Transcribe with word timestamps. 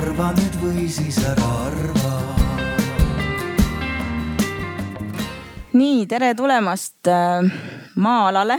arva 0.00 0.30
nüüd 0.32 0.54
või 0.62 0.84
siis 0.88 1.18
ära 1.28 1.48
arva. 1.66 2.10
nii, 5.76 6.06
tere 6.08 6.32
tulemast 6.34 7.08
äh, 7.08 7.44
maa-alale 8.00 8.56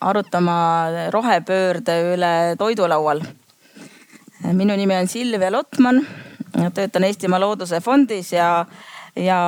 arutama 0.00 0.56
rohepöörde 1.14 1.96
üle 2.12 2.32
toidulaual. 2.58 3.22
minu 4.52 4.76
nimi 4.76 4.96
on 4.96 5.08
Silvia 5.08 5.52
Lotman, 5.52 6.06
töötan 6.74 7.04
Eestimaa 7.04 7.40
Looduse 7.40 7.80
Fondis 7.80 8.32
ja, 8.32 8.66
ja 9.16 9.40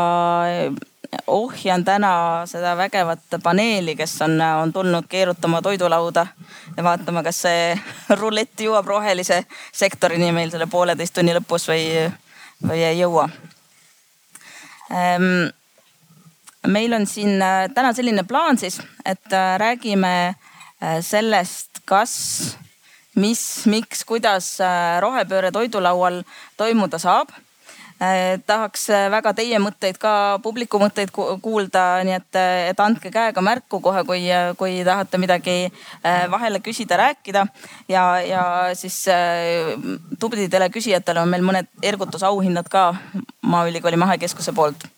ohjan 1.26 1.84
täna 1.84 2.12
seda 2.46 2.76
vägevat 2.76 3.38
paneeli, 3.42 3.96
kes 3.96 4.16
on, 4.22 4.38
on 4.40 4.72
tulnud 4.72 5.08
keerutama 5.08 5.62
toidulauda 5.62 6.26
ja 6.76 6.84
vaatama, 6.84 7.22
kas 7.22 7.43
see 7.46 7.75
rulett 8.20 8.61
jõuab 8.61 8.86
rohelise 8.86 9.44
sektorini 9.72 10.32
meil 10.32 10.53
selle 10.53 10.66
pooleteist 10.70 11.14
tunni 11.14 11.34
lõpus 11.36 11.68
või, 11.70 11.84
või 12.62 12.82
ei 12.84 12.98
jõua. 13.00 13.29
Ehm, 14.90 15.48
meil 16.66 16.92
on 16.92 17.06
siin 17.06 17.42
äh, 17.42 17.68
täna 17.75 17.92
selline 17.92 18.25
plaan 18.28 18.58
siis, 18.58 18.81
et 19.04 19.32
äh, 19.32 19.54
räägime 19.61 20.12
äh, 20.28 21.00
sellest, 21.00 21.82
kas, 21.84 22.14
mis, 23.14 23.40
miks, 23.70 24.04
kuidas 24.04 24.56
rohepööre 25.00 25.53
toidulaual 25.54 26.22
toimuda 26.56 26.98
saab 26.98 27.31
tahaks 28.46 28.89
eh, 28.90 29.07
väga 29.11 29.32
teie 29.36 29.58
mõtteid 29.62 29.98
ka, 30.03 30.39
publiku 30.43 30.80
mõtteid 30.82 31.12
kuulda, 31.14 32.03
nii 32.05 32.17
et, 32.17 32.39
eh, 32.39 32.69
et 32.72 32.80
andke 32.80 33.11
käega 33.14 33.42
märku 33.44 33.80
kohe, 33.80 34.05
kui, 34.05 34.27
kui 34.58 34.83
tahate 34.84 35.19
midagi 35.19 35.56
vahele 36.30 36.61
küsida, 36.61 36.97
rääkida. 36.97 37.47
ja, 37.89 38.20
ja 38.20 38.45
siis 38.75 39.05
tublidele 40.20 40.69
küsijatele 40.70 41.20
on 41.20 41.28
meil 41.28 41.42
mõned 41.42 41.70
ergutusauhinnad 41.83 42.69
ka 42.69 42.95
Maaülikooli 43.42 43.97
Mahekeskuse 43.97 44.53
poolt. 44.53 44.89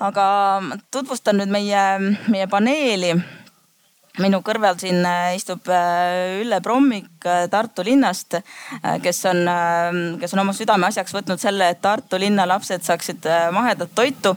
aga 0.00 0.62
tutvustan 0.90 1.36
nüüd 1.38 1.50
meie, 1.50 1.82
meie 2.28 2.46
paneeli 2.46 3.16
minu 4.22 4.40
kõrval 4.44 4.78
siin 4.80 5.02
äh, 5.06 5.34
istub 5.38 5.68
äh, 5.72 6.40
Ülle 6.42 6.60
Prommik 6.64 7.26
äh, 7.26 7.46
Tartu 7.50 7.84
linnast, 7.86 8.38
kes 9.02 9.22
on, 9.30 9.42
kes 10.20 10.34
on 10.34 10.42
oma 10.42 10.54
südameasjaks 10.56 11.14
võtnud 11.14 11.42
selle, 11.42 11.70
et 11.72 11.82
Tartu 11.82 12.20
linna 12.20 12.46
lapsed 12.48 12.84
saaksid 12.86 13.28
mahedat 13.54 13.94
toitu 13.94 14.36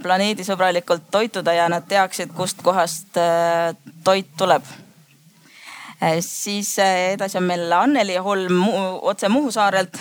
planeedisõbralikult 0.00 1.10
toituda 1.12 1.52
ja 1.52 1.66
nad 1.68 1.84
teaksid, 1.88 2.30
kustkohast 2.32 3.18
toit 4.04 4.30
tuleb. 4.40 4.64
Siis 6.20 6.78
edasi 6.78 7.38
on 7.38 7.44
meil 7.44 7.72
Anneli 7.72 8.16
Holm 8.16 8.62
otse 9.02 9.28
Muhu 9.28 9.50
saarelt, 9.52 9.98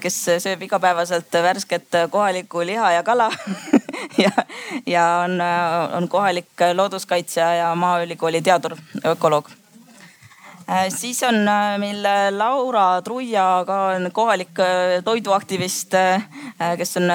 kes 0.00 0.20
sööb 0.44 0.62
igapäevaselt 0.62 1.32
värsket 1.42 1.98
kohalikku 2.10 2.62
liha 2.66 2.92
ja 2.98 3.02
kala 3.02 3.30
ja, 4.24 4.30
ja 4.86 5.08
on, 5.24 5.40
on 5.96 6.08
kohalik 6.08 6.66
looduskaitsja 6.74 7.54
ja 7.54 7.74
Maaülikooli 7.74 8.42
teadur, 8.42 8.76
ökoloog 9.04 9.50
siis 10.88 11.22
on 11.22 11.48
äh, 11.48 11.78
meil 11.78 12.02
Laura 12.30 13.02
Truia 13.02 13.64
ka 13.66 13.78
on 13.96 14.10
kohalik 14.12 14.58
äh, 14.58 15.02
toiduaktivist, 15.04 15.96
kes 16.78 16.96
on 16.96 17.10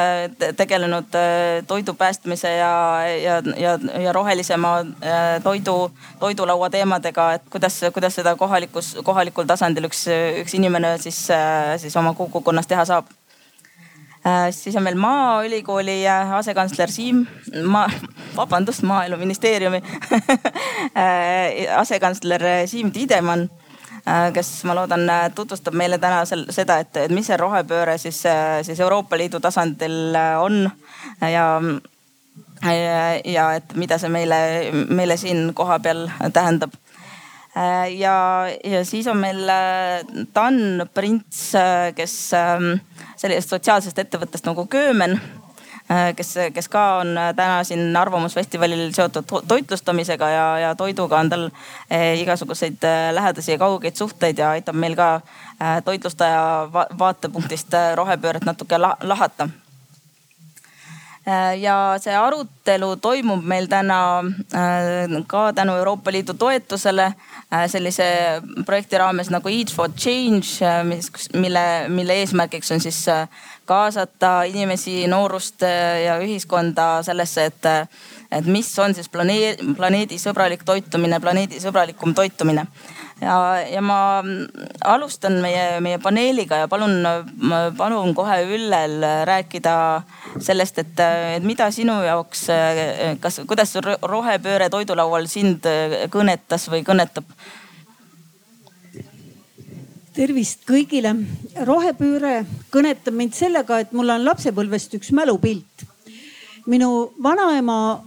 tegelenud 0.57 1.15
toidu 1.67 1.93
päästmise 1.93 2.51
ja, 2.55 2.73
ja, 3.23 3.41
ja, 3.57 3.77
ja 4.01 4.13
rohelisema 4.13 4.73
toidu, 5.43 5.91
toidulaua 6.19 6.69
teemadega, 6.69 7.33
et 7.33 7.47
kuidas, 7.49 7.81
kuidas 7.93 8.15
seda 8.15 8.35
kohalikus, 8.35 8.95
kohalikul 9.03 9.47
tasandil 9.49 9.89
üks, 9.89 10.05
üks 10.43 10.57
inimene 10.59 10.97
siis, 10.97 11.27
siis 11.77 11.97
oma 11.97 12.13
kogukonnas 12.13 12.67
teha 12.67 12.85
saab. 12.85 13.09
Äh, 13.09 13.18
siis 14.51 14.75
on 14.75 14.83
meil 14.83 14.95
Maaülikooli 14.95 16.07
äh, 16.07 16.33
asekantsler 16.33 16.91
Siim, 16.91 17.25
ma, 17.63 17.89
vabandust, 18.35 18.83
Maaeluministeeriumi 18.83 19.77
äh, 20.97 21.77
asekantsler 21.77 22.41
Siim 22.65 22.91
Tiidemann, 22.91 23.49
kes 24.33 24.63
ma 24.65 24.73
loodan, 24.75 25.05
tutvustab 25.35 25.75
meile 25.77 25.99
täna 26.01 26.23
sel, 26.25 26.45
seda, 26.55 26.79
et, 26.81 26.97
et 26.97 27.11
mis 27.13 27.27
see 27.27 27.37
rohepööre 27.37 27.97
siis, 28.01 28.23
siis 28.65 28.79
Euroopa 28.79 29.17
Liidu 29.19 29.39
tasandil 29.43 30.15
on. 30.39 30.63
Ja 31.21 31.59
ja 33.25 33.45
et 33.55 33.75
mida 33.79 33.97
see 33.99 34.09
meile, 34.11 34.39
meile 34.89 35.17
siin 35.17 35.53
kohapeal 35.55 36.07
tähendab 36.33 36.73
ja, 37.97 38.45
ja 38.63 38.85
siis 38.85 39.07
on 39.07 39.17
meil 39.17 39.41
Dan 40.35 40.87
Prints, 40.93 41.51
kes 41.95 42.15
ähm, 42.37 42.77
sellisest 43.19 43.53
sotsiaalsest 43.55 43.99
ettevõttest 43.99 44.47
nagu 44.47 44.65
Köömen 44.71 45.15
äh, 45.91 46.13
kes, 46.15 46.33
kes 46.53 46.69
ka 46.71 46.83
on 47.01 47.13
äh, 47.17 47.31
täna 47.35 47.63
siin 47.67 47.95
Arvamusfestivalil 47.97 48.91
seotud 48.95 49.27
toitlustamisega 49.47 50.29
ja, 50.29 50.47
ja 50.63 50.73
toiduga 50.79 51.19
on 51.19 51.31
tal 51.31 51.47
äh, 51.49 52.13
igasuguseid 52.21 52.85
lähedasi 53.11 53.55
ja 53.55 53.61
kaugeid 53.61 53.99
suhteid 53.99 54.39
ja 54.39 54.51
aitab 54.57 54.75
meil 54.79 54.95
ka 54.99 55.09
toitlustaja 55.85 56.43
vaatepunktist 56.99 57.75
rohepööret 57.99 58.45
natuke 58.47 58.77
lahata 58.79 59.49
ja 61.59 61.75
see 62.01 62.15
arutelu 62.15 62.95
toimub 63.01 63.43
meil 63.45 63.67
täna 63.69 63.99
ka 65.27 65.43
tänu 65.53 65.75
Euroopa 65.79 66.11
Liidu 66.11 66.33
toetusele 66.33 67.11
sellise 67.67 68.07
projekti 68.65 68.97
raames 68.97 69.29
nagu 69.33 69.49
Eat 69.49 69.73
for 69.73 69.89
Change, 69.89 70.59
mis, 70.89 71.11
mille, 71.33 71.65
mille 71.89 72.19
eesmärgiks 72.21 72.71
on 72.71 72.81
siis 72.83 73.03
kaasata 73.69 74.43
inimesi, 74.49 75.07
noorust 75.07 75.61
ja 76.05 76.17
ühiskonda 76.21 77.03
sellesse, 77.05 77.45
et, 77.51 77.67
et 78.31 78.45
mis 78.45 78.69
on 78.79 78.95
siis 78.97 79.09
planeedi, 79.09 79.73
planeedisõbralik 79.77 80.65
toitumine, 80.65 81.19
planeedisõbralikum 81.21 82.15
toitumine 82.17 82.65
ja, 83.21 83.35
ja 83.67 83.81
ma 83.83 83.99
alustan 84.85 85.39
meie, 85.43 85.79
meie 85.83 85.99
paneeliga 86.01 86.63
ja 86.63 86.67
palun, 86.71 87.03
palun 87.77 88.13
kohe 88.17 88.39
Üllel 88.47 88.99
rääkida 89.27 89.75
sellest, 90.39 90.81
et, 90.83 90.99
et 91.35 91.45
mida 91.45 91.69
sinu 91.75 91.99
jaoks, 92.05 92.47
kas, 93.23 93.41
kuidas 93.49 93.75
rohepööre 93.79 94.69
toidulaual 94.71 95.27
sind 95.31 95.67
kõnetas 96.13 96.69
või 96.71 96.85
kõnetab? 96.87 97.27
tervist 100.19 100.65
kõigile. 100.67 101.13
rohepööre 101.63 102.43
kõnetab 102.73 103.15
mind 103.15 103.37
sellega, 103.37 103.77
et 103.79 103.93
mul 103.95 104.09
on 104.11 104.25
lapsepõlvest 104.25 104.97
üks 104.97 105.13
mälupilt. 105.15 105.85
minu 106.67 107.11
vanaema 107.23 108.03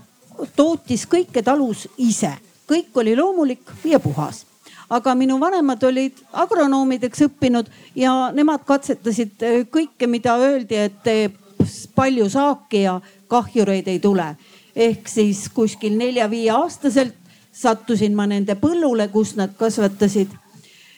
tootis 0.56 1.06
kõike 1.06 1.42
talus 1.42 1.86
ise, 1.96 2.34
kõik 2.68 2.96
oli 3.00 3.16
loomulik 3.16 3.70
ja 3.84 4.00
puhas 4.00 4.44
aga 4.92 5.14
minu 5.16 5.38
vanemad 5.41 5.82
olid 5.88 6.19
agronoomideks 6.44 7.25
õppinud 7.28 7.70
ja 7.97 8.12
nemad 8.34 8.64
katsetasid 8.69 9.44
äh, 9.47 9.62
kõike, 9.72 10.08
mida 10.10 10.36
öeldi, 10.36 10.76
et 10.76 10.98
teeb 11.04 11.38
palju 11.97 12.28
saaki 12.32 12.84
ja 12.84 12.98
kahjureid 13.30 13.88
ei 13.88 14.00
tule. 14.03 14.34
ehk 14.76 15.08
siis 15.08 15.48
kuskil 15.53 15.97
nelja-viie 15.97 16.50
aastaselt 16.50 17.14
sattusin 17.53 18.14
ma 18.16 18.26
nende 18.26 18.56
põllule, 18.56 19.08
kus 19.12 19.34
nad 19.36 19.53
kasvatasid 19.56 20.32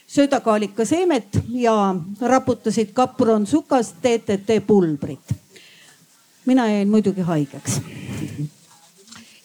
söödakaalika 0.06 0.84
seemet 0.84 1.40
ja 1.50 1.94
raputasid 2.20 2.92
kapronsukast 2.94 3.96
DDT 4.02 4.60
pulbrit. 4.66 5.34
mina 6.46 6.68
jäin 6.68 6.88
muidugi 6.88 7.20
haigeks 7.20 7.80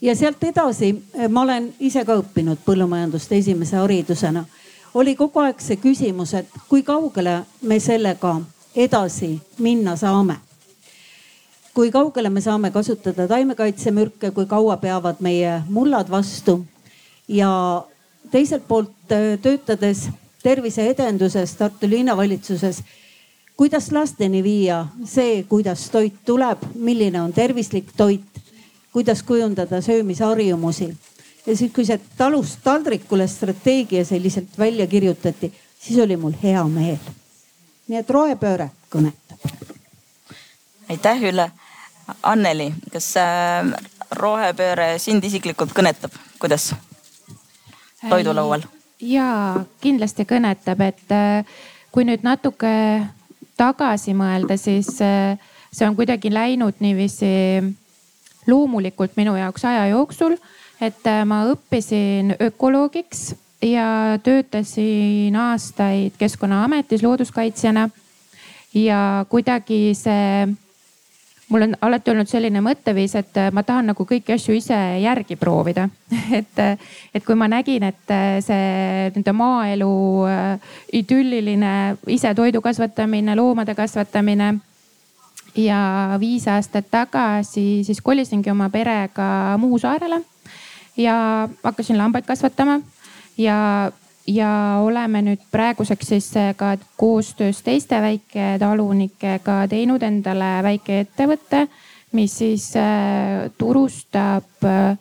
ja 0.02 0.16
sealt 0.16 0.44
edasi 0.44 0.90
eh, 1.14 1.28
ma 1.30 1.42
olen 1.42 1.74
ise 1.80 2.04
ka 2.06 2.16
õppinud 2.20 2.62
põllumajandust 2.66 3.32
esimese 3.32 3.78
haridusena. 3.78 4.46
oli 4.94 5.16
kogu 5.16 5.40
aeg 5.40 5.60
see 5.62 5.78
küsimus, 5.78 6.34
et 6.34 6.48
kui 6.70 6.84
kaugele 6.84 7.44
me 7.62 7.80
sellega 7.80 8.42
edasi 8.76 9.40
minna 9.58 9.96
saame. 9.96 10.36
kui 11.74 11.92
kaugele 11.92 12.30
me 12.30 12.42
saame 12.42 12.72
kasutada 12.72 13.28
taimekaitsemürke, 13.28 14.32
kui 14.32 14.46
kaua 14.46 14.78
peavad 14.78 15.20
meie 15.20 15.62
mullad 15.70 16.10
vastu 16.10 16.66
ja 17.28 17.84
teiselt 18.32 18.68
poolt 18.68 19.12
eh, 19.12 19.38
töötades 19.42 20.10
terviseedenduses 20.44 21.56
Tartu 21.56 21.90
linnavalitsuses 21.90 22.84
kuidas 23.60 23.92
lasteni 23.92 24.44
viia 24.44 24.86
see, 25.04 25.44
kuidas 25.44 25.90
toit 25.92 26.16
tuleb, 26.26 26.62
milline 26.76 27.22
on 27.22 27.34
tervislik 27.34 27.92
toit 27.98 28.40
kuidas 28.94 29.24
kujundada 29.24 29.82
söömisharjumusi. 29.82 30.98
ja 31.46 31.56
siis, 31.58 31.72
kui 31.74 31.86
see 31.86 32.00
talust 32.18 32.60
taldrikule 32.64 33.28
strateegia 33.28 34.06
selliselt 34.06 34.58
välja 34.58 34.88
kirjutati, 34.88 35.54
siis 35.80 36.00
oli 36.00 36.18
mul 36.18 36.34
hea 36.44 36.64
meel. 36.64 36.98
nii 37.88 38.00
et 38.00 38.10
rohepööre 38.10 38.70
kõnetab. 38.92 39.40
aitäh, 40.90 41.24
Ülle. 41.24 41.52
Anneli, 42.24 42.74
kas 42.92 43.12
äh, 43.22 43.68
rohepööre 44.12 44.98
sind 44.98 45.24
isiklikult 45.24 45.74
kõnetab, 45.78 46.12
kuidas 46.40 46.74
toidulaual? 48.10 48.66
ja 49.02 49.66
kindlasti 49.82 50.26
kõnetab, 50.26 50.82
et 50.82 51.12
äh, 51.14 51.46
kui 51.92 52.06
nüüd 52.06 52.26
natuke 52.26 52.72
tagasi 53.58 54.16
mõelda, 54.18 54.58
siis 54.58 54.90
see 54.98 55.88
on 55.88 55.96
kuidagi 55.96 56.32
läinud 56.34 56.80
niiviisi 56.80 57.30
loomulikult 58.50 59.16
minu 59.20 59.36
jaoks 59.38 59.66
aja 59.70 59.88
jooksul, 59.94 60.38
et 60.82 61.06
ma 61.26 61.44
õppisin 61.52 62.36
ökoloogiks 62.40 63.30
ja 63.62 64.20
töötasin 64.24 65.36
aastaid 65.36 66.12
Keskkonnaametis 66.18 67.04
looduskaitsjana. 67.04 67.90
ja 68.74 69.26
kuidagi 69.30 69.92
see, 69.98 70.48
mul 71.50 71.62
on 71.62 71.76
alati 71.82 72.12
olnud 72.12 72.30
selline 72.30 72.62
mõtteviis, 72.62 73.16
et 73.18 73.40
ma 73.52 73.64
tahan 73.64 73.90
nagu 73.92 74.06
kõiki 74.06 74.36
asju 74.36 74.54
ise 74.56 74.78
järgi 75.02 75.36
proovida 75.36 75.90
et, 76.40 76.62
et 77.14 77.26
kui 77.26 77.36
ma 77.36 77.50
nägin, 77.50 77.84
et 77.84 78.16
see 78.46 79.10
nende 79.16 79.34
maaelu 79.34 79.92
äh, 80.30 80.72
idülliline 80.94 81.98
ise 82.08 82.34
toidu 82.36 82.62
kasvatamine, 82.62 83.36
loomade 83.36 83.76
kasvatamine 83.76 84.54
ja 85.56 86.18
viis 86.20 86.48
aastat 86.48 86.86
tagasi 86.92 87.84
siis 87.84 88.02
kolisingi 88.02 88.52
oma 88.52 88.70
perega 88.70 89.58
Muhu 89.58 89.80
saarele 89.80 90.22
ja 91.00 91.50
hakkasin 91.64 91.98
lambaid 91.98 92.26
kasvatama. 92.26 92.80
Ja, 93.38 93.92
ja 94.28 94.52
oleme 94.84 95.22
nüüd 95.22 95.44
praeguseks 95.52 96.08
siis 96.08 96.32
ka 96.58 96.76
koostöös 96.98 97.62
teiste 97.64 98.02
väiketalunikega 98.02 99.62
teinud 99.72 100.04
endale 100.04 100.52
väikeettevõtte, 100.64 101.68
mis 102.12 102.38
siis 102.38 102.74
äh, 102.76 103.50
turustab 103.58 104.66
äh, 104.66 104.98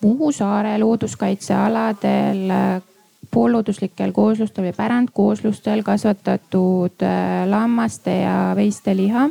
Muhu 0.00 0.30
saare 0.32 0.78
looduskaitsealadel 0.78 2.50
äh, 2.50 2.82
poollooduslikel 3.30 4.12
kooslustel 4.12 4.68
või 4.68 4.76
pärandkooslustel 4.76 5.82
kasvatatud 5.82 7.02
lammaste 7.50 8.14
ja 8.20 8.36
veiste 8.56 8.94
liha 8.96 9.26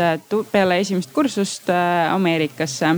peale 0.52 0.80
esimest 0.82 1.12
kursust 1.14 1.70
Ameerikasse. 1.70 2.96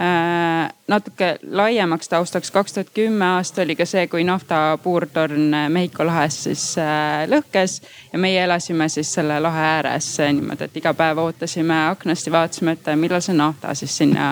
Äh, 0.00 0.70
natuke 0.88 1.38
laiemaks 1.42 2.08
taustaks, 2.08 2.50
kaks 2.50 2.72
tuhat 2.72 2.90
kümme 2.94 3.24
aasta 3.24 3.62
oli 3.62 3.74
ka 3.76 3.84
see, 3.84 4.06
kui 4.08 4.22
nafta 4.24 4.78
puurtorn 4.82 5.50
Mehhiko 5.68 6.06
lahes 6.06 6.38
siis 6.46 6.62
äh, 6.80 7.26
lõhkes 7.28 7.74
ja 8.12 8.20
meie 8.22 8.38
elasime 8.46 8.88
siis 8.88 9.10
selle 9.18 9.40
lahe 9.42 9.64
ääres 9.74 10.06
niimoodi, 10.22 10.70
et 10.70 10.78
iga 10.80 10.94
päev 10.96 11.20
ootasime 11.20 11.76
aknast 11.90 12.30
ja 12.30 12.32
vaatasime, 12.32 12.78
et 12.78 12.92
millal 12.96 13.20
see 13.20 13.36
nafta 13.36 13.74
siis 13.76 13.98
sinna 14.00 14.30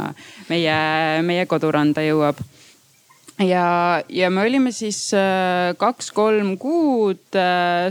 meie, 0.48 0.78
meie 1.26 1.44
koduranda 1.50 2.06
jõuab 2.06 2.40
ja, 3.38 4.02
ja 4.08 4.30
me 4.30 4.46
olime 4.46 4.72
siis 4.72 5.12
äh, 5.16 5.74
kaks-kolm 5.78 6.56
kuud 6.58 7.38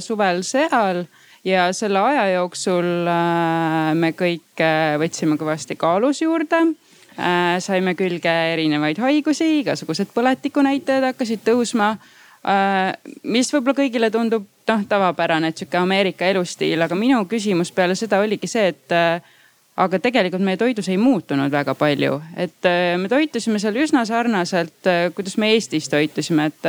suvel 0.03 0.43
seal 0.43 1.05
ja 1.47 1.69
selle 1.73 2.01
aja 2.03 2.25
jooksul 2.37 3.07
me 3.95 4.11
kõik 4.17 4.65
võtsime 4.99 5.37
kõvasti 5.39 5.77
kaalus 5.79 6.21
juurde 6.21 6.65
Äh, 7.17 7.57
saime 7.65 7.95
külge 7.97 8.29
erinevaid 8.53 8.99
haigusi, 9.01 9.63
igasugused 9.63 10.11
põletikunäitajad 10.13 11.07
hakkasid 11.09 11.41
tõusma. 11.47 11.95
Äh, 12.45 12.91
mis 13.25 13.49
võib-olla 13.49 13.73
kõigile 13.79 14.11
tundub 14.13 14.45
noh 14.69 14.83
tavapärane, 14.85 15.49
et 15.49 15.57
sihuke 15.57 15.79
Ameerika 15.79 16.27
elustiil, 16.29 16.77
aga 16.85 16.93
minu 16.99 17.23
küsimus 17.31 17.71
peale 17.73 17.95
seda 17.97 18.19
oligi 18.21 18.49
see, 18.51 18.67
et 18.69 18.93
äh, 18.93 19.33
aga 19.77 19.99
tegelikult 20.01 20.43
meie 20.45 20.57
toidus 20.57 20.89
ei 20.89 20.97
muutunud 20.97 21.51
väga 21.53 21.75
palju, 21.77 22.21
et 22.35 22.69
me 22.97 23.09
toitusime 23.11 23.59
seal 23.61 23.77
üsna 23.77 24.05
sarnaselt, 24.09 24.89
kuidas 25.13 25.37
me 25.37 25.51
Eestis 25.53 25.89
toitusime, 25.91 26.47
et 26.49 26.65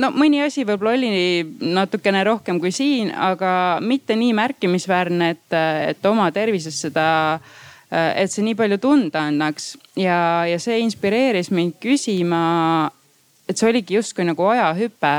no 0.00 0.08
mõni 0.14 0.40
asi 0.44 0.64
võib-olla 0.64 0.96
oli 0.96 1.44
natukene 1.60 2.24
rohkem 2.24 2.60
kui 2.62 2.72
siin, 2.72 3.12
aga 3.12 3.76
mitte 3.84 4.16
nii 4.16 4.32
märkimisväärne, 4.40 5.30
et, 5.36 5.58
et 5.90 6.08
oma 6.08 6.30
tervises 6.32 6.80
seda 6.86 7.06
äh, 7.34 7.52
Äh, 7.94 8.24
et 8.24 8.32
see 8.32 8.44
nii 8.46 8.56
palju 8.58 8.78
tunda 8.82 9.26
annaks. 9.28 9.74
Ja, 9.98 10.44
ja 10.48 10.58
see 10.62 10.80
inspireeris 10.82 11.50
mind 11.54 11.76
küsima, 11.82 12.90
et 13.48 13.60
see 13.60 13.68
oligi 13.70 13.98
justkui 13.98 14.26
nagu 14.26 14.48
ajahüpe, 14.50 15.14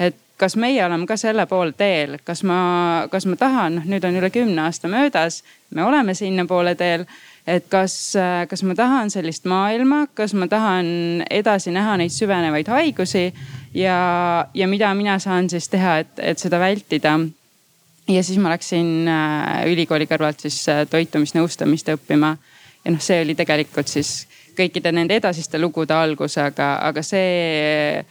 et 0.00 0.20
kas 0.36 0.56
meie 0.56 0.84
oleme 0.84 1.06
ka 1.06 1.16
selle 1.16 1.46
poole 1.46 1.72
teel, 1.78 2.18
kas 2.24 2.42
ma, 2.42 3.06
kas 3.10 3.26
ma 3.26 3.36
tahan, 3.38 3.82
nüüd 3.86 4.04
on 4.04 4.18
üle 4.18 4.30
kümne 4.34 4.66
aasta 4.66 4.90
möödas, 4.90 5.42
me 5.70 5.84
oleme 5.84 6.14
sinnapoole 6.14 6.74
teel 6.74 7.06
et 7.46 7.66
kas, 7.68 7.94
kas 8.48 8.62
ma 8.64 8.74
tahan 8.76 9.12
sellist 9.12 9.44
maailma, 9.48 10.06
kas 10.16 10.32
ma 10.34 10.48
tahan 10.48 11.24
edasi 11.30 11.74
näha 11.74 11.98
neid 12.00 12.12
süvenevaid 12.14 12.70
haigusi 12.72 13.26
ja, 13.76 13.96
ja 14.54 14.68
mida 14.68 14.94
mina 14.96 15.18
saan 15.20 15.50
siis 15.52 15.68
teha, 15.68 15.98
et, 16.04 16.14
et 16.18 16.40
seda 16.40 16.60
vältida 16.60 17.18
ja 18.08 18.22
siis 18.24 18.38
ma 18.40 18.52
läksin 18.52 19.08
äh, 19.08 19.64
ülikooli 19.72 20.08
kõrvalt 20.08 20.44
siis 20.44 20.62
äh, 20.72 20.84
toitumisnõustamist 20.90 21.88
õppima. 21.94 22.36
ja 22.84 22.92
noh, 22.92 23.00
see 23.00 23.20
oli 23.24 23.36
tegelikult 23.36 23.88
siis 23.88 24.26
kõikide 24.56 24.92
nende 24.92 25.16
edasiste 25.16 25.58
lugude 25.58 25.94
algus, 25.94 26.38
aga, 26.38 26.76
aga 26.88 27.02
see 27.02 28.04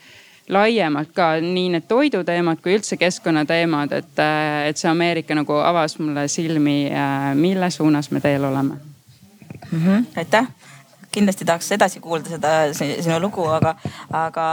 laiemalt 0.50 1.14
ka 1.16 1.36
nii 1.42 1.70
need 1.76 1.86
toiduteemad 1.88 2.60
kui 2.64 2.76
üldse 2.78 2.98
keskkonnateemad, 2.98 3.92
et, 3.92 4.20
äh, 4.20 4.68
et 4.70 4.78
see 4.78 4.90
Ameerika 4.92 5.36
nagu 5.36 5.60
avas 5.64 6.00
mulle 6.00 6.28
silmi, 6.28 6.92
mille 7.36 7.70
suunas 7.70 8.12
me 8.12 8.20
teel 8.20 8.44
oleme 8.44 8.76
mm. 9.72 9.80
-hmm. 9.80 10.06
aitäh 10.18 10.48
kindlasti 11.14 11.46
tahaks 11.46 11.72
edasi 11.76 12.02
kuulda 12.04 12.34
seda 12.34 12.52
sinu 12.74 13.20
lugu, 13.22 13.46
aga, 13.54 13.76
aga 14.18 14.46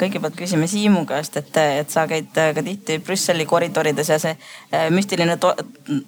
kõigepealt 0.00 0.36
küsime 0.38 0.68
Siimu 0.70 1.04
käest, 1.08 1.36
et, 1.40 1.56
et 1.82 1.92
sa 1.92 2.06
käid 2.10 2.30
ka 2.32 2.64
tihti 2.64 2.98
Brüsseli 3.04 3.46
koridorides 3.48 4.12
ja 4.12 4.18
see 4.22 4.32
eh, 4.34 4.88
müstiline 4.94 5.36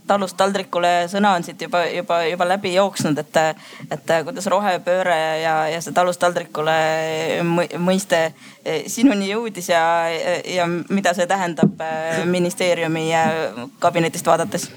talust 0.09 0.39
taldrikule 0.41 0.95
sõna 1.13 1.35
on 1.39 1.47
siit 1.47 1.61
juba, 1.67 1.85
juba, 1.93 2.23
juba 2.29 2.49
läbi 2.49 2.75
jooksnud, 2.75 3.21
et, 3.21 3.41
et 3.91 4.15
kuidas 4.27 4.49
rohepööre 4.53 5.21
ja, 5.43 5.55
ja 5.75 5.85
see 5.85 5.97
talust 5.97 6.23
taldrikule 6.25 6.79
mõiste 7.85 8.25
eh, 8.65 8.85
sinuni 8.91 9.31
jõudis 9.31 9.71
ja, 9.73 9.85
ja 10.57 10.69
mida 10.69 11.15
see 11.17 11.29
tähendab 11.31 11.81
eh, 11.85 12.25
ministeeriumi 12.29 13.09
kabinetist 13.83 14.27
vaadates? 14.27 14.71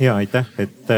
ja 0.00 0.16
aitäh, 0.18 0.46
et 0.58 0.90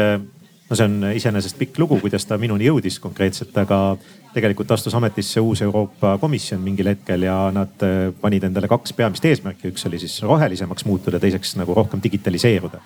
no 0.69 0.75
see 0.75 0.87
on 0.87 1.11
iseenesest 1.15 1.57
pikk 1.59 1.79
lugu, 1.79 1.99
kuidas 2.03 2.25
ta 2.27 2.37
minuni 2.39 2.67
jõudis 2.67 2.99
konkreetselt, 3.03 3.55
aga 3.57 3.97
tegelikult 4.35 4.71
astus 4.75 4.95
ametisse 4.97 5.41
uus 5.41 5.61
Euroopa 5.65 6.17
Komisjon 6.21 6.61
mingil 6.61 6.91
hetkel 6.91 7.27
ja 7.27 7.37
nad 7.55 7.85
äh, 7.85 8.09
panid 8.21 8.47
endale 8.47 8.69
kaks 8.71 8.93
peamist 8.97 9.25
eesmärki, 9.25 9.71
üks 9.71 9.87
oli 9.89 10.01
siis 10.01 10.19
rohelisemaks 10.23 10.85
muutuda, 10.85 11.21
teiseks 11.23 11.55
nagu 11.61 11.77
rohkem 11.77 12.03
digitaliseeruda. 12.03 12.81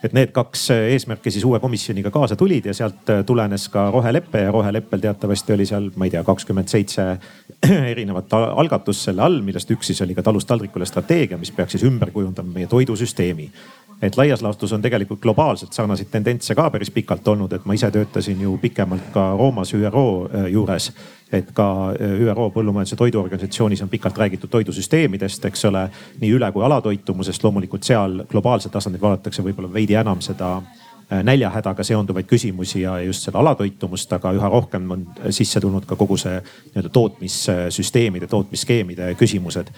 Et 0.00 0.14
need 0.16 0.32
kaks 0.32 0.64
äh, 0.74 0.86
eesmärki 0.96 1.30
siis 1.30 1.44
uue 1.44 1.60
komisjoniga 1.60 2.10
kaasa 2.10 2.36
tulid 2.40 2.66
ja 2.66 2.74
sealt 2.76 3.10
äh, 3.12 3.22
tulenes 3.26 3.68
ka 3.72 3.90
rohelepe 3.94 4.46
ja 4.46 4.52
roheleppel 4.52 5.02
teatavasti 5.04 5.54
oli 5.54 5.68
seal, 5.68 5.90
ma 5.96 6.08
ei 6.08 6.14
tea, 6.16 6.24
kakskümmend 6.26 6.72
seitse 6.72 7.06
erinevat 7.92 8.32
algatust 8.40 9.06
selle 9.06 9.22
all, 9.24 9.40
millest 9.46 9.70
üks 9.70 9.92
siis 9.92 10.02
oli 10.02 10.16
ka 10.18 10.24
talust 10.26 10.48
taldrikule 10.50 10.88
strateegia, 10.88 11.38
mis 11.38 11.52
peaks 11.54 11.76
siis 11.76 11.86
ümber 11.86 12.10
kujundama 12.16 12.58
meie 12.58 12.68
toidusüsteemi 12.70 13.50
et 14.02 14.16
laias 14.16 14.42
laastus 14.42 14.72
on 14.72 14.82
tegelikult 14.82 15.20
globaalselt 15.20 15.72
sarnaseid 15.72 16.08
tendentse 16.10 16.54
ka 16.54 16.70
päris 16.70 16.90
pikalt 16.90 17.28
olnud, 17.28 17.52
et 17.52 17.64
ma 17.64 17.76
ise 17.76 17.90
töötasin 17.90 18.40
ju 18.40 18.56
pikemalt 18.62 19.10
ka 19.12 19.30
Roomas 19.38 19.74
ÜRO 19.74 20.06
äh, 20.34 20.46
juures. 20.52 20.92
et 21.32 21.50
ka 21.54 21.90
äh, 21.90 22.20
ÜRO 22.20 22.50
Põllumajanduse 22.50 22.96
Toiduorganisatsioonis 22.96 23.82
on 23.82 23.88
pikalt 23.88 24.18
räägitud 24.18 24.50
toidusüsteemidest, 24.50 25.44
eks 25.44 25.64
ole, 25.64 25.90
nii 26.20 26.32
üle 26.32 26.52
kui 26.52 26.64
alatoitumusest. 26.64 27.44
loomulikult 27.44 27.82
seal 27.82 28.24
globaalsel 28.28 28.70
tasandil 28.70 29.00
vaadatakse 29.00 29.42
võib-olla 29.42 29.72
veidi 29.72 29.94
enam 29.94 30.20
seda 30.20 30.56
äh, 30.56 31.22
näljahädaga 31.22 31.84
seonduvaid 31.84 32.26
küsimusi 32.26 32.80
ja 32.80 33.00
just 33.00 33.22
seda 33.22 33.38
alatoitumust, 33.38 34.12
aga 34.12 34.32
üha 34.32 34.48
rohkem 34.48 34.90
on 34.90 35.06
sisse 35.30 35.60
tulnud 35.60 35.86
ka 35.86 35.96
kogu 35.96 36.16
see 36.16 36.40
nii-öelda 36.40 36.88
tootmissüsteemide, 36.88 38.26
tootmisskeemide 38.26 39.14
küsimused 39.14 39.70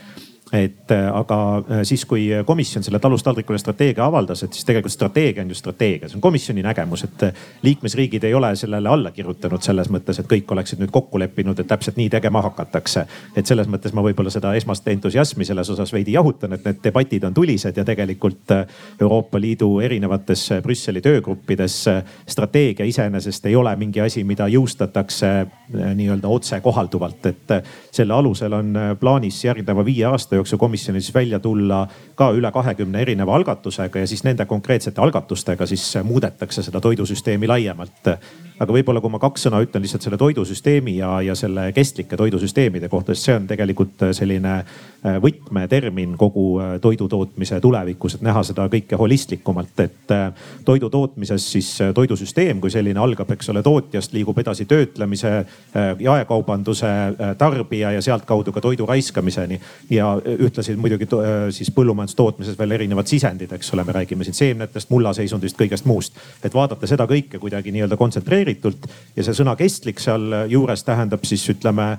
et 0.52 0.90
äh, 0.90 1.16
aga 1.16 1.36
äh, 1.70 1.80
siis, 1.82 2.04
kui 2.04 2.26
komisjon 2.44 2.84
selle 2.84 2.98
talust 3.00 3.24
taldrikule 3.24 3.56
strateegia 3.58 4.04
avaldas, 4.04 4.42
et 4.44 4.52
siis 4.52 4.66
tegelikult 4.68 4.92
strateegia 4.92 5.42
on 5.42 5.50
ju 5.50 5.56
strateegia, 5.56 6.10
see 6.10 6.18
on 6.18 6.24
komisjoni 6.24 6.64
nägemus, 6.66 7.06
et 7.06 7.22
äh, 7.24 7.38
liikmesriigid 7.64 8.24
ei 8.28 8.34
ole 8.36 8.50
sellele 8.60 8.90
alla 8.92 9.10
kirjutanud 9.16 9.64
selles 9.64 9.88
mõttes, 9.92 10.20
et 10.20 10.28
kõik 10.28 10.52
oleksid 10.52 10.82
nüüd 10.82 10.92
kokku 10.92 11.20
leppinud, 11.22 11.58
et 11.58 11.70
täpselt 11.70 11.96
nii 11.96 12.10
tegema 12.12 12.42
hakatakse. 12.44 13.06
et 13.36 13.48
selles 13.48 13.68
mõttes 13.68 13.94
ma 13.96 14.04
võib-olla 14.04 14.30
seda 14.30 14.52
esmast 14.54 14.88
entusiasmi 14.88 15.44
selles 15.48 15.70
osas 15.72 15.92
veidi 15.92 16.12
jahutan, 16.18 16.52
et 16.52 16.68
need 16.68 16.82
debatid 16.84 17.24
on 17.24 17.34
tulised 17.34 17.76
ja 17.76 17.84
tegelikult 17.84 18.52
Euroopa 19.00 19.40
Liidu 19.40 19.80
erinevates 19.80 20.50
Brüsseli 20.62 21.00
töögruppides 21.00 21.78
strateegia 22.28 22.84
iseenesest 22.86 23.46
ei 23.46 23.56
ole 23.56 23.72
mingi 23.76 24.00
asi, 24.04 24.24
mida 24.24 24.48
jõustatakse 24.52 25.32
nii-öelda 25.72 26.28
otsekohalduvalt, 26.28 27.26
et 27.26 27.56
selle 27.90 28.12
alusel 28.14 28.52
on 28.52 28.76
plaanis 29.00 29.44
järgneva 29.44 29.84
viie 29.84 30.04
aasta 30.04 30.36
jooksul 30.36 30.41
jooksul 30.42 30.58
komisjonis 30.58 31.14
välja 31.14 31.38
tulla 31.40 31.86
ka 32.14 32.30
üle 32.34 32.50
kahekümne 32.52 33.02
erineva 33.02 33.36
algatusega 33.36 34.02
ja 34.02 34.06
siis 34.06 34.24
nende 34.26 34.46
konkreetsete 34.46 35.00
algatustega 35.00 35.66
siis 35.66 35.84
muudetakse 36.04 36.62
seda 36.62 36.80
toidusüsteemi 36.80 37.48
laiemalt. 37.48 38.16
aga 38.62 38.74
võib-olla, 38.76 39.00
kui 39.02 39.10
ma 39.10 39.18
kaks 39.18 39.48
sõna 39.48 39.58
ütlen 39.64 39.82
lihtsalt 39.82 40.04
selle 40.04 40.16
toidusüsteemi 40.20 40.92
ja, 40.96 41.16
ja 41.24 41.34
selle 41.34 41.72
kestlike 41.74 42.16
toidusüsteemide 42.16 42.88
kohta, 42.88 43.14
sest 43.14 43.26
see 43.26 43.34
on 43.34 43.46
tegelikult 43.50 44.04
selline 44.14 44.52
äh, 44.60 45.16
võtmetermin 45.22 46.14
kogu 46.20 46.44
äh, 46.62 46.76
toidu 46.82 47.08
tootmise 47.10 47.58
tulevikus, 47.60 48.14
et 48.14 48.22
näha 48.22 48.44
seda 48.46 48.68
kõike 48.70 48.98
holistlikumalt, 49.00 49.82
et 49.82 50.14
äh, 50.14 50.46
toidu 50.64 50.90
tootmises 50.92 51.48
siis 51.56 51.72
toidusüsteem 51.94 52.60
kui 52.62 52.70
selline 52.70 53.02
algab, 53.02 53.32
eks 53.34 53.50
ole, 53.50 53.64
tootjast, 53.66 54.14
liigub 54.14 54.38
edasi 54.38 54.68
töötlemise, 54.70 55.32
jaekaubanduse, 55.98 56.92
tarbija 57.38 57.90
ja 57.96 58.02
sealtkaudu 58.04 58.52
ka 58.54 58.62
toidu 58.62 58.86
raiskamiseni. 58.86 59.58
ja 59.90 60.14
ühtlasi 60.38 60.76
muidugi 60.76 61.08
siis 61.54 61.70
põllumajandustootmises 61.74 62.58
veel 62.58 62.76
erinevad 62.78 63.10
sisendid, 63.10 63.52
eks 63.52 63.72
ole, 63.74 63.84
me 63.84 63.94
räägime 63.96 64.24
siin 64.24 64.36
seemnetest, 64.38 64.90
mullaseisundist, 64.90 65.58
kõigest 65.58 65.86
muust. 65.88 66.16
et 66.44 66.54
vaadata 66.54 66.86
seda 66.86 67.06
kõike 67.10 67.38
kuidagi 67.38 67.72
nii-öelda 67.72 67.96
kontsentreeritult 67.96 68.88
ja 69.16 69.24
see 69.24 69.36
sõna 69.36 69.56
kestlik 69.56 70.00
sealjuures 70.00 70.84
tähendab 70.84 71.24
siis 71.28 71.48
ütleme 71.50 71.96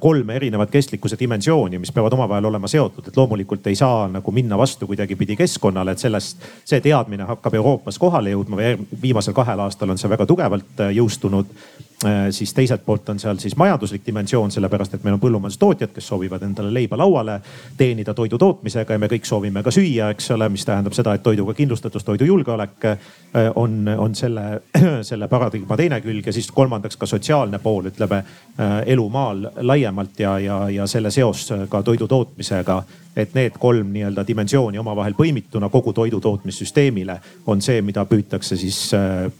kolme 0.00 0.34
erinevat 0.36 0.70
kestlikkuse 0.70 1.16
dimensiooni, 1.20 1.78
mis 1.78 1.92
peavad 1.92 2.12
omavahel 2.12 2.44
olema 2.44 2.68
seotud, 2.68 3.06
et 3.08 3.16
loomulikult 3.16 3.66
ei 3.70 3.78
saa 3.78 4.08
nagu 4.12 4.32
minna 4.34 4.58
vastu 4.58 4.86
kuidagipidi 4.86 5.38
keskkonnale, 5.40 5.94
et 5.94 6.02
sellest, 6.02 6.42
see 6.68 6.82
teadmine 6.84 7.24
hakkab 7.28 7.54
Euroopas 7.54 7.98
kohale 7.98 8.34
jõudma 8.34 8.60
või 8.60 8.74
viimasel 9.02 9.36
kahel 9.36 9.64
aastal 9.64 9.94
on 9.94 10.00
see 10.00 10.10
väga 10.10 10.26
tugevalt 10.28 10.84
jõustunud 10.92 11.54
Äh, 11.54 11.89
siis 12.30 12.54
teiselt 12.54 12.80
poolt 12.84 13.08
on 13.12 13.18
seal 13.20 13.36
siis 13.36 13.56
majanduslik 13.60 14.06
dimensioon, 14.06 14.50
sellepärast 14.50 14.94
et 14.94 15.02
meil 15.04 15.18
on 15.18 15.20
põllumajandustootjad, 15.20 15.90
kes 15.92 16.06
soovivad 16.08 16.42
endale 16.46 16.72
leiba 16.72 16.96
lauale 16.96 17.40
teenida 17.76 18.14
toidu 18.16 18.38
tootmisega 18.40 18.96
ja 18.96 19.02
me 19.02 19.10
kõik 19.10 19.28
soovime 19.28 19.62
ka 19.62 19.72
süüa, 19.74 20.08
eks 20.14 20.30
ole, 20.32 20.48
mis 20.48 20.64
tähendab 20.64 20.96
seda, 20.96 21.14
et 21.14 21.22
toiduga 21.22 21.54
kindlustatus, 21.58 22.04
toidujulgeolek 22.04 22.88
äh, 22.88 23.10
on, 23.54 23.84
on 23.98 24.14
selle, 24.14 24.62
selle 25.10 25.28
paradigma 25.28 25.76
teine 25.76 26.00
külg. 26.00 26.26
Ja 26.26 26.32
siis 26.32 26.50
kolmandaks 26.54 26.96
ka 26.96 27.06
sotsiaalne 27.06 27.60
pool, 27.60 27.90
ütleme 27.92 28.22
äh, 28.22 28.80
elu 28.94 29.08
maal 29.12 29.50
laiemalt 29.60 30.24
ja, 30.24 30.38
ja, 30.38 30.60
ja 30.70 30.88
selle 30.90 31.12
seos 31.12 31.48
ka 31.68 31.82
toidu 31.82 32.08
tootmisega 32.08 32.82
et 33.16 33.34
need 33.34 33.56
kolm 33.58 33.92
nii-öelda 33.92 34.26
dimensiooni 34.26 34.78
omavahel 34.78 35.14
põimituna 35.18 35.68
kogu 35.68 35.92
toidu 35.92 36.20
tootmissüsteemile 36.20 37.20
on 37.46 37.62
see, 37.62 37.82
mida 37.82 38.04
püütakse 38.04 38.56
siis 38.56 38.90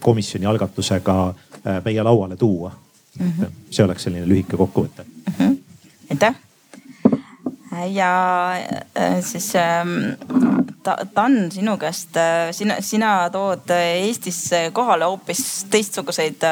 komisjoni 0.01 0.47
algatusega 0.47 1.35
Äh, 1.67 1.83
meie 1.85 2.03
lauale 2.03 2.37
tuua 2.37 2.73
mm. 3.19 3.33
-hmm. 3.41 3.47
see 3.71 3.85
oleks 3.85 4.03
selline 4.03 4.29
lühike 4.29 4.57
kokkuvõte 4.57 5.03
mm. 5.03 5.35
-hmm. 5.39 5.57
aitäh. 6.11 6.35
Ja 7.91 8.53
äh, 8.99 9.21
siis 9.21 9.55
ähm, 9.57 10.15
Dan, 11.15 11.51
sinu 11.53 11.77
käest, 11.77 12.17
äh, 12.17 12.53
sina, 12.57 12.79
sina 12.81 13.31
tood 13.31 13.69
Eestisse 13.71 14.71
kohale 14.73 15.05
hoopis 15.05 15.67
teistsuguseid 15.71 16.47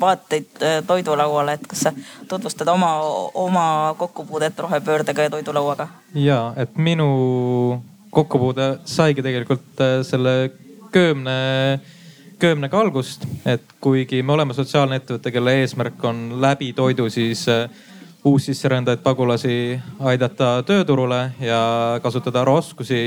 vaateid 0.00 0.60
toidulauale, 0.86 1.56
et 1.56 1.64
kas 1.66 1.86
sa 1.86 1.92
tutvustad 2.28 2.68
oma, 2.68 2.92
oma 3.34 3.94
kokkupuudet 3.98 4.58
rohepöördega 4.58 5.22
ja 5.22 5.30
toidulauaga? 5.30 5.88
ja, 6.14 6.52
et 6.56 6.76
minu 6.76 7.82
kokkupuude 8.10 8.78
saigi 8.84 9.22
tegelikult 9.22 9.82
selle 10.02 10.50
köömne 10.92 11.80
köömnega 12.40 12.80
algust, 12.80 13.24
et 13.46 13.62
kuigi 13.80 14.22
me 14.22 14.32
oleme 14.32 14.54
sotsiaalne 14.56 15.00
ettevõte, 15.00 15.32
kelle 15.34 15.54
eesmärk 15.60 16.04
on 16.08 16.22
läbi 16.42 16.72
toidu 16.76 17.08
siis 17.12 17.44
äh, 17.52 17.68
uussisserändajaid, 18.24 19.00
pagulasi 19.04 19.54
aidata 20.04 20.60
tööturule 20.66 21.20
ja 21.40 21.60
kasutada 22.02 22.42
ära 22.42 22.52
oskusi 22.60 22.98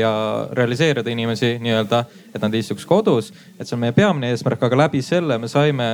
ja 0.00 0.12
realiseerida 0.56 1.12
inimesi 1.12 1.58
nii-öelda, 1.60 2.04
et 2.34 2.40
nad 2.40 2.54
istuks 2.54 2.86
kodus. 2.88 3.32
et 3.58 3.68
see 3.68 3.76
on 3.76 3.82
meie 3.84 3.92
peamine 3.92 4.30
eesmärk, 4.32 4.62
aga 4.62 4.78
läbi 4.86 5.02
selle 5.02 5.38
me 5.38 5.48
saime 5.48 5.88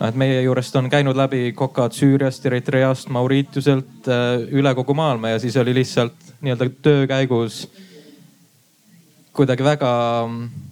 noh, 0.00 0.08
et 0.08 0.16
meie 0.16 0.40
juurest 0.42 0.76
on 0.80 0.88
käinud 0.90 1.16
läbi 1.16 1.52
kokad 1.52 1.92
Süüriast, 1.92 2.46
Eritreast, 2.46 3.08
Mauritiuselt 3.12 4.08
äh, 4.08 4.48
üle 4.48 4.74
kogu 4.74 4.96
maailma 4.96 5.34
ja 5.34 5.38
siis 5.38 5.56
oli 5.60 5.74
lihtsalt 5.76 6.34
nii-öelda 6.40 6.70
töö 6.82 7.06
käigus 7.06 7.66
kuidagi 9.36 9.64
väga 9.64 9.92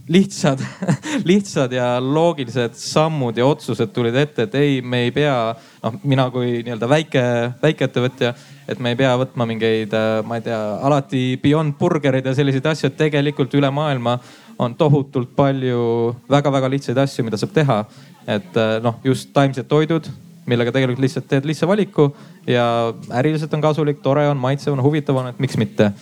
lihtsad 0.09 0.63
lihtsad 1.31 1.73
ja 1.73 2.01
loogilised 2.01 2.75
sammud 2.75 3.37
ja 3.37 3.47
otsused 3.47 3.93
tulid 3.93 4.17
ette, 4.17 4.47
et 4.49 4.55
ei, 4.59 4.81
me 4.83 5.03
ei 5.07 5.13
pea, 5.15 5.55
noh, 5.83 5.99
mina 6.03 6.29
kui 6.33 6.63
nii-öelda 6.65 6.89
väike, 6.89 7.25
väikeettevõtja, 7.63 8.33
et 8.69 8.81
me 8.83 8.93
ei 8.93 8.99
pea 8.99 9.15
võtma 9.21 9.47
mingeid, 9.49 9.95
ma 10.29 10.39
ei 10.39 10.47
tea, 10.47 10.61
alati 10.89 11.23
Beyond 11.43 11.77
Burgerid 11.81 12.27
ja 12.27 12.35
selliseid 12.37 12.67
asju, 12.73 12.91
et 12.91 13.01
tegelikult 13.01 13.55
üle 13.59 13.71
maailma 13.75 14.19
on 14.59 14.75
tohutult 14.75 15.35
palju 15.37 16.15
väga-väga 16.31 16.71
lihtsaid 16.73 16.99
asju, 16.99 17.25
mida 17.27 17.39
saab 17.41 17.53
teha. 17.55 17.85
et 18.29 18.57
noh, 18.85 18.99
just 19.05 19.31
taimsed 19.33 19.65
toidud, 19.69 20.09
millega 20.49 20.73
tegelikult 20.73 21.01
lihtsalt 21.01 21.29
teed 21.31 21.47
lihtsa 21.49 21.69
valiku 21.69 22.11
ja 22.47 22.93
äriliselt 23.21 23.55
on 23.57 23.65
kasulik, 23.65 24.03
tore 24.05 24.27
on, 24.29 24.37
maitsev 24.37 24.75
on, 24.75 24.83
huvitav 24.85 25.17
on, 25.17 25.31
et 25.31 25.39
miks 25.41 25.57
mitte. 25.57 25.93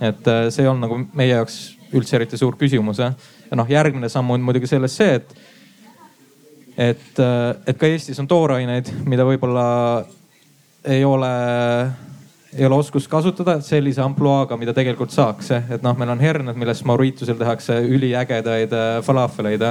et 0.00 0.28
see 0.52 0.66
on 0.68 0.80
nagu 0.80 0.98
meie 1.14 1.30
jaoks 1.30 1.76
üldse 1.94 2.18
eriti 2.18 2.38
suur 2.38 2.56
küsimus 2.58 3.00
jah. 3.00 3.14
Ja 3.50 3.56
noh, 3.58 3.68
järgmine 3.70 4.08
samm 4.12 4.30
on 4.34 4.44
muidugi 4.44 4.68
selles 4.70 4.96
see, 4.96 5.14
et, 5.14 5.34
et, 6.76 7.24
et 7.66 7.78
ka 7.78 7.88
Eestis 7.88 8.20
on 8.22 8.28
tooraineid, 8.30 8.92
mida 9.06 9.26
võib-olla 9.26 9.66
ei 10.86 11.04
ole, 11.04 11.30
ei 12.58 12.66
ole 12.66 12.74
oskust 12.74 13.10
kasutada 13.10 13.58
sellise 13.60 14.02
ampluaaga, 14.02 14.56
mida 14.56 14.74
tegelikult 14.74 15.10
saaks. 15.10 15.50
et 15.50 15.82
noh, 15.82 15.96
meil 15.98 16.12
on 16.14 16.22
herned, 16.22 16.56
millest 16.56 16.84
Mauritiusel 16.84 17.38
tehakse 17.40 17.80
üliägedaid 17.80 18.72
äh, 18.72 19.00
falafeleid 19.02 19.66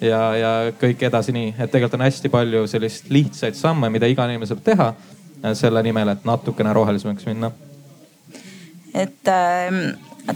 ja, 0.00 0.20
ja 0.36 0.50
kõik 0.80 1.02
edasi 1.06 1.34
nii, 1.34 1.54
et 1.58 1.70
tegelikult 1.70 1.98
on 2.00 2.06
hästi 2.06 2.32
palju 2.32 2.66
sellist 2.70 3.10
lihtsaid 3.10 3.58
samme, 3.58 3.90
mida 3.90 4.10
iga 4.10 4.26
inimene 4.28 4.50
saab 4.50 4.64
teha 4.66 4.90
äh, 4.92 5.54
selle 5.58 5.82
nimel, 5.86 6.14
et 6.14 6.26
natukene 6.28 6.74
rohelisemaks 6.74 7.26
minna. 7.30 7.52
et 8.94 9.32
äh, 9.32 9.80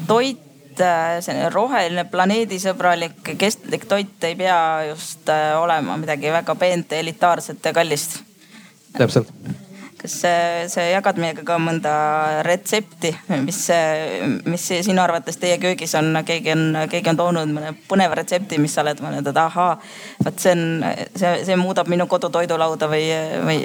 toit 0.07 0.51
Äh, 0.81 1.19
selline 1.21 1.50
roheline, 1.52 2.05
planeedisõbralik, 2.09 3.19
kestlik 3.38 3.85
toit 3.91 4.25
ei 4.25 4.37
pea 4.38 4.57
just 4.88 5.29
äh, 5.29 5.52
olema 5.61 5.99
midagi 6.00 6.31
väga 6.33 6.55
peent, 6.57 6.95
elitaarset 6.97 7.64
ja 7.64 7.75
kallist. 7.76 8.23
täpselt. 8.97 9.29
kas 10.00 10.14
sa 10.73 10.85
jagad 10.88 11.21
meiega 11.21 11.45
ka 11.47 11.59
mõnda 11.62 11.93
retsepti, 12.43 13.12
mis, 13.45 13.61
mis 14.50 14.64
sinu 14.83 14.99
arvates 14.99 15.37
teie 15.38 15.61
köögis 15.62 15.95
on, 15.95 16.17
keegi 16.26 16.50
on, 16.57 16.64
keegi 16.91 17.12
on 17.12 17.21
toonud 17.21 17.52
mõne 17.52 17.71
põneva 17.87 18.17
retsepti, 18.19 18.59
mis 18.59 18.75
sa 18.75 18.83
oled 18.83 18.99
mõelnud, 19.05 19.29
et 19.31 19.38
ahaa, 19.45 19.76
vot 20.25 20.43
see 20.43 20.57
on, 20.57 20.83
see, 21.14 21.37
see 21.47 21.61
muudab 21.61 21.93
minu 21.93 22.09
kodutoidulauda 22.11 22.91
või, 22.91 23.07
või 23.47 23.61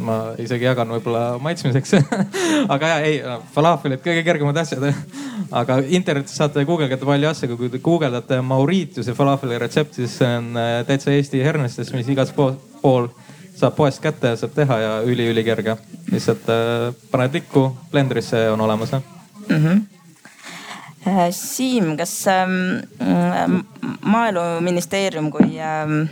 ma 0.00 0.16
isegi 0.38 0.66
jagan 0.66 0.90
võib-olla 0.94 1.38
maitsmiseks 1.42 1.94
aga 2.74 2.90
ja 2.92 2.98
ei, 3.06 3.20
falafelid 3.54 4.02
kõige 4.04 4.24
kergemad 4.26 4.58
asjad. 4.60 4.84
aga 5.60 5.80
internetis 5.88 6.36
saate 6.36 6.64
guugeldada 6.68 7.06
palju 7.06 7.30
asju, 7.30 7.56
kui 7.56 7.70
te 7.72 7.80
guugeldate 7.82 8.40
Mauritiuse 8.44 9.14
falafeli 9.16 9.58
retsepti, 9.60 10.04
siis 10.04 10.18
see 10.20 10.36
on 10.40 10.52
äh, 10.60 10.72
täitsa 10.88 11.14
Eesti 11.14 11.42
hernestest, 11.44 11.94
mis 11.96 12.10
igas 12.12 12.34
pool 12.36 13.08
saab 13.60 13.76
poest 13.76 14.02
kätte 14.02 14.32
ja 14.32 14.40
saab 14.40 14.52
teha 14.56 14.78
ja 14.80 14.92
üliülikerge. 15.06 15.76
lihtsalt 16.10 16.52
äh, 16.52 16.90
paned 17.10 17.34
likku, 17.34 17.70
blendrisse 17.90 18.50
on 18.50 18.60
olemas 18.60 18.92
mm. 18.92 19.00
-hmm. 19.48 19.80
Siim, 21.30 21.96
kas 21.96 22.26
ähm, 22.28 23.60
maaeluministeerium, 24.04 25.30
kui 25.30 25.56
ähm, 25.58 26.08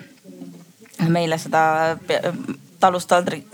meile 1.09 1.39
seda 1.39 1.97
talust 2.81 3.09
taldrik, 3.09 3.47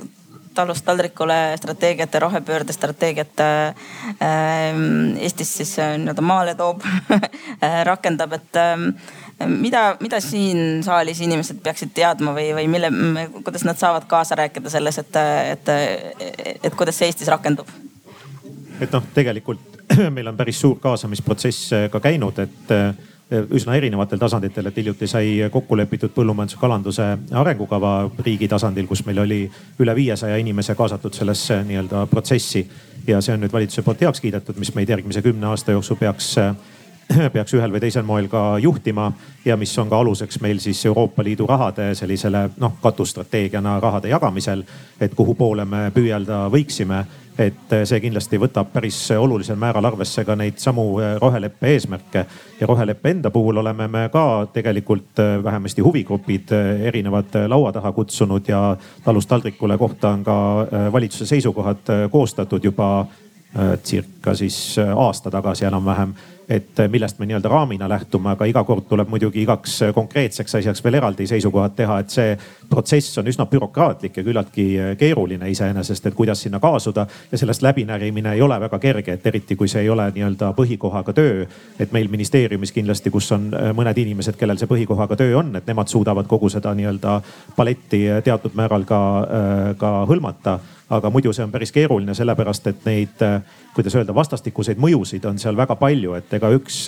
talust 0.55 0.85
taldrikule 0.85 1.57
strateegiat 1.57 2.15
ja 2.15 2.21
rohepöörde 2.21 2.73
strateegiat 2.73 3.41
äh, 3.41 3.75
Eestis 5.19 5.57
siis 5.57 5.79
äh, 5.79 5.97
nii-öelda 5.99 6.23
maale 6.23 6.55
toob 6.55 6.83
rakendab, 7.91 8.33
et 8.33 8.57
äh, 8.57 8.77
mida, 9.47 9.85
mida 10.01 10.21
siin 10.21 10.83
saalis 10.85 11.21
inimesed 11.25 11.63
peaksid 11.63 11.95
teadma 11.95 12.35
või, 12.37 12.51
või 12.55 12.69
mille, 12.71 12.91
kuidas 13.43 13.65
nad 13.67 13.81
saavad 13.81 14.07
kaasa 14.11 14.39
rääkida 14.39 14.71
selles, 14.71 14.99
et, 15.03 15.19
et, 15.51 15.75
et 16.63 16.75
kuidas 16.75 16.99
see 16.99 17.11
Eestis 17.11 17.33
rakendub? 17.33 17.71
et 18.81 18.93
noh, 18.93 19.03
tegelikult 19.15 19.83
meil 20.17 20.31
on 20.31 20.37
päris 20.37 20.61
suur 20.61 20.79
kaasamisprotsess 20.83 21.91
ka 21.91 22.01
käinud, 22.03 22.39
et 22.39 22.73
üsna 23.51 23.77
erinevatel 23.77 24.19
tasanditel, 24.19 24.67
et 24.67 24.77
hiljuti 24.77 25.07
sai 25.11 25.49
kokku 25.53 25.77
lepitud 25.77 26.13
põllumajanduse 26.15 26.61
kalanduse 26.61 27.07
arengukava 27.33 27.95
riigi 28.25 28.49
tasandil, 28.49 28.87
kus 28.87 29.05
meil 29.07 29.23
oli 29.25 29.41
üle 29.81 29.95
viiesaja 29.95 30.37
inimese 30.41 30.75
kaasatud 30.75 31.15
sellesse 31.15 31.63
nii-öelda 31.65 32.07
protsessi. 32.11 32.67
ja 33.07 33.21
see 33.21 33.35
on 33.35 33.43
nüüd 33.45 33.53
valitsuse 33.53 33.83
poolt 33.85 34.01
heaks 34.01 34.21
kiidetud, 34.21 34.57
mis 34.57 34.75
meid 34.75 34.89
järgmise 34.89 35.23
kümne 35.23 35.47
aasta 35.47 35.73
jooksul 35.73 35.97
peaks 36.01 36.37
peaks 37.35 37.55
ühel 37.55 37.73
või 37.73 37.81
teisel 37.83 38.05
moel 38.07 38.29
ka 38.33 38.59
juhtima 38.63 39.11
ja 39.45 39.57
mis 39.61 39.73
on 39.79 39.91
ka 39.91 39.99
aluseks 40.01 40.41
meil 40.41 40.61
siis 40.63 40.81
Euroopa 40.87 41.25
Liidu 41.25 41.47
rahade 41.47 41.91
sellisele 41.95 42.49
noh 42.61 42.79
katusstrateegiana 42.83 43.79
rahade 43.81 44.09
jagamisel. 44.09 44.65
et 45.01 45.15
kuhu 45.15 45.35
poole 45.35 45.65
me 45.65 45.91
püüelda 45.95 46.49
võiksime 46.51 47.05
et 47.39 47.75
see 47.85 48.01
kindlasti 48.03 48.39
võtab 48.39 48.71
päris 48.73 48.99
olulisel 49.19 49.59
määral 49.59 49.89
arvesse 49.89 50.25
ka 50.27 50.37
neid 50.39 50.61
samu 50.63 50.87
eh, 51.03 51.17
roheleppe 51.23 51.73
eesmärke. 51.75 52.27
ja 52.61 52.67
roheleppe 52.67 53.11
enda 53.11 53.31
puhul 53.31 53.57
oleme 53.57 53.89
me 53.89 54.09
ka 54.13 54.47
tegelikult 54.53 55.19
eh, 55.19 55.45
vähemasti 55.45 55.83
huvigrupid 55.83 56.53
eh, 56.53 56.87
erinevad 56.89 57.35
laua 57.49 57.73
taha 57.73 57.93
kutsunud 57.93 58.49
ja 58.49 58.77
talust 59.05 59.29
taldrikule 59.29 59.79
kohta 59.79 60.09
on 60.09 60.25
ka 60.25 60.67
valitsuse 60.93 61.27
seisukohad 61.27 62.11
koostatud 62.11 62.65
juba 62.65 63.07
circa 63.85 64.35
siis 64.35 64.57
aasta 64.83 65.31
tagasi 65.31 65.65
enam-vähem 65.69 66.15
et 66.49 66.79
eh, 66.79 66.89
millest 66.89 67.19
me 67.19 67.27
nii-öelda 67.27 67.49
raamina 67.49 67.89
lähtume, 67.89 68.31
aga 68.35 68.45
iga 68.49 68.65
kord 68.65 68.87
tuleb 68.89 69.09
muidugi 69.09 69.43
igaks 69.43 69.79
konkreetseks 69.95 70.59
asjaks 70.61 70.85
veel 70.85 70.99
eraldi 71.01 71.27
seisukohad 71.29 71.75
teha, 71.77 71.99
et 72.03 72.13
see 72.13 72.35
protsess 72.71 73.19
on 73.21 73.29
üsna 73.31 73.47
bürokraatlik 73.51 74.17
ja 74.19 74.25
küllaltki 74.27 74.67
keeruline 75.01 75.49
iseenesest, 75.51 76.07
et 76.07 76.15
kuidas 76.15 76.43
sinna 76.45 76.61
kaasuda. 76.61 77.07
ja 77.33 77.39
sellest 77.39 77.63
läbinärimine 77.63 78.35
ei 78.35 78.43
ole 78.43 78.61
väga 78.61 78.79
kerge, 78.79 79.13
et 79.13 79.27
eriti 79.27 79.57
kui 79.57 79.69
see 79.69 79.83
ei 79.83 79.91
ole 79.91 80.11
nii-öelda 80.15 80.53
põhikohaga 80.57 81.13
töö. 81.13 81.47
et 81.79 81.93
meil 81.93 82.09
ministeeriumis 82.09 82.73
kindlasti, 82.73 83.11
kus 83.11 83.33
on 83.33 83.51
mõned 83.75 83.99
inimesed, 83.99 84.37
kellel 84.37 84.59
see 84.59 84.69
põhikohaga 84.69 85.17
töö 85.17 85.39
on, 85.39 85.57
et 85.57 85.67
nemad 85.67 85.89
suudavad 85.89 86.27
kogu 86.27 86.49
seda 86.49 86.75
nii-öelda 86.75 87.21
paletti 87.57 88.05
teatud 88.25 88.55
määral 88.55 88.85
ka, 88.85 89.01
ka 89.79 89.93
hõlmata 90.09 90.59
aga 90.91 91.11
muidu 91.11 91.33
see 91.33 91.45
on 91.45 91.53
päris 91.53 91.73
keeruline, 91.73 92.15
sellepärast 92.15 92.67
et 92.67 92.89
neid, 92.89 93.23
kuidas 93.75 93.95
öelda, 93.97 94.15
vastastikuseid 94.15 94.81
mõjusid 94.81 95.25
on 95.29 95.39
seal 95.39 95.57
väga 95.57 95.77
palju, 95.81 96.13
et 96.19 96.35
ega 96.37 96.51
üks 96.53 96.83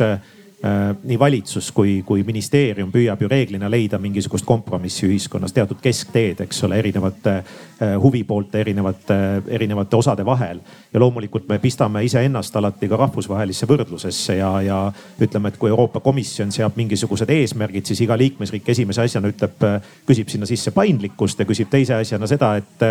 Äh, 0.65 0.97
nii 1.05 1.19
valitsus 1.19 1.67
kui, 1.77 1.99
kui 2.07 2.23
ministeerium 2.25 2.89
püüab 2.89 3.21
ju 3.21 3.29
reeglina 3.29 3.69
leida 3.69 3.99
mingisugust 4.01 4.47
kompromissi 4.49 5.05
ühiskonnas, 5.05 5.53
teatud 5.53 5.83
keskteed, 5.85 6.41
eks 6.47 6.63
ole, 6.65 6.79
erinevate 6.81 7.35
äh, 7.37 7.91
huvipoolte, 8.01 8.63
erinevate, 8.65 9.19
erinevate 9.53 9.99
osade 10.01 10.25
vahel. 10.25 10.63
Ja 10.97 11.01
loomulikult 11.01 11.49
me 11.49 11.59
pistame 11.59 12.01
iseennast 12.05 12.55
alati 12.57 12.89
ka 12.89 12.97
rahvusvahelisse 12.97 13.67
võrdlusesse 13.69 14.39
ja, 14.39 14.49
ja 14.65 14.79
ütleme, 15.21 15.51
et 15.53 15.59
kui 15.61 15.69
Euroopa 15.69 16.01
Komisjon 16.01 16.53
seab 16.55 16.79
mingisugused 16.81 17.29
eesmärgid, 17.35 17.85
siis 17.85 18.01
iga 18.07 18.17
liikmesriik 18.17 18.71
esimese 18.73 19.05
asjana 19.05 19.29
ütleb, 19.29 19.67
küsib 20.09 20.33
sinna 20.33 20.49
sisse 20.49 20.73
paindlikkust 20.73 21.43
ja 21.43 21.49
küsib 21.49 21.69
teise 21.69 21.99
asjana 21.99 22.29
seda, 22.31 22.55
et 22.63 22.87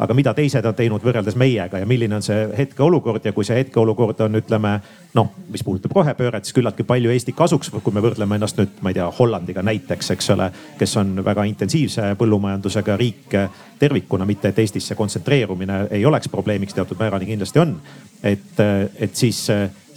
aga 0.00 0.16
mida 0.16 0.32
teised 0.38 0.64
on 0.64 0.78
teinud 0.78 1.04
võrreldes 1.04 1.36
meiega 1.36 1.82
ja 1.82 1.88
milline 1.90 2.16
on 2.16 2.24
see 2.24 2.48
hetkeolukord 2.62 3.28
ja 3.28 3.36
kui 3.36 3.44
see 3.44 3.60
hetkeolukord 3.60 4.24
on, 4.24 4.40
ütleme 4.40 4.78
noh, 5.14 5.32
mis 5.52 5.64
puudutab 5.66 5.92
rohepööret, 6.00 6.46
siis 6.46 6.56
küllaltki 6.56 6.86
palju 6.88 7.12
Eesti 7.12 7.36
kasuks, 7.36 7.74
kui 7.76 7.92
me 7.92 8.00
võrdleme 8.00 8.40
ennast 8.40 8.56
nüüd, 8.56 8.80
ma 8.80 8.92
ei 8.92 8.96
tea, 8.96 9.10
Hollandiga 9.18 9.60
näiteks, 9.66 10.14
eks 10.16 10.32
ole. 10.32 10.48
kes 10.78 10.96
on 10.96 11.18
väga 11.24 11.44
intensiivse 11.50 12.14
põllumajandusega 12.16 12.96
riik 12.96 13.36
tervikuna, 13.80 14.26
mitte 14.28 14.52
et 14.52 14.58
Eestisse 14.58 14.94
kontsentreerumine 14.94 15.86
ei 15.90 16.04
oleks 16.06 16.28
probleemiks, 16.28 16.76
teatud 16.76 17.00
määrani 17.00 17.26
kindlasti 17.26 17.58
on. 17.58 17.76
et, 18.22 18.60
et 19.00 19.16
siis 19.16 19.46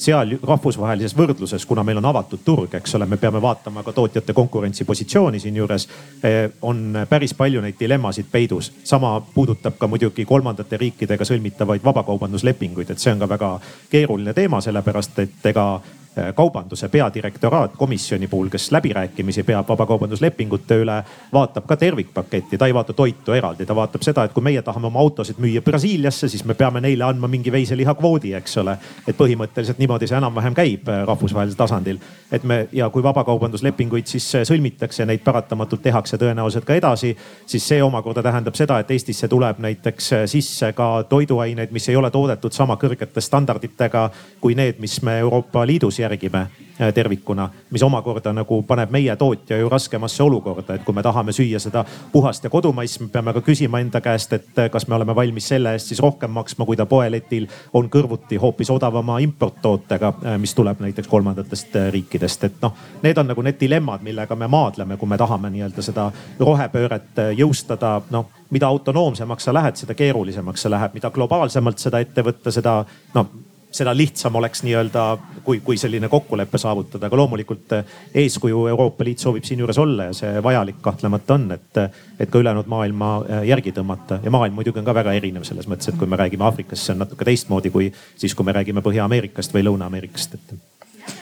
seal 0.03 0.35
rahvusvahelises 0.43 1.15
võrdluses, 1.17 1.65
kuna 1.67 1.83
meil 1.85 1.99
on 2.01 2.07
avatud 2.09 2.41
turg, 2.45 2.75
eks 2.79 2.95
ole, 2.97 3.07
me 3.09 3.17
peame 3.21 3.41
vaatama 3.41 3.83
ka 3.83 3.93
tootjate 3.93 4.33
konkurentsipositsiooni 4.33 5.39
siinjuures. 5.39 5.87
Eh, 6.23 6.39
on 6.61 7.05
päris 7.09 7.33
palju 7.37 7.61
neid 7.61 7.79
dilemmasid 7.79 8.29
peidus. 8.31 8.71
sama 8.83 9.21
puudutab 9.33 9.77
ka 9.77 9.87
muidugi 9.87 10.25
kolmandate 10.25 10.77
riikidega 10.77 11.25
sõlmitavaid 11.25 11.83
vabakaubanduslepinguid, 11.83 12.89
et 12.89 12.99
see 12.99 13.11
on 13.13 13.19
ka 13.19 13.29
väga 13.29 13.59
keeruline 13.89 14.33
teema, 14.33 14.61
sellepärast 14.61 15.19
et 15.19 15.51
ega 15.53 15.67
Äh, 15.79 16.02
kaubanduse 16.35 16.89
peadirektoraat 16.89 17.77
komisjoni 17.77 18.27
puhul, 18.27 18.49
kes 18.49 18.71
läbirääkimisi 18.71 19.43
peab 19.43 19.67
vabakaubanduslepingute 19.69 20.77
üle, 20.83 20.97
vaatab 21.33 21.65
ka 21.65 21.77
tervikpaketti, 21.77 22.57
ta 22.57 22.67
ei 22.69 22.73
vaata 22.73 22.93
toitu 22.93 23.33
eraldi, 23.33 23.65
ta 23.65 23.75
vaatab 23.75 24.01
seda, 24.05 24.23
et 24.23 24.33
kui 24.33 24.43
meie 24.43 24.61
tahame 24.61 24.87
oma 24.87 24.99
autosid 24.99 25.39
müüa 25.41 25.61
Brasiiliasse, 25.61 26.29
siis 26.29 26.45
me 26.45 26.53
peame 26.53 26.81
neile 26.81 27.03
andma 27.03 27.27
mingi 27.27 27.51
veiseliha 27.51 27.95
kvoodi, 27.97 28.33
eks 28.37 28.57
ole. 28.61 28.77
et 29.07 29.17
põhimõtteliselt 29.17 29.79
niimoodi 29.81 30.07
see 30.07 30.17
enam-vähem 30.17 30.53
käib 30.53 30.89
äh, 30.89 31.01
rahvusvahelisel 31.07 31.57
tasandil. 31.57 31.99
et 32.31 32.43
me 32.43 32.67
ja 32.71 32.89
kui 32.89 33.03
vabakaubanduslepinguid 33.03 34.07
siis 34.07 34.35
äh, 34.35 34.45
sõlmitakse, 34.47 35.05
neid 35.05 35.23
paratamatult 35.23 35.81
tehakse 35.81 36.17
tõenäoliselt 36.17 36.65
ka 36.65 36.75
edasi, 36.75 37.15
siis 37.45 37.67
see 37.67 37.83
omakorda 37.83 38.23
tähendab 38.23 38.55
seda, 38.55 38.79
et 38.79 38.91
Eestisse 38.91 39.27
tuleb 39.27 39.59
näiteks 39.59 40.11
sisse 40.25 40.73
ka 40.73 41.03
toiduaineid, 41.09 41.71
mis 41.71 41.89
ei 41.89 41.95
ole 41.95 42.11
toodetud 42.11 42.53
sama 42.53 42.77
kõrgete 42.81 43.21
standarditega 43.21 44.09
kui 44.41 44.55
need, 44.55 44.79
mis 44.79 45.01
me 45.01 45.17
Euroopa 45.19 45.65
Liidus 45.67 45.99
järgime 46.03 46.41
äh, 46.43 46.91
tervikuna, 46.93 47.49
mis 47.71 47.83
omakorda 47.83 48.33
nagu 48.35 48.59
paneb 48.67 48.91
meie 48.93 49.15
tootja 49.19 49.57
ju 49.57 49.69
raskemasse 49.71 50.23
olukorda, 50.23 50.77
et 50.77 50.83
kui 50.85 50.95
me 50.95 51.03
tahame 51.03 51.33
süüa 51.35 51.59
seda 51.63 51.85
puhast 52.11 52.43
ja 52.43 52.51
kodumaist, 52.53 53.01
me 53.01 53.09
peame 53.13 53.33
ka 53.33 53.41
küsima 53.45 53.81
enda 53.83 54.01
käest, 54.03 54.33
et 54.37 54.59
äh, 54.59 54.69
kas 54.71 54.87
me 54.87 54.95
oleme 54.95 55.15
valmis 55.15 55.47
selle 55.53 55.73
eest 55.73 55.91
siis 55.91 56.01
rohkem 56.03 56.31
maksma, 56.35 56.67
kui 56.69 56.77
ta 56.79 56.85
poeletil 56.89 57.47
on 57.73 57.89
kõrvuti 57.93 58.39
hoopis 58.41 58.71
odavama 58.73 59.19
importtootega, 59.23 60.13
äh, 60.25 60.37
mis 60.41 60.55
tuleb 60.55 60.83
näiteks 60.83 61.07
kolmandatest 61.07 61.75
riikidest, 61.95 62.47
et 62.49 62.61
noh, 62.61 62.77
need 63.03 63.17
on 63.17 63.31
nagu 63.33 63.41
need 63.41 63.59
dilemmad, 63.59 64.05
millega 64.05 64.35
me 64.35 64.47
maadleme, 64.47 64.97
kui 64.97 65.09
me 65.09 65.17
tahame 65.17 65.51
nii-öelda 65.53 65.85
seda 65.85 66.11
rohepööret 66.39 67.23
jõustada, 67.37 67.99
noh 68.11 68.43
mida 68.53 68.67
autonoomsemaks 68.67 69.43
sa 69.43 69.53
lähed, 69.53 69.79
seda 69.79 69.95
keerulisemaks 69.97 70.61
see 70.61 70.71
läheb, 70.71 70.93
mida 70.93 71.09
globaalsemalt 71.13 71.81
seda 71.81 72.01
ette 72.03 72.23
võtta, 72.25 72.53
seda 72.53 72.75
noh 73.15 73.31
seda 73.73 73.93
lihtsam 73.97 74.35
oleks 74.35 74.63
nii-öelda, 74.63 75.03
kui, 75.43 75.59
kui 75.65 75.77
selline 75.77 76.09
kokkulepe 76.09 76.57
saavutada, 76.61 77.07
aga 77.07 77.17
loomulikult 77.17 77.75
eh, 77.77 77.93
eeskuju 78.23 78.67
Euroopa 78.73 79.05
Liit 79.07 79.23
soovib 79.23 79.45
siinjuures 79.47 79.77
olla 79.81 80.09
ja 80.09 80.17
see 80.17 80.43
vajalik 80.43 80.81
kahtlemata 80.81 81.37
on, 81.37 81.47
et, 81.55 81.81
et 82.19 82.29
ka 82.29 82.41
ülejäänud 82.41 82.69
maailma 82.69 83.13
eh, 83.27 83.45
järgi 83.49 83.73
tõmmata. 83.75 84.19
ja 84.23 84.31
maailm 84.31 84.59
muidugi 84.59 84.79
on 84.79 84.85
ka 84.85 84.95
väga 84.95 85.15
erinev 85.17 85.47
selles 85.47 85.69
mõttes, 85.69 85.89
et 85.89 85.97
kui 85.99 86.09
me 86.09 86.19
räägime 86.19 86.45
Aafrikast, 86.45 86.85
see 86.85 86.93
on 86.95 87.03
natuke 87.05 87.25
teistmoodi 87.25 87.73
kui 87.73 87.89
siis, 88.15 88.35
kui 88.35 88.45
me 88.45 88.55
räägime 88.55 88.85
Põhja-Ameerikast 88.85 89.55
või 89.55 89.65
Lõuna-Ameerikast, 89.69 90.37
et. 90.37 91.17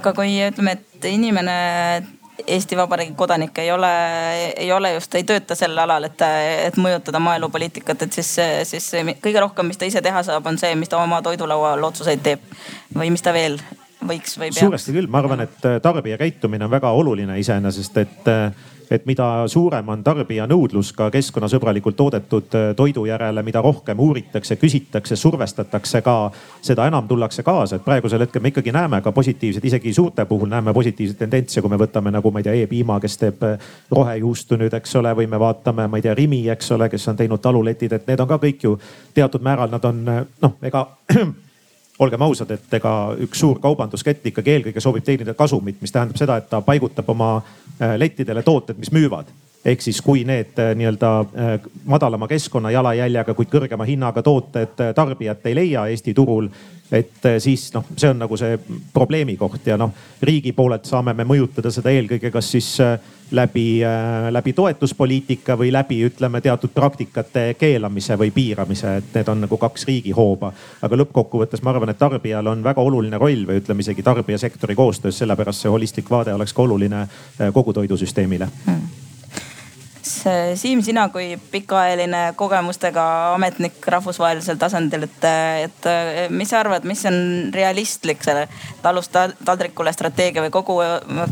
aga 0.00 0.14
kui 0.16 0.38
ütleme, 0.46 0.78
et 0.78 1.10
inimene 1.12 1.58
Eesti 2.46 2.76
Vabariigi 2.78 3.14
kodanik 3.18 3.58
ei 3.58 3.70
ole, 3.72 3.90
ei 4.56 4.72
ole 4.72 4.94
just, 4.94 5.14
ei 5.14 5.26
tööta 5.28 5.56
sel 5.58 5.78
alal, 5.78 6.06
et, 6.08 6.24
et 6.66 6.78
mõjutada 6.80 7.20
maaelupoliitikat, 7.22 8.06
et 8.06 8.18
siis, 8.20 8.32
siis 8.70 8.90
kõige 9.22 9.42
rohkem, 9.42 9.70
mis 9.70 9.80
ta 9.80 9.88
ise 9.88 10.02
teha 10.04 10.22
saab, 10.26 10.46
on 10.46 10.58
see, 10.60 10.74
mis 10.78 10.90
ta 10.90 11.00
oma 11.02 11.22
toidulaual 11.24 11.84
otsuseid 11.90 12.24
teeb 12.24 12.44
või 12.96 13.12
mis 13.14 13.24
ta 13.24 13.34
veel 13.36 13.58
võiks 14.00 14.36
või 14.38 14.48
peaks. 14.48 14.60
suuresti 14.64 14.96
küll, 14.96 15.08
ma 15.10 15.20
arvan, 15.20 15.44
et 15.44 15.70
tarbija 15.82 16.18
käitumine 16.20 16.64
on 16.66 16.72
väga 16.72 16.92
oluline 16.96 17.38
iseenesest, 17.40 18.02
et 18.02 18.30
et 18.90 19.06
mida 19.06 19.26
suurem 19.46 19.88
on 19.88 20.02
tarbija 20.04 20.46
nõudlus 20.50 20.90
ka 20.96 21.10
keskkonnasõbralikult 21.14 21.96
toodetud 21.96 22.54
äh, 22.58 22.70
toidu 22.76 23.04
järele, 23.06 23.42
mida 23.46 23.62
rohkem 23.62 23.98
uuritakse, 24.02 24.56
küsitakse, 24.58 25.16
survestatakse 25.16 26.02
ka, 26.02 26.14
seda 26.62 26.88
enam 26.90 27.06
tullakse 27.08 27.44
kaasa, 27.46 27.78
et 27.78 27.84
praegusel 27.86 28.24
hetkel 28.26 28.42
me 28.42 28.50
ikkagi 28.50 28.74
näeme 28.74 29.00
ka 29.02 29.12
positiivset, 29.14 29.64
isegi 29.64 29.92
suurte 29.94 30.24
puhul 30.26 30.50
näeme 30.50 30.74
positiivseid 30.74 31.18
tendentse, 31.22 31.62
kui 31.62 31.70
me 31.70 31.78
võtame 31.78 32.10
nagu 32.10 32.30
ma 32.30 32.42
ei 32.42 32.48
tea 32.48 32.56
E-piima, 32.64 32.98
kes 33.00 33.18
teeb 33.22 33.44
äh, 33.46 33.70
rohejuustu 33.90 34.58
nüüd, 34.58 34.74
eks 34.80 34.96
ole, 34.98 35.14
või 35.16 35.30
me 35.30 35.38
vaatame, 35.38 35.86
ma 35.86 36.00
ei 36.00 36.08
tea, 36.08 36.16
Rimi, 36.18 36.42
eks 36.50 36.74
ole, 36.74 36.90
kes 36.90 37.06
on 37.12 37.22
teinud 37.22 37.40
taluletid, 37.40 37.94
et 37.94 38.10
need 38.10 38.20
on 38.20 38.28
ka 38.28 38.40
kõik 38.42 38.66
ju 38.66 38.74
teatud 39.14 39.46
määral, 39.46 39.70
nad 39.70 39.86
on 39.86 40.02
noh, 40.02 40.58
ega 40.66 40.86
olgem 42.02 42.22
ausad, 42.26 42.50
et 42.50 42.74
ega 42.74 42.92
üks 43.22 43.38
suur 43.38 43.60
kaubanduskett 43.62 44.26
ikkagi 44.26 44.56
eelkõige 44.56 44.82
soovib 44.82 45.06
teenida 45.06 45.34
kasumit, 45.38 45.78
mis 45.80 45.92
tähendab 45.94 46.18
seda, 46.18 46.40
et 46.40 46.48
ta 46.50 46.62
paigutab 46.64 47.08
oma 47.12 47.36
äh, 47.36 47.69
lettidele 47.80 48.42
tooted, 48.42 48.76
mis 48.76 48.92
müüvad. 48.92 49.30
Ehk 49.64 49.82
siis, 49.84 49.98
kui 50.00 50.22
need 50.24 50.56
äh, 50.58 50.72
nii-öelda 50.76 51.08
äh, 51.20 51.50
madalama 51.84 52.28
keskkonna 52.28 52.70
jalajäljega, 52.72 53.34
kuid 53.36 53.50
kõrgema 53.52 53.84
hinnaga 53.84 54.22
tooted 54.24 54.80
tarbijat 54.96 55.44
ei 55.50 55.56
leia 55.58 55.84
Eesti 55.92 56.14
turul, 56.16 56.48
et 56.92 57.26
siis 57.38 57.68
noh, 57.74 57.86
see 57.96 58.10
on 58.10 58.18
nagu 58.18 58.36
see 58.36 58.58
probleemi 58.92 59.36
koht 59.38 59.66
ja 59.66 59.76
noh, 59.78 59.94
riigi 60.22 60.52
poolelt 60.52 60.88
saame 60.88 61.14
me 61.14 61.26
mõjutada 61.28 61.70
seda 61.70 61.92
eelkõige, 61.94 62.32
kas 62.34 62.50
siis 62.56 62.74
läbi, 63.30 63.84
äh, 63.84 64.32
läbi 64.32 64.52
toetuspoliitika 64.52 65.58
või 65.58 65.72
läbi 65.72 66.00
ütleme 66.06 66.40
teatud 66.40 66.70
praktikate 66.74 67.54
keelamise 67.58 68.18
või 68.18 68.30
piiramise, 68.34 68.96
et 68.96 69.14
need 69.14 69.28
on 69.28 69.44
nagu 69.46 69.56
kaks 69.56 69.86
riigi 69.86 70.10
hooba. 70.10 70.52
aga 70.82 70.96
lõppkokkuvõttes 70.96 71.62
ma 71.62 71.70
arvan, 71.70 71.88
et 71.88 71.98
tarbijal 71.98 72.46
on 72.46 72.64
väga 72.64 72.80
oluline 72.80 73.18
roll 73.18 73.46
või 73.46 73.60
ütleme 73.62 73.80
isegi 73.80 74.02
tarbijasektori 74.02 74.74
koostöös, 74.74 75.18
sellepärast 75.18 75.60
see 75.60 75.70
holistlik 75.70 76.10
vaade 76.10 76.34
oleks 76.34 76.52
ka 76.52 76.62
oluline 76.62 77.06
kogu 77.52 77.72
toidusüsteemile. 77.72 78.48
Kas 78.66 79.09
Siim, 80.02 80.80
sina 80.82 81.08
kui 81.12 81.38
pikaajaline 81.52 82.32
kogemustega 82.36 83.04
ametnik 83.34 83.86
rahvusvahelisel 83.86 84.56
tasandil, 84.56 85.04
et, 85.04 85.26
et 85.64 85.88
mis 86.32 86.48
sa 86.48 86.60
arvad, 86.62 86.86
mis 86.88 87.02
on 87.08 87.18
realistlik 87.52 88.24
selle 88.24 88.46
talust 88.82 89.12
taldrikule 89.44 89.92
strateegia 89.92 90.44
või 90.46 90.52
kogu, 90.54 90.78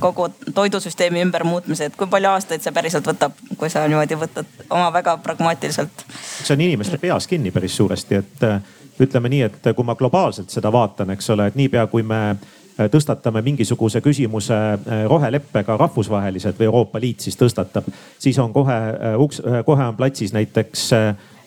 kogu 0.04 0.28
toidusüsteemi 0.54 1.22
ümbermuutmise, 1.24 1.88
et 1.88 1.96
kui 1.96 2.10
palju 2.12 2.32
aastaid 2.34 2.64
see 2.64 2.74
päriselt 2.76 3.08
võtab, 3.08 3.40
kui 3.56 3.72
sa 3.72 3.86
niimoodi 3.88 4.20
võtad 4.20 4.68
oma 4.68 4.92
väga 4.92 5.16
pragmaatiliselt? 5.24 6.04
see 6.42 6.54
on 6.54 6.66
inimeste 6.68 7.00
peas 7.00 7.26
kinni 7.26 7.54
päris 7.54 7.76
suuresti, 7.80 8.20
et 8.20 8.46
ütleme 9.00 9.32
nii, 9.32 9.42
et 9.48 9.72
kui 9.74 9.86
ma 9.86 9.96
globaalselt 9.96 10.52
seda 10.52 10.72
vaatan, 10.74 11.14
eks 11.16 11.30
ole, 11.30 11.48
et 11.48 11.56
niipea 11.58 11.86
kui 11.88 12.02
me 12.02 12.36
tõstatame 12.86 13.42
mingisuguse 13.42 14.00
küsimuse 14.00 14.54
äh, 14.54 15.02
roheleppega 15.10 15.76
rahvusvaheliselt 15.76 16.60
või 16.60 16.70
Euroopa 16.70 17.00
Liit 17.02 17.26
siis 17.26 17.38
tõstatab, 17.38 17.88
siis 18.18 18.38
on 18.38 18.52
kohe 18.52 18.76
äh, 18.76 19.18
uks, 19.18 19.42
kohe 19.66 19.88
on 19.90 19.98
platsis 19.98 20.32
näiteks 20.36 20.92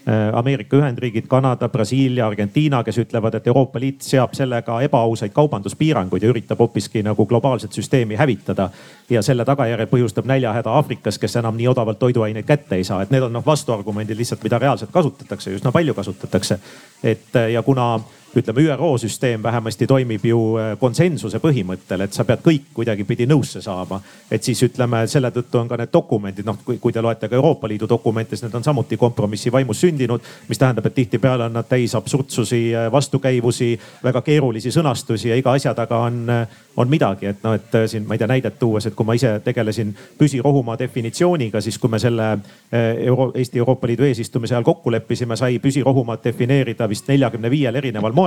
Äh, 0.08 0.38
Ameerika 0.38 0.78
Ühendriigid, 0.78 1.28
Kanada, 1.28 1.70
Brasiilia, 1.70 2.28
Argentiina, 2.28 2.84
kes 2.84 2.98
ütlevad, 2.98 3.36
et 3.38 3.48
Euroopa 3.48 3.80
Liit 3.80 4.02
seab 4.02 4.34
sellega 4.34 4.80
ebaausaid 4.82 5.30
kaubanduspiiranguid 5.36 6.24
ja 6.26 6.32
üritab 6.32 6.58
hoopiski 6.58 7.04
nagu 7.06 7.26
globaalset 7.30 7.78
süsteemi 7.78 8.18
hävitada. 8.18 8.70
ja 9.10 9.22
selle 9.22 9.46
tagajärjel 9.46 9.88
põhjustab 9.92 10.26
näljahäda 10.26 10.72
Aafrikas, 10.72 11.20
kes 11.20 11.36
enam 11.36 11.58
nii 11.58 11.68
odavalt 11.68 12.00
toiduaineid 12.00 12.46
kätte 12.46 12.76
ei 12.76 12.84
saa, 12.84 13.02
et 13.02 13.12
need 13.12 13.22
on 13.22 13.34
noh 13.34 13.46
vastuargumendid 13.46 14.18
lihtsalt, 14.18 14.44
mida 14.44 14.58
reaalselt 14.58 14.92
kasutatakse, 14.92 15.52
üsna 15.52 15.72
palju 15.72 15.94
kasutatakse. 15.94 16.60
et 17.04 17.38
ja 17.54 17.64
kuna 17.64 18.00
ütleme, 18.36 18.62
ÜRO 18.62 18.98
süsteem 18.98 19.44
vähemasti 19.44 19.88
toimib 19.88 20.26
ju 20.26 20.40
äh, 20.58 20.80
konsensuse 20.80 21.40
põhimõttel, 21.44 22.06
et 22.06 22.14
sa 22.16 22.24
pead 22.24 22.40
kõik 22.46 22.70
kuidagipidi 22.74 23.28
nõusse 23.28 23.62
saama. 23.62 24.02
et 24.32 24.44
siis 24.44 24.64
ütleme, 24.64 25.08
selle 25.08 25.32
tõttu 25.32 25.60
on 25.60 25.68
ka 25.68 25.78
need 25.78 25.92
dokumendid, 25.94 26.46
noh, 26.46 26.58
kui 26.64 26.94
te 26.94 27.02
loete 27.02 27.28
ka 27.28 27.36
Euroopa 27.36 27.68
Liidu 27.68 27.90
dokumente, 27.90 28.36
siis 28.36 28.48
need 28.48 28.56
on 28.56 28.64
samuti 28.64 28.98
kompromissi 28.98 29.52
vaimus 29.52 29.82
sündinud. 29.82 30.22
mis 30.48 30.58
tähendab, 30.58 30.86
et 30.86 30.96
tihtipeale 30.96 31.44
on 31.44 31.54
nad 31.54 31.68
täis 31.68 31.96
absurdsusi, 31.96 32.76
äh, 32.76 32.92
vastukäivusi, 32.92 33.80
väga 34.04 34.22
keerulisi 34.22 34.72
sõnastusi 34.72 35.28
ja 35.28 35.36
iga 35.36 35.52
asja 35.52 35.74
taga 35.74 35.98
on, 35.98 36.30
äh, 36.30 36.48
on 36.78 36.90
midagi, 36.90 37.26
et 37.26 37.44
noh, 37.44 37.54
et 37.54 37.76
siin 37.86 38.08
ma 38.08 38.14
ei 38.14 38.18
tea 38.18 38.28
näidet 38.28 38.60
tuues, 38.60 38.86
et 38.86 38.96
kui 38.96 39.06
ma 39.06 39.14
ise 39.14 39.42
tegelesin 39.44 39.96
püsirohumaa 40.18 40.80
definitsiooniga, 40.80 41.62
siis 41.62 41.78
kui 41.78 41.90
me 41.90 42.00
selle 42.00 42.40
Euro, 42.72 43.32
Eesti 43.36 43.60
Euroopa 43.60 43.88
Liidu 43.88 44.04
eesistumise 44.04 44.56
ajal 44.56 44.64
kokku 44.64 44.92
leppisime, 44.92 45.36
sai 45.36 45.60
püsirohumaad 45.60 46.24
defineerida 46.24 46.88
vist 46.90 47.08
neljakümne 47.08 47.50
viiel 47.52 47.76
erineval 47.76 48.12
moel. 48.12 48.21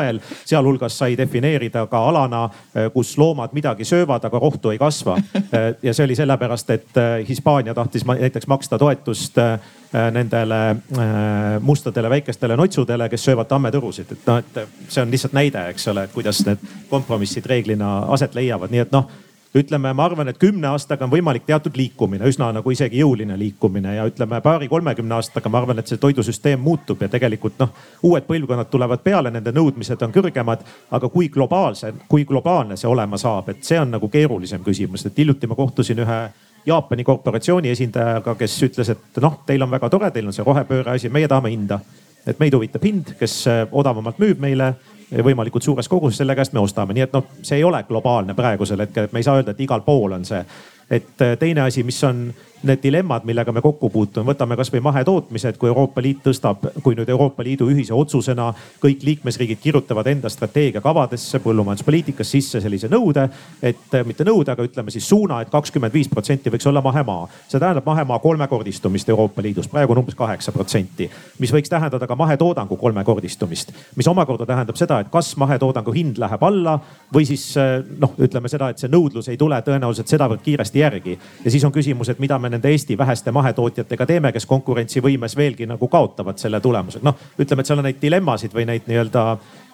Sealhulgas 0.44 0.98
sai 0.98 1.16
defineerida 1.18 1.86
ka 1.90 2.00
alana, 2.08 2.44
eh, 2.74 2.90
kus 2.94 3.16
loomad 3.18 3.52
midagi 3.52 3.84
söövad, 3.84 4.24
aga 4.24 4.38
rohtu 4.38 4.70
ei 4.70 4.78
kasva. 4.78 5.18
Eh, 5.54 5.74
ja 5.82 5.92
see 5.94 6.04
oli 6.04 6.16
sellepärast, 6.18 6.70
et 6.70 6.96
eh, 6.96 7.28
Hispaania 7.28 7.74
tahtis 7.74 8.04
näiteks 8.06 8.46
maksta 8.50 8.78
toetust 8.78 9.38
nendele 10.12 10.56
mustadele 11.62 12.10
väikestele 12.10 12.56
notsudele, 12.58 13.06
kes 13.08 13.24
söövad 13.28 13.46
tammetõrusid, 13.46 14.10
et 14.10 14.26
noh, 14.26 14.40
et 14.42 14.88
see 14.88 15.02
on 15.04 15.12
lihtsalt 15.12 15.36
näide, 15.36 15.68
eks 15.70 15.86
ole, 15.92 16.08
et 16.08 16.16
kuidas 16.16 16.40
need 16.48 16.64
kompromissid 16.90 17.46
reeglina 17.46 18.00
aset 18.16 18.34
leiavad, 18.34 18.74
nii 18.74 18.82
et 18.82 18.96
noh 18.96 19.06
ütleme, 19.54 19.92
ma 19.92 20.04
arvan, 20.04 20.28
et 20.28 20.38
kümne 20.38 20.66
aastaga 20.72 21.06
on 21.06 21.12
võimalik 21.12 21.44
teatud 21.46 21.76
liikumine, 21.78 22.26
üsna 22.26 22.48
nagu 22.52 22.70
isegi 22.74 22.98
jõuline 22.98 23.36
liikumine 23.38 23.94
ja 23.96 24.06
ütleme 24.08 24.40
paari-kolmekümne 24.42 25.14
aastaga 25.14 25.50
ma 25.52 25.60
arvan, 25.62 25.78
et 25.78 25.90
see 25.90 26.00
toidusüsteem 26.02 26.60
muutub 26.60 27.02
ja 27.02 27.08
tegelikult 27.12 27.60
noh, 27.62 27.70
uued 28.02 28.26
põlvkonnad 28.26 28.70
tulevad 28.70 29.04
peale, 29.04 29.30
nende 29.30 29.52
nõudmised 29.54 30.02
on 30.02 30.14
kõrgemad. 30.14 30.64
aga 30.90 31.08
kui 31.08 31.28
globaalse, 31.28 31.92
kui 32.08 32.24
globaalne 32.24 32.76
see 32.76 32.88
olema 32.88 33.18
saab, 33.18 33.48
et 33.48 33.62
see 33.64 33.78
on 33.80 33.94
nagu 33.94 34.08
keerulisem 34.08 34.64
küsimus, 34.64 35.06
et 35.06 35.18
hiljuti 35.18 35.46
ma 35.46 35.54
kohtusin 35.54 36.02
ühe 36.02 36.20
Jaapani 36.66 37.04
korporatsiooni 37.04 37.68
esindajaga, 37.68 38.34
kes 38.40 38.54
ütles, 38.64 38.88
et 38.88 39.18
noh, 39.20 39.42
teil 39.46 39.62
on 39.62 39.70
väga 39.70 39.90
tore, 39.92 40.08
teil 40.10 40.30
on 40.30 40.32
see 40.32 40.44
rohepööre 40.46 40.94
asi, 40.94 41.10
meie 41.12 41.28
tahame 41.28 41.52
hinda. 41.52 41.80
et 42.26 42.38
meid 42.40 42.54
huvitab 42.56 42.84
hind, 42.84 43.10
kes 43.20 43.44
odavamalt 43.70 44.16
müüb 44.18 44.38
meile 44.40 44.70
võimalikult 45.24 45.62
suures 45.62 45.88
koguses, 45.88 46.18
selle 46.18 46.36
käest 46.36 46.52
me 46.52 46.62
ostame, 46.62 46.94
nii 46.94 47.06
et 47.06 47.12
noh, 47.12 47.26
see 47.42 47.58
ei 47.60 47.64
ole 47.64 47.82
globaalne 47.88 48.34
praegusel 48.34 48.80
hetkel, 48.80 49.08
et 49.08 49.12
me 49.12 49.20
ei 49.20 49.26
saa 49.26 49.38
öelda, 49.40 49.54
et 49.54 49.60
igal 49.60 49.84
pool 49.86 50.16
on 50.16 50.24
see. 50.24 50.44
et 50.90 51.22
teine 51.38 51.60
asi, 51.60 51.82
mis 51.82 52.04
on 52.04 52.26
need 52.64 52.82
dilemmad, 52.82 53.24
millega 53.24 53.52
me 53.52 53.60
kokku 53.64 53.90
puutume, 53.90 54.26
võtame 54.32 54.56
kasvõi 54.56 54.80
mahetootmise, 54.84 55.52
et 55.52 55.58
kui 55.60 55.68
Euroopa 55.68 56.02
Liit 56.02 56.22
tõstab, 56.24 56.66
kui 56.82 56.96
nüüd 56.96 57.08
Euroopa 57.08 57.44
Liidu 57.44 57.68
ühise 57.70 57.94
otsusena 57.94 58.50
kõik 58.82 59.04
liikmesriigid 59.04 59.60
kirjutavad 59.62 60.06
enda 60.10 60.30
strateegiakavadesse, 60.32 61.40
põllumajanduspoliitikas 61.44 62.30
sisse 62.36 62.60
sellise 62.64 62.88
nõude, 62.92 63.28
et 63.62 63.98
mitte 64.06 64.26
nõude, 64.26 64.52
aga 64.52 64.64
ütleme 64.66 64.94
siis 64.94 65.08
suuna 65.08 65.40
et, 65.40 65.48
et 65.48 65.52
kakskümmend 65.52 65.92
viis 65.94 66.08
protsenti 66.08 66.52
võiks 66.52 66.66
olla 66.68 66.82
mahemaa. 66.84 67.28
see 67.48 67.60
tähendab 67.60 67.86
mahemaa 67.86 68.18
kolmekordistumist 68.18 69.08
Euroopa 69.08 69.42
Liidus, 69.42 69.68
praegu 69.68 69.92
on 69.92 70.02
umbes 70.04 70.14
kaheksa 70.14 70.52
protsenti, 70.52 71.10
mis 71.38 71.52
võiks 71.52 71.70
tähendada 71.70 72.06
ka 72.06 72.16
mahetoodangu 72.16 72.76
kolmekordistumist, 72.76 73.72
mis 73.96 74.08
omakorda 74.08 74.46
tähendab 74.46 74.76
seda, 74.80 75.00
et 75.00 75.12
kas 75.12 75.36
mahetoodangu 75.36 75.92
hind 75.92 76.18
läheb 76.18 76.42
alla 76.42 76.78
või 77.14 77.26
siis 77.28 77.52
noh, 77.98 78.16
ütleme 78.18 78.48
seda, 78.48 78.70
et 78.70 78.80
see 78.82 78.88
nõudlus 78.88 79.28
ei 79.28 79.36
tule 79.36 79.60
tõenäoliselt 79.62 80.10
sedavõrd 80.10 80.42
kiiresti 80.44 80.78
järgi. 80.78 81.18
ja 81.44 81.50
siis 81.50 81.64
on 81.64 81.72
küsimus, 81.72 82.08
et 82.08 82.18
mida 82.18 82.38
me 82.38 82.53
nende 82.54 82.72
Eesti 82.72 82.98
väheste 82.98 83.32
mahetootjatega 83.34 84.06
teeme, 84.06 84.32
kes 84.32 84.46
konkurentsivõimes 84.50 85.36
veelgi 85.36 85.68
nagu 85.70 85.88
kaotavad 85.90 86.40
selle 86.40 86.60
tulemusega. 86.64 87.04
noh, 87.04 87.20
ütleme, 87.38 87.60
et 87.60 87.70
seal 87.70 87.82
on 87.82 87.88
neid 87.88 88.00
dilemmasid 88.02 88.54
või 88.54 88.66
neid 88.70 88.88
nii-öelda, 88.90 89.24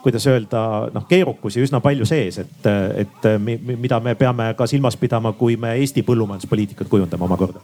kuidas 0.02 0.26
öelda, 0.26 0.62
noh 0.94 1.08
keerukusi 1.08 1.62
üsna 1.64 1.80
palju 1.84 2.08
sees, 2.08 2.40
et, 2.42 2.70
et 3.04 3.28
mida 3.38 4.00
me 4.00 4.14
peame 4.18 4.52
ka 4.58 4.66
silmas 4.66 4.96
pidama, 4.96 5.32
kui 5.36 5.56
me 5.60 5.76
Eesti 5.80 6.04
põllumajanduspoliitikat 6.06 6.88
kujundame 6.88 7.28
omakorda 7.28 7.60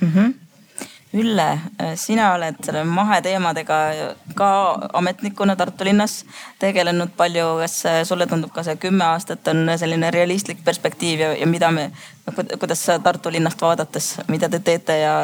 mm. 0.00 0.12
-hmm 0.12 0.47
Ülle, 1.14 1.46
sina 1.96 2.34
oled 2.34 2.58
selle 2.64 2.82
maheteemadega 2.84 3.76
ka 4.36 4.48
ametnikuna 4.92 5.54
Tartu 5.56 5.86
linnas 5.88 6.18
tegelenud 6.60 7.14
palju. 7.16 7.46
kas 7.62 7.76
sulle 8.08 8.26
tundub 8.26 8.52
ka 8.52 8.62
see 8.62 8.76
kümme 8.76 9.04
aastat 9.04 9.48
on 9.48 9.70
selline 9.80 10.10
realistlik 10.10 10.60
perspektiiv 10.64 11.20
ja, 11.20 11.32
ja 11.32 11.46
mida 11.46 11.70
me, 11.70 11.90
kuidas 12.58 12.84
sa 12.84 12.98
Tartu 12.98 13.32
linnast 13.32 13.60
vaadates, 13.60 14.18
mida 14.28 14.48
te 14.48 14.60
teete 14.60 14.98
ja, 15.00 15.14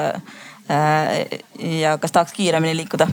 ja 1.58 1.98
kas 1.98 2.12
tahaks 2.12 2.32
kiiremini 2.32 2.76
liikuda? 2.76 3.08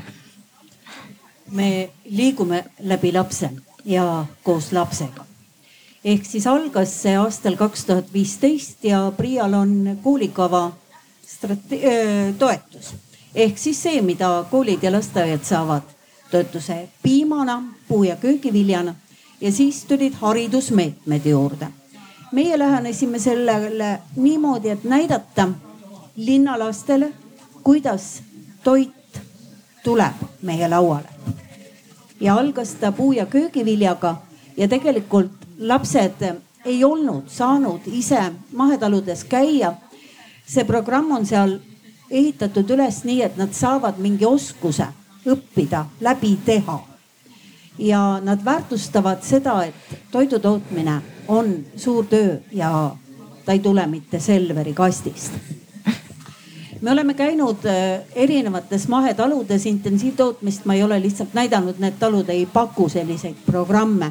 me 1.51 1.89
liigume 2.05 2.63
läbi 2.79 3.11
lapse 3.11 3.49
ja 3.85 4.25
koos 4.43 4.71
lapsega 4.71 5.25
ehk 6.05 6.25
siis 6.25 6.47
algas 6.47 6.93
see 7.03 7.17
aastal 7.19 7.57
kaks 7.59 7.85
tuhat 7.85 8.13
viisteist 8.13 8.85
ja 8.87 9.01
PRIA-l 9.17 9.53
on 9.53 9.97
koolikava 10.03 10.71
strate-, 11.41 12.33
toetus 12.37 12.93
ehk 13.35 13.57
siis 13.57 13.83
see, 13.83 14.01
mida 14.01 14.45
koolid 14.51 14.83
ja 14.83 14.91
lasteaiad 14.91 15.43
saavad 15.43 15.81
toetuse 16.31 16.89
piimana, 17.03 17.63
puu- 17.87 18.03
ja 18.03 18.15
köögiviljana 18.15 18.95
ja 19.41 19.51
siis 19.51 19.85
tulid 19.85 20.13
haridusmeetmed 20.13 21.25
juurde. 21.25 21.67
meie 22.31 22.59
lähenesime 22.59 23.19
sellele 23.19 23.99
niimoodi, 24.15 24.69
et 24.69 24.83
näidata 24.83 25.49
linnalastele, 26.15 27.13
kuidas 27.63 28.23
toit 28.63 29.21
tuleb 29.83 30.13
meie 30.41 30.67
lauale. 30.67 31.09
ja 32.19 32.35
algas 32.35 32.75
ta 32.75 32.91
puu- 32.91 33.11
ja 33.11 33.25
köögiviljaga 33.25 34.15
ja 34.57 34.67
tegelikult 34.67 35.31
lapsed 35.59 36.35
ei 36.65 36.83
olnud 36.83 37.23
saanud 37.27 37.81
ise 37.85 38.31
mahetaludes 38.53 39.23
käia 39.23 39.73
see 40.51 40.65
programm 40.67 41.11
on 41.15 41.25
seal 41.25 41.59
ehitatud 42.11 42.69
üles 42.75 43.03
nii, 43.07 43.21
et 43.23 43.37
nad 43.39 43.53
saavad 43.55 43.99
mingi 44.03 44.25
oskuse 44.27 44.87
õppida, 45.25 45.85
läbi 46.01 46.37
teha. 46.45 46.79
ja 47.77 48.19
nad 48.23 48.43
väärtustavad 48.45 49.23
seda, 49.23 49.63
et 49.63 50.11
toidu 50.11 50.39
tootmine 50.39 51.01
on 51.27 51.65
suur 51.75 52.05
töö 52.05 52.37
ja 52.51 52.91
ta 53.45 53.51
ei 53.51 53.59
tule 53.59 53.87
mitte 53.87 54.19
Selveri 54.19 54.73
kastist 54.73 55.31
me 56.81 56.91
oleme 56.91 57.13
käinud 57.13 57.65
äh, 57.65 58.01
erinevates 58.15 58.87
mahetaludes, 58.87 59.65
intensiivtootmist 59.65 60.65
ma 60.65 60.73
ei 60.73 60.83
ole 60.83 61.01
lihtsalt 61.01 61.33
näidanud, 61.33 61.79
need 61.79 61.99
talud 61.99 62.29
ei 62.29 62.45
paku 62.45 62.89
selliseid 62.89 63.35
programme. 63.45 64.05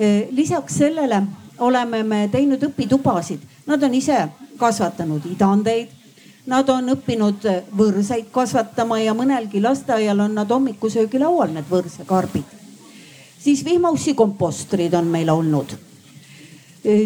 Äh, 0.00 0.28
lisaks 0.30 0.78
sellele 0.78 1.22
oleme 1.58 2.02
me 2.02 2.28
teinud 2.32 2.62
õpitubasid, 2.64 3.44
nad 3.66 3.82
on 3.82 3.94
ise 3.94 4.28
kasvatanud 4.58 5.26
idandeid. 5.30 5.88
Nad 6.46 6.68
on 6.68 6.90
õppinud 6.96 7.44
äh, 7.46 7.62
võrseid 7.78 8.32
kasvatama 8.34 8.98
ja 9.02 9.14
mõnelgi 9.14 9.62
lasteaial 9.62 10.20
on 10.24 10.34
nad 10.34 10.50
hommikusöögilaual, 10.50 11.54
need 11.54 11.70
võrsekarbid. 11.70 12.58
siis 13.38 13.64
vihmaussi 13.64 14.14
kompostrid 14.14 14.94
on 14.94 15.06
meil 15.06 15.30
olnud. 15.30 15.76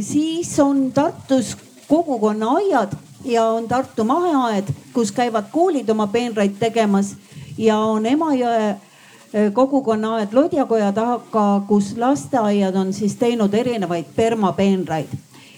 siis 0.01 0.59
on 0.61 0.93
Tartus 0.93 1.57
kogukonnaaiad 1.89 2.97
ja 3.25 3.45
on 3.45 3.69
Tartu 3.69 4.05
maheaed, 4.05 4.65
kus 4.93 5.13
käivad 5.13 5.45
koolid 5.53 5.89
oma 5.91 6.07
peenraid 6.07 6.59
tegemas 6.59 7.15
ja 7.59 7.79
on 7.79 8.07
Emajõe 8.07 8.69
eh, 8.71 9.53
kogukonnaaed 9.53 10.35
Lodjakoja 10.35 10.93
taga, 10.93 11.47
kus 11.69 11.95
lasteaiad 11.97 12.77
on 12.77 12.93
siis 12.93 13.17
teinud 13.17 13.55
erinevaid 13.55 14.13
permapeenraid. 14.17 15.11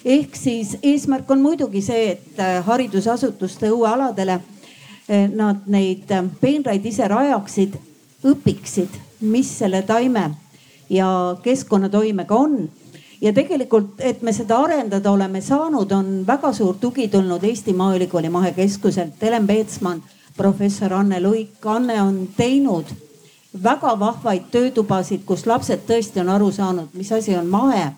Ehk 0.04 0.36
siis 0.36 0.76
eesmärk 0.82 1.30
on 1.30 1.42
muidugi 1.42 1.82
see, 1.82 2.10
et 2.10 2.38
eh, 2.38 2.58
haridusasutuste 2.64 3.70
õuealadele 3.70 4.40
eh, 5.08 5.28
nad 5.28 5.66
neid 5.66 6.10
peenraid 6.40 6.86
ise 6.86 7.08
rajaksid, 7.08 7.78
õpiksid, 8.24 8.98
mis 9.20 9.50
selle 9.58 9.82
taime 9.82 10.30
ja 10.90 11.08
keskkonnatoimega 11.42 12.34
on 12.34 12.68
ja 13.20 13.32
tegelikult, 13.32 13.98
et 13.98 14.22
me 14.22 14.32
seda 14.32 14.60
arendada 14.62 15.10
oleme 15.10 15.40
saanud, 15.40 15.92
on 15.92 16.12
väga 16.26 16.52
suur 16.52 16.78
tugi 16.80 17.08
tulnud 17.08 17.44
Eesti 17.44 17.72
Maaülikooli 17.72 18.28
mahekeskuselt. 18.28 19.18
Helen 19.22 19.46
Peetsman, 19.46 20.02
professor 20.36 20.92
Anne 20.94 21.20
Luik. 21.22 21.66
Anne 21.66 22.02
on 22.02 22.28
teinud 22.36 22.86
väga 23.62 23.98
vahvaid 24.00 24.50
töötubasid, 24.52 25.24
kus 25.26 25.46
lapsed 25.46 25.86
tõesti 25.88 26.20
on 26.20 26.28
aru 26.28 26.50
saanud, 26.52 26.92
mis 26.94 27.12
asi 27.12 27.36
on 27.36 27.46
mahe. 27.46 27.92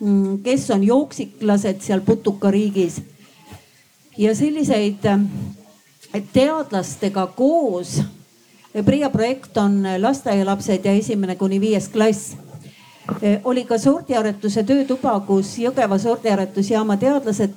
Mm, 0.00 0.42
kes 0.42 0.70
on 0.70 0.84
jooksiklased 0.84 1.80
seal 1.80 2.00
putukariigis. 2.00 3.02
ja 4.18 4.34
selliseid 4.34 5.04
teadlastega 6.32 7.26
koos. 7.26 8.02
PRIA 8.84 9.10
projekt 9.10 9.56
on 9.56 9.82
lasteaialapsed 9.98 10.84
ja 10.84 10.92
esimene 10.92 11.36
kuni 11.36 11.60
viies 11.60 11.88
klass 11.88 12.36
Eh, 13.22 13.40
oli 13.44 13.64
ka 13.64 13.78
sordiaretuse 13.78 14.62
töötuba, 14.64 15.16
kus 15.26 15.56
Jõgeva 15.58 15.98
sordiaretusjaama 15.98 16.96
teadlased 17.00 17.56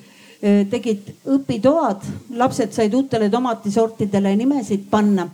tegid 0.72 1.14
õpitoad, 1.30 2.04
lapsed 2.36 2.74
said 2.76 2.94
uutele 2.98 3.30
tomatisortidele 3.32 4.36
nimesid 4.36 4.90
panna. 4.90 5.30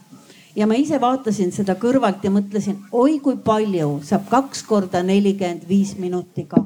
ja 0.56 0.67
ma 0.67 0.76
ise 0.76 0.98
vaatasin 1.02 1.52
seda 1.56 1.76
kõrvalt 1.80 2.24
ja 2.24 2.30
mõtlesin, 2.34 2.76
oi 2.91 3.19
kui 3.24 3.38
palju 3.38 4.02
saab 4.04 4.28
kaks 4.30 4.63
korda 4.63 5.04
nelikümmend 5.04 5.67
viis 5.69 5.95
minutiga 5.98 6.58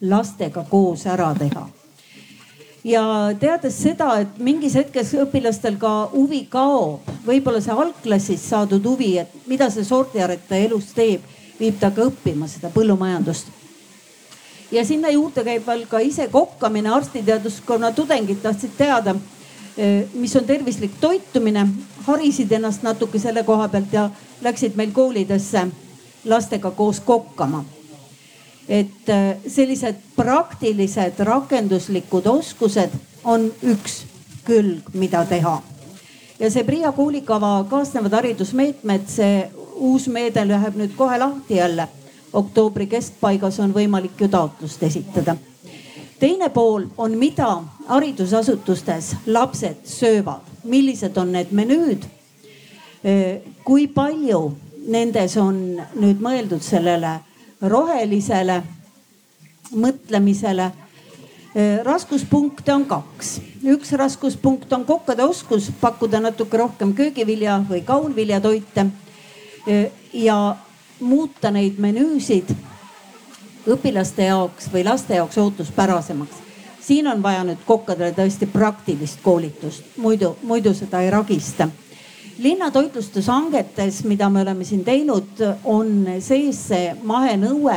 lastega 0.00 0.64
koos 0.70 1.06
ära 1.06 1.34
teha 1.38 1.66
ja 2.84 3.02
teades 3.40 3.76
seda, 3.82 4.12
et 4.22 4.38
mingis 4.38 4.74
hetkes 4.78 5.12
õpilastel 5.24 5.76
ka 5.80 6.10
huvi 6.14 6.44
kaob, 6.50 7.08
võib-olla 7.26 7.60
see 7.60 7.74
algklassis 7.76 8.46
saadud 8.52 8.86
huvi, 8.86 9.16
et 9.20 9.34
mida 9.50 9.68
see 9.70 9.84
sordiaretaja 9.84 10.70
elus 10.70 10.92
teeb 10.96 11.26
viib 11.60 11.76
ta 11.80 11.90
ka 11.92 12.06
õppima 12.08 12.48
seda 12.48 12.70
põllumajandust. 12.72 13.46
ja 14.72 14.84
sinna 14.84 15.10
juurde 15.10 15.44
käib 15.44 15.66
veel 15.66 15.84
ka 15.90 15.98
ise 15.98 16.28
kokkamine, 16.28 16.88
arstiteaduskonna 16.94 17.92
tudengid 17.92 18.40
tahtsid 18.42 18.76
teada, 18.78 19.14
eh, 19.76 20.06
mis 20.14 20.36
on 20.36 20.44
tervislik 20.44 20.92
toitumine, 21.00 21.66
harisid 22.06 22.52
ennast 22.52 22.82
natuke 22.82 23.18
selle 23.18 23.42
koha 23.44 23.68
pealt 23.68 23.92
ja 23.92 24.10
läksid 24.40 24.76
meil 24.76 24.92
koolidesse 24.92 25.66
lastega 26.24 26.70
koos 26.70 27.00
kokkama. 27.00 27.64
Et 28.70 29.08
eh, 29.10 29.36
sellised 29.46 29.98
praktilised 30.16 31.18
rakenduslikud 31.26 32.26
oskused 32.30 32.94
on 33.24 33.50
üks 33.66 34.04
külg, 34.46 34.94
mida 34.94 35.24
teha 35.28 35.58
ja 36.40 36.50
see 36.50 36.64
PRIA 36.64 36.92
koolikava 36.96 37.64
kaasnevad 37.70 38.14
haridusmeetmed, 38.16 39.06
see 39.08 39.42
uus 39.80 40.08
meede 40.08 40.44
läheb 40.48 40.76
nüüd 40.80 40.94
kohe 40.96 41.18
lahti 41.18 41.60
jälle. 41.60 41.88
oktoobri 42.32 42.86
keskpaigas 42.86 43.58
on 43.60 43.72
võimalik 43.74 44.20
ju 44.20 44.28
taotlust 44.28 44.82
esitada. 44.82 45.36
teine 46.18 46.48
pool 46.48 46.86
on, 46.96 47.18
mida 47.18 47.62
haridusasutustes 47.88 49.16
lapsed 49.26 49.84
söövad, 49.84 50.46
millised 50.64 51.16
on 51.16 51.32
need 51.32 51.52
menüüd. 51.52 52.04
kui 53.64 53.86
palju 53.86 54.56
nendes 54.86 55.36
on 55.36 55.80
nüüd 55.94 56.20
mõeldud 56.20 56.62
sellele 56.62 57.20
rohelisele 57.62 58.62
mõtlemisele 59.70 60.70
raskuspunkte 61.82 62.74
on 62.74 62.86
kaks. 62.86 63.40
üks 63.64 63.92
raskuspunkt 63.92 64.72
on 64.72 64.84
kokkade 64.84 65.22
oskus 65.24 65.70
pakkuda 65.80 66.20
natuke 66.20 66.56
rohkem 66.56 66.94
köögivilja 66.94 67.64
või 67.68 67.82
kaunviljatoite 67.84 68.86
ja 70.12 70.56
muuta 71.00 71.50
neid 71.50 71.78
menüüsid 71.78 72.54
õpilaste 73.66 74.24
jaoks 74.24 74.70
või 74.72 74.84
laste 74.84 75.14
jaoks 75.14 75.38
ootuspärasemaks. 75.38 76.36
siin 76.80 77.06
on 77.08 77.22
vaja 77.22 77.44
nüüd 77.44 77.58
kokkadele 77.66 78.12
tõesti 78.12 78.46
praktilist 78.46 79.20
koolitust, 79.22 79.84
muidu, 79.96 80.36
muidu 80.42 80.74
seda 80.74 81.02
ei 81.02 81.10
ragista. 81.10 81.68
Linnatoitlustushangetes, 82.42 84.04
mida 84.04 84.28
me 84.30 84.42
oleme 84.42 84.64
siin 84.64 84.84
teinud, 84.84 85.40
on 85.64 86.06
sees 86.24 86.60
see 86.70 86.94
mahenõue 87.04 87.76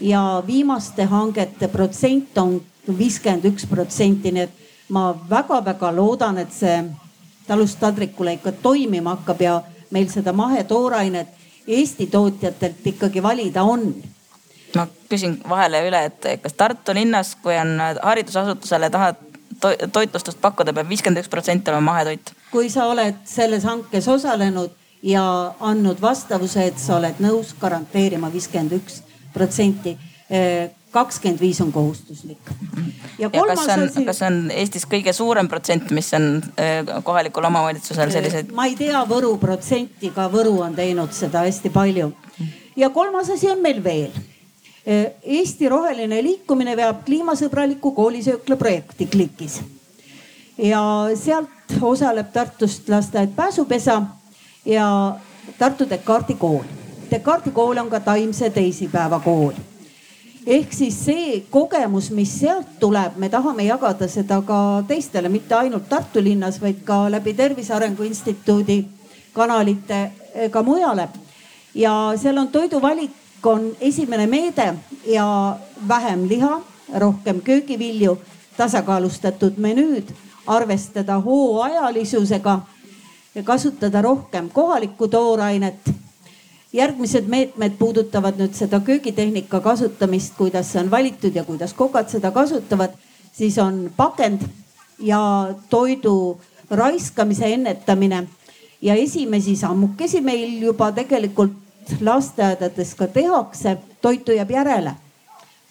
ja 0.00 0.42
viimaste 0.46 1.06
hangete 1.10 1.68
protsent 1.68 2.38
on 2.38 2.58
viiskümmend 2.98 3.48
üks 3.50 3.66
protsenti, 3.66 4.32
nii 4.34 4.46
et 4.46 4.60
ma 4.94 5.08
väga-väga 5.30 5.90
loodan, 5.96 6.38
et 6.38 6.52
see 6.52 6.82
talust 7.48 7.80
taldrikule 7.80 8.36
ikka 8.38 8.52
toimima 8.62 9.16
hakkab 9.18 9.40
ja 9.42 9.60
meil 9.90 10.10
seda 10.12 10.32
mahetoorainet 10.32 11.40
Eesti 11.64 12.06
tootjatelt 12.12 12.86
ikkagi 12.86 13.22
valida 13.22 13.62
on? 13.64 13.86
ma 14.76 14.86
küsin 15.08 15.38
vahele 15.48 15.80
üle, 15.88 16.00
et 16.10 16.26
kas 16.42 16.52
Tartu 16.58 16.92
linnas, 16.94 17.36
kui 17.40 17.54
on 17.56 17.78
haridusasutusele 18.02 18.90
tahad 18.90 19.20
toitlustust 19.92 20.40
pakkuda 20.42 20.72
peab, 20.72 20.82
peab 20.82 20.90
viiskümmend 20.92 21.22
üks 21.22 21.30
protsenti 21.32 21.70
olema 21.70 21.92
mahetoit? 21.92 22.34
Kui 22.54 22.70
sa 22.70 22.86
oled 22.92 23.24
selles 23.26 23.66
hankes 23.66 24.06
osalenud 24.08 24.70
ja 25.04 25.24
andnud 25.60 25.98
vastavuse, 26.00 26.68
et 26.70 26.78
sa 26.78 27.00
oled 27.00 27.18
nõus 27.20 27.50
garanteerima 27.60 28.30
viiskümmend 28.32 28.78
üks 28.78 29.02
protsenti 29.34 29.96
eh, 30.30 30.70
kakskümmend 30.94 31.40
viis 31.42 31.60
on 31.60 31.72
kohustuslik. 31.72 32.50
ja 33.18 33.30
kolmas 33.30 33.58
ja 33.58 33.66
kas 33.66 33.76
on, 33.76 33.88
asi. 33.88 34.04
kas 34.06 34.22
on 34.22 34.36
Eestis 34.54 34.86
kõige 34.90 35.12
suurem 35.12 35.48
protsent, 35.50 35.90
mis 35.96 36.12
on 36.14 36.28
äh, 36.60 37.02
kohalikul 37.02 37.48
omavalitsusel 37.50 38.12
selliseid? 38.14 38.52
ma 38.54 38.68
ei 38.70 38.76
tea 38.78 39.02
Võru 39.10 39.34
protsenti, 39.42 40.12
ka 40.14 40.28
Võru 40.32 40.60
on 40.62 40.76
teinud 40.78 41.12
seda 41.16 41.42
hästi 41.48 41.72
palju. 41.74 42.12
ja 42.78 42.90
kolmas 42.94 43.32
asi 43.34 43.50
on 43.50 43.62
meil 43.64 43.82
veel. 43.84 44.14
Eesti 44.84 45.68
roheline 45.72 46.18
liikumine 46.20 46.74
veab 46.76 47.06
kliimasõbraliku 47.06 47.94
koolisöökla 47.96 48.56
projekti 48.60 49.06
Klikis. 49.10 49.60
ja 50.58 50.82
sealt 51.16 51.53
osaleb 51.80 52.32
Tartust 52.32 52.88
lasteaed 52.88 53.28
Pääsupesa 53.36 54.02
ja 54.64 55.16
Tartu 55.58 55.90
Descartesi 55.90 56.38
kool. 56.38 56.64
Descartesi 57.10 57.54
kool 57.54 57.76
on 57.76 57.90
ka 57.90 58.00
Taimse 58.00 58.50
teisipäeva 58.50 59.20
kool 59.20 59.52
ehk 60.46 60.72
siis 60.72 60.96
see 61.04 61.40
kogemus, 61.50 62.10
mis 62.10 62.32
sealt 62.40 62.76
tuleb, 62.80 63.16
me 63.16 63.28
tahame 63.32 63.64
jagada 63.64 64.08
seda 64.08 64.42
ka 64.44 64.58
teistele, 64.88 65.28
mitte 65.28 65.56
ainult 65.56 65.88
Tartu 65.88 66.22
linnas, 66.22 66.60
vaid 66.60 66.82
ka 66.84 67.06
läbi 67.10 67.34
Tervise 67.34 67.74
Arengu 67.74 68.04
Instituudi 68.04 68.84
kanalite 69.32 70.10
eh, 70.34 70.50
ka 70.50 70.62
mujale. 70.62 71.08
ja 71.74 72.12
seal 72.16 72.38
on 72.38 72.48
toiduvalik 72.48 73.10
on 73.42 73.76
esimene 73.80 74.26
meede 74.26 74.74
ja 75.06 75.56
vähem 75.88 76.28
liha, 76.28 76.60
rohkem 76.96 77.40
köögivilju, 77.40 78.18
tasakaalustatud 78.56 79.56
menüüd, 79.56 80.12
arvestada 80.46 81.20
hooajalisusega, 81.20 82.60
kasutada 83.44 84.02
rohkem 84.02 84.50
kohalikku 84.50 85.08
toorainet 85.08 85.94
järgmised 86.74 87.28
meetmed 87.30 87.76
puudutavad 87.78 88.38
nüüd 88.38 88.54
seda 88.58 88.80
köögitehnika 88.80 89.60
kasutamist, 89.60 90.34
kuidas 90.38 90.72
see 90.72 90.82
on 90.82 90.90
valitud 90.90 91.34
ja 91.34 91.44
kuidas 91.44 91.74
kokad 91.74 92.08
seda 92.10 92.30
kasutavad. 92.30 92.90
siis 93.32 93.58
on 93.58 93.90
pakend, 93.96 94.42
ja 94.98 95.54
toidu 95.70 96.40
raiskamise 96.70 97.54
ennetamine. 97.54 98.28
ja 98.82 98.94
esimesi 98.94 99.56
sammukesi 99.56 100.20
meil 100.20 100.62
juba 100.62 100.92
tegelikult 100.92 101.52
lasteaedades 102.00 102.94
ka 102.94 103.06
tehakse, 103.06 103.78
toitu 104.00 104.32
jääb 104.32 104.50
järele. 104.50 104.94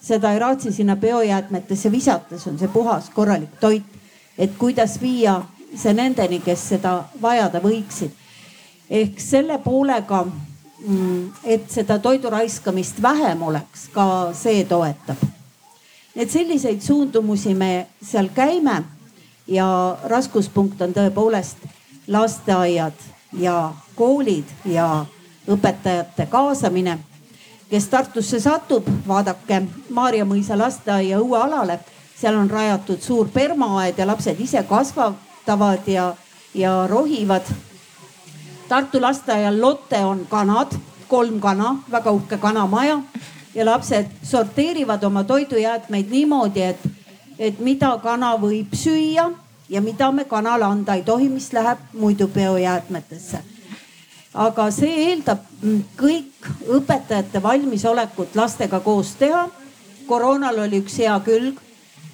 seda 0.02 0.34
ei 0.34 0.40
raatsi 0.40 0.72
sinna 0.72 0.96
biojäätmetesse 0.96 1.92
visata, 1.92 2.40
see 2.40 2.52
on 2.52 2.60
see 2.60 2.68
puhas 2.68 3.10
korralik 3.10 3.60
toit. 3.60 3.84
Et 4.38 4.58
kuidas 4.58 4.98
viia 5.02 5.42
see 5.76 5.94
nendeni, 5.94 6.40
kes 6.40 6.68
seda 6.74 7.04
vajada 7.22 7.62
võiksid. 7.62 8.12
ehk 8.90 9.20
selle 9.20 9.58
poolega, 9.58 10.26
mm, 10.88 11.32
et 11.44 11.72
seda 11.72 12.00
toidu 12.00 12.30
raiskamist 12.30 13.02
vähem 13.02 13.42
oleks, 13.42 13.88
ka 13.94 14.34
see 14.34 14.64
toetab. 14.66 15.18
et 16.16 16.32
selliseid 16.32 16.82
suundumusi 16.82 17.54
me 17.54 17.88
seal 18.02 18.30
käime 18.36 18.84
ja 19.48 19.98
raskuspunkt 20.04 20.82
on 20.82 20.94
tõepoolest 20.94 21.58
lasteaiad 22.08 22.94
ja 23.38 23.74
koolid 23.96 24.46
ja 24.66 25.06
õpetajate 25.48 26.26
kaasamine. 26.30 27.00
kes 27.70 27.88
Tartusse 27.88 28.40
satub, 28.40 28.86
vaadake 29.08 29.64
Maarja 29.90 30.26
mõisa 30.26 30.58
lasteaia 30.58 31.18
õuealale, 31.20 31.80
seal 32.24 32.40
on 32.40 32.50
rajatud 32.50 33.02
suur 33.04 33.28
permaaed 33.28 33.98
ja 34.00 34.08
lapsed 34.08 34.40
ise 34.40 34.64
kasvatavad 34.64 35.88
ja, 35.92 36.14
ja 36.56 36.88
rohivad. 36.88 37.50
Tartu 38.70 39.02
lasteaial 39.02 39.60
Lotte 39.62 40.00
on 40.08 40.26
kanad, 40.30 40.72
kolm 41.08 41.42
kana, 41.44 41.76
väga 41.92 42.12
uhke 42.12 42.38
kanamaja 42.38 43.02
ja 43.56 43.66
lapsed 43.66 44.08
sorteerivad 44.24 45.04
oma 45.04 45.24
toidujäätmeid 45.24 46.10
niimoodi, 46.10 46.62
et, 46.62 46.86
et 47.40 47.60
mida 47.60 47.92
kana 48.04 48.38
võib 48.40 48.72
süüa 48.72 49.28
ja 49.70 49.82
mida 49.82 50.12
me 50.12 50.24
kanale 50.24 50.64
anda 50.64 50.96
ei 50.96 51.04
tohi, 51.04 51.28
mis 51.30 51.52
läheb 51.54 51.84
muidu 51.94 52.28
biojäätmetesse 52.32 53.44
aga 54.34 54.70
see 54.74 55.10
eeldab 55.10 55.44
kõik 56.00 56.48
õpetajate 56.80 57.44
valmisolekut 57.44 58.36
lastega 58.36 58.80
koos 58.80 59.14
teha. 59.20 59.50
koroonal 60.08 60.58
oli 60.66 60.82
üks 60.82 60.98
hea 61.00 61.14
külg, 61.26 61.60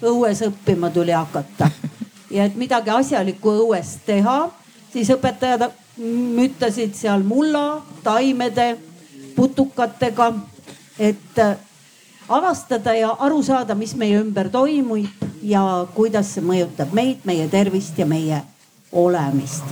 õues 0.02 0.42
õppima 0.46 0.90
tuli 0.90 1.12
hakata 1.12 1.70
ja 2.36 2.44
et 2.44 2.56
midagi 2.56 2.90
asjalikku 2.90 3.54
õues 3.64 3.96
teha, 4.06 4.50
siis 4.92 5.10
õpetajad 5.12 5.68
müttasid 6.36 6.94
seal 6.96 7.24
mulla, 7.26 7.82
taimede, 8.02 8.76
putukatega, 9.36 10.32
et 10.98 11.38
äh, 11.38 11.56
avastada 12.28 12.94
ja 12.94 13.10
aru 13.18 13.42
saada, 13.42 13.74
mis 13.74 13.94
meie 13.98 14.20
ümber 14.20 14.48
toimub 14.52 15.26
ja 15.42 15.62
kuidas 15.94 16.34
see 16.34 16.44
mõjutab 16.44 16.94
meid, 16.96 17.24
meie 17.28 17.48
tervist 17.48 17.98
ja 17.98 18.06
meie 18.06 18.42
olemist. 18.92 19.64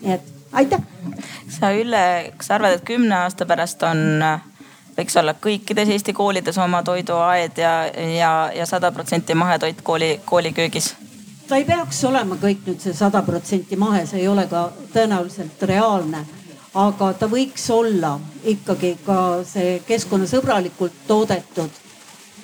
nii 0.00 0.12
et 0.14 0.34
aitäh. 0.52 0.80
sa 1.48 1.72
Ülle, 1.72 2.32
kas 2.36 2.46
sa 2.46 2.54
arvad, 2.54 2.78
et 2.78 2.84
kümne 2.86 3.14
aasta 3.24 3.46
pärast 3.46 3.82
on, 3.82 4.22
võiks 4.98 5.16
olla 5.20 5.34
kõikides 5.34 5.92
Eesti 5.94 6.12
koolides 6.12 6.58
oma 6.58 6.82
toiduaed 6.82 7.58
ja, 7.58 7.74
ja, 8.16 8.32
ja 8.54 8.66
sada 8.66 8.92
protsenti 8.92 9.34
mahetoit 9.34 9.82
kooli, 9.82 10.20
kooliköögis? 10.24 10.94
ta 11.48 11.56
ei 11.56 11.64
peaks 11.64 12.02
olema 12.04 12.36
kõik 12.36 12.66
nüüd 12.66 12.82
see 12.82 12.94
sada 12.94 13.22
protsenti 13.22 13.76
mahe, 13.76 14.04
see 14.06 14.20
ei 14.20 14.28
ole 14.28 14.46
ka 14.50 14.68
tõenäoliselt 14.94 15.62
reaalne. 15.70 16.24
aga 16.74 17.12
ta 17.12 17.26
võiks 17.26 17.70
olla 17.70 18.18
ikkagi 18.44 18.96
ka 19.06 19.44
see 19.44 19.78
keskkonnasõbralikult 19.86 21.06
toodetud 21.06 21.70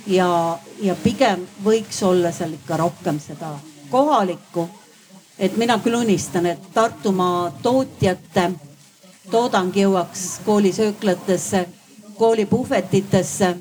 ja, 0.06 0.58
ja 0.80 0.94
pigem 1.02 1.46
võiks 1.64 2.02
olla 2.02 2.32
seal 2.32 2.56
ikka 2.56 2.76
rohkem 2.76 3.20
seda 3.20 3.52
kohalikku 3.90 4.68
et 5.38 5.56
mina 5.56 5.78
küll 5.82 5.98
unistan, 5.98 6.46
et 6.46 6.60
Tartumaa 6.74 7.50
tootjate 7.62 8.50
toodang 9.30 9.74
jõuaks 9.76 10.40
koolisööklatesse, 10.44 11.64
koolipuhvetitesse. 12.18 13.56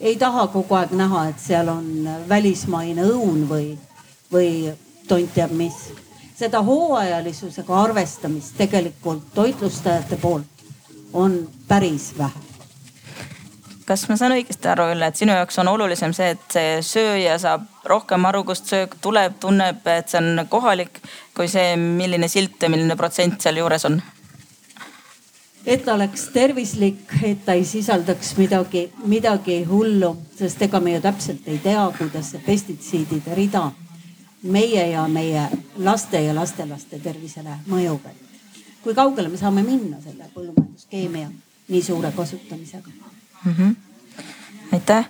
ei 0.00 0.16
taha 0.16 0.46
kogu 0.46 0.74
aeg 0.74 0.92
näha, 0.96 1.28
et 1.28 1.38
seal 1.38 1.68
on 1.68 2.08
välismaine 2.28 3.04
õun 3.04 3.48
või, 3.48 3.78
või 4.32 4.72
tont 5.08 5.34
teab 5.34 5.52
mis. 5.52 5.92
seda 6.36 6.62
hooajalisusega 6.62 7.82
arvestamist 7.82 8.56
tegelikult 8.56 9.34
toitlustajate 9.34 10.16
poolt 10.16 10.46
on 11.12 11.48
päris 11.68 12.14
vähe 12.18 12.50
kas 13.90 14.04
ma 14.08 14.14
saan 14.16 14.36
õigesti 14.36 14.68
aru, 14.70 14.84
Ülle, 14.94 15.08
et 15.10 15.18
sinu 15.18 15.34
jaoks 15.34 15.58
on 15.58 15.68
olulisem 15.72 16.12
see, 16.14 16.30
et 16.36 16.54
see 16.54 16.78
sööja 16.86 17.34
saab 17.42 17.66
rohkem 17.90 18.22
aru, 18.28 18.44
kust 18.46 18.70
söök 18.70 18.94
tuleb, 19.02 19.40
tunneb, 19.42 19.82
et 19.90 20.12
see 20.12 20.20
on 20.20 20.44
kohalik, 20.50 21.00
kui 21.34 21.50
see, 21.50 21.74
milline 21.80 22.28
silt 22.30 22.62
ja 22.62 22.70
milline 22.70 22.94
protsent 23.00 23.42
seal 23.42 23.58
juures 23.58 23.88
on? 23.90 23.98
Et 25.66 25.84
ta 25.84 25.94
oleks 25.94 26.28
tervislik, 26.32 27.12
et 27.22 27.44
ta 27.44 27.52
ei 27.52 27.64
sisaldaks 27.64 28.36
midagi, 28.36 28.88
midagi 29.04 29.62
hullu, 29.68 30.16
sest 30.38 30.62
ega 30.62 30.80
me 30.80 30.94
ju 30.94 31.00
täpselt 31.04 31.48
ei 31.48 31.58
tea, 31.58 31.84
kuidas 31.98 32.32
see 32.32 32.42
pestitsiidide 32.46 33.34
rida 33.34 33.70
meie 34.42 34.86
ja 34.90 35.06
meie 35.08 35.48
laste 35.76 36.22
ja 36.24 36.34
lastelaste 36.34 36.98
tervisele 36.98 37.60
mõjub. 37.68 38.00
kui 38.82 38.94
kaugele 38.94 39.28
me 39.28 39.36
saame 39.36 39.62
minna 39.62 40.00
selle 40.00 40.24
põllumajanduskeemia 40.34 41.28
nii 41.68 41.82
suure 41.82 42.12
kasutamisega 42.16 42.90
mm. 43.44 43.52
-hmm. 43.52 43.74
aitäh. 44.72 45.08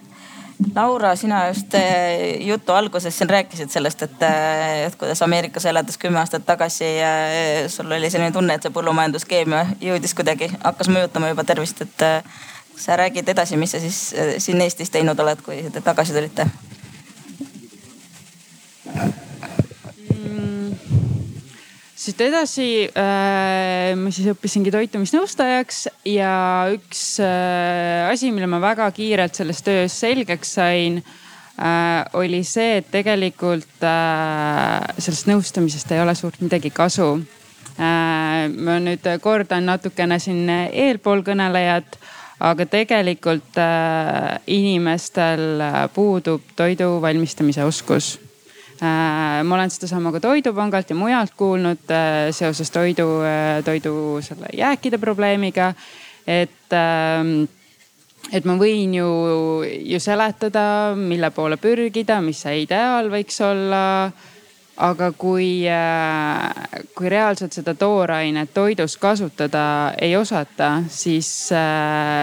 Laura, 0.75 1.17
sina 1.17 1.49
just 1.49 1.75
eh, 1.75 2.37
jutu 2.47 2.73
alguses 2.73 3.19
siin 3.19 3.31
rääkisid 3.31 3.71
sellest, 3.73 4.03
et, 4.03 4.23
eh, 4.23 4.87
et 4.87 4.97
kuidas 4.97 5.23
Ameerikas 5.23 5.65
elades 5.67 5.99
kümme 5.99 6.21
aastat 6.21 6.45
tagasi 6.47 6.85
eh, 6.85 7.69
sul 7.69 7.91
oli 7.93 8.11
selline 8.11 8.33
tunne, 8.33 8.55
et 8.55 8.63
see 8.63 8.75
põllumajanduskeemia 8.75 9.65
jõudis 9.81 10.15
kuidagi, 10.15 10.51
hakkas 10.65 10.93
mõjutama 10.93 11.33
juba 11.33 11.45
tervist, 11.49 11.81
et 11.87 12.05
sa 12.77 13.01
räägid 13.01 13.29
edasi, 13.33 13.57
mis 13.61 13.73
sa 13.75 13.81
siis 13.81 14.03
siin 14.39 14.61
Eestis 14.61 14.93
teinud 14.93 15.19
oled, 15.21 15.43
kui 15.45 15.65
te 15.73 15.83
tagasi 15.85 16.17
tulite? 16.17 16.47
Siit 22.01 22.21
edasi 22.25 22.67
äh, 22.89 23.93
ma 23.99 24.13
siis 24.15 24.31
õppisingi 24.33 24.73
toitumisnõustajaks 24.73 25.83
ja 26.09 26.35
üks 26.73 27.03
äh, 27.25 28.07
asi, 28.09 28.31
mille 28.33 28.49
ma 28.49 28.61
väga 28.63 28.87
kiirelt 28.97 29.37
selles 29.37 29.61
töös 29.67 29.99
selgeks 30.01 30.55
sain 30.57 31.01
äh,, 31.03 32.01
oli 32.17 32.41
see, 32.49 32.79
et 32.81 32.89
tegelikult 32.93 33.85
äh, 33.85 34.89
sellest 34.97 35.29
nõustamisest 35.29 35.93
ei 35.93 36.01
ole 36.01 36.17
suurt 36.17 36.41
midagi 36.41 36.73
kasu 36.73 37.11
äh,. 37.77 38.49
ma 38.49 38.79
nüüd 38.81 39.05
kordan 39.21 39.69
natukene 39.69 40.21
siin 40.23 40.49
eelpool 40.49 41.25
kõnelejat 41.27 42.01
aga 42.41 42.65
tegelikult 42.65 43.61
äh, 43.61 44.41
inimestel 44.49 45.61
puudub 45.93 46.57
toidu 46.57 46.95
valmistamise 47.05 47.69
oskus 47.69 48.15
ma 48.81 49.55
olen 49.55 49.71
sedasama 49.71 50.13
ka 50.13 50.21
Toidupangalt 50.21 50.91
ja 50.91 50.97
mujalt 50.97 51.35
kuulnud 51.37 51.91
äh, 51.93 52.31
seoses 52.31 52.71
toidu, 52.71 53.21
äh, 53.27 53.65
toidu 53.65 54.21
selle 54.25 54.49
jääkide 54.57 54.99
probleemiga. 54.99 55.75
et, 56.27 56.73
ähm, 56.73 57.45
et 58.33 58.45
ma 58.45 58.55
võin 58.57 58.95
ju, 58.95 59.09
ju 59.65 60.01
seletada, 60.01 60.95
mille 60.97 61.31
poole 61.31 61.57
pürgida, 61.57 62.21
mis 62.23 62.43
see 62.45 62.63
ideaal 62.63 63.11
võiks 63.11 63.41
olla 63.45 64.13
aga 64.81 65.11
kui, 65.13 65.67
kui 66.97 67.09
reaalselt 67.13 67.53
seda 67.53 67.75
toorainet 67.75 68.55
toidus 68.55 68.97
kasutada 68.97 69.93
ei 70.01 70.15
osata, 70.17 70.71
siis, 70.89 71.29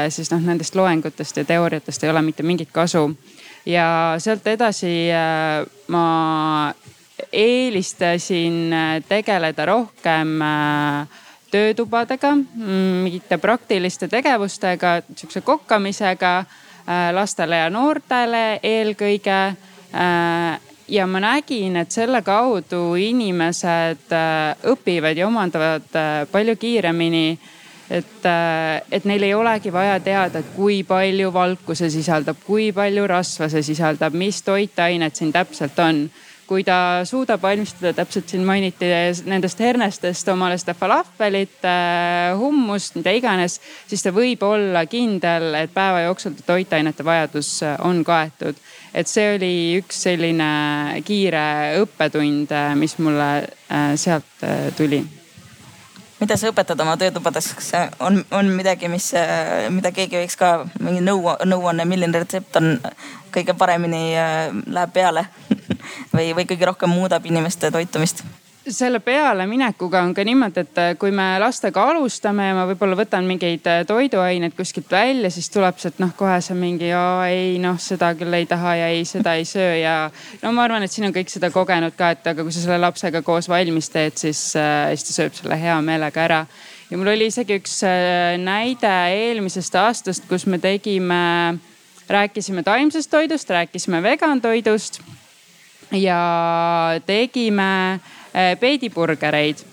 siis 0.10 0.32
noh, 0.32 0.42
nendest 0.42 0.76
loengutest 0.76 1.38
ja 1.38 1.46
teooriatest 1.46 2.04
ei 2.04 2.10
ole 2.10 2.24
mitte 2.26 2.44
mingit 2.44 2.72
kasu 2.74 3.12
ja 3.68 4.16
sealt 4.20 4.48
edasi 4.48 5.10
äh, 5.12 5.66
ma 5.92 6.74
eelistasin 7.32 8.74
äh, 8.74 9.04
tegeleda 9.08 9.66
rohkem 9.66 10.42
äh, 10.42 11.08
töötubadega, 11.52 12.34
mingite 12.36 13.38
praktiliste 13.40 14.10
tegevustega, 14.12 14.98
sihukese 15.16 15.42
kokkamisega 15.48 16.32
lastele 17.16 17.62
ja 17.62 17.70
noortele 17.72 18.60
eelkõige. 18.64 19.38
ja 20.88 21.08
ma 21.08 21.20
nägin, 21.20 21.76
et 21.80 21.92
selle 21.92 22.22
kaudu 22.22 22.96
inimesed 23.00 24.12
õpivad 24.72 25.20
ja 25.20 25.28
omandavad 25.28 25.88
palju 26.32 26.56
kiiremini 26.60 27.40
et, 27.90 28.26
äh, 28.26 28.82
et 28.92 29.06
neil 29.06 29.24
ei 29.24 29.34
olegi 29.34 29.72
vaja 29.74 30.00
teada, 30.04 30.44
kui 30.56 30.82
palju 30.88 31.32
valku 31.34 31.76
see 31.76 31.90
sisaldab, 31.92 32.40
kui 32.46 32.72
palju 32.76 33.08
rasva 33.08 33.50
see 33.52 33.64
sisaldab, 33.64 34.16
mis 34.18 34.42
toitained 34.44 35.16
siin 35.16 35.34
täpselt 35.36 35.80
on. 35.80 36.10
kui 36.48 36.64
ta 36.64 37.04
suudab 37.04 37.42
valmistada, 37.44 37.92
täpselt 37.92 38.30
siin 38.32 38.46
mainiti 38.48 38.88
nendest 39.28 39.60
hernestest 39.60 40.30
omale 40.32 40.56
seda 40.56 40.72
falafelit, 40.80 41.60
hummust, 42.40 42.96
mida 42.96 43.12
iganes, 43.12 43.58
siis 43.84 44.06
ta 44.06 44.14
võib 44.16 44.46
olla 44.48 44.86
kindel, 44.88 45.50
et 45.60 45.76
päeva 45.76 46.06
jooksul 46.06 46.40
toitainete 46.48 47.04
vajadus 47.04 47.52
on 47.84 48.00
kaetud. 48.08 48.56
et 48.94 49.12
see 49.12 49.36
oli 49.36 49.54
üks 49.82 50.02
selline 50.08 51.04
kiire 51.04 51.84
õppetund, 51.84 52.56
mis 52.80 52.96
mulle 53.04 53.30
sealt 54.00 54.48
tuli 54.80 55.04
mida 56.20 56.38
sa 56.38 56.50
õpetad 56.52 56.80
oma 56.82 56.96
töötubades, 56.98 57.52
kas 57.58 57.72
on, 58.00 58.24
on 58.34 58.50
midagi, 58.58 58.90
mis, 58.90 59.12
mida 59.74 59.92
keegi 59.94 60.22
võiks 60.24 60.40
ka 60.40 60.52
mingi 60.82 61.04
nõu, 61.06 61.36
nõuanne, 61.46 61.86
milline 61.86 62.24
retsept 62.24 62.58
on 62.62 62.76
kõige 63.38 63.54
paremini 63.58 64.18
äh, 64.18 64.50
läheb 64.66 64.94
peale 64.96 65.28
või, 66.16 66.32
või 66.34 66.48
kõige 66.50 66.70
rohkem 66.72 66.94
muudab 66.94 67.26
inimeste 67.30 67.72
toitumist? 67.72 68.24
Selle 68.74 69.00
pealeminekuga 69.04 70.02
on 70.04 70.14
ka 70.16 70.24
niimoodi, 70.26 70.64
et 70.66 70.80
äh, 70.82 70.90
kui 71.00 71.12
me 71.16 71.26
lastega 71.42 71.84
alustame 71.92 72.50
ja 72.50 72.56
ma 72.58 72.66
võib-olla 72.70 72.98
võtan 73.00 73.28
mingeid 73.28 73.68
äh, 73.70 73.82
toiduaineid 73.88 74.56
kuskilt 74.58 74.90
välja, 74.92 75.30
siis 75.34 75.50
tuleb 75.54 75.80
sealt 75.82 76.02
noh, 76.04 76.12
kohe 76.18 76.38
see 76.44 76.58
mingi 76.58 76.90
ei 76.92 77.58
noh, 77.64 77.78
seda 77.82 78.14
küll 78.18 78.34
ei 78.38 78.48
taha 78.50 78.76
ja 78.82 78.90
ei, 78.94 79.06
seda 79.08 79.38
ei 79.40 79.46
söö 79.48 79.78
ja. 79.80 79.96
no 80.42 80.52
ma 80.56 80.66
arvan, 80.68 80.86
et 80.86 80.94
siin 80.94 81.08
on 81.10 81.16
kõik 81.16 81.32
seda 81.32 81.52
kogenud 81.54 81.96
ka, 81.98 82.12
et 82.16 82.32
aga 82.34 82.46
kui 82.46 82.56
sa 82.56 82.64
selle 82.64 82.80
lapsega 82.84 83.22
koos 83.26 83.50
valmis 83.52 83.92
teed, 83.94 84.18
siis 84.20 84.42
äh,, 84.60 84.92
siis 84.96 85.08
ta 85.10 85.18
sööb 85.22 85.38
selle 85.38 85.60
hea 85.62 85.78
meelega 85.86 86.26
ära. 86.26 86.42
ja 86.90 87.00
mul 87.00 87.14
oli 87.14 87.30
isegi 87.32 87.60
üks 87.62 87.80
näide 88.44 88.94
eelmisest 89.14 89.76
aastast, 89.80 90.28
kus 90.30 90.48
me 90.48 90.60
tegime, 90.60 91.58
rääkisime 92.10 92.64
taimsest 92.68 93.12
toidust, 93.12 93.50
rääkisime 93.50 94.04
vegan 94.04 94.42
toidust 94.42 95.02
ja 95.92 96.20
tegime 97.08 97.72
Äh, 98.00 98.17
peediburgereid. 98.60 99.64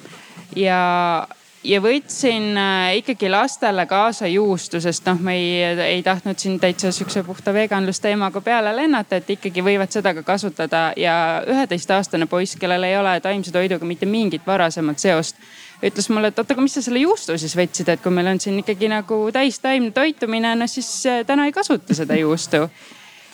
Ja, 0.56 1.26
ja 1.64 1.80
võtsin 1.82 2.52
äh, 2.60 2.96
ikkagi 3.00 3.30
lastele 3.32 3.86
kaasa 3.90 4.28
juustu, 4.30 4.80
sest 4.80 5.06
noh, 5.08 5.20
me 5.24 5.34
ei, 5.36 5.74
ei 5.96 6.02
tahtnud 6.06 6.38
siin 6.38 6.58
täitsa 6.60 6.92
sihukese 6.92 7.24
puhta 7.26 7.54
veganlusteemaga 7.54 8.40
peale 8.44 8.74
lennata, 8.76 9.18
et 9.20 9.30
ikkagi 9.36 9.64
võivad 9.64 9.92
seda 9.94 10.14
ka 10.14 10.24
kasutada. 10.26 10.86
Ja 11.00 11.16
üheteistaastane 11.50 12.28
poiss, 12.30 12.58
kellel 12.60 12.88
ei 12.88 12.98
ole 12.98 13.18
taimse 13.24 13.52
toiduga 13.52 13.86
mitte 13.88 14.06
mingit 14.06 14.46
varasemat 14.46 15.02
seost 15.02 15.40
ütles 15.84 16.08
mulle, 16.08 16.30
et 16.30 16.38
oota, 16.38 16.54
aga 16.54 16.62
mis 16.64 16.76
sa 16.76 16.82
selle 16.84 17.02
juustu 17.02 17.34
siis 17.40 17.56
võtsid, 17.58 17.90
et 17.92 18.00
kui 18.00 18.12
meil 18.14 18.30
on 18.30 18.38
siin 18.40 18.56
ikkagi 18.62 18.88
nagu 18.88 19.18
täistaimne 19.34 19.90
toitumine, 19.92 20.54
no 20.56 20.68
siis 20.70 20.88
äh, 21.10 21.24
täna 21.26 21.48
ei 21.48 21.52
kasuta 21.56 21.96
seda 21.96 22.16
juustu 22.16 22.68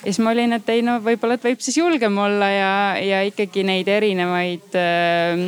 ja 0.01 0.09
siis 0.09 0.21
ma 0.25 0.33
olin, 0.33 0.53
et 0.57 0.69
ei 0.73 0.83
no 0.83 0.99
võib-olla, 1.05 1.37
et 1.37 1.45
võib 1.45 1.61
siis 1.61 1.77
julgem 1.77 2.17
olla 2.19 2.49
ja, 2.53 2.73
ja 3.05 3.21
ikkagi 3.29 3.65
neid 3.69 3.89
erinevaid 3.89 4.79
äh, 4.81 5.45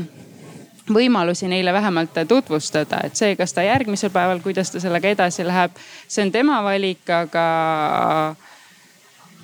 võimalusi 0.92 1.48
neile 1.48 1.72
vähemalt 1.72 2.16
tutvustada, 2.28 3.00
et 3.06 3.16
see, 3.16 3.36
kas 3.38 3.54
ta 3.56 3.64
järgmisel 3.64 4.12
päeval, 4.12 4.42
kuidas 4.44 4.72
ta 4.72 4.82
sellega 4.82 5.12
edasi 5.14 5.46
läheb, 5.46 5.76
see 6.08 6.26
on 6.26 6.32
tema 6.34 6.60
valik, 6.64 7.04
aga 7.08 7.46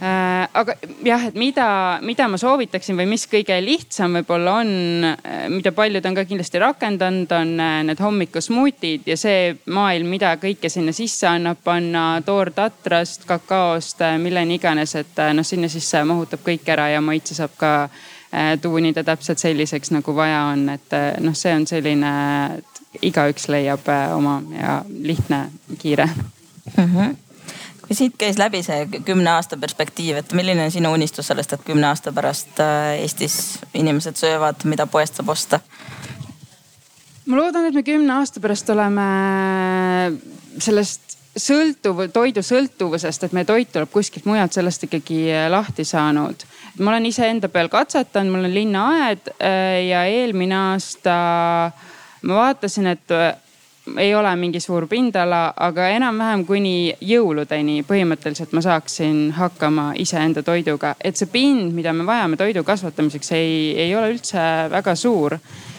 aga 0.01 0.75
jah, 1.03 1.25
et 1.27 1.35
mida, 1.35 1.67
mida 2.07 2.29
ma 2.31 2.39
soovitaksin 2.39 2.97
või 2.99 3.09
mis 3.11 3.25
kõige 3.31 3.57
lihtsam 3.63 4.15
võib-olla 4.19 4.59
on, 4.61 4.71
äh, 5.09 5.49
mida 5.51 5.73
paljud 5.75 6.07
on 6.07 6.15
ka 6.15 6.25
kindlasti 6.29 6.61
rakendanud, 6.63 7.33
on 7.35 7.55
äh, 7.61 7.81
need 7.89 8.03
hommikusmuutid 8.03 9.09
ja 9.11 9.17
see 9.19 9.57
maailm, 9.75 10.07
mida 10.15 10.37
kõike 10.39 10.71
sinna 10.71 10.95
sisse 10.95 11.27
annab 11.31 11.65
panna 11.65 12.23
toortatrast, 12.27 13.27
kakaost, 13.27 14.05
milleni 14.23 14.61
iganes, 14.61 14.95
et 15.03 15.19
noh, 15.35 15.47
sinna 15.47 15.71
sisse 15.73 16.05
mahutab 16.07 16.47
kõik 16.47 16.71
ära 16.71 16.89
ja 16.95 17.03
maitse 17.03 17.35
saab 17.39 17.59
ka 17.59 17.75
tuunida 18.61 19.01
täpselt 19.09 19.41
selliseks, 19.41 19.91
nagu 19.95 20.13
vaja 20.15 20.43
on, 20.51 20.67
et 20.69 20.97
noh, 21.25 21.33
see 21.35 21.55
on 21.57 21.65
selline, 21.67 22.11
igaüks 23.03 23.49
leiab 23.49 23.89
oma 24.15 24.43
ja 24.53 24.83
lihtne, 24.89 25.47
kiire 25.81 26.11
mm. 26.77 26.85
-hmm 26.85 27.17
siit 27.97 28.17
käis 28.21 28.39
läbi 28.39 28.63
see 28.65 28.87
kümne 29.07 29.31
aasta 29.33 29.57
perspektiiv, 29.61 30.21
et 30.21 30.33
milline 30.37 30.67
on 30.67 30.73
sinu 30.73 30.93
unistus 30.93 31.31
sellest, 31.31 31.55
et 31.55 31.65
kümne 31.67 31.89
aasta 31.89 32.13
pärast 32.13 32.61
äh, 32.61 32.99
Eestis 33.03 33.59
inimesed 33.75 34.19
söövad, 34.21 34.65
mida 34.69 34.87
poest 34.87 35.21
saab 35.21 35.33
osta? 35.35 35.61
ma 37.29 37.37
loodan, 37.37 37.69
et 37.69 37.77
me 37.77 37.85
kümne 37.85 38.15
aasta 38.21 38.41
pärast 38.41 38.71
oleme 38.73 39.09
sellest 40.59 41.17
sõltuv, 41.39 42.07
toidu 42.13 42.43
sõltuvusest, 42.43 43.29
et 43.29 43.35
meie 43.37 43.47
toit 43.47 43.69
tuleb 43.73 43.91
kuskilt 43.93 44.27
mujalt, 44.27 44.57
sellest 44.57 44.89
ikkagi 44.89 45.27
lahti 45.53 45.85
saanud. 45.87 46.45
ma 46.79 46.93
olen 46.93 47.07
iseenda 47.07 47.49
peal 47.53 47.69
katsetanud, 47.73 48.33
mul 48.33 48.49
on 48.49 48.55
linnaaed 48.55 49.35
äh, 49.37 49.85
ja 49.89 50.05
eelmine 50.09 50.57
aasta 50.73 51.19
ma 52.23 52.41
vaatasin, 52.43 52.87
et 52.97 53.13
ei 53.97 54.15
ole 54.15 54.31
mingi 54.37 54.61
suur 54.61 54.87
pindala, 54.91 55.53
aga 55.57 55.89
enam-vähem 55.95 56.45
kuni 56.49 56.75
jõuludeni 57.01 57.83
põhimõtteliselt 57.89 58.53
ma 58.57 58.63
saaksin 58.65 59.33
hakkama 59.37 59.93
iseenda 59.97 60.43
toiduga. 60.43 60.95
et 61.05 61.17
see 61.17 61.31
pind, 61.33 61.73
mida 61.75 61.93
me 61.93 62.07
vajame 62.07 62.37
toidu 62.37 62.65
kasvatamiseks, 62.65 63.33
ei, 63.33 63.75
ei 63.87 63.97
ole 63.97 64.13
üldse 64.13 64.45
väga 64.71 64.95
suur. 64.95 65.39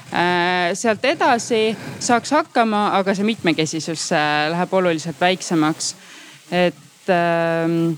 Äh, 0.09 0.73
sealt 0.73 1.05
edasi 1.05 1.75
saaks 1.99 2.31
hakkama, 2.33 2.89
aga 2.97 3.13
see 3.13 3.27
mitmekesisus 3.27 4.11
äh, 4.11 4.49
läheb 4.49 4.73
oluliselt 4.73 5.21
väiksemaks. 5.21 5.95
et 6.51 7.09
ähm, 7.13 7.93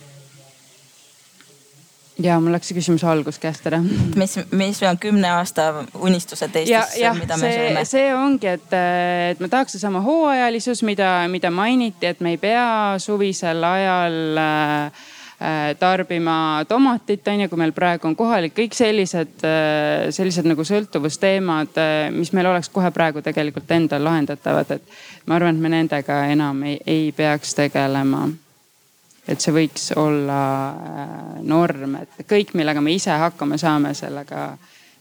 ja 2.23 2.39
mul 2.41 2.53
läks 2.55 2.71
see 2.71 2.77
küsimuse 2.77 3.07
algus 3.09 3.39
käest 3.41 3.65
ära. 3.69 3.81
mis, 4.19 4.37
mis 4.51 4.81
on 4.87 4.99
kümne 5.01 5.31
aasta 5.37 5.85
unistused 5.99 6.55
Eestis, 6.61 6.99
mida 7.19 7.37
me 7.37 7.47
see, 7.47 7.55
sööme? 7.61 7.85
see 7.87 8.11
ongi, 8.15 8.51
et, 8.57 8.75
et 9.31 9.41
ma 9.41 9.49
tahaks 9.51 9.77
seesama 9.77 10.03
hooajalisus, 10.05 10.83
mida, 10.87 11.13
mida 11.31 11.51
mainiti, 11.53 12.09
et 12.11 12.21
me 12.21 12.35
ei 12.35 12.41
pea 12.41 12.67
suvisel 13.01 13.63
ajal 13.63 14.41
äh, 14.41 15.09
tarbima 15.79 16.65
tomatit, 16.69 17.27
on 17.27 17.45
ju, 17.45 17.49
kui 17.49 17.61
meil 17.61 17.73
praegu 17.75 18.09
on 18.09 18.15
kohalik, 18.19 18.53
kõik 18.57 18.77
sellised, 18.77 19.41
äh, 19.47 20.11
sellised 20.13 20.47
nagu 20.49 20.65
sõltuvusteemad, 20.67 21.73
äh, 21.81 22.05
mis 22.13 22.33
meil 22.37 22.51
oleks 22.51 22.69
kohe 22.69 22.91
praegu 22.93 23.23
tegelikult 23.25 23.71
endal 23.73 24.05
lahendatavad, 24.09 24.77
et 24.77 25.27
ma 25.27 25.39
arvan, 25.39 25.57
et 25.57 25.65
me 25.65 25.73
nendega 25.73 26.23
enam 26.31 26.63
ei, 26.69 26.79
ei 26.85 27.11
peaks 27.15 27.57
tegelema 27.57 28.27
et 29.27 29.41
see 29.41 29.53
võiks 29.53 29.91
olla 29.99 30.41
äh, 30.69 31.09
norm, 31.47 31.97
et 32.01 32.21
kõik, 32.29 32.55
millega 32.57 32.81
me 32.81 32.93
ise 32.95 33.13
hakkama 33.23 33.59
saame, 33.61 33.93
sellega 33.97 34.51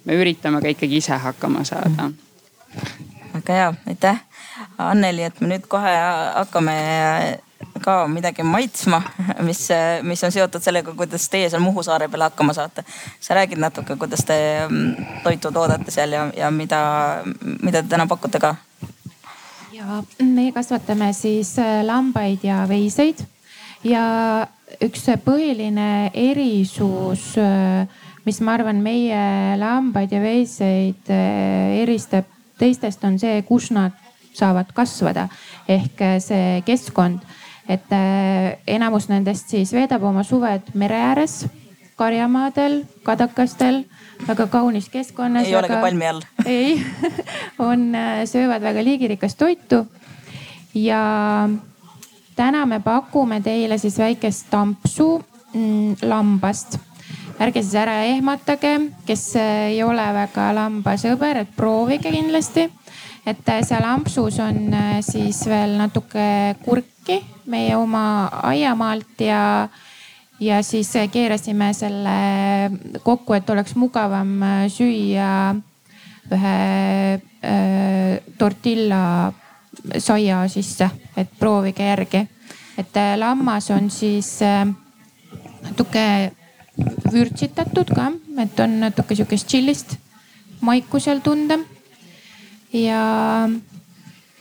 me 0.04 0.16
üritame 0.16 0.60
ka 0.62 0.72
ikkagi 0.72 1.00
ise 1.00 1.18
hakkama 1.20 1.64
saada. 1.64 2.10
väga 3.34 3.60
hea, 3.60 3.70
aitäh. 3.88 4.26
Anneli, 4.78 5.22
et 5.24 5.40
me 5.40 5.48
nüüd 5.48 5.64
kohe 5.68 5.92
hakkame 6.36 6.74
ka 7.80 8.06
midagi 8.08 8.44
maitsma, 8.44 9.02
mis, 9.48 9.68
mis 10.02 10.24
on 10.24 10.32
seotud 10.32 10.62
sellega, 10.64 10.94
kuidas 10.96 11.28
teie 11.32 11.48
seal 11.50 11.62
Muhu 11.64 11.82
saare 11.86 12.08
peal 12.08 12.26
hakkama 12.28 12.52
saate. 12.56 12.84
sa 13.20 13.34
räägid 13.34 13.60
natuke, 13.60 13.96
kuidas 13.96 14.24
te 14.24 14.36
mm, 14.68 15.22
toitu 15.24 15.52
toodate 15.52 15.90
seal 15.90 16.12
ja, 16.12 16.30
ja 16.36 16.50
mida, 16.50 16.80
mida 17.62 17.82
te 17.82 17.88
täna 17.88 18.06
pakute 18.06 18.40
ka? 18.40 18.54
ja 19.72 20.02
meie 20.20 20.52
kasvatame 20.52 21.12
siis 21.16 21.58
äh, 21.58 21.80
lambaid 21.84 22.44
ja 22.44 22.64
veiseid 22.68 23.24
ja 23.84 24.46
üks 24.84 25.06
põhiline 25.24 26.10
erisus, 26.16 27.32
mis 28.26 28.40
ma 28.44 28.56
arvan, 28.58 28.82
meie 28.84 29.56
lambaid 29.60 30.12
ja 30.12 30.20
veiseid 30.22 31.10
eh, 31.12 31.80
eristab 31.82 32.28
teistest, 32.60 33.04
on 33.08 33.18
see, 33.20 33.40
kus 33.48 33.70
nad 33.74 33.96
saavad 34.36 34.70
kasvada 34.76 35.26
ehk 35.68 36.02
eh, 36.04 36.18
see 36.22 36.60
keskkond. 36.66 37.24
et 37.70 37.92
enamus 38.66 39.04
nendest 39.06 39.52
siis 39.52 39.70
veedab 39.70 40.02
oma 40.02 40.24
suved 40.26 40.72
mere 40.74 40.96
ääres, 41.12 41.44
karjamaadel, 41.94 42.80
kadakastel, 43.06 43.84
väga 44.26 44.48
kaunis 44.50 44.88
keskkonnas. 44.90 45.46
ei 45.46 45.54
olegi 45.54 45.78
palmi 45.80 46.06
all 46.08 46.24
ei 46.46 46.80
on, 47.70 47.92
söövad 48.26 48.62
väga 48.62 48.84
liigirikast 48.84 49.38
toitu 49.38 49.84
ja 50.74 51.02
täna 52.40 52.64
me 52.66 52.80
pakume 52.80 53.40
teile 53.44 53.76
siis 53.78 53.98
väikest 54.00 54.48
tampsu 54.52 55.18
mm, 55.52 56.00
lambast. 56.08 56.78
ärge 57.40 57.62
siis 57.62 57.74
ära 57.80 58.02
ehmatage, 58.04 58.74
kes 59.08 59.24
ei 59.40 59.80
ole 59.84 60.04
väga 60.12 60.50
lambasõber, 60.56 61.42
et 61.42 61.54
proovige 61.56 62.12
kindlasti. 62.12 62.68
et 63.26 63.48
äh, 63.48 63.60
seal 63.66 63.84
ampsus 63.84 64.38
on 64.40 64.72
äh, 64.72 65.00
siis 65.04 65.42
veel 65.48 65.76
natuke 65.76 66.56
kurki 66.64 67.20
meie 67.46 67.76
oma 67.76 68.30
aiamaalt 68.48 69.20
ja, 69.20 69.68
ja 70.40 70.62
siis 70.62 70.94
äh, 70.96 71.10
keerasime 71.12 71.74
selle 71.76 73.00
kokku, 73.02 73.36
et 73.36 73.50
oleks 73.50 73.76
mugavam 73.76 74.40
süüa 74.68 75.54
ühe 76.30 76.56
äh, 77.44 78.20
tortilla 78.38 79.32
soia 79.98 80.48
sisse, 80.48 80.88
et 81.20 81.38
proovige 81.38 81.86
järgi. 81.86 82.26
et 82.78 82.96
äh, 82.96 83.16
lammas 83.18 83.70
on 83.70 83.90
siis 83.90 84.42
äh, 84.42 84.66
natuke 85.62 86.32
vürtsitatud 87.12 87.94
ka 87.94 88.12
et 88.42 88.60
on 88.60 88.80
natuke 88.80 89.14
sihukest 89.14 89.48
chill'ist 89.48 89.96
maiku 90.60 91.00
seal 91.00 91.20
tunda. 91.24 91.58
ja 92.72 93.48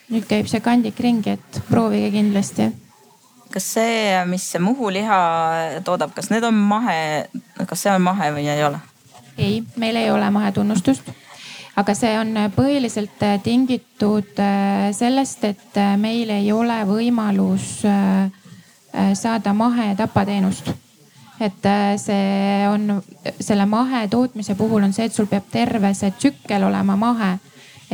nüüd 0.10 0.26
käib 0.30 0.48
see 0.50 0.62
kandik 0.62 1.00
ringi, 1.00 1.38
et 1.38 1.62
proovige 1.70 2.12
kindlasti. 2.12 2.70
kas 3.54 3.74
see, 3.74 4.26
mis 4.26 4.46
see 4.52 4.62
Muhu 4.62 4.92
liha 4.94 5.20
toodab, 5.86 6.14
kas 6.16 6.30
need 6.30 6.44
on 6.44 6.54
mahe, 6.54 7.30
kas 7.66 7.86
see 7.86 7.94
on 7.94 8.02
mahe 8.02 8.32
või 8.36 8.48
ei 8.50 8.64
ole? 8.64 8.80
ei, 9.38 9.64
meil 9.76 9.96
ei 9.96 10.12
ole 10.12 10.30
mahetunnustust 10.30 11.12
aga 11.80 11.96
see 11.96 12.16
on 12.20 12.36
põhiliselt 12.56 13.24
tingitud 13.44 14.40
äh, 14.44 14.90
sellest, 14.96 15.46
et 15.48 15.78
äh, 15.80 15.96
meil 16.00 16.32
ei 16.34 16.52
ole 16.52 16.82
võimalus 16.90 17.80
äh, 17.88 18.28
saada 19.16 19.54
mahetapateenust. 19.54 20.72
et 21.40 21.64
see 21.96 22.68
on 22.68 22.98
selle 23.40 23.64
mahetootmise 23.66 24.56
puhul 24.60 24.84
on 24.84 24.94
see, 24.94 25.06
et 25.08 25.14
sul 25.16 25.30
peab 25.32 25.46
terve 25.52 25.94
see 25.96 26.12
tsükkel 26.12 26.66
olema 26.68 26.98
mahe 27.00 27.30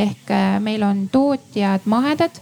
ehk 0.01 0.31
meil 0.65 0.83
on 0.83 1.03
tootjad 1.13 1.86
mahedad 1.86 2.39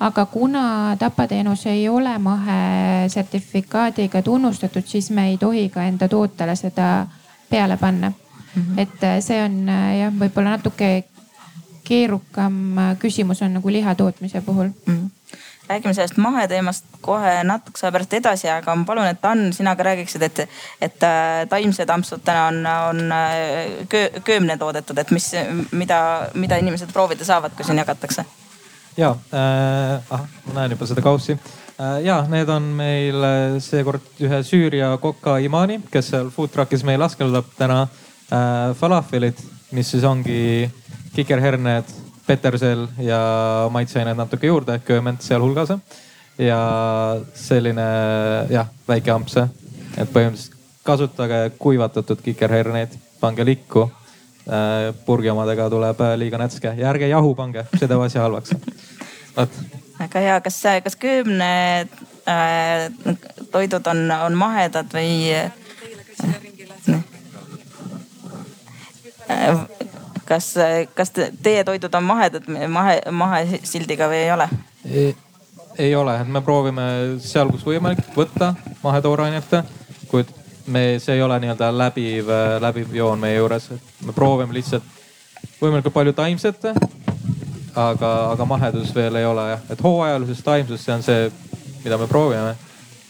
aga 0.00 0.24
kuna 0.26 0.96
tapateenus 0.98 1.66
ei 1.70 1.86
ole 1.88 2.16
mahe 2.18 3.06
sertifikaadiga 3.08 4.22
tunnustatud, 4.22 4.82
siis 4.82 5.10
me 5.10 5.28
ei 5.28 5.38
tohi 5.38 5.68
ka 5.68 5.86
enda 5.86 6.08
tootele 6.08 6.56
seda 6.58 7.06
peale 7.50 7.76
panna 7.76 8.10
mm. 8.54 8.62
-hmm. 8.62 8.80
et 8.80 9.02
äh, 9.02 9.20
see 9.20 9.44
on 9.44 9.68
äh, 9.68 9.98
jah, 9.98 10.12
võib-olla 10.12 10.56
natuke 10.56 11.04
keerukam 11.84 12.78
äh, 12.78 12.96
küsimus 12.98 13.42
on 13.42 13.54
nagu 13.54 13.72
liha 13.72 13.94
tootmise 13.94 14.40
puhul 14.40 14.70
mm. 14.86 14.94
-hmm 14.98 15.10
räägime 15.68 15.94
sellest 15.94 16.16
maheteemast 16.16 16.84
kohe 17.00 17.44
natukese 17.44 17.86
aja 17.86 17.92
pärast 17.92 18.12
edasi, 18.12 18.48
aga 18.50 18.74
ma 18.76 18.84
palun, 18.84 19.06
et 19.06 19.24
Ann, 19.24 19.52
sina 19.52 19.76
ka 19.76 19.82
räägiksid, 19.82 20.22
et, 20.22 20.38
et 20.80 20.98
taimsed 21.48 21.90
ampsud 21.90 22.20
täna 22.24 22.46
on, 22.46 22.66
on 22.66 22.98
köö, 23.88 24.20
köömne 24.24 24.56
toodetud, 24.56 24.98
et 24.98 25.10
mis, 25.10 25.30
mida, 25.72 26.28
mida 26.34 26.56
inimesed 26.56 26.92
proovida 26.92 27.24
saavad, 27.24 27.54
kui 27.56 27.64
siin 27.64 27.78
jagatakse? 27.78 28.24
ja 28.96 29.16
äh,, 29.34 30.02
ahah, 30.10 30.28
ma 30.46 30.54
näen 30.54 30.70
juba 30.70 30.86
seda 30.86 31.00
kaussi 31.00 31.32
äh,. 31.32 32.02
ja 32.04 32.26
need 32.28 32.48
on 32.48 32.62
meil 32.62 33.24
seekord 33.58 34.20
ühe 34.20 34.42
Süüria 34.42 34.98
koka 35.00 35.38
imani, 35.38 35.80
kes 35.90 36.10
seal 36.10 36.30
food 36.30 36.50
truck'is 36.50 36.84
meil 36.84 37.02
askeldab 37.02 37.48
täna 37.56 37.82
äh, 37.82 38.11
falafelid, 38.78 39.36
mis 39.76 39.90
siis 39.92 40.04
ongi 40.08 40.70
kikerherned, 41.12 41.90
petersel 42.26 42.86
ja 43.02 43.18
maitseained 43.70 44.16
natuke 44.16 44.46
juurde, 44.46 44.78
kööment 44.86 45.22
sealhulgas. 45.22 45.74
ja 46.38 46.58
selline 47.34 47.84
jah, 48.50 48.70
väike 48.88 49.12
ampse, 49.12 49.46
et 49.98 50.08
põhimõtteliselt 50.08 50.56
kasutage 50.82 51.50
kuivatatud 51.58 52.22
kikerherneid, 52.24 52.94
pange 53.20 53.44
likku 53.44 53.84
äh,. 54.48 54.94
purgi 55.06 55.30
omadega 55.30 55.68
tuleb 55.70 56.00
äh, 56.00 56.16
liiga 56.18 56.38
nätske 56.38 56.74
ja 56.76 56.88
ärge 56.90 57.08
jahu 57.08 57.34
pange, 57.34 57.66
see 57.76 57.86
teeb 57.86 58.00
asja 58.00 58.24
halvaks. 58.24 58.56
vot 59.36 59.60
väga 59.98 60.24
hea, 60.24 60.40
kas, 60.40 60.62
kas 60.84 60.96
köömne 60.96 61.52
äh, 62.26 62.88
toidud 63.52 63.86
on, 63.86 64.10
on 64.10 64.38
mahedad 64.38 64.90
või 64.94 65.30
äh,? 65.36 65.50
Kas, 70.24 70.54
kas 70.94 71.12
teie 71.42 71.64
toidud 71.64 71.94
on 71.94 72.04
mahedad, 72.04 72.46
mahe, 72.68 73.00
mahesildiga 73.10 74.08
või 74.08 74.22
ei 74.24 74.32
ole? 74.32 74.48
ei 75.78 75.94
ole, 75.96 76.16
me 76.24 76.42
proovime 76.44 76.86
seal, 77.22 77.50
kus 77.52 77.64
võimalik 77.66 78.02
võtta 78.16 78.52
mahetoorainet, 78.82 79.54
kuid 80.10 80.32
me, 80.66 80.98
see 81.00 81.16
ei 81.16 81.22
ole 81.22 81.38
nii-öelda 81.42 81.70
läbiv, 81.76 82.28
läbiv 82.60 82.92
joon 82.96 83.22
meie 83.22 83.38
juures, 83.38 83.70
et 83.72 84.04
me 84.06 84.12
proovime 84.16 84.54
lihtsalt 84.56 84.84
võimalikult 85.60 85.94
palju 85.94 86.12
taimset. 86.12 86.68
aga, 87.74 88.10
aga 88.34 88.44
mahedus 88.44 88.94
veel 88.94 89.16
ei 89.16 89.24
ole 89.24 89.48
jah, 89.48 89.64
et 89.70 89.82
hooajalises 89.82 90.44
taimsus, 90.44 90.84
see 90.84 90.94
on 90.94 91.02
see, 91.02 91.32
mida 91.84 91.98
me 91.98 92.06
proovime. 92.06 92.54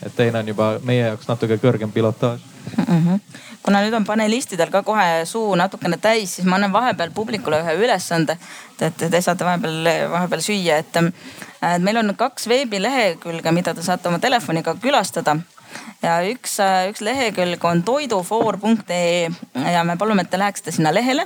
et 0.03 0.15
teine 0.17 0.39
on 0.39 0.49
juba 0.49 0.79
meie 0.83 1.07
jaoks 1.07 1.29
natuke 1.29 1.59
kõrgem 1.63 1.93
pilotaaž 1.93 2.52
mm. 2.77 3.09
-hmm 3.09 3.21
kuna 3.63 3.83
nüüd 3.83 3.95
on 3.95 4.07
panelistidel 4.07 4.71
ka 4.75 4.83
kohe 4.87 5.23
suu 5.29 5.55
natukene 5.59 5.99
täis, 6.03 6.37
siis 6.37 6.49
ma 6.49 6.59
annan 6.59 6.75
vahepeal 6.75 7.15
publikule 7.15 7.63
ühe 7.63 7.79
ülesande. 7.85 8.37
et 8.83 8.97
te 8.97 9.21
saate 9.23 9.45
vahepeal, 9.47 9.85
vahepeal 10.11 10.41
süüa, 10.43 10.81
et, 10.83 10.97
et 11.63 11.83
meil 11.83 12.01
on 12.01 12.15
kaks 12.19 12.49
veebilehekülge, 12.51 13.53
mida 13.55 13.75
te 13.75 13.83
saate 13.83 14.09
oma 14.11 14.19
telefoniga 14.19 14.75
külastada 14.83 15.37
ja 16.03 16.17
üks, 16.27 16.57
üks 16.91 17.05
lehekülg 17.07 17.63
on 17.65 17.85
toidufoor.ee 17.87 19.29
ja 19.73 19.85
me 19.87 19.97
palume, 19.97 20.27
et 20.27 20.31
te 20.33 20.41
läheksite 20.43 20.75
sinna 20.75 20.91
lehele 20.95 21.25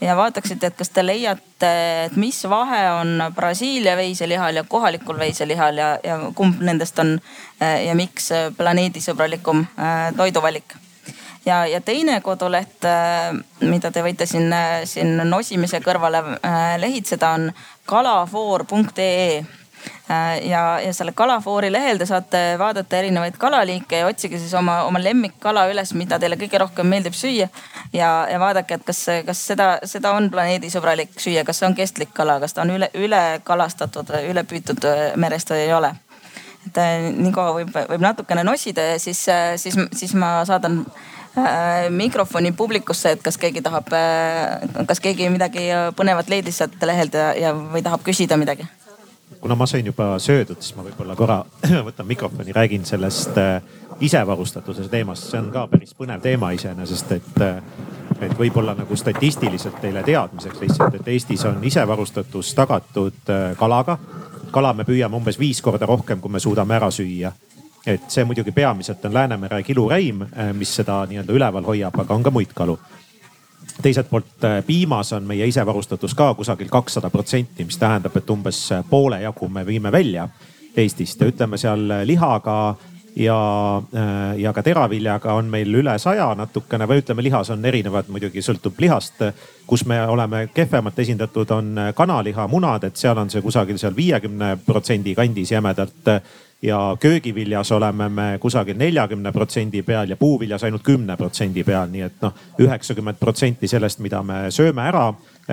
ja 0.00 0.14
vaataksite, 0.16 0.70
et 0.70 0.78
kas 0.78 0.94
te 0.94 1.02
leiate, 1.02 1.72
et 2.06 2.16
mis 2.16 2.38
vahe 2.46 2.84
on 3.00 3.26
Brasiilia 3.34 3.96
veiselihal 3.98 4.62
ja 4.62 4.64
kohalikul 4.64 5.18
veiselihal 5.18 5.82
ja, 5.82 5.90
ja 6.04 6.20
kumb 6.38 6.62
nendest 6.62 7.02
on 7.02 7.18
ja 7.58 7.98
miks 7.98 8.30
planeedisõbralikum 8.56 9.66
toiduvalik 10.16 10.78
ja, 11.46 11.66
ja 11.66 11.80
teine 11.80 12.20
koduleht, 12.20 12.84
äh, 12.84 13.32
mida 13.60 13.90
te 13.90 14.02
võite 14.04 14.26
siin, 14.26 14.52
äh, 14.52 14.82
siin 14.88 15.16
nosimise 15.28 15.80
kõrvale 15.84 16.22
äh, 16.38 16.60
lehitseda, 16.80 17.34
on 17.38 17.50
kalafoor.ee 17.86 19.42
ja, 20.46 20.80
ja 20.80 20.92
selle 20.94 21.10
kalafoori 21.16 21.72
lehel 21.72 21.98
te 21.98 22.06
saate 22.06 22.40
vaadata 22.58 23.00
erinevaid 23.00 23.34
kalaliike 23.40 23.98
ja 23.98 24.06
otsige 24.06 24.38
siis 24.38 24.52
oma, 24.54 24.82
oma 24.86 25.00
lemmikkala 25.02 25.64
üles, 25.72 25.90
mida 25.98 26.20
teile 26.22 26.36
kõige 26.38 26.60
rohkem 26.62 26.86
meeldib 26.86 27.16
süüa. 27.18 27.48
ja, 27.92 28.10
ja 28.30 28.38
vaadake, 28.38 28.78
et 28.78 28.84
kas, 28.86 29.00
kas 29.26 29.40
seda, 29.50 29.72
seda 29.88 30.12
on 30.14 30.30
planeedisõbralik 30.30 31.18
süüa, 31.18 31.42
kas 31.44 31.58
see 31.58 31.66
on 31.66 31.74
kestlik 31.74 32.12
kala, 32.14 32.38
kas 32.40 32.54
ta 32.54 32.62
on 32.62 32.70
üle, 32.76 32.90
üle 32.94 33.40
kalastatud, 33.44 34.12
üle 34.28 34.44
püütud 34.46 34.86
merest 35.16 35.50
või 35.50 35.64
ei 35.64 35.74
ole. 35.74 35.94
et 36.66 36.78
nii 37.18 37.32
kaua 37.34 37.56
võib, 37.58 37.74
võib 37.74 38.06
natukene 38.06 38.44
nosida 38.46 38.92
ja 38.92 39.02
siis, 39.02 39.24
siis, 39.56 39.80
siis 39.98 40.14
ma 40.14 40.36
saadan 40.46 40.84
mikrofoni 41.90 42.52
publikusse, 42.52 43.10
et 43.10 43.22
kas 43.22 43.38
keegi 43.40 43.62
tahab, 43.62 43.88
äh, 43.96 44.84
kas 44.86 45.00
keegi 45.00 45.30
midagi 45.32 45.70
põnevat 45.96 46.28
leidis 46.28 46.60
sealt 46.60 46.76
lehelt 46.84 47.14
ja, 47.14 47.32
ja 47.34 47.54
või 47.56 47.82
tahab 47.82 48.04
küsida 48.04 48.36
midagi? 48.36 48.68
kuna 49.42 49.56
ma 49.58 49.66
sain 49.66 49.86
juba 49.86 50.18
söödud, 50.22 50.60
siis 50.60 50.76
ma 50.76 50.84
võib-olla 50.86 51.16
korra 51.18 51.40
võtan 51.88 52.06
mikrofoni, 52.06 52.52
räägin 52.52 52.84
sellest 52.86 53.38
äh, 53.40 53.62
isevarustatuse 54.00 54.86
teemast, 54.92 55.30
see 55.30 55.40
on 55.40 55.48
ka 55.54 55.64
päris 55.72 55.96
põnev 55.98 56.20
teema 56.22 56.52
iseenesest, 56.54 57.12
et 57.16 57.40
et 58.22 58.36
võib-olla 58.38 58.76
nagu 58.78 58.96
statistiliselt 58.96 59.80
teile 59.82 60.04
teadmiseks 60.06 60.60
lihtsalt, 60.60 60.94
et 60.94 61.08
Eestis 61.10 61.42
on 61.48 61.64
isevarustatus 61.64 62.52
tagatud 62.54 63.32
kalaga. 63.58 63.98
kala 64.52 64.72
me 64.72 64.84
püüame 64.84 65.16
umbes 65.16 65.38
viis 65.38 65.62
korda 65.62 65.86
rohkem, 65.86 66.20
kui 66.20 66.30
me 66.30 66.40
suudame 66.40 66.76
ära 66.76 66.90
süüa 66.90 67.32
et 67.86 68.10
see 68.10 68.24
muidugi 68.24 68.52
peamiselt 68.52 69.04
on 69.04 69.14
Läänemere 69.14 69.62
kiluräim, 69.62 70.22
äh, 70.22 70.52
mis 70.54 70.74
seda 70.76 71.02
nii-öelda 71.06 71.32
üleval 71.32 71.66
hoiab, 71.66 71.98
aga 71.98 72.14
on 72.14 72.22
ka 72.22 72.30
muid 72.30 72.54
kalu. 72.54 72.78
teiselt 73.82 74.10
poolt 74.10 74.44
äh, 74.44 74.64
piimas 74.66 75.12
on 75.12 75.24
meie 75.24 75.46
isevarustatus 75.46 76.14
ka 76.14 76.34
kusagil 76.34 76.68
kakssada 76.68 77.10
protsenti, 77.10 77.64
mis 77.64 77.78
tähendab, 77.78 78.16
et 78.16 78.30
umbes 78.30 78.72
äh, 78.72 78.84
poole 78.90 79.20
jagu 79.22 79.48
me 79.48 79.66
viime 79.66 79.92
välja 79.92 80.28
Eestist 80.76 81.20
ja 81.20 81.26
ütleme 81.26 81.58
seal 81.58 81.90
lihaga 82.04 82.74
ja, 83.16 83.82
ja 84.36 84.52
ka 84.52 84.62
teraviljaga 84.62 85.34
on 85.36 85.50
meil 85.52 85.74
üle 85.74 85.98
saja 85.98 86.30
natukene 86.34 86.86
või 86.88 87.02
ütleme, 87.02 87.22
lihas 87.22 87.50
on 87.52 87.64
erinevad, 87.64 88.08
muidugi 88.08 88.40
sõltub 88.40 88.80
lihast. 88.80 89.20
kus 89.66 89.84
me 89.84 90.00
oleme 90.06 90.48
kehvemalt 90.54 90.98
esindatud, 90.98 91.50
on 91.50 91.76
kanaliha, 91.94 92.48
munad, 92.48 92.84
et 92.84 92.96
seal 92.96 93.18
on 93.18 93.30
see 93.30 93.42
kusagil 93.42 93.78
seal 93.78 93.96
viiekümne 93.96 94.56
protsendi 94.64 95.14
kandis 95.14 95.52
jämedalt 95.52 96.08
ja 96.62 96.96
köögiviljas 97.00 97.72
oleme 97.72 98.08
me 98.08 98.38
kusagil 98.40 98.76
neljakümne 98.78 99.32
protsendi 99.32 99.82
peal 99.82 100.10
ja 100.10 100.16
puuviljas 100.16 100.64
ainult 100.64 100.82
kümne 100.82 101.16
protsendi 101.16 101.64
peal, 101.64 101.90
nii 101.90 102.06
et 102.06 102.20
noh, 102.22 102.34
üheksakümmend 102.62 103.18
protsenti 103.20 103.68
sellest, 103.68 103.98
mida 103.98 104.22
me 104.22 104.44
sööme 104.50 104.86
ära 104.86 105.08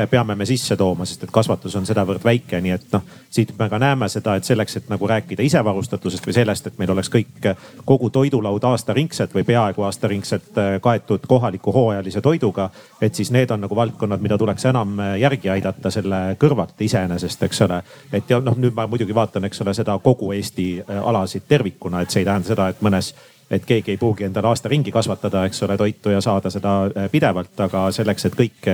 peame 0.10 0.36
me 0.36 0.46
sisse 0.46 0.76
tooma, 0.78 1.06
sest 1.06 1.24
et 1.26 1.32
kasvatus 1.34 1.76
on 1.76 1.86
sedavõrd 1.88 2.24
väike, 2.24 2.60
nii 2.62 2.74
et 2.76 2.92
noh, 2.94 3.06
siit 3.34 3.56
me 3.58 3.70
ka 3.70 3.80
näeme 3.82 4.10
seda, 4.10 4.36
et 4.38 4.46
selleks, 4.46 4.76
et 4.78 4.90
nagu 4.92 5.08
rääkida 5.10 5.44
isevarustatusest 5.46 6.28
või 6.28 6.36
sellest, 6.38 6.68
et 6.68 6.78
meil 6.78 6.94
oleks 6.94 7.10
kõik, 7.14 7.50
kogu 7.86 8.10
toidulaud 8.14 8.64
aastaringselt 8.70 9.34
või 9.34 9.48
peaaegu 9.48 9.84
aastaringselt 9.88 10.62
eh, 10.62 10.70
kaetud 10.82 11.26
kohaliku 11.28 11.74
hooajalise 11.74 12.22
toiduga. 12.22 12.70
et 13.02 13.16
siis 13.16 13.32
need 13.32 13.52
on 13.52 13.62
nagu 13.62 13.76
valdkonnad, 13.76 14.22
mida 14.22 14.38
tuleks 14.38 14.66
enam 14.66 15.00
järgi 15.18 15.50
aidata 15.50 15.92
selle 15.92 16.38
kõrvalt 16.40 16.78
iseenesest, 16.80 17.44
eks 17.44 17.62
ole. 17.62 17.82
et 18.14 18.30
ja 18.30 18.40
noh, 18.40 18.58
nüüd 18.58 18.76
ma 18.76 18.88
muidugi 18.88 19.16
vaatan, 19.16 19.46
eks 19.46 19.62
ole, 19.62 19.74
seda 19.74 20.00
kogu 20.04 20.32
Eesti 20.34 20.84
alasid 21.04 21.44
tervikuna, 21.48 22.02
et 22.02 22.10
see 22.10 22.22
ei 22.22 22.26
tähenda 22.26 22.48
seda, 22.48 22.70
et 22.70 22.82
mõnes 22.82 23.14
et 23.50 23.66
keegi 23.66 23.92
ei 23.92 23.98
pruugi 23.98 24.24
endale 24.24 24.48
aasta 24.48 24.70
ringi 24.70 24.92
kasvatada, 24.92 25.46
eks 25.50 25.64
ole, 25.66 25.78
toitu 25.78 26.14
ja 26.14 26.22
saada 26.22 26.50
seda 26.54 26.74
pidevalt, 27.12 27.56
aga 27.60 27.88
selleks, 27.92 28.26
et 28.26 28.36
kõik 28.38 28.68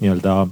nii-öelda 0.00 0.46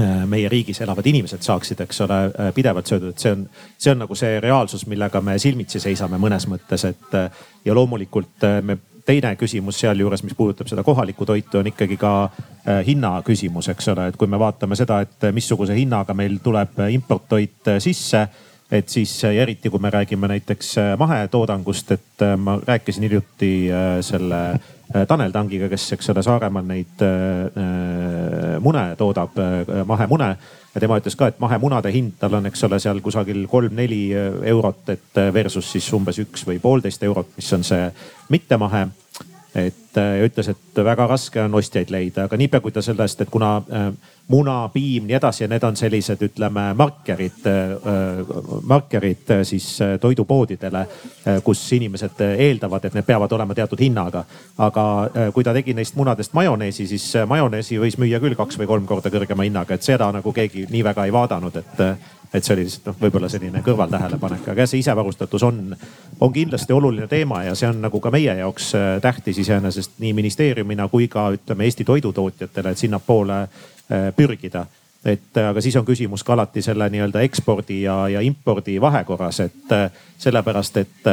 äh, 0.00 0.26
meie 0.26 0.48
riigis 0.48 0.80
elavad 0.84 1.06
inimesed 1.06 1.42
saaksid, 1.42 1.80
eks 1.80 2.00
ole, 2.04 2.18
äh, 2.24 2.52
pidevalt 2.54 2.86
söödud, 2.86 3.14
et 3.14 3.24
see 3.24 3.32
on, 3.32 3.46
see 3.78 3.92
on 3.92 4.04
nagu 4.04 4.18
see 4.18 4.40
reaalsus, 4.40 4.86
millega 4.86 5.20
me 5.24 5.38
silmitsi 5.38 5.80
seisame 5.80 6.20
mõnes 6.20 6.48
mõttes, 6.50 6.84
et 6.88 7.18
äh, 7.18 7.30
ja 7.64 7.74
loomulikult 7.74 8.46
me 8.62 8.78
teine 9.08 9.32
küsimus 9.40 9.78
sealjuures, 9.80 10.22
mis 10.22 10.36
puudutab 10.36 10.68
seda 10.68 10.84
kohalikku 10.84 11.24
toitu, 11.26 11.58
on 11.58 11.66
ikkagi 11.70 11.96
ka 11.96 12.10
hinna 12.84 13.14
küsimus, 13.24 13.70
eks 13.72 13.88
ole, 13.88 14.10
et 14.10 14.18
kui 14.20 14.28
me 14.28 14.36
vaatame 14.38 14.76
seda, 14.76 14.98
et 15.00 15.24
missuguse 15.32 15.72
hinnaga 15.72 16.12
meil 16.14 16.36
tuleb 16.44 16.76
importtoit 16.92 17.70
sisse 17.80 18.26
et 18.72 18.88
siis 18.88 19.12
eriti 19.24 19.70
kui 19.70 19.80
me 19.80 19.90
räägime 19.90 20.28
näiteks 20.28 20.74
mahetoodangust, 20.98 21.92
et 21.96 22.24
ma 22.36 22.58
rääkisin 22.66 23.06
hiljuti 23.06 23.52
selle 24.04 24.42
Tanel 25.08 25.32
Tangiga, 25.32 25.68
kes, 25.68 25.86
eks 25.96 26.10
ole, 26.12 26.22
Saaremaal 26.24 26.64
neid 26.68 27.02
mune 28.64 28.84
toodab, 28.96 29.36
mahemune. 29.88 30.28
Ja 30.74 30.80
tema 30.84 30.98
ütles 31.00 31.16
ka, 31.16 31.30
et 31.32 31.40
mahemunade 31.40 31.90
hind 31.92 32.18
tal 32.20 32.38
on, 32.38 32.46
eks 32.48 32.64
ole, 32.68 32.78
seal 32.80 33.00
kusagil 33.04 33.46
kolm-neli 33.48 34.02
eurot, 34.52 34.88
et 34.92 35.20
versus 35.32 35.72
siis 35.72 35.88
umbes 35.96 36.20
üks 36.20 36.44
või 36.48 36.60
poolteist 36.60 37.02
eurot, 37.08 37.34
mis 37.36 37.52
on 37.56 37.64
see 37.64 37.88
mittemahe 38.32 38.86
et 39.54 39.88
ja 39.96 40.26
ütles, 40.26 40.48
et 40.52 40.78
väga 40.84 41.06
raske 41.10 41.40
on 41.42 41.54
ostjaid 41.58 41.90
leida, 41.90 42.26
aga 42.28 42.36
niipea 42.38 42.60
kui 42.62 42.72
ta 42.74 42.82
sellest, 42.84 43.22
et 43.24 43.30
kuna 43.30 43.56
muna, 44.28 44.56
piim, 44.72 45.06
nii 45.08 45.16
edasi 45.16 45.44
ja 45.44 45.48
need 45.48 45.64
on 45.64 45.76
sellised, 45.76 46.20
ütleme 46.22 46.66
markerid, 46.76 47.46
markerid 48.68 49.32
siis 49.48 49.66
toidupoodidele, 50.00 50.84
kus 51.44 51.62
inimesed 51.78 52.20
eeldavad, 52.28 52.84
et 52.84 52.98
need 52.98 53.08
peavad 53.08 53.32
olema 53.32 53.56
teatud 53.56 53.80
hinnaga. 53.80 54.24
aga 54.58 54.84
kui 55.34 55.44
ta 55.44 55.54
tegi 55.56 55.74
neist 55.74 55.96
munadest 55.96 56.32
majoneesi, 56.34 56.86
siis 56.86 57.12
majoneesi 57.26 57.78
võis 57.80 57.98
müüa 57.98 58.20
küll 58.20 58.36
kaks 58.36 58.58
või 58.58 58.66
kolm 58.66 58.86
korda 58.86 59.10
kõrgema 59.10 59.48
hinnaga, 59.48 59.74
et 59.74 59.82
seda 59.82 60.12
nagu 60.12 60.32
keegi 60.32 60.66
nii 60.70 60.84
väga 60.84 61.04
ei 61.06 61.12
vaadanud, 61.12 61.56
et 61.56 61.82
et 62.34 62.44
see 62.44 62.54
oli 62.54 62.66
lihtsalt 62.66 62.90
noh, 62.90 62.98
võib-olla 63.00 63.28
selline 63.32 63.62
kõrvaltähelepanek, 63.64 64.48
aga 64.48 64.64
jah, 64.64 64.68
see 64.68 64.82
isevarustatus 64.82 65.46
on, 65.48 65.72
on 66.20 66.32
kindlasti 66.32 66.76
oluline 66.76 67.06
teema 67.08 67.42
ja 67.46 67.54
see 67.56 67.70
on 67.70 67.80
nagu 67.86 68.00
ka 68.00 68.12
meie 68.12 68.34
jaoks 68.40 68.72
tähtis 69.02 69.38
iseenesest 69.44 69.96
nii 70.02 70.12
ministeeriumina 70.12 70.88
kui 70.92 71.08
ka 71.08 71.30
ütleme 71.38 71.64
Eesti 71.64 71.88
toidutootjatele, 71.88 72.74
et 72.74 72.86
sinnapoole 72.86 73.46
Äh, 73.90 74.12
pürgida. 74.16 74.66
et 75.04 75.36
äh, 75.36 75.48
aga 75.48 75.60
siis 75.64 75.76
on 75.76 75.84
küsimus 75.86 76.20
ka 76.20 76.34
alati 76.34 76.60
selle 76.60 76.90
nii-öelda 76.92 77.22
ekspordi 77.24 77.78
ja, 77.86 77.94
ja 78.12 78.20
impordi 78.20 78.74
vahekorras, 78.80 79.38
et 79.40 79.72
äh, 79.72 79.86
sellepärast, 80.20 80.76
et 80.76 81.08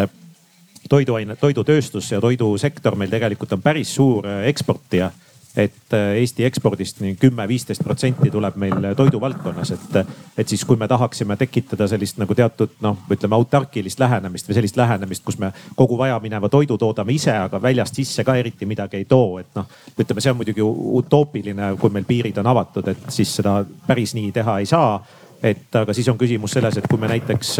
toiduaine, 0.90 1.38
toidutööstus 1.40 2.12
ja 2.12 2.20
toidusektor 2.20 2.98
meil 3.00 3.14
tegelikult 3.14 3.54
on 3.56 3.62
päris 3.64 3.94
suur 3.96 4.28
eksportija 4.44 5.08
et 5.56 5.94
äh, 5.94 6.16
Eesti 6.20 6.46
ekspordist 6.46 7.00
kümme-viisteist 7.20 7.84
protsenti 7.84 8.32
tuleb 8.32 8.58
meil 8.60 8.90
toiduvaldkonnas, 8.96 9.72
et, 9.72 9.96
et 10.38 10.48
siis 10.48 10.66
kui 10.66 10.78
me 10.80 10.88
tahaksime 10.88 11.38
tekitada 11.40 11.88
sellist 11.88 12.20
nagu 12.20 12.36
teatud 12.36 12.76
noh, 12.84 12.98
ütleme 13.12 13.38
autarkilist 13.38 14.00
lähenemist 14.00 14.50
või 14.50 14.60
sellist 14.60 14.78
lähenemist, 14.78 15.24
kus 15.26 15.40
me 15.40 15.52
kogu 15.76 15.98
vajamineva 15.98 16.50
toidu 16.50 16.78
toodame 16.78 17.16
ise, 17.16 17.34
aga 17.48 17.62
väljast 17.62 17.96
sisse 17.96 18.24
ka 18.24 18.36
eriti 18.36 18.68
midagi 18.68 19.00
ei 19.00 19.10
too, 19.10 19.40
et 19.40 19.52
noh, 19.56 19.70
ütleme, 20.00 20.24
see 20.24 20.34
on 20.34 20.42
muidugi 20.42 20.66
utoopiline, 20.66 21.76
kui 21.80 21.94
meil 21.94 22.08
piirid 22.08 22.38
on 22.44 22.52
avatud, 22.52 22.92
et 22.92 23.12
siis 23.16 23.38
seda 23.40 23.62
päris 23.88 24.16
nii 24.18 24.32
teha 24.36 24.60
ei 24.60 24.66
saa. 24.70 25.00
et 25.44 25.76
aga 25.76 25.94
siis 25.94 26.08
on 26.10 26.18
küsimus 26.18 26.56
selles, 26.56 26.78
et 26.78 26.88
kui 26.90 26.98
me 26.98 27.08
näiteks 27.08 27.58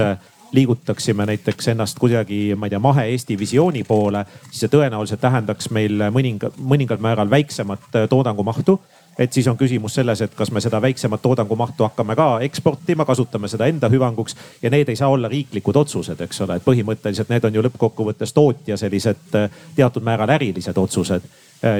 liigutaksime 0.52 1.26
näiteks 1.26 1.68
ennast 1.68 2.00
kuidagi, 2.00 2.56
ma 2.56 2.66
ei 2.66 2.70
tea, 2.70 2.80
mahe-Eesti 2.80 3.40
visiooni 3.40 3.84
poole, 3.84 4.26
siis 4.50 4.66
see 4.66 4.74
tõenäoliselt 4.74 5.22
tähendaks 5.22 5.70
meil 5.76 6.08
mõninga, 6.12 6.52
mõningal 6.58 7.02
määral 7.02 7.30
väiksemat 7.30 7.96
äh, 7.96 8.10
toodangumahtu. 8.10 8.80
Et 9.20 9.34
siis 9.34 9.48
on 9.48 9.56
küsimus 9.58 9.94
selles, 9.96 10.20
et 10.22 10.34
kas 10.36 10.52
me 10.52 10.60
seda 10.62 10.82
väiksemat 10.84 11.22
toodangumahtu 11.24 11.86
hakkame 11.88 12.18
ka 12.20 12.28
eksportima, 12.44 13.06
kasutame 13.08 13.48
seda 13.48 13.70
enda 13.72 13.88
hüvanguks 13.90 14.36
ja 14.62 14.70
need 14.70 14.92
ei 14.92 15.00
saa 15.00 15.08
olla 15.10 15.32
riiklikud 15.32 15.76
otsused, 15.80 16.20
eks 16.22 16.42
ole, 16.44 16.60
et 16.60 16.66
põhimõtteliselt 16.66 17.32
need 17.32 17.48
on 17.48 17.56
ju 17.56 17.64
lõppkokkuvõttes 17.64 18.36
tootja 18.36 18.78
sellised 18.78 19.40
äh, 19.40 19.50
teatud 19.76 20.04
määral 20.04 20.36
ärilised 20.36 20.78
otsused 20.78 21.32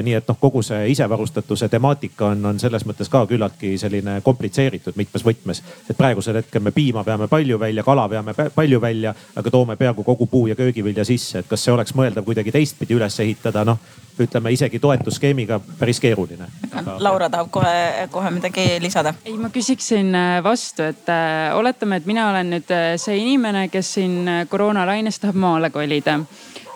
nii 0.02 0.14
et 0.18 0.28
noh, 0.28 0.38
kogu 0.40 0.62
see 0.66 0.90
isevarustatuse 0.92 1.68
temaatika 1.68 2.30
on, 2.32 2.44
on 2.52 2.60
selles 2.60 2.86
mõttes 2.88 3.10
ka 3.12 3.24
küllaltki 3.26 3.74
selline 3.78 4.20
komplitseeritud 4.24 4.96
mitmes 4.96 5.24
võtmes. 5.26 5.62
et 5.90 5.96
praegusel 5.96 6.40
hetkel 6.40 6.62
me 6.62 6.72
piima 6.72 7.04
veame 7.06 7.28
palju 7.28 7.58
välja, 7.60 7.82
kala 7.82 8.08
veame 8.10 8.34
palju 8.54 8.80
välja, 8.80 9.14
aga 9.36 9.50
toome 9.50 9.76
peaaegu 9.76 10.04
kogu 10.04 10.26
puu- 10.26 10.46
ja 10.46 10.54
köögivilja 10.54 11.04
sisse, 11.04 11.38
et 11.38 11.48
kas 11.48 11.64
see 11.64 11.72
oleks 11.72 11.94
mõeldav 11.94 12.24
kuidagi 12.24 12.52
teistpidi 12.52 12.94
üles 12.94 13.20
ehitada, 13.20 13.64
noh 13.64 13.78
ütleme 14.16 14.48
isegi 14.52 14.78
toetusskeemiga 14.80 15.60
päris 15.78 16.00
keeruline 16.00 16.46
aga.... 16.72 16.96
Laura 17.04 17.28
tahab 17.30 17.50
kohe, 17.52 18.08
kohe 18.10 18.30
midagi 18.32 18.64
lisada. 18.80 19.14
ei, 19.24 19.36
ma 19.36 19.50
küsiksin 19.52 20.14
äh, 20.14 20.42
vastu, 20.44 20.88
et 20.88 21.08
äh, 21.12 21.52
oletame, 21.56 22.00
et 22.00 22.06
mina 22.06 22.30
olen 22.30 22.54
nüüd 22.56 22.76
see 22.96 23.18
inimene, 23.20 23.68
kes 23.68 23.94
siin 23.98 24.46
koroonalaines 24.48 25.20
tahab 25.20 25.36
maale 25.40 25.70
kolida 25.70 26.20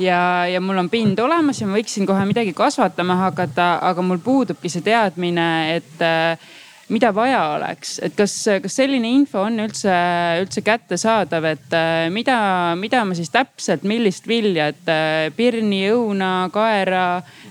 ja, 0.01 0.47
ja 0.49 0.61
mul 0.61 0.81
on 0.81 0.91
pind 0.91 1.21
olemas 1.21 1.61
ja 1.61 1.69
ma 1.69 1.79
võiksin 1.79 2.09
kohe 2.09 2.25
midagi 2.29 2.55
kasvatama 2.57 3.19
hakata, 3.27 3.77
aga 3.91 4.05
mul 4.05 4.21
puudubki 4.25 4.73
see 4.73 4.85
teadmine, 4.87 5.47
et 5.77 6.05
äh, 6.05 6.51
mida 6.91 7.13
vaja 7.15 7.43
oleks, 7.57 7.99
et 8.05 8.17
kas, 8.19 8.35
kas 8.65 8.79
selline 8.81 9.11
info 9.21 9.45
on 9.47 9.61
üldse, 9.67 9.95
üldse 10.43 10.65
kättesaadav, 10.67 11.51
et 11.53 11.77
äh, 11.77 12.07
mida, 12.13 12.39
mida 12.81 13.05
ma 13.07 13.19
siis 13.19 13.33
täpselt, 13.35 13.87
millist 13.89 14.29
vilja, 14.31 14.71
et 14.75 14.91
äh, 14.91 15.29
pirni, 15.37 15.85
õuna, 15.95 16.33
kaera, 16.55 17.05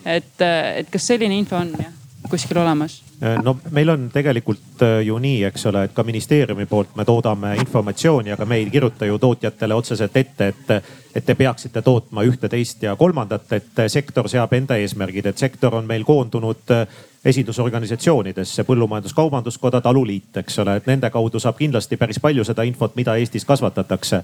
et, 0.03 0.35
et 0.41 0.89
kas 0.91 1.11
selline 1.13 1.37
info 1.39 1.59
on 1.61 1.75
jah, 1.79 1.93
kuskil 2.29 2.59
olemas? 2.61 2.99
No 3.43 3.57
meil 3.71 3.89
on 3.89 4.05
tegelikult 4.13 4.83
ju 5.03 5.17
nii, 5.19 5.43
eks 5.49 5.65
ole, 5.67 5.83
et 5.87 5.93
ka 5.95 6.03
ministeeriumi 6.07 6.65
poolt 6.69 6.95
me 6.95 7.05
toodame 7.05 7.55
informatsiooni, 7.59 8.31
aga 8.31 8.45
me 8.47 8.59
ei 8.61 8.69
kirjuta 8.71 9.05
ju 9.09 9.17
tootjatele 9.19 9.75
otseselt 9.75 10.17
ette, 10.17 10.47
et 10.47 10.73
et 11.15 11.25
te 11.25 11.33
peaksite 11.35 11.81
tootma 11.81 12.21
ühte, 12.23 12.47
teist 12.49 12.83
ja 12.85 12.95
kolmandat, 12.95 13.51
et 13.57 13.79
sektor 13.89 14.29
seab 14.29 14.53
enda 14.53 14.77
eesmärgid, 14.77 15.25
et 15.25 15.41
sektor 15.41 15.73
on 15.75 15.87
meil 15.89 16.05
koondunud 16.05 16.69
esindusorganisatsioonidesse, 17.25 18.63
Põllumajandus-Kaubanduskoda, 18.63 19.81
Taluliit, 19.81 20.37
eks 20.37 20.59
ole, 20.59 20.75
et 20.79 20.85
nende 20.87 21.09
kaudu 21.11 21.39
saab 21.39 21.57
kindlasti 21.59 21.97
päris 21.99 22.19
palju 22.19 22.45
seda 22.47 22.63
infot, 22.63 22.95
mida 22.95 23.15
Eestis 23.19 23.45
kasvatatakse. 23.45 24.23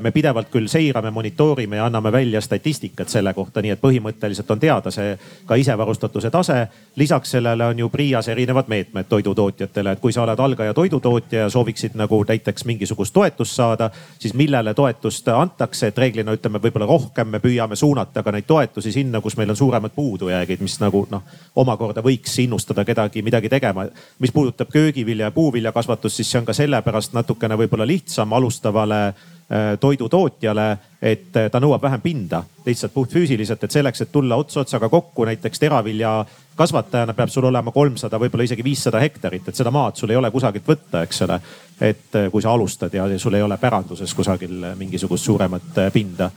me 0.00 0.10
pidevalt 0.10 0.48
küll 0.48 0.68
seirame, 0.68 1.10
monitoorime 1.10 1.76
ja 1.76 1.86
anname 1.86 2.12
välja 2.12 2.40
statistikat 2.40 3.08
selle 3.08 3.34
kohta, 3.34 3.62
nii 3.62 3.70
et 3.70 3.80
põhimõtteliselt 3.80 4.50
on 4.50 4.60
teada 4.60 4.90
see 4.90 5.18
ka 5.46 5.54
isevarustatuse 5.54 6.30
tase. 6.30 6.68
lisaks 6.96 7.30
sellele 7.30 7.64
on 7.64 7.78
ju 7.78 7.88
PRIA-s 7.88 8.28
erinevad 8.28 8.68
meetmed 8.68 9.04
toidutootjatele, 9.08 9.92
et 9.92 10.00
kui 10.00 10.12
sa 10.12 10.22
oled 10.22 10.38
algaja 10.38 10.74
toidutootja 10.74 11.40
ja 11.40 11.50
sooviksid 11.50 11.94
nagu 11.94 12.24
näiteks 12.28 12.64
mingisugust 12.64 13.14
toetust 13.14 13.52
saada, 13.52 13.90
siis 14.18 14.34
millele 14.34 14.74
toetust 14.74 15.28
antakse, 15.28 15.86
et 15.86 15.98
reeglina 15.98 16.32
ütleme 16.32 16.60
võib-olla 16.60 16.86
rohkem 16.86 17.28
me 17.28 17.38
püüame 17.38 17.76
suunata 17.76 18.22
ka 18.22 18.32
neid 18.32 18.44
toetusi 18.46 18.92
sinna, 18.92 19.20
kus 19.20 19.36
meil 19.36 19.50
on 19.50 19.56
suuremad 19.56 19.90
puudujäägid, 19.90 20.60
mis 20.60 20.80
nagu 20.80 21.06
noh, 21.10 21.22
omakorda 21.56 22.02
võiks 22.02 22.25
võiks 22.26 22.42
innustada 22.42 22.84
kedagi 22.84 23.22
midagi 23.22 23.48
tegema. 23.48 23.86
mis 24.18 24.32
puudutab 24.32 24.68
köögivilja 24.72 25.26
ja 25.26 25.30
puuviljakasvatust, 25.30 26.16
siis 26.16 26.30
see 26.30 26.38
on 26.38 26.46
ka 26.46 26.52
sellepärast 26.52 27.12
natukene 27.14 27.56
võib-olla 27.56 27.86
lihtsam 27.86 28.32
alustavale 28.32 29.06
äh, 29.06 29.78
toidutootjale, 29.80 30.78
et 31.02 31.36
äh, 31.36 31.50
ta 31.50 31.60
nõuab 31.60 31.82
vähem 31.82 32.00
pinda 32.00 32.42
lihtsalt 32.66 32.92
puhtfüüsiliselt, 32.92 33.62
et 33.64 33.70
selleks, 33.70 34.00
et 34.00 34.12
tulla 34.12 34.36
ots 34.36 34.56
otsaga 34.56 34.88
kokku 34.88 35.24
näiteks 35.24 35.58
teravilja 35.58 36.24
kasvatajana 36.56 37.14
peab 37.14 37.28
sul 37.28 37.44
olema 37.44 37.70
kolmsada, 37.70 38.18
võib-olla 38.18 38.44
isegi 38.44 38.64
viissada 38.64 39.00
hektarit, 39.00 39.48
et 39.48 39.54
seda 39.54 39.70
maad 39.70 39.96
sul 39.96 40.10
ei 40.10 40.16
ole 40.16 40.30
kusagilt 40.30 40.66
võtta, 40.66 41.02
eks 41.02 41.22
ole. 41.22 41.40
et 41.80 42.16
äh, 42.16 42.30
kui 42.32 42.42
sa 42.42 42.52
alustad 42.52 42.94
ja 42.94 43.06
sul 43.18 43.34
ei 43.34 43.42
ole 43.42 43.56
päranduses 43.56 44.14
kusagil 44.14 44.74
mingisugust 44.76 45.24
suuremat 45.24 45.84
pinda 45.92 46.30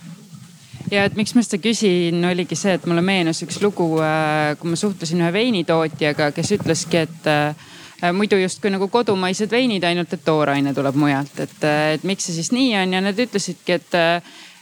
ja 0.91 1.05
et 1.07 1.17
miks 1.19 1.35
ma 1.35 1.43
seda 1.45 1.59
küsin, 1.63 2.23
oligi 2.29 2.57
see, 2.57 2.77
et 2.79 2.87
mulle 2.89 3.03
meenus 3.05 3.43
üks 3.45 3.59
lugu, 3.63 3.91
äh, 4.03 4.55
kui 4.59 4.71
ma 4.71 4.79
suhtlesin 4.79 5.21
ühe 5.23 5.31
veinitootjaga, 5.35 6.31
kes 6.35 6.53
ütleski, 6.57 7.03
et 7.05 7.29
äh, 7.29 7.69
muidu 8.15 8.39
justkui 8.39 8.71
nagu 8.73 8.87
kodumaised 8.91 9.51
veinid, 9.51 9.85
ainult 9.87 10.13
et 10.15 10.25
tooraine 10.25 10.73
tuleb 10.75 10.97
mujalt, 10.99 11.39
et, 11.45 11.57
äh, 11.67 11.93
et 11.97 12.07
miks 12.07 12.29
see 12.29 12.39
siis 12.39 12.53
nii 12.55 12.73
on. 12.81 12.95
Ja 12.97 13.03
nad 13.05 13.19
ütlesidki, 13.19 13.79
et 13.79 13.99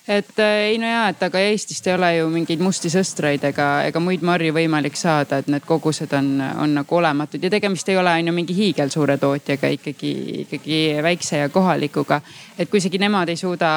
et 0.07 0.39
äh, 0.39 0.57
ei 0.71 0.77
no 0.79 0.87
ja, 0.87 1.07
et 1.11 1.23
aga 1.23 1.39
Eestist 1.49 1.87
ei 1.87 1.95
ole 1.97 2.09
ju 2.15 2.27
mingeid 2.31 2.61
musti 2.63 2.89
sõstreid 2.91 3.43
ega, 3.49 3.67
ega 3.89 4.01
muid 4.03 4.23
marju 4.25 4.53
võimalik 4.55 4.95
saada, 4.99 5.41
et 5.41 5.49
need 5.51 5.65
kogused 5.67 6.13
on, 6.15 6.29
on 6.63 6.75
nagu 6.79 6.99
olematud 6.99 7.43
ja 7.43 7.51
tegemist 7.51 7.89
ei 7.91 7.97
ole 7.99 8.13
on 8.15 8.31
ju 8.31 8.35
mingi 8.35 8.55
hiigelsuure 8.55 9.17
tootjaga, 9.19 9.71
ikkagi, 9.75 10.11
ikkagi 10.45 10.77
väikse 11.03 11.43
ja 11.43 11.49
kohalikuga. 11.51 12.21
et 12.57 12.69
kui 12.69 12.79
isegi 12.79 13.01
nemad 13.03 13.29
ei 13.29 13.39
suuda 13.39 13.71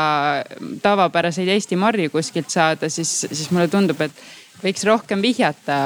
tavapäraseid 0.82 1.48
Eesti 1.48 1.76
marju 1.76 2.10
kuskilt 2.10 2.50
saada, 2.50 2.88
siis, 2.88 3.26
siis 3.26 3.50
mulle 3.50 3.68
tundub, 3.68 4.00
et 4.00 4.22
võiks 4.62 4.84
rohkem 4.86 5.22
vihjata, 5.24 5.78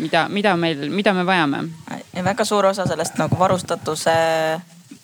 mida, 0.00 0.24
mida 0.32 0.56
meil, 0.56 0.88
mida 0.90 1.14
me 1.14 1.24
vajame. 1.28 1.62
ja 2.14 2.24
väga 2.24 2.44
suur 2.44 2.66
osa 2.72 2.86
sellest 2.90 3.18
nagu 3.20 3.38
varustatuse 3.38 4.16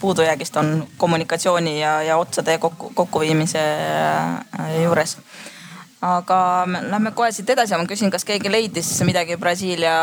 puudujäägist 0.04 0.56
on 0.56 0.86
kommunikatsiooni 1.00 1.80
ja, 1.80 2.02
ja 2.02 2.16
otsade 2.16 2.58
kokku, 2.58 2.90
kokkuviimise 2.94 3.62
äh, 4.60 4.82
juures. 4.82 5.16
aga 6.02 6.66
lähme 6.90 7.10
kohe 7.16 7.32
siit 7.32 7.50
edasi, 7.50 7.72
ma 7.80 7.86
küsin, 7.88 8.10
kas 8.12 8.26
keegi 8.28 8.52
leidis 8.52 8.90
midagi 9.08 9.38
Brasiilia 9.40 9.94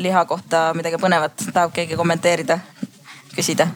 liha 0.00 0.24
kohta, 0.24 0.62
midagi 0.74 0.96
põnevat, 0.96 1.44
tahab 1.52 1.76
keegi 1.76 2.00
kommenteerida, 2.00 2.58
küsida? 3.36 3.68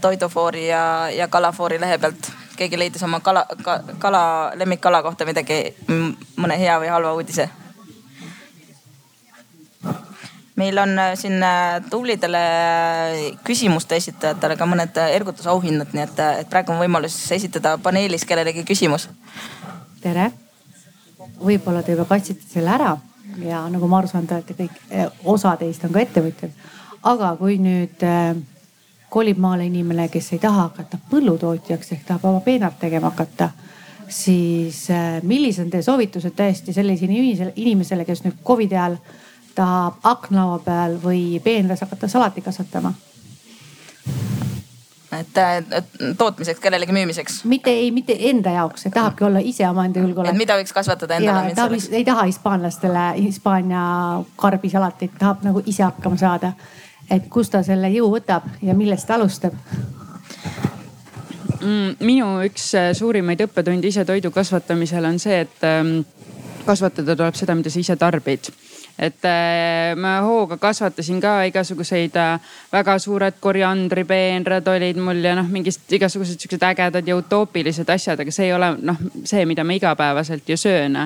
toidufoori 0.00 0.66
ja, 0.66 1.10
ja 1.14 1.28
kalafoori 1.28 1.78
lehe 1.80 1.98
pealt 1.98 2.32
keegi 2.58 2.78
leidis 2.78 3.02
oma 3.06 3.20
kala 3.20 3.46
ka,, 3.62 3.78
kala, 3.98 4.24
lemmikkala 4.58 5.02
kohta 5.06 5.24
midagi, 5.24 5.60
mõne 6.36 6.58
hea 6.58 6.80
või 6.82 6.90
halva 6.90 7.14
uudise? 7.14 7.46
Meil 10.56 10.78
on 10.78 10.98
äh, 10.98 11.14
siin 11.18 11.42
äh, 11.42 11.82
tublidele 11.90 12.42
küsimuste 13.44 13.98
esitajatele 14.00 14.56
ka 14.56 14.68
mõned 14.70 15.00
ergutusauhinnad, 15.04 15.92
nii 15.94 16.04
et, 16.04 16.22
et 16.44 16.50
praegu 16.50 16.74
on 16.74 16.82
võimalus 16.82 17.16
esitada 17.34 17.76
paneelis 17.82 18.26
kellelegi 18.28 18.64
küsimus. 18.68 19.08
tere, 20.00 20.30
võib-olla 21.40 21.82
te 21.82 21.96
juba 21.96 22.04
katsite 22.08 22.46
selle 22.48 22.70
ära 22.70 22.96
ja 23.42 23.64
nagu 23.72 23.88
ma 23.88 23.98
aru 23.98 24.10
saan, 24.10 24.26
te 24.26 24.36
olete 24.36 24.54
kõik, 24.58 24.80
osa 25.24 25.56
teist 25.58 25.84
on 25.84 25.92
ka 25.92 26.04
ettevõtjad. 26.04 26.50
aga 27.02 27.36
kui 27.40 27.58
nüüd 27.58 28.04
kolib 29.14 29.38
maale 29.38 29.68
inimene, 29.68 30.08
kes 30.10 30.32
ei 30.34 30.40
taha 30.42 30.68
hakata 30.68 30.98
põllutootjaks 31.10 31.92
ehk 31.94 32.06
tahab 32.08 32.24
oma 32.30 32.40
peenart 32.42 32.80
tegema 32.82 33.12
hakata, 33.12 33.50
siis 34.10 34.88
äh, 34.90 35.20
millised 35.22 35.64
on 35.64 35.70
teie 35.70 35.86
soovitused 35.86 36.34
tõesti 36.36 36.74
sellisele 36.74 37.14
inimesele, 37.14 37.52
inimesele, 37.62 38.06
kes 38.08 38.24
nüüd 38.24 38.40
Covidi 38.46 38.74
ajal 38.74 38.98
tahab 39.54 39.98
aknalaua 40.02 40.60
peal 40.64 41.00
või 41.02 41.40
peenras 41.44 41.84
hakata 41.84 42.08
salati 42.08 42.44
kasvatama? 42.44 42.92
et, 45.14 45.36
tootmiseks, 46.18 46.60
kellelegi 46.60 46.92
müümiseks? 46.92 47.44
mitte, 47.44 47.70
ei, 47.70 47.90
mitte 47.94 48.16
enda 48.30 48.50
jaoks, 48.50 48.86
et 48.86 48.94
tahabki 48.94 49.24
olla 49.24 49.38
ise 49.38 49.68
omaenda 49.68 50.02
julgeolek. 50.02 50.34
et 50.34 50.38
mida 50.38 50.56
võiks 50.58 50.74
kasvatada 50.74 51.20
endale? 51.20 51.54
Ta 51.54 51.68
ei 51.90 52.04
taha 52.04 52.26
hispaanlastele 52.30 53.04
Hispaania 53.20 53.84
karbisalatit, 54.36 55.14
tahab 55.18 55.46
nagu 55.46 55.62
ise 55.66 55.86
hakkama 55.86 56.18
saada 56.18 56.52
et 57.10 57.28
kust 57.32 57.52
ta 57.54 57.62
selle 57.64 57.90
jõu 57.92 58.10
võtab 58.14 58.46
ja 58.64 58.74
millest 58.76 59.08
ta 59.08 59.18
alustab? 59.18 59.56
Mm, 61.64 61.96
minu 62.04 62.28
üks 62.44 62.70
äh, 62.76 62.90
suurimaid 62.96 63.40
õppetunde 63.46 63.88
ise 63.88 64.04
toidu 64.04 64.30
kasvatamisel 64.34 65.08
on 65.08 65.18
see, 65.22 65.44
et 65.46 65.64
ähm, 65.64 65.96
kasvatada 66.66 67.16
tuleb 67.16 67.38
seda, 67.38 67.56
mida 67.56 67.72
sa 67.72 67.80
ise 67.80 67.96
tarbid 68.00 68.50
et 68.98 69.24
äh, 69.26 69.94
ma 69.98 70.20
hooga 70.22 70.56
kasvatasin 70.62 71.20
ka 71.20 71.32
igasuguseid 71.48 72.16
äh, 72.16 72.52
väga 72.72 72.94
suured 73.02 73.40
koriandripeenrad 73.42 74.68
olid 74.70 75.00
mul 75.02 75.22
ja 75.24 75.34
noh, 75.34 75.48
mingid 75.50 75.96
igasugused 75.98 76.38
siuksed 76.38 76.62
ägedad 76.62 77.08
ja 77.08 77.16
utoopilised 77.18 77.90
asjad, 77.90 78.22
aga 78.22 78.34
see 78.34 78.46
ei 78.48 78.54
ole 78.54 78.70
noh, 78.78 79.00
see, 79.26 79.42
mida 79.50 79.64
ma 79.66 79.74
igapäevaselt 79.74 80.48
ju 80.48 80.56
söön. 80.56 80.98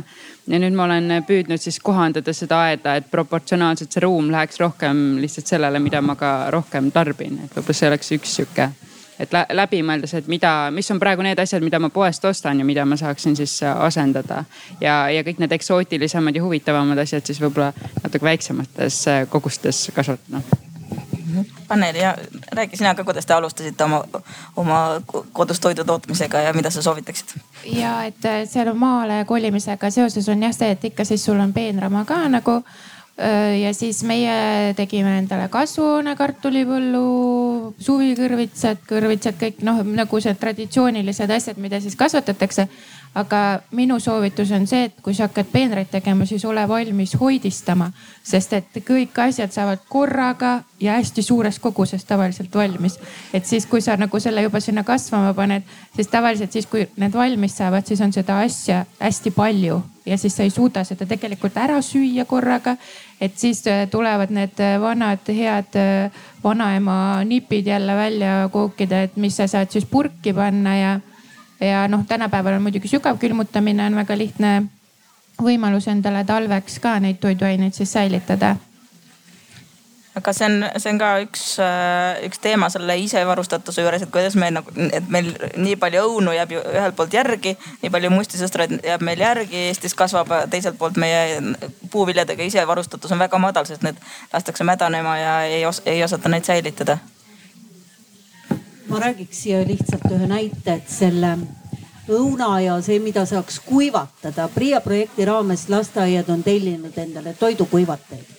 ja 0.48 0.58
nüüd 0.58 0.76
ma 0.76 0.84
olen 0.84 1.22
püüdnud 1.28 1.60
siis 1.60 1.80
kohandada 1.80 2.32
seda 2.32 2.60
aeda, 2.68 2.96
et 2.96 3.08
proportsionaalselt 3.10 3.92
see 3.92 4.04
ruum 4.04 4.30
läheks 4.32 4.60
rohkem 4.60 5.16
lihtsalt 5.22 5.46
sellele, 5.46 5.80
mida 5.80 6.02
ma 6.02 6.16
ka 6.16 6.50
rohkem 6.52 6.92
tarbin, 6.92 7.40
et 7.44 7.56
võib-olla 7.56 7.80
see 7.80 7.88
oleks 7.88 8.14
üks 8.18 8.36
sihuke 8.40 8.70
et 9.18 9.34
läbi 9.52 9.82
mõeldes, 9.82 10.14
et 10.18 10.28
mida, 10.30 10.52
mis 10.74 10.90
on 10.90 11.00
praegu 11.00 11.24
need 11.26 11.38
asjad, 11.38 11.64
mida 11.64 11.80
ma 11.82 11.90
poest 11.94 12.24
ostan 12.24 12.58
ja 12.58 12.66
mida 12.66 12.84
ma 12.86 12.96
saaksin 12.96 13.36
siis 13.36 13.58
äh, 13.62 13.80
asendada. 13.88 14.44
ja, 14.80 15.00
ja 15.10 15.24
kõik 15.26 15.42
need 15.42 15.52
eksootilisemad 15.52 16.36
ja 16.36 16.44
huvitavamad 16.44 16.98
asjad 16.98 17.26
siis 17.26 17.40
võib-olla 17.42 17.72
natuke 18.02 18.24
väiksemates 18.24 19.02
äh, 19.08 19.22
kogustes 19.28 19.88
kasvatada. 19.94 20.42
Anneli 21.68 22.00
ja 22.00 22.16
räägi 22.52 22.76
sina 22.76 22.94
ka, 22.94 23.04
kuidas 23.04 23.26
te 23.26 23.34
alustasite 23.34 23.84
oma, 23.84 24.02
oma 24.56 24.78
kodus 25.32 25.60
toidu 25.60 25.84
tootmisega 25.84 26.40
ja 26.40 26.52
mida 26.52 26.70
sa 26.70 26.82
soovitaksid? 26.82 27.34
ja 27.64 28.04
et 28.04 28.24
äh, 28.24 28.44
seal 28.48 28.72
maale 28.74 29.24
kolimisega 29.24 29.90
seoses 29.90 30.28
on 30.28 30.42
jah 30.42 30.54
see, 30.54 30.70
et 30.70 30.84
ikka 30.84 31.04
siis 31.04 31.24
sul 31.24 31.40
on 31.40 31.52
peenrama 31.52 32.04
ka 32.04 32.22
nagu 32.28 32.62
ja 33.18 33.72
siis 33.74 34.04
meie 34.06 34.74
tegime 34.78 35.16
endale 35.18 35.48
kasvuhoone 35.50 36.14
kartulipõllu, 36.18 37.72
suvikõrvitsad, 37.82 38.84
kõrvitsad, 38.86 39.34
kõik 39.40 39.64
noh, 39.66 39.80
nagu 39.82 40.20
see 40.22 40.36
traditsioonilised 40.38 41.32
asjad, 41.34 41.58
mida 41.58 41.80
siis 41.82 41.98
kasvatatakse 41.98 42.68
aga 43.14 43.60
minu 43.70 43.98
soovitus 44.00 44.50
on 44.52 44.66
see, 44.66 44.88
et 44.88 45.00
kui 45.02 45.14
sa 45.16 45.28
hakkad 45.28 45.48
peenraid 45.52 45.90
tegema, 45.90 46.26
siis 46.28 46.44
ole 46.44 46.62
valmis 46.68 47.14
hoidistama, 47.18 47.90
sest 48.24 48.54
et 48.58 48.80
kõik 48.86 49.18
asjad 49.24 49.52
saavad 49.54 49.82
korraga 49.88 50.58
ja 50.80 50.98
hästi 50.98 51.24
suures 51.24 51.58
koguses 51.58 52.04
tavaliselt 52.04 52.54
valmis. 52.54 52.98
et 53.32 53.46
siis, 53.46 53.66
kui 53.66 53.80
sa 53.80 53.96
nagu 53.96 54.20
selle 54.20 54.42
juba 54.42 54.60
sinna 54.60 54.84
kasvama 54.84 55.34
paned, 55.34 55.62
siis 55.96 56.08
tavaliselt 56.08 56.52
siis, 56.52 56.66
kui 56.66 56.86
need 56.96 57.14
valmis 57.14 57.56
saavad, 57.56 57.86
siis 57.86 58.00
on 58.00 58.12
seda 58.12 58.40
asja 58.40 58.84
hästi 59.00 59.30
palju 59.30 59.82
ja 60.06 60.18
siis 60.18 60.36
sa 60.36 60.42
ei 60.42 60.50
suuda 60.50 60.84
seda 60.84 61.06
tegelikult 61.06 61.56
ära 61.56 61.82
süüa 61.82 62.24
korraga. 62.24 62.76
Et 63.20 63.38
siis 63.38 63.66
äh, 63.66 63.88
tulevad 63.90 64.30
need 64.30 64.60
äh, 64.60 64.80
vanad 64.80 65.28
head 65.28 65.76
äh, 65.76 66.10
vanaema 66.44 67.24
nipid 67.24 67.66
jälle 67.66 67.96
välja 67.96 68.48
kookida, 68.52 69.02
et 69.02 69.16
mis 69.16 69.36
sa 69.36 69.46
saad 69.46 69.70
siis 69.70 69.86
purki 69.86 70.32
panna 70.32 70.76
ja 70.76 71.00
ja 71.60 71.88
noh, 71.88 72.06
tänapäeval 72.06 72.54
on 72.54 72.62
muidugi 72.62 72.88
sügavkülmutamine 72.88 73.86
on 73.86 73.96
väga 73.98 74.18
lihtne 74.18 74.52
võimalus 75.42 75.88
endale 75.90 76.24
talveks 76.24 76.78
ka 76.78 76.98
neid 77.02 77.18
toiduaineid 77.20 77.74
siis 77.74 77.92
säilitada 77.92 78.56
aga 80.18 80.32
see 80.34 80.46
on, 80.48 80.64
see 80.76 80.92
on 80.92 81.00
ka 81.00 81.10
üks, 81.24 81.42
äh, 81.62 82.20
üks 82.26 82.40
teema 82.42 82.68
selle 82.72 82.96
isevarustatuse 83.02 83.84
juures, 83.84 84.04
et 84.04 84.12
kuidas 84.14 84.36
me 84.40 84.50
nagu, 84.54 84.72
et 84.92 85.10
meil 85.12 85.30
nii 85.56 85.76
palju 85.80 86.04
õunu 86.08 86.34
jääb 86.36 86.56
ju 86.56 86.62
ühelt 86.72 86.96
poolt 86.98 87.14
järgi, 87.14 87.54
nii 87.82 87.92
palju 87.94 88.12
mustisõstraid 88.14 88.78
jääb 88.86 89.04
meil 89.06 89.22
järgi, 89.22 89.68
Eestis 89.68 89.94
kasvab, 89.98 90.32
teiselt 90.50 90.78
poolt 90.80 90.98
meie 91.00 91.38
puuviljadega 91.92 92.46
isevarustatus 92.48 93.14
on 93.14 93.22
väga 93.22 93.40
madal, 93.42 93.68
sest 93.68 93.86
need 93.86 94.00
lastakse 94.32 94.66
mädanema 94.66 95.18
ja 95.18 95.38
ei 95.46 95.62
os-, 95.68 95.84
ei 95.86 96.02
osata 96.04 96.32
neid 96.32 96.48
säilitada 96.48 96.98
ma 98.88 99.00
räägiks 99.00 99.42
siia 99.42 99.60
lihtsalt 99.68 100.06
ühe 100.16 100.26
näite, 100.26 100.78
et 100.78 100.88
selle 100.88 101.34
õuna 102.08 102.54
ja 102.64 102.78
see, 102.80 102.96
mida 103.04 103.26
saaks 103.28 103.60
kuivatada. 103.66 104.48
PRIA 104.54 104.80
projekti 104.80 105.28
raames 105.28 105.68
lasteaiad 105.68 106.32
on 106.32 106.42
tellinud 106.42 106.96
endale 106.96 107.34
toidukuivateid 107.36 108.37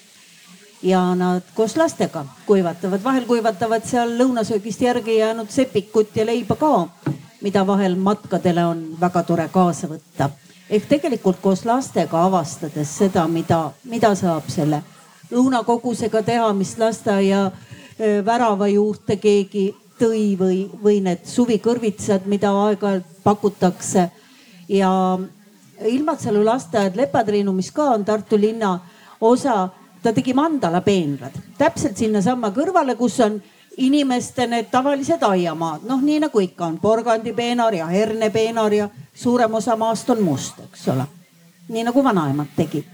ja 0.81 1.15
nad 1.15 1.41
koos 1.55 1.75
lastega 1.77 2.25
kuivatavad, 2.45 3.03
vahel 3.03 3.25
kuivatavad 3.25 3.85
seal 3.85 4.13
lõunasöögist 4.19 4.81
järgi 4.81 5.17
jäänud 5.17 5.49
sepikut 5.49 6.15
ja 6.15 6.25
leiba 6.25 6.55
ka, 6.55 6.87
mida 7.41 7.65
vahel 7.67 7.95
matkadele 7.95 8.65
on 8.65 8.85
väga 9.01 9.23
tore 9.23 9.49
kaasa 9.51 9.87
võtta. 9.87 10.29
ehk 10.69 10.85
tegelikult 10.89 11.41
koos 11.41 11.65
lastega 11.65 12.23
avastades 12.25 12.97
seda, 12.97 13.27
mida, 13.27 13.71
mida 13.83 14.15
saab 14.15 14.47
selle 14.47 14.83
õunakogusega 15.31 16.23
teha, 16.23 16.53
mis 16.53 16.77
lasteaia 16.77 17.51
värava 18.25 18.67
juurde 18.67 19.17
keegi 19.17 19.75
tõi 19.99 20.37
või, 20.39 20.59
või 20.83 21.01
need 21.03 21.25
suvikõrvitsad, 21.27 22.25
mida 22.25 22.51
aeg-ajalt 22.51 23.19
pakutakse. 23.23 24.09
ja 24.69 25.19
Ilmatsalu 25.85 26.43
lasteaed 26.45 26.95
Lepatriinu, 26.95 27.53
mis 27.53 27.71
ka 27.71 27.83
on 27.95 28.05
Tartu 28.05 28.37
linna 28.37 28.79
osa, 29.21 29.69
ta 30.03 30.13
tegi 30.13 30.33
mandala 30.33 30.81
peenrad 30.81 31.35
täpselt 31.57 31.97
sinnasamma 31.97 32.51
kõrvale, 32.55 32.95
kus 32.95 33.19
on 33.25 33.41
inimeste 33.79 34.47
need 34.47 34.67
tavalised 34.71 35.23
aiamaad, 35.23 35.85
noh, 35.87 36.01
nii 36.03 36.19
nagu 36.25 36.41
ikka 36.43 36.65
on 36.65 36.79
porgandipeenar 36.81 37.73
ja 37.73 37.87
hernepeenar 37.87 38.73
ja 38.73 38.89
suurem 39.13 39.53
osa 39.53 39.75
maast 39.79 40.09
on 40.09 40.23
must, 40.23 40.59
eks 40.65 40.87
ole. 40.93 41.05
nii 41.69 41.83
nagu 41.85 42.03
vanaemad 42.03 42.55
tegid. 42.55 42.85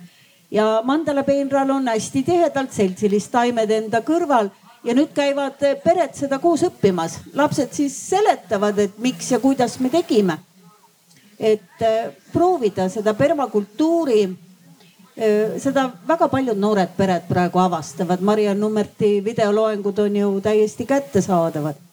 ja 0.51 0.81
mandala 0.83 1.23
peenral 1.23 1.69
on 1.69 1.87
hästi 1.87 2.23
tihedalt 2.23 2.71
seltsilist 2.71 3.31
taimed 3.31 3.71
enda 3.71 4.01
kõrval 4.01 4.49
ja 4.83 4.93
nüüd 4.93 5.13
käivad 5.15 5.61
pered 5.83 6.13
seda 6.13 6.39
koos 6.39 6.63
õppimas, 6.67 7.19
lapsed 7.33 7.73
siis 7.73 7.95
seletavad, 8.09 8.79
et 8.79 8.99
miks 9.01 9.31
ja 9.31 9.39
kuidas 9.39 9.79
me 9.79 9.89
tegime. 9.89 10.37
et 11.39 11.81
äh, 11.83 12.13
proovida 12.31 12.89
seda 12.89 13.13
permakultuuri, 13.13 14.29
seda 15.63 15.89
väga 16.07 16.27
paljud 16.27 16.57
noored 16.59 16.91
pered 16.97 17.27
praegu 17.29 17.59
avastavad. 17.63 18.21
Mariann 18.21 18.59
Nummerti 18.59 19.23
videoloengud 19.23 19.99
on 19.99 20.15
ju 20.15 20.31
täiesti 20.43 20.85
kättesaadavad 20.85 21.85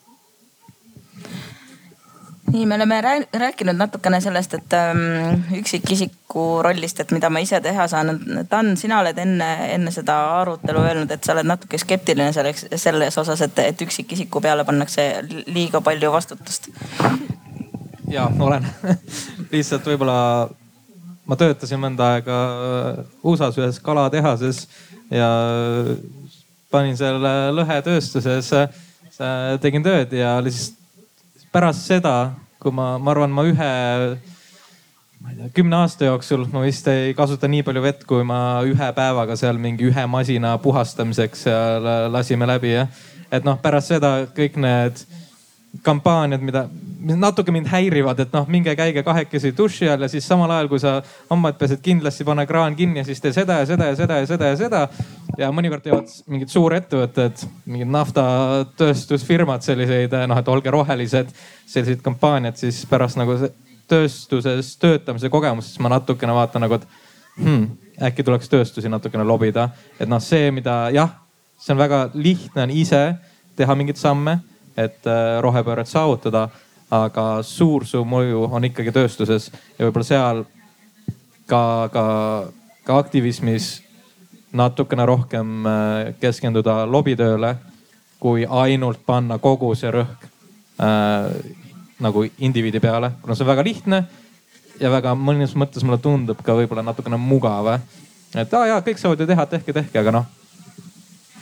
nii, 2.53 2.65
me 2.65 2.75
oleme 2.75 3.01
rääkinud 3.33 3.75
natukene 3.75 4.21
sellest, 4.21 4.53
et 4.53 4.73
ähm, 4.73 5.41
üksikisiku 5.57 6.61
rollist, 6.61 6.99
et 6.99 7.11
mida 7.11 7.29
ma 7.29 7.41
ise 7.41 7.59
teha 7.61 7.87
saan. 7.87 8.13
Dan, 8.51 8.75
sina 8.77 8.99
oled 9.01 9.17
enne, 9.17 9.49
enne 9.73 9.91
seda 9.91 10.17
arutelu 10.41 10.83
öelnud, 10.83 11.11
et 11.11 11.23
sa 11.23 11.33
oled 11.33 11.49
natuke 11.49 11.79
skeptiline 11.81 12.33
selleks, 12.35 12.67
selles 12.75 13.17
osas, 13.17 13.41
et, 13.41 13.63
et 13.63 13.85
üksikisiku 13.87 14.41
peale 14.41 14.65
pannakse 14.67 15.07
liiga 15.47 15.81
palju 15.81 16.11
vastutust. 16.13 16.69
ja 18.07 18.27
olen 18.39 18.67
lihtsalt 19.53 19.87
võib-olla 19.89 20.17
ma 21.29 21.37
töötasin 21.39 21.81
mõnda 21.81 22.13
aega 22.17 22.37
USA-s 23.23 23.59
ühes 23.61 23.79
kalatehases 23.83 24.65
ja 25.11 25.29
panin 26.73 26.97
seal 26.97 27.19
lõhetööstuses, 27.55 28.49
tegin 29.61 29.85
tööd 29.85 30.15
ja 30.17 30.37
lihtsalt 30.43 30.79
pärast 31.53 31.85
seda 31.85 32.15
kui 32.63 32.71
ma, 32.71 32.95
ma 32.97 33.11
arvan, 33.11 33.33
ma 33.35 33.43
ühe, 33.47 33.71
ma 35.19 35.31
ei 35.31 35.39
tea, 35.39 35.49
kümne 35.57 35.81
aasta 35.83 36.07
jooksul 36.07 36.45
ma 36.53 36.63
vist 36.63 36.87
ei 36.91 37.11
kasuta 37.17 37.49
nii 37.51 37.65
palju 37.67 37.83
vett, 37.83 38.05
kui 38.07 38.23
ma 38.27 38.39
ühe 38.67 38.89
päevaga 38.95 39.35
seal 39.39 39.59
mingi 39.61 39.89
ühe 39.89 40.05
masina 40.09 40.55
puhastamiseks 40.63 41.45
lasime 42.13 42.47
läbi 42.49 42.77
jah. 42.77 43.03
et 43.33 43.45
noh, 43.45 43.59
pärast 43.59 43.91
seda 43.91 44.15
kõik 44.37 44.59
need 44.61 45.03
kampaaniad, 45.81 46.41
mida, 46.45 46.67
natuke 47.17 47.51
mind 47.51 47.67
häirivad, 47.71 48.19
et 48.21 48.33
noh, 48.35 48.45
minge 48.51 48.75
käige 48.77 49.01
kahekesi 49.03 49.53
duši 49.57 49.87
all 49.89 50.05
ja 50.05 50.09
siis 50.11 50.27
samal 50.27 50.51
ajal, 50.53 50.69
kui 50.69 50.81
sa 50.81 50.99
hambaid 51.31 51.57
pesed, 51.57 51.81
kindlasti 51.83 52.25
pane 52.27 52.45
kraan 52.47 52.75
kinni 52.77 53.01
ja 53.01 53.05
siis 53.07 53.21
tee 53.21 53.33
seda 53.33 53.57
ja 53.63 53.65
seda 53.65 53.89
ja 53.89 53.95
seda 53.97 54.19
ja 54.21 54.27
seda 54.29 54.51
ja 54.51 54.59
seda. 54.59 54.83
ja 55.37 55.49
mõnikord 55.55 55.81
teevad 55.81 56.11
mingid 56.29 56.53
suurettevõtted, 56.53 57.45
mingid 57.65 57.89
naftatööstusfirmad 57.89 59.65
selliseid, 59.65 60.13
noh, 60.29 60.37
et 60.37 60.53
olge 60.53 60.71
rohelised, 60.71 61.33
selliseid 61.65 62.05
kampaaniad, 62.05 62.59
siis 62.59 62.83
pärast 62.89 63.17
nagu 63.17 63.39
tööstuses 63.89 64.75
töötamise 64.77 65.29
kogemust, 65.33 65.73
siis 65.73 65.81
ma 65.83 65.95
natukene 65.95 66.37
vaatan 66.37 66.67
nagu, 66.67 66.77
et 66.77 66.87
hmm, 67.41 67.67
äkki 68.09 68.23
tuleks 68.23 68.49
tööstusi 68.51 68.93
natukene 68.93 69.25
lobida. 69.25 69.71
et 69.99 70.09
noh, 70.09 70.21
see, 70.21 70.51
mida 70.51 70.91
jah, 70.93 71.17
see 71.57 71.73
on 71.73 71.81
väga 71.81 72.05
lihtne 72.13 72.67
on 72.67 72.77
ise 72.77 73.03
teha 73.57 73.75
mingeid 73.75 73.97
samme, 73.97 74.39
et 74.77 75.07
äh, 75.07 75.39
rohepööret 75.41 75.87
saavutada 75.87 76.47
aga 76.93 77.25
suur 77.45 77.85
su 77.89 78.03
mõju 78.05 78.47
on 78.53 78.67
ikkagi 78.67 78.93
tööstuses 78.93 79.49
ja 79.77 79.85
võib-olla 79.85 80.07
seal 80.07 80.43
ka, 81.49 81.89
ka, 81.93 82.05
ka 82.85 82.97
aktivismis 83.01 83.75
natukene 84.53 85.05
rohkem 85.09 85.65
äh, 85.65 86.13
keskenduda 86.21 86.83
lobitööle, 86.85 87.55
kui 88.21 88.45
ainult 88.45 89.01
panna 89.05 89.39
kogu 89.41 89.73
see 89.75 89.91
rõhk 89.93 90.27
äh, 90.83 91.31
nagu 92.03 92.25
indiviidi 92.37 92.81
peale, 92.83 93.13
kuna 93.23 93.35
see 93.35 93.45
on 93.45 93.53
väga 93.53 93.65
lihtne 93.65 94.03
ja 94.81 94.91
väga 94.93 95.15
mõnes 95.17 95.55
mõttes 95.57 95.85
mulle 95.85 96.01
tundub 96.03 96.41
ka 96.45 96.55
võib-olla 96.57 96.85
natukene 96.85 97.17
mugav. 97.17 97.79
et 98.35 98.53
aa 98.53 98.67
jaa, 98.67 98.81
kõik 98.85 99.01
saavad 99.01 99.21
ju 99.21 99.27
teha, 99.29 99.45
tehke, 99.45 99.73
tehke, 99.73 99.99
aga 99.99 100.13
noh, 100.19 100.29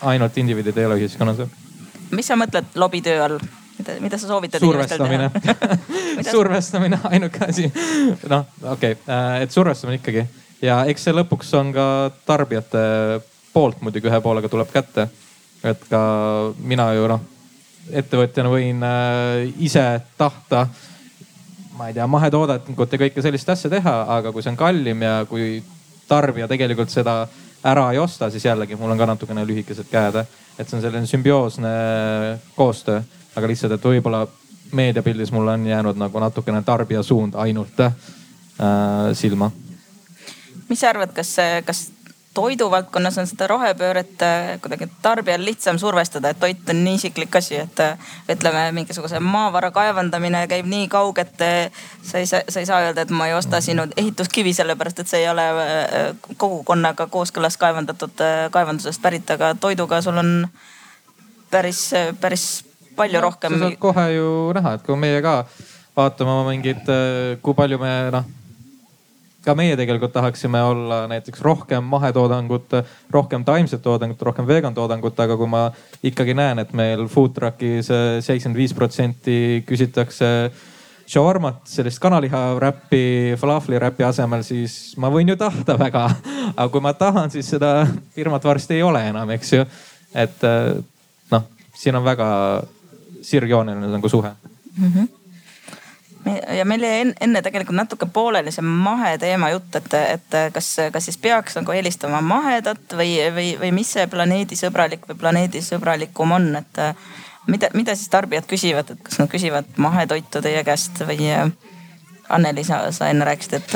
ainult 0.02 0.38
indiviidid 0.38 0.78
ei 0.78 0.86
ole 0.86 1.02
ühiskonnas. 1.02 1.44
Mis 2.12 2.28
sa 2.28 2.38
mõtled 2.40 2.76
lobitöö 2.76 3.24
all? 3.26 3.40
mida, 3.78 3.98
mida 4.04 4.18
sa 4.18 4.28
soovitad 4.28 4.64
survestamine 4.64 5.32
survestamine, 6.36 7.00
ainuke 7.10 7.46
asi. 7.48 7.72
noh, 8.30 8.46
okei 8.64 8.96
okay., 8.98 9.02
äh, 9.08 9.42
et 9.46 9.52
survestamine 9.52 10.02
ikkagi 10.02 10.26
ja 10.62 10.84
eks 10.92 11.08
see 11.08 11.16
lõpuks 11.16 11.52
on 11.60 11.74
ka 11.76 11.86
tarbijate 12.28 12.86
poolt 13.54 13.82
muidugi 13.82 14.10
ühe 14.10 14.22
poolega 14.24 14.50
tuleb 14.50 14.72
kätte. 14.74 15.08
et 15.64 15.84
ka 15.90 16.02
mina 16.58 16.92
ju 16.98 17.08
noh, 17.12 17.22
ettevõtjana 17.92 18.50
võin 18.50 18.82
äh, 18.86 19.52
ise 19.62 19.84
tahta, 20.18 20.68
ma 21.78 21.90
ei 21.90 21.98
tea, 21.98 22.08
mahetoodangut 22.08 22.94
ja 22.94 23.02
kõike 23.02 23.22
sellist 23.22 23.50
asja 23.50 23.70
teha, 23.70 23.96
aga 24.18 24.32
kui 24.32 24.44
see 24.44 24.54
on 24.54 24.60
kallim 24.60 25.02
ja 25.06 25.22
kui 25.30 25.62
tarbija 26.10 26.48
tegelikult 26.50 26.92
seda 26.94 27.24
ära 27.64 27.92
ei 27.94 28.00
osta, 28.02 28.30
siis 28.34 28.46
jällegi 28.46 28.78
mul 28.78 28.94
on 28.94 28.98
ka 28.98 29.10
natukene 29.14 29.46
lühikesed 29.46 29.90
käed. 29.92 30.18
Et 30.62 30.70
see 30.70 30.78
on 30.78 30.86
selline 30.86 31.10
sümbioosne 31.10 31.72
koostöö 32.56 33.02
aga 33.36 33.48
lihtsalt, 33.52 33.76
et 33.76 33.86
võib-olla 33.86 34.26
meediapildis 34.76 35.32
mul 35.36 35.52
on 35.54 35.66
jäänud 35.68 36.00
nagu 36.00 36.24
natukene 36.24 36.62
tarbija 36.68 37.04
suund 37.04 37.36
ainult 37.40 37.80
äh, 37.80 37.94
silma. 39.18 39.52
mis 40.70 40.80
sa 40.80 40.92
arvad, 40.92 41.14
kas, 41.16 41.36
kas 41.66 41.86
toiduvaldkonnas 42.34 43.18
on 43.20 43.28
seda 43.28 43.48
rohepööret 43.52 44.22
äh, 44.24 44.54
kuidagi 44.64 44.88
tarbijal 45.02 45.44
lihtsam 45.46 45.80
survestada, 45.80 46.32
et 46.32 46.40
toit 46.40 46.70
on 46.70 46.84
nii 46.86 46.96
isiklik 47.00 47.36
asi, 47.36 47.58
et 47.60 47.80
äh, 47.84 48.12
ütleme, 48.32 48.64
mingisuguse 48.76 49.20
maavara 49.20 49.72
kaevandamine 49.76 50.46
käib 50.52 50.70
nii 50.72 50.88
kauge, 50.92 51.26
et 51.28 51.44
äh, 51.46 51.84
sa 52.08 52.22
ei 52.22 52.30
saa, 52.30 52.42
sa 52.50 52.64
ei 52.64 52.70
saa 52.70 52.82
öelda, 52.86 53.04
et 53.04 53.12
ma 53.12 53.28
ei 53.28 53.36
osta 53.36 53.62
sinu 53.62 53.88
ehituskivi, 53.98 54.54
sellepärast 54.56 55.04
et 55.04 55.12
see 55.12 55.24
ei 55.26 55.30
ole 55.32 55.48
kogukonnaga 56.38 57.08
kooskõlas 57.12 57.60
kaevandatud 57.60 58.24
kaevandusest 58.52 59.02
pärit, 59.02 59.36
aga 59.36 59.54
toiduga 59.60 60.02
sul 60.02 60.18
on 60.22 60.34
päris, 61.52 61.90
päris 62.22 62.48
palju 62.96 63.20
no, 63.20 63.28
rohkem. 63.28 63.58
sa 63.60 63.68
saad 63.68 63.80
kohe 63.82 64.08
ju 64.16 64.32
näha, 64.56 64.78
et 64.78 64.88
kui 64.88 65.00
meie 65.00 65.22
ka 65.24 65.42
vaatame 65.98 66.56
äh, 66.56 67.40
kui 67.42 67.54
palju 67.58 67.80
me 67.82 67.94
noh, 68.14 68.28
ka 69.46 69.56
meie 69.58 69.76
tegelikult 69.78 70.14
tahaksime 70.14 70.62
olla 70.64 71.06
näiteks 71.10 71.42
rohkem 71.42 71.84
mahetoodangut, 71.90 72.76
rohkem 73.12 73.46
taimset 73.46 73.82
toodangut, 73.82 74.22
rohkem 74.22 74.48
vegan 74.48 74.74
toodangut, 74.74 75.20
aga 75.20 75.38
kui 75.38 75.50
ma 75.50 75.64
ikkagi 76.04 76.36
näen, 76.38 76.62
et 76.62 76.74
meil 76.78 77.08
food 77.10 77.34
truck'is 77.38 77.90
äh, 77.90 78.20
seitsekümmend 78.22 78.60
viis 78.60 78.76
protsenti 78.78 79.38
küsitakse 79.68 80.52
shawarmat, 81.12 81.64
sellist 81.68 82.00
kanaliha 82.00 82.44
räppi, 82.62 83.34
falafli 83.40 83.80
räpi 83.82 84.06
asemel, 84.08 84.46
siis 84.48 84.94
ma 85.02 85.10
võin 85.12 85.34
ju 85.34 85.38
tahta 85.40 85.76
väga. 85.80 86.06
aga 86.56 86.68
kui 86.72 86.84
ma 86.84 86.94
tahan, 86.94 87.32
siis 87.34 87.50
seda 87.56 87.88
firmat 88.16 88.46
varsti 88.46 88.78
ei 88.78 88.86
ole 88.86 89.02
enam, 89.10 89.34
eks 89.38 89.56
ju. 89.58 89.66
et 90.14 90.46
äh, 90.46 90.76
noh, 91.32 91.50
siin 91.74 91.98
on 91.98 92.06
väga 92.06 92.30
sirgjooneline 93.22 93.90
nagu 93.98 94.10
suhe 94.10 94.32
mm. 94.78 94.94
-hmm 94.94 95.21
ja 96.58 96.66
meil 96.66 96.84
jäi 96.86 97.14
enne 97.22 97.42
tegelikult 97.42 97.76
natuke 97.76 98.06
pooleli 98.14 98.52
see 98.54 98.66
maheteema 98.66 99.50
jutt, 99.54 99.76
et, 99.80 99.94
et 99.94 100.38
kas, 100.54 100.70
kas 100.94 101.10
siis 101.10 101.18
peaks 101.22 101.58
nagu 101.58 101.74
eelistama 101.76 102.22
mahedat 102.22 102.96
või, 102.98 103.16
või, 103.34 103.50
või 103.62 103.72
mis 103.82 103.94
see 103.96 104.08
planeedisõbralik 104.12 105.08
või 105.10 105.20
planeedisõbralikum 105.24 106.36
on, 106.38 106.50
et 106.62 106.82
mida, 107.48 107.72
mida 107.74 107.96
siis 107.96 108.12
tarbijad 108.14 108.48
küsivad, 108.50 108.94
et 108.94 109.04
kas 109.04 109.20
nad 109.22 109.32
küsivad 109.32 109.74
mahetoitu 109.82 110.44
teie 110.44 110.64
käest 110.68 111.04
või 111.08 111.32
Anneli, 112.32 112.64
sa, 112.64 112.86
sa 112.96 113.10
enne 113.12 113.26
rääkisid, 113.28 113.58
et. 113.60 113.74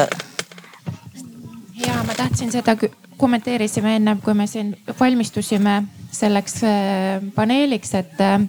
ja 1.84 1.98
ma 2.08 2.14
tahtsin 2.16 2.54
seda 2.54 2.78
kommenteerisime 3.18 3.98
ennem, 4.00 4.22
kui 4.24 4.34
me 4.34 4.48
siin 4.48 4.70
valmistusime 5.00 5.82
selleks 6.16 6.62
äh, 6.64 7.26
paneeliks, 7.36 7.92
et 8.00 8.22
äh, 8.24 8.40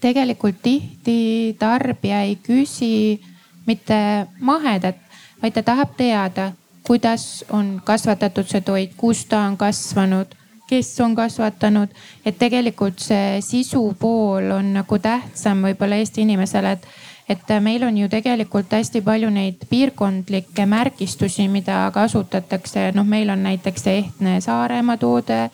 tegelikult 0.00 0.62
tihti 0.62 1.56
tarbija 1.58 2.22
ei 2.22 2.36
küsi 2.36 3.20
mitte 3.66 4.26
mahedat, 4.40 4.96
vaid 5.42 5.54
ta 5.54 5.62
tahab 5.62 5.96
teada, 5.96 6.52
kuidas 6.86 7.44
on 7.52 7.80
kasvatatud 7.84 8.48
see 8.48 8.64
toit, 8.64 8.94
kus 8.96 9.26
ta 9.28 9.42
on 9.44 9.56
kasvanud, 9.60 10.32
kes 10.68 11.00
on 11.00 11.14
kasvatanud. 11.16 11.88
et 12.24 12.38
tegelikult 12.38 12.98
see 13.00 13.40
sisu 13.44 13.94
pool 14.00 14.50
on 14.56 14.72
nagu 14.72 14.98
tähtsam 14.98 15.62
võib-olla 15.64 16.00
Eesti 16.00 16.24
inimesele, 16.24 16.72
et, 16.72 16.86
et 17.28 17.52
meil 17.60 17.84
on 17.84 17.96
ju 17.96 18.08
tegelikult 18.08 18.72
hästi 18.72 19.02
palju 19.04 19.30
neid 19.30 19.68
piirkondlikke 19.68 20.66
märgistusi, 20.66 21.48
mida 21.48 21.90
kasutatakse. 21.94 22.92
noh, 22.94 23.04
meil 23.04 23.30
on 23.30 23.42
näiteks 23.42 23.84
see 23.84 23.98
ehtne 24.04 24.40
Saaremaa 24.40 24.96
toode, 24.96 25.50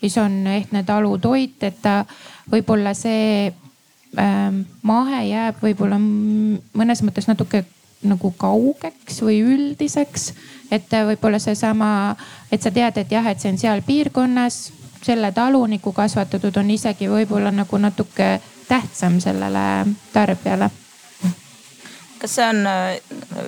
siis 0.00 0.18
on 0.18 0.46
ehtne 0.46 0.84
talutoit, 0.84 1.62
et 1.62 1.82
ta 1.82 2.04
võib-olla 2.50 2.94
see 2.94 3.52
mahe 4.82 5.20
jääb 5.28 5.60
võib-olla 5.62 5.98
mõnes 5.98 7.02
mõttes 7.06 7.28
natuke 7.28 7.64
nagu 8.02 8.30
kaugeks 8.38 9.22
või 9.22 9.40
üldiseks. 9.42 10.32
et 10.70 10.90
võib-olla 10.90 11.38
seesama, 11.38 12.16
et 12.52 12.62
sa 12.62 12.70
tead, 12.70 12.98
et 12.98 13.12
jah, 13.12 13.26
et 13.26 13.40
see 13.40 13.52
on 13.52 13.58
seal 13.58 13.82
piirkonnas, 13.86 14.72
selle 15.02 15.32
taluniku 15.32 15.92
kasvatatud 15.92 16.56
on 16.56 16.70
isegi 16.70 17.08
võib-olla 17.08 17.50
nagu 17.54 17.78
natuke 17.78 18.40
tähtsam 18.68 19.20
sellele 19.20 19.86
tarbijale 20.12 20.70
kas 22.20 22.34
see 22.38 22.46
on 22.46 22.66
äh, 22.66 22.98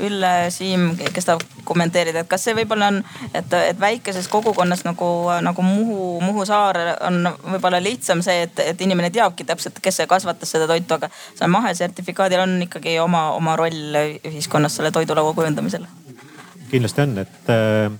Ülle, 0.06 0.32
Siim, 0.54 0.90
kes 1.14 1.26
tahab 1.28 1.44
kommenteerida, 1.68 2.22
et 2.22 2.30
kas 2.30 2.44
see 2.46 2.54
võib-olla 2.56 2.90
on, 2.92 3.00
et, 3.34 3.54
et 3.58 3.80
väikeses 3.80 4.28
kogukonnas 4.32 4.84
nagu, 4.86 5.08
nagu 5.44 5.64
Muhu, 5.66 6.10
Muhu 6.24 6.46
saar 6.48 6.78
on 7.06 7.22
võib-olla 7.54 7.82
lihtsam 7.82 8.22
see, 8.24 8.44
et, 8.46 8.62
et 8.64 8.84
inimene 8.86 9.10
teabki 9.14 9.46
täpselt, 9.48 9.80
kes 9.82 10.02
kasvatas 10.10 10.54
seda 10.56 10.68
toitu, 10.70 10.96
aga 10.96 11.10
seal 11.12 11.50
mahesertifikaadil 11.52 12.44
on 12.44 12.56
ikkagi 12.68 12.98
oma, 13.02 13.30
oma 13.36 13.56
roll 13.60 13.98
ühiskonnas 14.30 14.78
selle 14.78 14.92
toidulaua 14.94 15.34
kujundamisel. 15.36 15.86
kindlasti 16.70 17.02
on, 17.02 17.18
et 17.18 17.52
äh, 17.52 17.90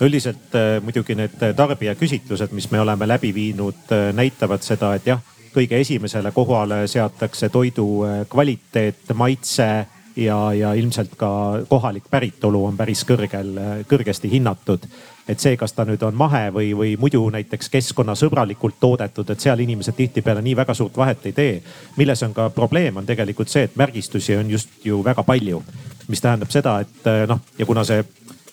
üldiselt 0.00 0.56
äh, 0.58 0.80
muidugi 0.82 1.18
need 1.18 1.38
tarbijaküsitlused, 1.56 2.54
mis 2.56 2.70
me 2.70 2.80
oleme 2.80 3.08
läbi 3.08 3.34
viinud, 3.34 3.94
näitavad 4.14 4.62
seda, 4.62 4.94
et 4.94 5.06
jah 5.12 5.33
kõige 5.54 5.80
esimesele 5.80 6.32
kohale 6.34 6.84
seatakse 6.90 7.48
toidu 7.48 7.88
äh, 8.04 8.22
kvaliteet, 8.30 9.14
maitse 9.14 9.86
ja, 10.16 10.52
ja 10.52 10.72
ilmselt 10.74 11.16
ka 11.16 11.30
kohalik 11.68 12.04
päritolu 12.10 12.64
on 12.66 12.76
päris 12.76 13.04
kõrgel, 13.06 13.56
äh, 13.58 13.74
kõrgesti 13.88 14.30
hinnatud. 14.30 14.86
et 15.28 15.40
see, 15.40 15.56
kas 15.56 15.72
ta 15.72 15.86
nüüd 15.88 16.02
on 16.04 16.14
mahe 16.14 16.50
või, 16.52 16.74
või 16.76 16.90
muidu 17.00 17.22
näiteks 17.32 17.70
keskkonnasõbralikult 17.72 18.74
toodetud, 18.80 19.30
et 19.30 19.40
seal 19.40 19.62
inimesed 19.64 19.96
tihtipeale 19.96 20.42
nii 20.44 20.56
väga 20.56 20.74
suurt 20.74 20.96
vahet 20.96 21.26
ei 21.26 21.32
tee. 21.32 21.62
milles 21.96 22.22
on 22.22 22.34
ka 22.34 22.50
probleem, 22.50 22.96
on 22.96 23.06
tegelikult 23.06 23.48
see, 23.48 23.62
et 23.64 23.76
märgistusi 23.76 24.36
on 24.36 24.50
just 24.50 24.68
ju 24.84 25.04
väga 25.04 25.22
palju. 25.22 25.62
mis 26.08 26.20
tähendab 26.20 26.50
seda, 26.50 26.80
et 26.80 27.06
äh, 27.06 27.26
noh, 27.28 27.40
ja 27.58 27.66
kuna 27.66 27.84
see 27.84 28.04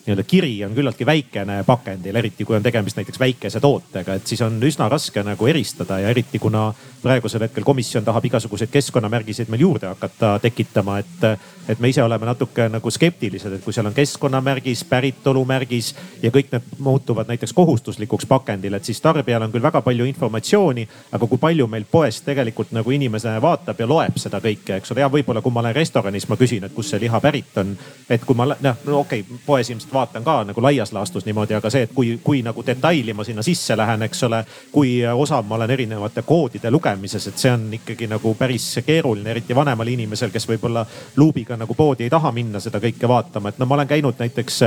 nii-öelda 0.02 0.24
kiri 0.26 0.64
on 0.66 0.74
küllaltki 0.74 1.06
väikene 1.06 1.60
pakendil, 1.66 2.16
eriti 2.18 2.44
kui 2.44 2.56
on 2.56 2.62
tegemist 2.62 2.98
näiteks 2.98 3.20
väikese 3.22 3.60
tootega, 3.62 4.16
et 4.18 4.26
siis 4.26 4.42
on 4.42 4.58
üsna 4.66 4.88
raske 4.90 5.22
nagu 5.22 5.46
eristada 5.46 6.00
ja 6.02 6.10
eriti 6.10 6.40
kuna 6.42 6.72
praegusel 7.02 7.46
hetkel 7.46 7.64
komisjon 7.66 8.04
tahab 8.04 8.26
igasuguseid 8.26 8.72
keskkonnamärgiseid 8.72 9.50
meil 9.52 9.62
juurde 9.66 9.86
hakata 9.92 10.38
tekitama, 10.42 10.98
et 10.98 11.26
et 11.68 11.80
me 11.80 11.88
ise 11.88 12.02
oleme 12.02 12.26
natuke 12.26 12.68
nagu 12.68 12.90
skeptilised, 12.90 13.52
et 13.52 13.64
kui 13.64 13.72
seal 13.72 13.86
on 13.86 13.94
keskkonnamärgis, 13.94 14.84
päritolumärgis 14.90 15.92
ja 16.22 16.30
kõik 16.34 16.50
need 16.52 16.74
muutuvad 16.82 17.30
näiteks 17.30 17.52
kohustuslikuks 17.52 18.26
pakendil, 18.26 18.74
et 18.74 18.84
siis 18.84 19.00
tarbijal 19.00 19.42
on 19.42 19.52
küll 19.52 19.62
väga 19.62 19.82
palju 19.82 20.04
informatsiooni, 20.04 20.88
aga 21.12 21.26
kui 21.26 21.38
palju 21.38 21.66
meil 21.70 21.86
poes 21.90 22.20
tegelikult 22.26 22.72
nagu 22.74 22.90
inimene 22.90 23.38
vaatab 23.42 23.80
ja 23.80 23.88
loeb 23.88 24.18
seda 24.18 24.40
kõike, 24.42 24.76
eks 24.80 24.92
ole. 24.92 25.04
ja 25.04 25.10
võib-olla 25.12 25.42
kui 25.42 25.52
ma 25.54 25.62
olen 25.62 25.74
restoranis, 25.74 26.28
ma 26.28 26.36
küsin, 26.36 26.66
et 26.66 26.74
kust 26.74 26.90
see 26.94 27.00
liha 27.00 27.20
pärit 27.20 27.58
on. 27.62 27.76
et 28.10 28.24
kui 28.24 28.36
ma 28.36 28.48
noh, 28.52 28.82
no 28.84 28.98
okei 29.00 29.20
okay,, 29.20 29.38
poes 29.46 29.70
ilmselt 29.70 29.94
vaatan 29.94 30.24
ka 30.24 30.42
nagu 30.50 30.62
laias 30.62 30.92
laastus 30.92 31.26
niimoodi, 31.26 31.54
aga 31.54 31.70
see, 31.70 31.86
et 31.86 31.94
kui, 31.94 32.18
kui 32.24 32.42
nagu 32.42 32.66
detaili 32.66 33.14
ma 33.14 33.24
sinna 33.24 33.42
sisse 33.42 33.76
lähen, 33.76 34.02
eks 34.02 34.22
ole. 34.22 34.44
kui 34.72 34.98
osav 35.06 35.46
ma 35.46 35.54
olen 35.54 35.70
erinevate 35.70 36.22
koodide 36.26 36.70
lugemises, 36.70 37.26
et 37.26 37.38
see 37.38 37.52
on 37.52 37.68
ikkagi 37.78 38.06
nagu 38.10 38.34
päris 38.34 38.68
keeruline, 38.86 39.30
eriti 39.30 39.54
vanemal 39.54 39.88
inimesel, 39.88 40.30
kes 40.34 40.48
võib-olla 40.48 40.84
luubiga 41.16 41.51
nagu 41.56 41.74
poodi 41.74 42.04
ei 42.04 42.10
taha 42.10 42.32
minna 42.32 42.60
seda 42.60 42.80
kõike 42.80 43.08
vaatama, 43.08 43.52
et 43.52 43.58
no 43.58 43.66
ma 43.66 43.78
olen 43.78 43.88
käinud 43.88 44.18
näiteks 44.18 44.62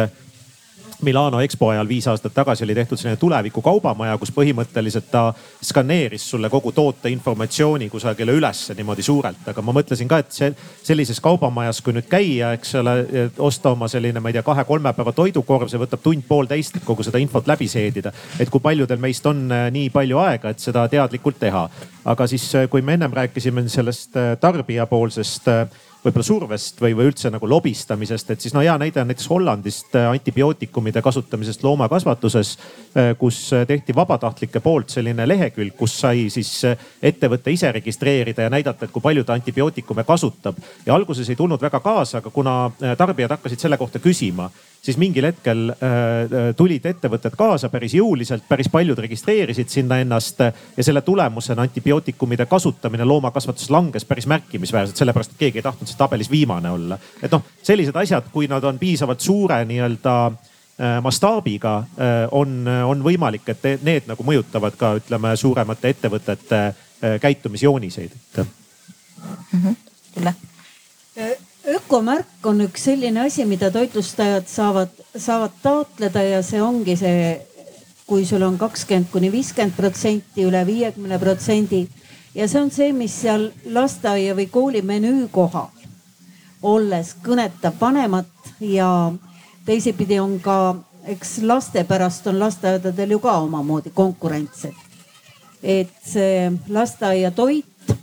Milano 1.02 1.40
EXPO 1.40 1.70
ajal 1.70 1.88
viis 1.88 2.08
aastat 2.08 2.34
tagasi 2.34 2.64
oli 2.64 2.76
tehtud 2.76 2.98
selline 2.98 3.20
tuleviku 3.20 3.62
kaubamaja, 3.62 4.18
kus 4.18 4.32
põhimõtteliselt 4.32 5.10
ta 5.12 5.26
skaneeris 5.64 6.24
sulle 6.30 6.50
kogu 6.50 6.72
toote 6.72 7.10
informatsiooni 7.12 7.90
kusagile 7.90 8.32
ülesse 8.32 8.74
niimoodi 8.74 9.04
suurelt. 9.04 9.48
aga 9.48 9.62
ma 9.62 9.76
mõtlesin 9.76 10.08
ka, 10.08 10.18
et 10.24 10.32
see 10.32 10.54
sellises 10.84 11.20
kaubamajas, 11.20 11.82
kui 11.82 11.94
nüüd 11.94 12.08
käia, 12.10 12.54
eks 12.56 12.76
ole, 12.80 12.96
osta 13.38 13.74
oma 13.76 13.88
selline, 13.92 14.20
ma 14.20 14.32
ei 14.32 14.38
tea, 14.38 14.44
kahe-kolme 14.44 14.94
päeva 14.94 15.12
toidukorv, 15.12 15.68
see 15.70 15.82
võtab 15.82 16.04
tund-poolteist, 16.04 16.80
et 16.80 16.88
kogu 16.88 17.04
seda 17.04 17.20
infot 17.20 17.48
läbi 17.48 17.68
seedida. 17.68 18.14
et 18.40 18.50
kui 18.50 18.64
paljudel 18.64 19.00
meist 19.00 19.26
on 19.26 19.52
äh, 19.52 19.68
nii 19.72 19.90
palju 19.90 20.22
aega, 20.24 20.50
et 20.50 20.60
seda 20.60 20.88
teadlikult 20.88 21.40
teha. 21.40 21.70
aga 22.06 22.28
siis, 22.28 22.48
äh, 22.56 22.70
kui 22.70 22.82
me 22.82 22.94
ennem 22.94 23.12
rääkisime 23.12 23.68
sellest 23.70 24.16
äh, 24.16 24.38
tarbijapoolsest 24.40 25.52
võib-olla 26.06 26.26
survest 26.26 26.82
või, 26.82 26.94
või 26.98 27.10
üldse 27.10 27.32
nagu 27.34 27.48
lobistamisest, 27.50 28.32
et 28.32 28.44
siis 28.44 28.54
no 28.54 28.62
hea 28.62 28.76
näide 28.82 29.02
on 29.02 29.10
näiteks 29.10 29.30
Hollandist 29.32 29.96
äh, 29.98 30.08
antibiootikumide 30.12 31.02
kasutamisest 31.06 31.64
loomakasvatuses, 31.66 32.52
äh, 32.94 33.12
kus 33.20 33.40
äh, 33.54 33.66
tehti 33.68 33.96
vabatahtlike 33.96 34.62
poolt 34.64 34.94
selline 34.94 35.28
lehekülg, 35.28 35.74
kus 35.78 35.98
sai 36.04 36.28
siis 36.34 36.52
ettevõte 37.02 37.54
ise 37.54 37.72
registreerida 37.80 38.46
ja 38.46 38.54
näidata, 38.54 38.86
et 38.86 38.94
kui 38.94 39.04
palju 39.04 39.26
ta 39.26 39.34
antibiootikume 39.34 40.06
kasutab. 40.06 40.62
ja 40.86 40.96
alguses 40.96 41.30
ei 41.30 41.36
tulnud 41.36 41.62
väga 41.62 41.80
kaasa, 41.80 42.22
aga 42.22 42.30
kuna 42.30 42.72
tarbijad 42.98 43.38
hakkasid 43.38 43.60
selle 43.60 43.78
kohta 43.78 44.00
küsima, 44.00 44.50
siis 44.86 44.98
mingil 45.02 45.26
hetkel 45.26 45.72
tulid 46.58 46.86
ettevõtted 46.86 47.34
kaasa 47.38 47.70
päris 47.74 47.96
jõuliselt, 47.98 48.44
päris 48.50 48.70
paljud 48.72 49.00
registreerisid 49.02 49.72
sinna 49.72 49.98
ennast 50.04 50.44
ja 50.46 50.84
selle 50.86 51.02
tulemusena 51.02 51.66
antibiootikumide 51.66 52.46
kasutamine 52.46 53.06
loomakasvatuses 53.06 53.72
langes 53.74 54.06
päris 54.06 54.28
märkimisväärselt, 54.30 54.98
sellepärast 54.98 55.34
et 55.34 55.40
keegi 55.40 55.62
ei 55.62 55.66
tahtnud 55.66 55.90
siis 55.90 55.98
tabelis 55.98 56.30
viimane 56.32 56.70
olla. 56.70 56.98
et 57.24 57.32
noh, 57.32 57.44
sellised 57.64 57.96
asjad, 57.96 58.30
kui 58.34 58.48
nad 58.52 58.64
on 58.64 58.80
piisavalt 58.80 59.26
suure 59.26 59.64
nii-öelda 59.66 60.16
äh, 60.28 61.02
mastaabiga, 61.02 61.78
äh, 61.78 62.14
on, 62.32 62.68
on 62.86 63.04
võimalik, 63.04 63.50
et 63.50 63.84
need 63.84 64.10
nagu 64.12 64.24
mõjutavad 64.24 64.78
ka 64.78 64.96
ütleme 65.02 65.36
suuremate 65.38 65.96
ettevõtete 65.96 66.62
äh, 66.66 67.18
käitumisjooniseid, 67.22 68.12
et 68.14 68.46
mm. 68.46 69.64
-hmm. 69.64 69.76
Ülle 70.16 70.34
ökomärk 71.68 72.46
on 72.46 72.62
üks 72.66 72.86
selline 72.90 73.26
asi, 73.26 73.46
mida 73.46 73.72
toitlustajad 73.72 74.48
saavad, 74.48 74.90
saavad 75.18 75.54
taotleda 75.64 76.24
ja 76.24 76.42
see 76.46 76.62
ongi 76.62 76.96
see, 77.00 77.36
kui 78.08 78.26
sul 78.26 78.46
on 78.46 78.58
kakskümmend 78.62 79.10
kuni 79.12 79.32
viiskümmend 79.34 79.76
protsenti, 79.78 80.46
üle 80.46 80.66
viiekümne 80.66 81.20
protsendi. 81.20 81.88
ja 82.36 82.48
see 82.48 82.62
on 82.62 82.72
see, 82.72 82.92
mis 82.94 83.16
seal 83.22 83.50
lasteaia 83.66 84.36
või 84.36 84.48
kooli 84.52 84.82
menüü 84.82 85.28
kohal 85.32 85.72
olles 86.66 87.16
kõnetab 87.24 87.78
vanemat 87.82 88.28
ja 88.60 88.90
teisipidi 89.66 90.20
on 90.20 90.40
ka, 90.40 90.76
eks 91.06 91.38
laste 91.44 91.84
pärast 91.84 92.28
on 92.28 92.40
lasteaedadel 92.40 93.16
ju 93.16 93.20
ka 93.20 93.38
omamoodi 93.42 93.92
konkurents, 93.94 94.66
et, 94.66 94.74
et 95.64 95.94
see 96.06 96.52
lasteaia 96.70 97.32
toit, 97.32 97.94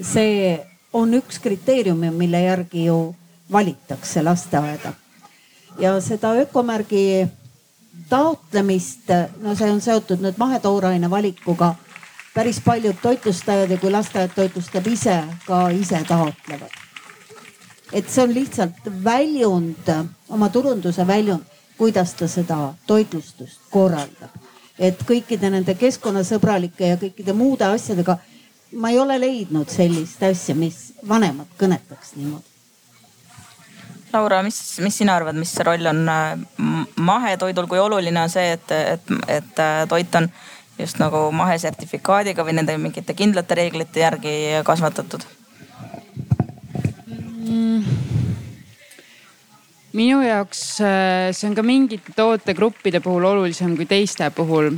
see 0.00 0.56
on 0.96 1.14
üks 1.18 1.38
kriteerium, 1.42 2.04
mille 2.16 2.40
järgi 2.42 2.86
ju 2.86 3.14
valitakse 3.52 4.22
lasteaeda. 4.22 4.92
ja 5.78 6.00
seda 6.00 6.32
ökomärgi 6.40 7.28
taotlemist, 8.08 9.12
no 9.42 9.54
see 9.54 9.70
on 9.70 9.80
seotud 9.80 10.24
nüüd 10.24 10.38
mahetooraine 10.38 11.10
valikuga. 11.10 11.74
päris 12.34 12.60
paljud 12.64 12.96
toitlustajad 13.02 13.70
ja 13.70 13.78
kui 13.78 13.90
lasteaed 13.90 14.34
toitlustab 14.34 14.86
ise, 14.86 15.22
ka 15.46 15.68
ise 15.68 16.04
taotlevad 16.08 16.86
et 17.92 18.08
see 18.10 18.22
on 18.22 18.34
lihtsalt 18.34 18.88
väljund, 19.04 19.90
oma 20.28 20.48
turunduse 20.48 21.06
väljund, 21.06 21.44
kuidas 21.78 22.14
ta 22.14 22.28
seda 22.28 22.74
toitlustust 22.86 23.60
korraldab. 23.70 24.30
et 24.78 24.98
kõikide 25.08 25.48
nende 25.48 25.72
keskkonnasõbralike 25.74 26.88
ja 26.90 26.96
kõikide 27.00 27.32
muude 27.32 27.64
asjadega 27.64 28.18
ma 28.72 28.90
ei 28.90 28.98
ole 28.98 29.20
leidnud 29.20 29.70
sellist 29.70 30.22
asja, 30.26 30.54
mis 30.58 30.92
vanemat 31.08 31.54
kõnetaks 31.58 32.16
niimoodi. 32.16 32.52
Laura, 34.12 34.40
mis, 34.42 34.58
mis 34.80 34.96
sina 34.96 35.16
arvad, 35.18 35.36
mis 35.36 35.52
roll 35.66 35.86
on 35.90 36.04
äh, 36.08 36.38
mahetoidul, 36.96 37.66
kui 37.68 37.80
oluline 37.82 38.22
on 38.22 38.32
see, 38.32 38.52
et, 38.56 38.70
et, 38.94 39.10
et 39.28 39.62
äh, 39.62 39.80
toit 39.90 40.14
on 40.18 40.28
just 40.78 41.00
nagu 41.00 41.26
mahesertifikaadiga 41.36 42.44
või 42.44 42.56
nende 42.58 42.76
mingite 42.80 43.16
kindlate 43.16 43.58
reeglite 43.58 44.02
järgi 44.02 44.36
kasvatatud? 44.66 45.24
mm.? 47.46 47.84
minu 49.96 50.20
jaoks 50.24 50.62
äh, 50.84 51.32
see 51.32 51.48
on 51.48 51.56
ka 51.56 51.64
mingite 51.64 52.12
tootegruppide 52.16 53.00
puhul 53.04 53.24
olulisem 53.32 53.76
kui 53.78 53.88
teiste 53.88 54.28
puhul. 54.36 54.74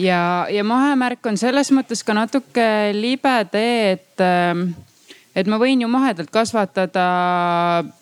Ja, 0.00 0.46
ja 0.50 0.64
mahemärk 0.64 1.26
on 1.26 1.38
selles 1.40 1.70
mõttes 1.74 2.04
ka 2.06 2.16
natuke 2.16 2.66
libe 2.96 3.34
tee, 3.52 3.96
et, 3.96 4.22
äh, 4.24 4.62
et 5.36 5.50
ma 5.50 5.60
võin 5.60 5.84
ju 5.84 5.90
mahedalt 5.90 6.32
kasvatada 6.34 7.04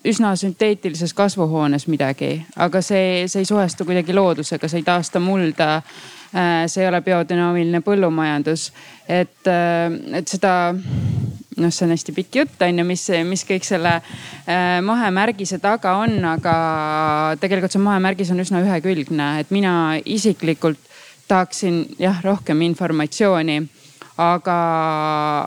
üsna 0.07 0.35
sünteetilises 0.39 1.13
kasvuhoones 1.17 1.87
midagi, 1.91 2.37
aga 2.55 2.81
see, 2.85 3.27
see 3.27 3.43
ei 3.43 3.49
suhestu 3.49 3.87
kuidagi 3.87 4.15
loodusega, 4.15 4.71
see 4.71 4.83
ei 4.83 4.87
taasta 4.87 5.21
mulda. 5.23 5.81
Äh, 6.29 6.67
see 6.69 6.83
ei 6.83 6.87
ole 6.91 6.99
biodünaamiline 7.01 7.79
põllumajandus, 7.81 8.67
et, 9.09 9.47
et 9.49 10.29
seda 10.29 10.51
noh, 11.59 11.71
see 11.73 11.85
on 11.85 11.93
hästi 11.93 12.15
pikk 12.15 12.37
jutt 12.41 12.61
on 12.65 12.81
ju, 12.81 12.85
mis, 12.87 13.05
mis 13.25 13.43
kõik 13.47 13.65
selle 13.67 13.95
äh, 13.97 14.77
mahemärgise 14.85 15.59
taga 15.63 15.95
on, 16.03 16.19
aga 16.35 16.53
tegelikult 17.41 17.73
see 17.73 17.83
mahemärgis 17.83 18.29
on 18.33 18.43
üsna 18.43 18.61
ühekülgne, 18.61 19.31
et 19.41 19.49
mina 19.55 19.73
isiklikult 20.05 20.88
tahaksin 21.29 21.83
jah 22.01 22.23
rohkem 22.25 22.61
informatsiooni 22.67 23.61
aga, 24.19 24.59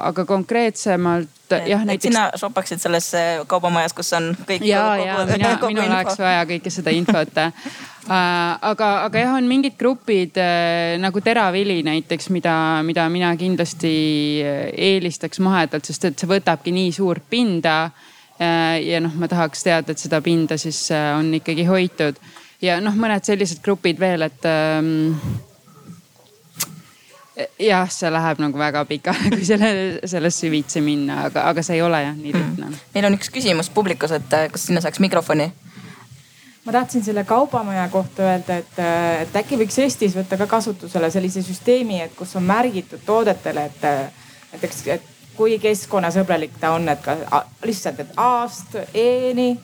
aga 0.08 0.24
konkreetsemalt 0.24 1.54
jah 1.68 1.84
näiteks. 1.84 2.08
sina 2.08 2.24
shopaksid 2.36 2.80
selles 2.80 3.10
kaubamajas, 3.46 3.92
kus 3.96 4.12
on 4.16 4.32
kõik. 4.48 4.64
ja, 4.64 4.84
ja 4.96 5.16
mina, 5.28 5.54
minul 5.66 5.90
oleks 5.90 6.18
vaja 6.20 6.46
kõike 6.48 6.72
seda 6.72 6.94
infot 6.96 7.36
äh, 7.42 7.52
aga, 8.08 8.88
aga 9.04 9.24
jah, 9.24 9.36
on 9.36 9.48
mingid 9.48 9.76
grupid 9.80 10.40
äh, 10.40 10.96
nagu 11.02 11.20
teravili 11.20 11.82
näiteks, 11.84 12.30
mida, 12.32 12.54
mida 12.86 13.08
mina 13.12 13.34
kindlasti 13.36 13.92
äh, 14.40 14.64
eelistaks 14.92 15.42
mahedalt, 15.44 15.88
sest 15.88 16.08
et 16.08 16.18
see 16.18 16.30
võtabki 16.30 16.72
nii 16.72 16.92
suurt 16.96 17.28
pinda. 17.30 17.90
ja 18.42 18.98
noh, 18.98 19.12
ma 19.20 19.28
tahaks 19.30 19.60
teada, 19.62 19.92
et 19.92 20.00
seda 20.00 20.18
pinda 20.24 20.56
siis 20.58 20.88
on 20.90 21.28
ikkagi 21.36 21.62
hoitud 21.68 22.16
ja 22.64 22.80
noh, 22.82 22.96
mõned 22.98 23.22
sellised 23.22 23.60
grupid 23.62 24.00
veel, 24.00 24.24
et 24.26 24.48
ähm, 24.48 25.12
jah, 27.58 27.88
see 27.90 28.10
läheb 28.12 28.40
nagu 28.42 28.58
väga 28.60 28.84
pikale, 28.88 29.30
kui 29.34 29.44
selle, 29.46 29.72
sellest 30.08 30.44
süvitsi 30.44 30.82
minna, 30.84 31.26
aga, 31.28 31.46
aga 31.50 31.64
see 31.64 31.78
ei 31.78 31.84
ole 31.84 32.02
jah 32.04 32.16
nii 32.16 32.32
lihtne 32.34 32.68
mm.. 32.68 32.80
meil 32.94 33.08
on 33.08 33.18
üks 33.18 33.32
küsimus 33.32 33.70
publikus, 33.72 34.14
et 34.16 34.36
äh, 34.36 34.48
kas 34.52 34.68
sinna 34.68 34.82
saaks 34.84 35.00
mikrofoni? 35.02 35.48
ma 36.66 36.74
tahtsin 36.76 37.04
selle 37.04 37.24
kaubamaja 37.28 37.88
kohta 37.92 38.26
öelda, 38.28 38.58
et, 38.62 38.76
äh, 38.78 39.22
et 39.24 39.40
äkki 39.42 39.58
võiks 39.62 39.80
Eestis 39.82 40.16
võtta 40.18 40.38
ka 40.40 40.46
kasutusele 40.50 41.10
sellise 41.10 41.42
süsteemi, 41.46 42.02
et 42.04 42.14
kus 42.18 42.36
on 42.38 42.46
märgitud 42.46 43.02
toodetele, 43.06 43.66
et 43.70 43.88
näiteks, 44.52 44.86
et 44.94 45.10
kui 45.36 45.56
keskkonnasõbralik 45.58 46.58
ta 46.60 46.74
on, 46.76 46.88
et 46.92 47.00
ka 47.02 47.16
lihtsalt, 47.64 48.04
et 48.04 48.16
A-st 48.20 48.82
E-ni 48.92 49.54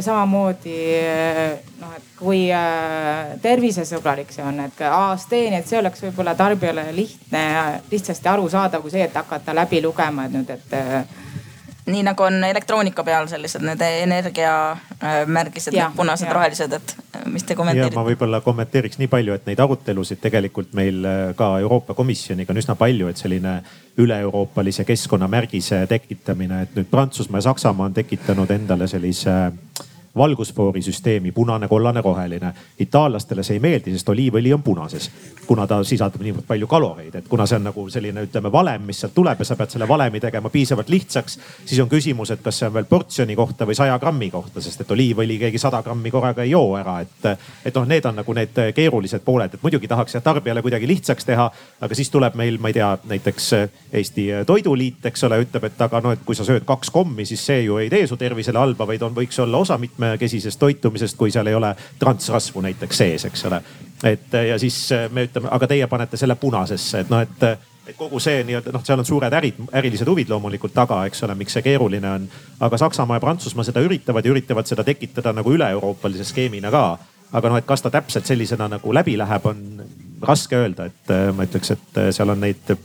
samamoodi 0.00 0.74
äh, 0.98 1.58
noh, 1.80 1.94
et 1.96 2.10
kui 2.18 2.44
äh, 2.54 3.32
tervisesõbralik 3.42 4.30
see 4.34 4.44
on, 4.46 4.60
et 4.62 4.82
aastateeni, 4.86 5.58
et 5.58 5.66
see 5.70 5.80
oleks 5.80 6.04
võib-olla 6.06 6.36
tarbijale 6.38 6.88
lihtne, 6.94 7.42
lihtsasti 7.90 8.30
arusaadav 8.30 8.84
kui 8.84 8.94
see, 8.94 9.08
et 9.08 9.18
hakata 9.18 9.56
läbi 9.58 9.82
lugema, 9.82 10.28
et 10.28 10.36
nüüd, 10.36 10.50
et 10.54 11.88
nii 11.88 12.04
nagu 12.06 12.22
on 12.22 12.44
elektroonika 12.44 13.04
peal 13.04 13.26
sellised 13.30 13.64
need 13.64 13.82
energiamärgised, 13.88 15.74
punased, 15.96 16.32
rohelised, 16.32 16.72
et 16.76 16.96
mis 17.32 17.44
te 17.46 17.56
kommenteerite? 17.58 17.96
ma 17.96 18.04
võib-olla 18.06 18.40
kommenteeriks 18.44 19.00
nii 19.00 19.10
palju, 19.12 19.36
et 19.38 19.46
neid 19.48 19.60
arutelusid 19.64 20.20
tegelikult 20.22 20.72
meil 20.78 21.04
äh, 21.04 21.18
ka 21.38 21.50
Euroopa 21.62 21.96
Komisjoniga 21.98 22.54
on 22.54 22.62
üsna 22.62 22.76
palju, 22.78 23.10
et 23.10 23.20
selline 23.20 23.58
üle-euroopalise 23.98 24.86
keskkonnamärgise 24.88 25.84
tekitamine, 25.90 26.62
et 26.66 26.76
nüüd 26.78 26.90
Prantsusmaa 26.90 27.42
ja 27.42 27.50
Saksamaa 27.50 27.90
on 27.90 27.96
tekitanud 27.96 28.50
endale 28.54 28.88
sellise 28.90 29.34
äh, 29.48 29.86
valgusfoorisüsteemi 30.18 31.32
punane, 31.32 31.68
kollane, 31.68 32.00
roheline. 32.00 32.52
itaallastele 32.78 33.42
see 33.42 33.56
ei 33.56 33.60
meeldi, 33.60 33.92
sest 33.94 34.08
oliivõli 34.08 34.52
on 34.54 34.62
punases, 34.62 35.10
kuna 35.46 35.66
ta 35.66 35.80
sisaldab 35.84 36.22
niivõrd 36.22 36.46
palju 36.46 36.66
kaloreid, 36.66 37.14
et 37.14 37.28
kuna 37.28 37.46
see 37.46 37.56
on 37.56 37.64
nagu 37.70 37.86
selline, 37.90 38.24
ütleme 38.28 38.52
valem, 38.52 38.82
mis 38.86 39.00
sealt 39.00 39.14
tuleb 39.14 39.40
ja 39.40 39.46
sa 39.48 39.56
pead 39.56 39.72
selle 39.74 39.88
valemi 39.88 40.20
tegema 40.20 40.50
piisavalt 40.50 40.88
lihtsaks. 40.88 41.38
siis 41.64 41.80
on 41.80 41.88
küsimus, 41.88 42.30
et 42.30 42.42
kas 42.42 42.58
see 42.58 42.68
on 42.68 42.74
veel 42.74 42.88
portsjoni 42.90 43.36
kohta 43.36 43.66
või 43.66 43.74
saja 43.78 43.98
grammi 43.98 44.30
kohta, 44.30 44.60
sest 44.60 44.80
et 44.80 44.90
oliivõli 44.90 45.38
keegi 45.38 45.58
sada 45.58 45.82
grammi 45.82 46.10
korraga 46.10 46.42
ei 46.42 46.50
joo 46.50 46.76
ära, 46.76 47.00
et. 47.00 47.38
et 47.64 47.74
noh, 47.74 47.86
need 47.86 48.04
on 48.04 48.20
nagu 48.20 48.34
need 48.34 48.60
keerulised 48.74 49.24
pooled, 49.24 49.54
et 49.54 49.62
muidugi 49.62 49.88
tahaks 49.88 50.14
jah 50.14 50.22
tarbijale 50.22 50.62
kuidagi 50.62 50.88
lihtsaks 50.88 51.24
teha, 51.24 51.50
aga 51.80 51.94
siis 51.94 52.10
tuleb 52.10 52.34
meil, 52.38 52.58
ma 52.60 52.68
ei 52.72 52.78
tea, 52.78 52.90
näiteks 53.08 53.50
Eesti 53.92 54.28
Toiduliit, 54.46 55.04
eks 55.06 55.24
ole, 55.24 55.40
ütleb, 55.44 55.64
et 55.68 55.80
aga 55.80 56.00
no, 56.04 56.12
et 56.12 56.22
kui 56.26 56.36
sa 56.36 56.44
sööd 56.46 56.66
kaks 56.68 56.90
kommi, 56.94 57.24
siis 57.28 57.44
see 57.46 57.62
ju 57.64 57.78
ei 57.80 57.90
tee 57.92 58.06
su 58.06 58.16
tervisele 58.20 58.60
halba, 58.60 58.86
vaid 58.88 59.02
on, 59.06 59.14
võiks 59.16 59.38
olla 59.42 59.62
osa 59.64 59.78
mitmekesisest 60.08 60.58
toitumisest, 60.58 61.16
kui 61.16 61.30
seal 61.30 61.46
ei 61.46 61.54
ole 61.54 61.74
transrasvu 61.98 62.60
näiteks 62.60 62.98
sees, 62.98 63.24
eks 63.24 63.44
ole. 63.44 63.62
et 64.04 64.32
ja 64.48 64.58
siis 64.58 64.88
me 65.10 65.24
ütleme, 65.24 65.48
aga 65.50 65.66
teie 65.66 65.86
panete 65.86 66.16
selle 66.16 66.34
punasesse, 66.34 67.00
et 67.00 67.10
noh, 67.10 67.20
et, 67.20 67.42
et 67.86 67.96
kogu 67.96 68.20
see 68.20 68.42
nii-öelda 68.44 68.72
noh, 68.72 68.84
seal 68.84 68.98
on 68.98 69.06
suured 69.06 69.32
ärid, 69.32 69.60
ärilised 69.72 70.08
huvid 70.08 70.30
loomulikult 70.30 70.74
taga, 70.74 71.04
eks 71.06 71.22
ole, 71.26 71.34
miks 71.34 71.56
see 71.58 71.62
keeruline 71.62 72.10
on. 72.10 72.28
aga 72.60 72.78
Saksamaa 72.78 73.16
ja 73.16 73.20
Prantsusmaa 73.20 73.64
seda 73.64 73.84
üritavad 73.84 74.24
ja 74.24 74.32
üritavad 74.32 74.66
seda 74.66 74.84
tekitada 74.84 75.32
nagu 75.32 75.52
üle-euroopalise 75.52 76.24
skeemina 76.24 76.70
ka 76.70 76.84
aga 77.32 77.48
noh, 77.48 77.60
et 77.60 77.66
kas 77.66 77.82
ta 77.84 77.90
täpselt 77.92 78.26
sellisena 78.26 78.68
nagu 78.68 78.94
läbi 78.94 79.18
läheb, 79.18 79.46
on 79.46 79.82
raske 80.22 80.56
öelda, 80.56 80.88
et 80.88 81.16
ma 81.36 81.44
ütleks, 81.44 81.74
et 81.76 82.04
seal 82.16 82.32
on 82.32 82.40
neid 82.40 82.76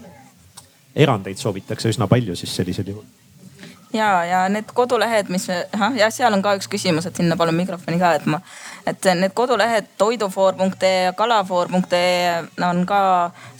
erandeid 0.96 1.40
soovitakse 1.40 1.90
üsna 1.90 2.08
palju 2.08 2.36
siis 2.38 2.56
sellisel 2.56 2.92
juhul 2.92 3.23
ja, 3.94 4.26
ja 4.26 4.50
need 4.50 4.72
kodulehed, 4.74 5.30
mis, 5.30 5.48
jah, 5.50 6.12
seal 6.14 6.34
on 6.34 6.42
ka 6.44 6.56
üks 6.58 6.68
küsimus, 6.72 7.06
et 7.08 7.20
sinna 7.20 7.38
palun 7.40 7.56
mikrofoni 7.58 8.00
ka, 8.02 8.14
et 8.18 8.26
ma, 8.30 8.40
et 8.90 9.10
need 9.20 9.36
kodulehed 9.38 9.92
toidufoor.ee 10.02 10.94
ja 11.08 11.14
kalafoor.ee 11.18 12.34
on 12.70 12.84
ka 12.90 13.04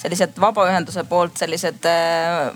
sellised 0.02 0.40
vabaühenduse 0.42 1.06
poolt 1.10 1.38
sellised 1.42 1.86
äh, 1.90 2.50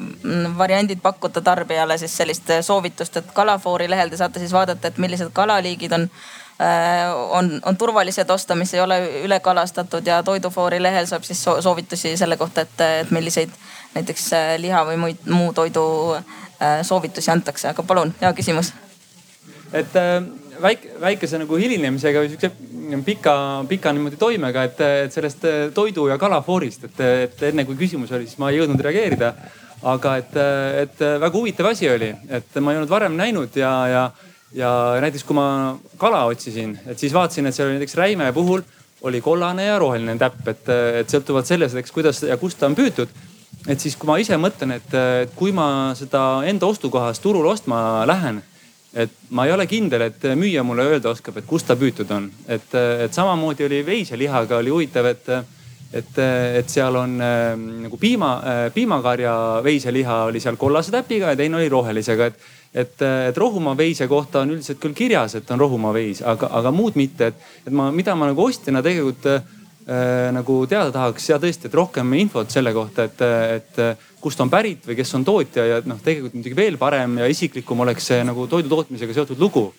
variandid 0.58 1.04
pakkuda 1.04 1.42
tarbijale 1.42 1.98
siis 1.98 2.18
sellist 2.18 2.52
soovitust, 2.62 3.22
et 3.22 3.32
kalafoori 3.34 3.90
lehel 3.90 4.10
te 4.10 4.20
saate 4.20 4.44
siis 4.44 4.56
vaadata, 4.56 4.88
et 4.88 4.98
millised 4.98 5.32
kalaliigid 5.34 5.94
on 6.00 6.10
äh, 6.10 7.14
on, 7.30 7.60
on 7.66 7.78
turvalised 7.78 8.30
osta, 8.30 8.56
mis 8.56 8.74
ei 8.74 8.82
ole 8.82 9.00
ülekalastatud 9.24 10.06
ja 10.08 10.24
Toidufoori 10.24 10.82
lehel 10.84 11.06
saab 11.06 11.24
siis 11.24 11.44
soovitusi 11.44 12.18
selle 12.18 12.38
kohta, 12.38 12.66
et, 12.66 12.82
et 13.02 13.12
milliseid 13.12 13.54
näiteks 13.94 14.34
äh, 14.34 14.50
liha 14.62 14.84
või 14.86 14.98
muid, 15.06 15.30
muu 15.32 15.54
toidu 15.54 15.88
Äh, 16.18 16.47
soovitusi 16.84 17.32
antakse, 17.32 17.70
aga 17.70 17.84
palun, 17.86 18.14
hea 18.22 18.34
küsimus. 18.34 18.74
et 19.74 19.96
äh, 20.00 20.24
väike, 20.62 20.94
väikese 21.02 21.40
nagu 21.42 21.60
hilinemisega 21.60 22.24
või 22.24 22.32
siukse 22.32 22.52
pika, 23.06 23.36
pika 23.70 23.94
niimoodi 23.94 24.20
toimega, 24.20 24.64
et, 24.70 24.82
et 25.06 25.14
sellest 25.14 25.46
äh, 25.46 25.58
toidu 25.76 26.08
ja 26.12 26.18
kalafoorist, 26.18 26.88
et, 26.88 27.02
et 27.28 27.44
enne 27.52 27.66
kui 27.68 27.78
küsimus 27.80 28.14
oli, 28.16 28.30
siis 28.30 28.40
ma 28.42 28.52
ei 28.52 28.62
jõudnud 28.62 28.82
reageerida. 28.82 29.34
aga 29.88 30.16
et, 30.18 30.32
et 30.82 31.02
väga 31.22 31.30
huvitav 31.38 31.68
asi 31.70 31.86
oli, 31.90 32.08
et 32.34 32.56
ma 32.66 32.72
ei 32.74 32.80
olnud 32.80 32.90
varem 32.90 33.14
näinud 33.14 33.54
ja, 33.56 33.72
ja, 33.88 34.06
ja 34.58 34.72
näiteks 35.04 35.24
kui 35.24 35.36
ma 35.38 35.78
kala 36.02 36.24
otsisin, 36.26 36.74
et 36.88 36.98
siis 36.98 37.14
vaatasin, 37.14 37.46
et 37.46 37.56
seal 37.56 37.70
oli 37.70 37.78
näiteks 37.78 37.96
räime 37.96 38.32
puhul 38.34 38.64
oli 39.06 39.22
kollane 39.22 39.68
ja 39.68 39.78
roheline 39.80 40.18
täpp, 40.18 40.48
et, 40.50 40.70
et 41.02 41.14
sõltuvalt 41.14 41.46
sellest, 41.46 41.78
eks 41.78 41.94
kuidas 41.94 42.24
ja 42.26 42.38
kust 42.42 42.58
ta 42.58 42.66
on 42.66 42.76
püütud 42.76 43.12
et 43.66 43.80
siis, 43.80 43.96
kui 43.98 44.10
ma 44.10 44.20
ise 44.22 44.38
mõtlen, 44.40 44.76
et, 44.78 44.94
et 45.24 45.34
kui 45.36 45.52
ma 45.56 45.96
seda 45.98 46.44
enda 46.48 46.70
ostukohast 46.70 47.24
turul 47.24 47.48
ostma 47.50 48.06
lähen, 48.08 48.42
et 48.98 49.14
ma 49.30 49.46
ei 49.46 49.54
ole 49.54 49.68
kindel, 49.70 50.08
et 50.08 50.24
müüja 50.40 50.64
mulle 50.64 50.86
öelda 50.94 51.12
oskab, 51.12 51.38
et 51.38 51.48
kust 51.48 51.68
ta 51.68 51.76
püütud 51.76 52.12
on. 52.14 52.30
et, 52.48 52.74
et 52.76 53.14
samamoodi 53.14 53.66
oli 53.68 53.86
veiselihaga 53.86 54.58
oli 54.58 54.74
huvitav, 54.74 55.10
et, 55.12 55.30
et, 55.94 56.22
et 56.62 56.70
seal 56.70 56.96
on 56.96 57.18
äh, 57.22 57.58
nagu 57.88 57.98
piima 57.98 58.32
äh,, 58.38 58.62
piimakarja 58.74 59.34
veiseliha 59.64 60.24
oli 60.32 60.40
seal 60.40 60.56
kollase 60.58 60.92
täpiga 60.92 61.34
ja 61.34 61.40
teine 61.40 61.60
oli 61.60 61.70
rohelisega, 61.70 62.32
et 62.32 62.48
et, 62.74 63.02
et 63.02 63.38
rohumaa 63.38 63.78
veise 63.78 64.08
kohta 64.08 64.44
on 64.44 64.52
üldiselt 64.56 64.80
küll 64.82 64.96
kirjas, 64.98 65.38
et 65.40 65.52
on 65.52 65.60
rohumaa 65.60 65.94
veis, 65.96 66.22
aga, 66.26 66.50
aga 66.60 66.72
muud 66.76 66.98
mitte, 67.00 67.32
et, 67.32 67.46
et 67.66 67.74
ma, 67.74 67.90
mida 67.96 68.16
ma 68.16 68.30
nagu 68.30 68.44
ostjana 68.44 68.84
tegelikult 68.86 69.30
äh, 69.32 69.38
äh, 69.42 69.57
nagu 69.88 70.66
teada 70.68 70.92
tahaks 70.92 71.30
ja 71.30 71.38
tõesti, 71.40 71.70
et 71.70 71.76
rohkem 71.78 72.14
infot 72.20 72.52
selle 72.52 72.74
kohta, 72.76 73.06
et, 73.08 73.22
et 73.56 73.78
kust 74.20 74.42
on 74.44 74.50
pärit 74.52 74.84
või 74.88 74.98
kes 75.00 75.14
on 75.16 75.24
tootja 75.24 75.64
ja 75.64 75.82
noh, 75.88 76.00
tegelikult 76.04 76.36
muidugi 76.36 76.58
veel 76.58 76.78
parem 76.82 77.20
ja 77.22 77.28
isiklikum 77.32 77.86
oleks 77.86 78.10
see 78.12 78.24
nagu 78.28 78.48
toidu 78.52 78.68
tootmisega 78.74 79.16
seotud 79.16 79.40
lugu. 79.40 79.70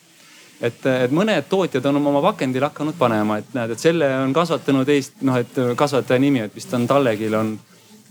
et, 0.61 0.87
et 0.87 1.13
mõned 1.15 1.45
tootjad 1.51 1.85
on 1.91 2.01
oma 2.01 2.23
pakendil 2.23 2.65
hakanud 2.67 2.97
panema, 2.99 3.39
et 3.39 3.53
näed, 3.55 3.75
et 3.75 3.83
selle 3.83 4.09
on 4.23 4.33
kasvatanud 4.33 4.89
Eest-, 4.89 5.21
noh, 5.23 5.37
et 5.37 5.61
kasvataja 5.77 6.19
nimi, 6.19 6.41
et 6.41 6.55
vist 6.57 6.73
on 6.75 6.87
Tallekil 6.87 7.35
on 7.35 7.59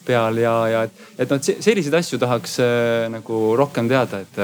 peal 0.06 0.38
ja, 0.38 0.54
ja 0.72 0.84
et, 0.88 1.02
et 1.18 1.34
noh, 1.34 1.42
selliseid 1.42 1.98
asju 1.98 2.20
tahaks 2.22 2.60
äh, 2.62 3.08
nagu 3.12 3.56
rohkem 3.58 3.90
teada, 3.90 4.22
et 4.22 4.40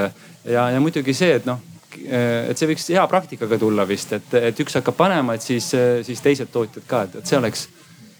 ja, 0.50 0.66
ja 0.74 0.82
muidugi 0.82 1.14
see, 1.14 1.38
et 1.38 1.46
noh 1.46 1.62
et 2.04 2.58
see 2.58 2.70
võiks 2.70 2.88
hea 2.94 3.04
praktikaga 3.10 3.58
tulla 3.60 3.86
vist, 3.88 4.12
et, 4.16 4.34
et 4.50 4.64
üks 4.64 4.78
hakkab 4.80 4.96
panema, 4.98 5.36
et 5.36 5.44
siis, 5.44 5.70
siis 6.06 6.24
teised 6.24 6.50
tootjad 6.52 6.88
ka, 6.88 7.04
et, 7.08 7.20
et 7.20 7.30
see 7.30 7.38
oleks 7.38 7.68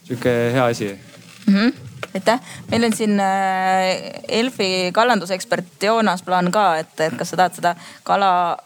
sihuke 0.04 0.36
hea 0.54 0.70
asi 0.70 0.92
mm. 0.92 1.54
-hmm 1.54 1.90
aitäh, 2.14 2.40
meil 2.70 2.84
on 2.84 2.92
siin 2.92 3.20
äh, 3.20 4.22
Elfi 4.28 4.90
kalandusekspert 4.92 5.82
Joonas 5.82 6.22
Plaan 6.22 6.50
ka, 6.52 6.76
et, 6.76 7.00
et 7.00 7.16
kas 7.18 7.30
sa 7.32 7.36
tahad 7.36 7.56
seda 7.56 7.74
kala, 8.06 8.56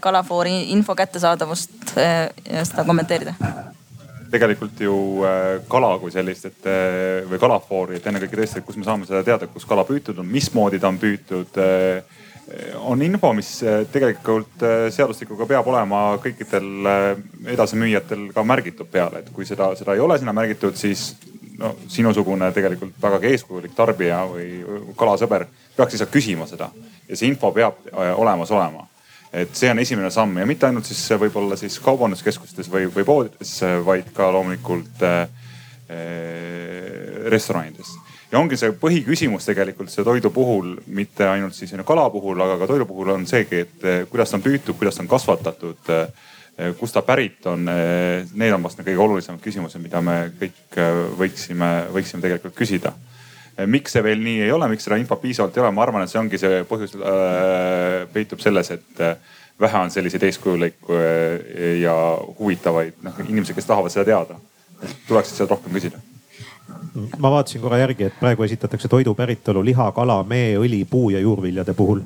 kalafoori 0.00 0.70
info 0.70 0.94
kättesaadavust 0.94 1.96
äh, 1.98 2.30
seda 2.62 2.84
kommenteerida? 2.84 3.34
tegelikult 4.32 4.80
ju 4.80 4.94
kala 5.68 5.98
kui 6.00 6.10
sellist, 6.10 6.46
et 6.48 6.68
või 7.28 7.38
kalafoori, 7.40 7.98
et 7.98 8.06
ennekõike 8.08 8.38
tõesti, 8.38 8.62
et 8.62 8.64
kus 8.64 8.78
me 8.80 8.86
saame 8.86 9.04
seda 9.04 9.20
teada, 9.26 9.48
kus 9.52 9.66
kala 9.68 9.84
püütud 9.84 10.22
on, 10.22 10.26
mismoodi 10.26 10.80
ta 10.80 10.88
on 10.88 11.00
püütud 11.02 11.58
on 12.74 13.02
info, 13.02 13.32
mis 13.32 13.50
eh, 13.62 13.82
tegelikult 13.92 14.62
eh, 14.66 14.86
seadustikuga 14.92 15.46
peab 15.48 15.68
olema 15.72 16.02
kõikidel 16.22 16.88
eh, 16.90 17.10
edasimüüjatel 17.54 18.28
ka 18.34 18.44
märgitud 18.46 18.90
peale, 18.92 19.22
et 19.22 19.30
kui 19.34 19.46
seda, 19.48 19.72
seda 19.78 19.96
ei 19.96 20.02
ole 20.02 20.18
sinna 20.20 20.34
märgitud, 20.36 20.76
siis 20.78 21.12
no 21.58 21.74
sinusugune 21.92 22.50
tegelikult 22.54 22.96
vägagi 23.02 23.32
eeskujulik 23.32 23.74
tarbija 23.76 24.22
või 24.28 24.92
kalasõber 24.98 25.46
peaks 25.76 25.94
lihtsalt 25.94 26.12
küsima 26.12 26.48
seda. 26.50 26.70
Ja 27.08 27.18
see 27.18 27.30
info 27.30 27.52
peab 27.54 27.84
olemas 27.92 28.50
olema. 28.50 28.88
et 29.32 29.54
see 29.56 29.70
on 29.72 29.78
esimene 29.78 30.10
samm 30.12 30.36
ja 30.38 30.44
mitte 30.46 30.66
ainult 30.66 30.84
siis 30.84 31.06
võib-olla 31.16 31.56
siis 31.56 31.78
kaubanduskeskustes 31.80 32.68
või, 32.68 32.90
või 32.92 33.04
poodides, 33.04 33.52
vaid 33.84 34.10
ka 34.12 34.28
loomulikult 34.32 35.04
äh, 35.08 35.22
restoranides 37.32 37.94
ja 38.32 38.40
ongi 38.40 38.56
see 38.56 38.72
põhiküsimus 38.80 39.46
tegelikult 39.46 39.92
see 39.92 40.04
toidu 40.06 40.32
puhul, 40.32 40.74
mitte 40.96 41.28
ainult 41.28 41.56
siis 41.56 41.74
kala 41.86 42.08
puhul, 42.12 42.40
aga 42.40 42.58
ka 42.62 42.68
toidu 42.70 42.86
puhul 42.88 43.12
on 43.16 43.26
seegi, 43.28 43.64
et 43.66 43.88
eh, 43.88 44.04
kuidas 44.10 44.32
ta 44.32 44.38
on 44.38 44.44
püütud, 44.46 44.76
kuidas 44.78 44.96
ta 44.96 45.04
on 45.04 45.10
kasvatatud, 45.10 45.92
eh, 45.92 46.70
kust 46.78 46.96
ta 46.96 47.02
pärit 47.04 47.46
on. 47.50 47.68
Eh, 47.68 48.28
need 48.38 48.54
on 48.56 48.64
vast 48.64 48.80
kõige 48.80 49.00
olulisemad 49.04 49.40
küsimused, 49.44 49.80
mida 49.82 50.00
me 50.04 50.16
kõik 50.40 50.78
võiksime, 51.18 51.72
võiksime 51.92 52.24
tegelikult 52.24 52.56
küsida. 52.58 52.94
miks 53.68 53.92
see 53.92 54.00
veel 54.02 54.16
nii 54.24 54.46
ei 54.46 54.50
ole, 54.50 54.64
miks 54.72 54.86
seda 54.86 54.96
infot 54.96 55.20
piisavalt 55.20 55.56
ei 55.56 55.60
ole, 55.60 55.70
ma 55.76 55.82
arvan, 55.84 56.02
et 56.02 56.10
see 56.10 56.18
ongi 56.18 56.38
see 56.40 56.62
põhjus 56.64 56.94
äh, 56.96 58.06
peitub 58.12 58.40
selles, 58.40 58.70
et 58.72 59.02
vähe 59.60 59.78
on 59.78 59.92
selliseid 59.92 60.24
eeskujulikke 60.24 61.02
ja 61.82 61.92
huvitavaid 62.38 63.04
noh 63.04 63.20
inimesi, 63.28 63.52
kes 63.54 63.68
tahavad 63.68 63.92
seda 63.92 64.08
teada. 64.08 64.40
tuleks 65.06 65.36
sealt 65.36 65.52
rohkem 65.52 65.76
küsida 65.76 66.00
ma 67.18 67.30
vaatasin 67.30 67.60
korra 67.60 67.78
järgi, 67.78 68.04
et 68.04 68.18
praegu 68.20 68.42
esitatakse 68.42 68.88
toidu 68.88 69.14
päritolu 69.14 69.64
liha, 69.64 69.92
kala, 69.92 70.22
mee, 70.28 70.56
õli, 70.58 70.84
puu 70.90 71.10
ja 71.10 71.20
juurviljade 71.20 71.74
puhul. 71.74 72.00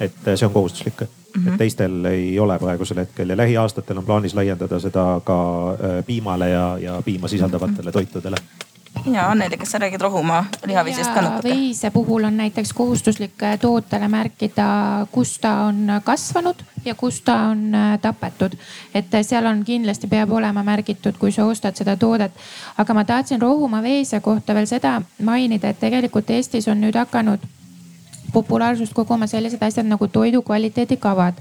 et 0.00 0.14
see 0.34 0.46
on 0.46 0.52
kohustuslik 0.52 1.00
mm, 1.00 1.06
-hmm. 1.06 1.48
et 1.52 1.58
teistel 1.58 2.04
ei 2.04 2.38
ole 2.38 2.58
praegusel 2.58 2.98
hetkel 2.98 3.28
ja 3.28 3.36
lähiaastatel 3.36 3.98
on 3.98 4.04
plaanis 4.04 4.34
laiendada 4.34 4.78
seda 4.78 5.20
ka 5.24 5.38
äh, 5.70 6.04
piimale 6.06 6.48
ja, 6.48 6.78
ja 6.78 7.02
piima 7.04 7.28
sisaldavatele 7.28 7.92
toitudele 7.92 8.36
ja 9.06 9.30
Anneli, 9.30 9.56
kas 9.56 9.70
sa 9.70 9.78
räägid 9.78 10.00
rohumaa 10.00 10.44
lihaviisist 10.66 11.14
ka 11.14 11.22
natuke? 11.22 11.48
veise 11.48 11.90
puhul 11.90 12.24
on 12.24 12.36
näiteks 12.36 12.72
kohustuslik 12.72 13.32
tootele 13.60 14.08
märkida, 14.08 14.66
kus 15.12 15.38
ta 15.38 15.52
on 15.68 15.86
kasvanud 16.04 16.62
ja 16.84 16.94
kus 16.94 17.20
ta 17.20 17.36
on 17.52 17.74
äh, 17.74 17.98
tapetud. 18.00 18.56
et 18.94 19.14
äh, 19.14 19.22
seal 19.22 19.46
on 19.46 19.64
kindlasti 19.64 20.06
peab 20.06 20.32
olema 20.32 20.62
märgitud, 20.62 21.18
kui 21.18 21.32
sa 21.32 21.44
ostad 21.44 21.76
seda 21.76 21.96
toodet. 21.96 22.32
aga 22.78 22.94
ma 22.94 23.04
tahtsin 23.04 23.42
rohumaa 23.42 23.82
veise 23.82 24.20
kohta 24.20 24.54
veel 24.54 24.66
seda 24.66 25.02
mainida, 25.22 25.68
et 25.68 25.80
tegelikult 25.80 26.30
Eestis 26.30 26.68
on 26.68 26.80
nüüd 26.80 26.94
hakanud 26.96 27.40
populaarsust 28.32 28.92
koguma 28.92 29.26
sellised 29.26 29.62
asjad 29.62 29.86
nagu 29.86 30.08
toidu 30.08 30.42
kvaliteedikavad 30.42 31.34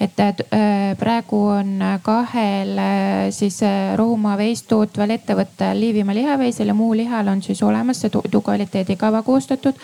et 0.00 0.20
äh, 0.20 0.96
praegu 0.98 1.42
on 1.52 1.82
kahel 2.02 2.78
äh, 2.78 3.26
siis 3.30 3.60
Rohumaa 3.96 4.38
veist 4.40 4.68
tootval 4.68 5.12
ettevõttel 5.16 5.80
Liivimaa 5.80 6.16
lihaveisel 6.16 6.72
ja 6.72 6.74
muu 6.74 6.94
lihal 6.96 7.28
on 7.28 7.42
siis 7.42 7.62
olemas 7.62 8.00
see 8.00 8.10
toidukvaliteedikava 8.14 9.22
koostatud 9.22 9.76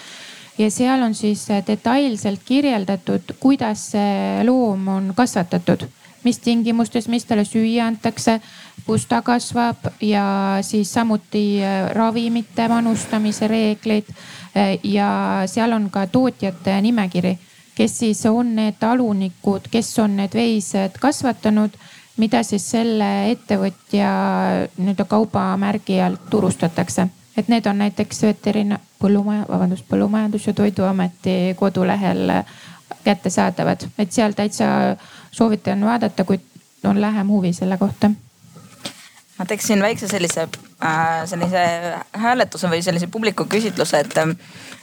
ja 0.59 0.71
seal 0.71 1.03
on 1.03 1.15
siis 1.15 1.47
detailselt 1.67 2.41
kirjeldatud, 2.45 3.37
kuidas 3.41 3.91
see 3.93 4.45
loom 4.45 4.89
on 4.89 5.13
kasvatatud, 5.17 5.85
mis 6.25 6.39
tingimustes, 6.39 7.09
mis 7.13 7.25
talle 7.29 7.45
süüa 7.45 7.87
antakse, 7.87 8.39
kus 8.87 9.07
ta 9.07 9.21
kasvab 9.23 9.91
ja 10.01 10.25
siis 10.63 10.93
samuti 10.95 11.61
ravimite 11.93 12.69
manustamise 12.69 13.49
reegleid. 13.49 14.09
ja 14.83 15.43
seal 15.47 15.73
on 15.73 15.91
ka 15.91 16.07
tootjate 16.07 16.81
nimekiri 16.81 17.39
kes 17.77 17.99
siis 17.99 18.27
on 18.27 18.55
need 18.57 18.79
talunikud, 18.81 19.69
kes 19.71 19.99
on 20.01 20.17
need 20.17 20.35
veised 20.35 20.97
kasvatanud, 21.01 21.77
mida 22.17 22.41
siis 22.43 22.65
selle 22.71 23.11
ettevõtja 23.31 24.11
nii-öelda 24.79 25.05
kaubamärgi 25.05 26.01
all 26.01 26.17
turustatakse. 26.31 27.09
et 27.37 27.49
need 27.49 27.67
on 27.67 27.79
näiteks 27.79 28.23
veterina-, 28.23 28.79
põllumaja, 28.99 29.45
vabandust, 29.49 29.85
Põllumajandus- 29.89 30.47
ja 30.47 30.53
Toiduameti 30.53 31.55
kodulehel 31.57 32.33
kättesaadavad, 33.05 33.85
et 33.99 34.13
seal 34.13 34.33
täitsa 34.33 34.65
soovitan 35.31 35.85
vaadata, 35.85 36.25
kui 36.25 36.41
on 36.85 37.01
lähem 37.01 37.29
huvi 37.29 37.53
selle 37.53 37.77
kohta 37.77 38.11
ma 39.39 39.45
teeksin 39.45 39.83
väikse 39.83 40.09
sellise 40.09 40.49
sellise 41.27 41.63
hääletuse 42.13 42.69
või 42.69 42.83
sellise 42.85 43.07
publiku 43.09 43.47
küsitluse, 43.49 44.03
et 44.05 44.19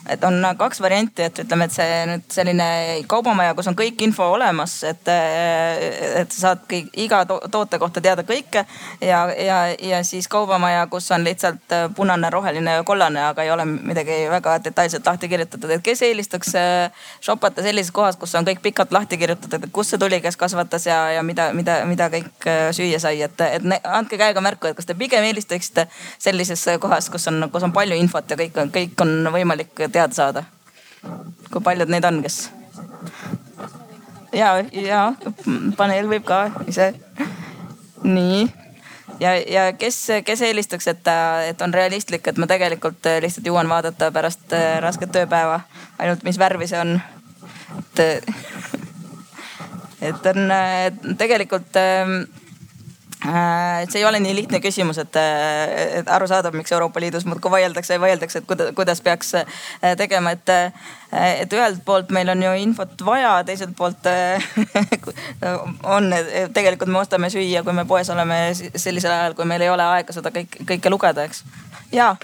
et 0.10 0.24
on 0.24 0.46
kaks 0.58 0.82
varianti, 0.82 1.24
et 1.24 1.40
ütleme, 1.40 1.68
et 1.68 1.76
see 1.76 2.00
nüüd 2.08 2.24
selline 2.34 2.66
kaubamaja, 3.10 3.54
kus 3.56 3.70
on 3.72 3.78
kõik 3.78 4.02
info 4.04 4.26
olemas, 4.36 4.76
et, 4.88 5.08
et 5.08 6.34
sa 6.34 6.40
saad 6.48 6.66
kõik, 6.70 6.90
iga 7.06 7.24
to 7.30 7.40
toote 7.52 7.80
kohta 7.80 8.02
teada 8.04 8.26
kõike. 8.28 8.66
ja, 9.02 9.22
ja, 9.32 9.60
ja 9.80 10.02
siis 10.04 10.28
kaubamaja, 10.28 10.86
kus 10.92 11.08
on 11.12 11.24
lihtsalt 11.24 11.76
punane, 11.96 12.30
roheline 12.30 12.78
ja 12.80 12.84
kollane, 12.84 13.22
aga 13.30 13.44
ei 13.44 13.52
ole 13.52 13.66
midagi 13.66 14.18
väga 14.30 14.58
detailselt 14.64 15.08
lahti 15.08 15.30
kirjutatud, 15.30 15.72
et 15.72 15.86
kes 15.86 16.02
eelistaks 16.02 16.56
äh, 16.60 17.06
shopata 17.22 17.64
sellises 17.64 17.92
kohas, 17.96 18.20
kus 18.20 18.36
on 18.36 18.48
kõik 18.48 18.60
pikalt 18.64 18.92
lahti 18.92 19.18
kirjutatud, 19.18 19.64
et 19.64 19.72
kust 19.72 19.96
see 19.96 20.02
tuli, 20.02 20.20
kes 20.22 20.38
kasvatas 20.38 20.88
ja, 20.90 21.00
ja 21.16 21.24
mida, 21.24 21.52
mida, 21.56 21.80
mida 21.88 22.10
kõik 22.12 22.50
äh, 22.50 22.68
süüa 22.76 23.00
sai, 23.00 23.22
et, 23.24 23.48
et 23.48 23.72
andke 23.84 24.20
käega 24.20 24.44
märku, 24.44 24.68
et 24.68 24.78
kas 24.78 24.90
te 24.90 25.00
pigem 25.00 25.24
eelistaksite 25.32 25.83
sellises 26.20 26.66
kohas, 26.80 27.10
kus 27.10 27.28
on, 27.32 27.50
kus 27.52 27.64
on 27.64 27.74
palju 27.76 27.98
infot 28.00 28.30
ja 28.30 28.38
kõik 28.40 28.58
kõik 28.74 29.06
on 29.06 29.32
võimalik 29.34 29.74
teada 29.86 30.14
saada? 30.14 30.44
kui 31.52 31.62
paljud 31.62 31.90
neid 31.92 32.06
on, 32.08 32.22
kes? 32.24 32.50
ja, 34.34 34.56
ja 34.72 35.02
paneel 35.78 36.10
võib 36.10 36.26
ka 36.28 36.46
ise. 36.68 36.94
nii 38.04 38.46
ja, 39.20 39.36
ja 39.38 39.66
kes, 39.78 40.00
kes 40.26 40.42
eelistaks, 40.48 40.88
et, 40.88 41.12
et 41.50 41.62
on 41.62 41.74
realistlik, 41.74 42.28
et 42.28 42.40
ma 42.42 42.48
tegelikult 42.50 43.12
lihtsalt 43.24 43.48
jõuan 43.48 43.70
vaadata 43.70 44.12
pärast 44.16 44.56
äh, 44.56 44.78
rasket 44.84 45.14
tööpäeva 45.16 45.62
ainult, 46.00 46.24
mis 46.24 46.40
värvi 46.40 46.70
see 46.72 46.80
on. 46.80 46.96
et, 48.00 48.32
et 50.02 50.32
on 50.34 50.56
tegelikult 51.18 51.78
ähm, 51.80 52.24
Äh, 52.24 52.43
see 53.24 54.00
ei 54.00 54.06
ole 54.06 54.20
nii 54.20 54.36
lihtne 54.36 54.60
küsimus, 54.60 54.98
et, 55.00 55.16
et 56.00 56.10
arusaadav, 56.12 56.56
miks 56.58 56.72
Euroopa 56.76 57.00
Liidus 57.00 57.26
muudkui 57.26 57.52
vaieldakse 57.52 57.96
ja 57.96 58.02
vaieldakse, 58.02 58.42
et 58.42 58.48
kuidas, 58.50 58.74
kuidas 58.76 59.02
peaks 59.02 59.34
äh, 59.40 59.46
tegema, 59.98 60.34
et, 60.36 60.50
et 61.14 61.54
ühelt 61.54 61.84
poolt 61.86 62.12
meil 62.12 62.30
on 62.34 62.44
ju 62.44 62.54
infot 62.66 63.06
vaja, 63.06 63.36
teiselt 63.48 63.76
poolt 63.78 64.10
on, 65.96 66.12
tegelikult 66.54 66.92
me 66.92 67.00
ostame 67.00 67.32
süüa, 67.34 67.64
kui 67.64 67.74
me 67.74 67.88
poes 67.88 68.10
oleme 68.14 68.44
sellisel 68.58 69.12
ajal, 69.12 69.38
kui 69.40 69.48
meil 69.48 69.64
ei 69.64 69.72
ole 69.72 69.88
aega 69.96 70.16
seda 70.16 70.34
kõik, 70.36 70.60
kõike 70.68 70.94
lugeda, 70.94 71.28
eks. 71.30 71.46
ja 71.96 72.16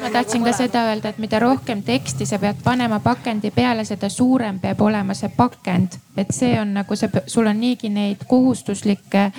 ma 0.00 0.10
tahtsin 0.10 0.44
ka 0.44 0.52
seda 0.56 0.84
öelda, 0.88 1.10
et 1.10 1.18
mida 1.18 1.38
rohkem 1.38 1.82
teksti 1.82 2.26
sa 2.26 2.38
pead 2.38 2.62
panema 2.64 3.00
pakendi 3.04 3.50
peale, 3.54 3.84
seda 3.84 4.08
suurem 4.08 4.60
peab 4.60 4.80
olema 4.80 5.14
see 5.14 5.28
pakend. 5.36 5.98
et 6.16 6.32
see 6.34 6.60
on 6.60 6.74
nagu 6.74 6.96
see, 6.96 7.10
sul 7.26 7.46
on 7.46 7.60
niigi 7.60 7.88
neid 7.88 8.24
kohustuslikke 8.28 9.30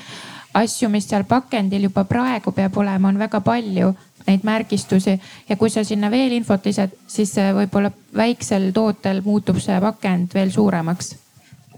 asju, 0.54 0.90
mis 0.90 1.08
seal 1.10 1.24
pakendil 1.24 1.90
juba 1.90 2.04
praegu 2.04 2.52
peab 2.52 2.78
olema, 2.78 3.08
on 3.08 3.20
väga 3.20 3.42
palju 3.42 3.94
neid 4.28 4.44
märgistusi 4.44 5.20
ja 5.50 5.58
kui 5.58 5.70
sa 5.70 5.84
sinna 5.84 6.12
veel 6.12 6.32
infot 6.32 6.66
lisad, 6.66 6.94
siis 7.08 7.34
võib-olla 7.36 7.92
väiksel 8.18 8.72
tootel 8.74 9.22
muutub 9.26 9.60
see 9.60 9.80
pakend 9.82 10.34
veel 10.34 10.52
suuremaks 10.52 11.16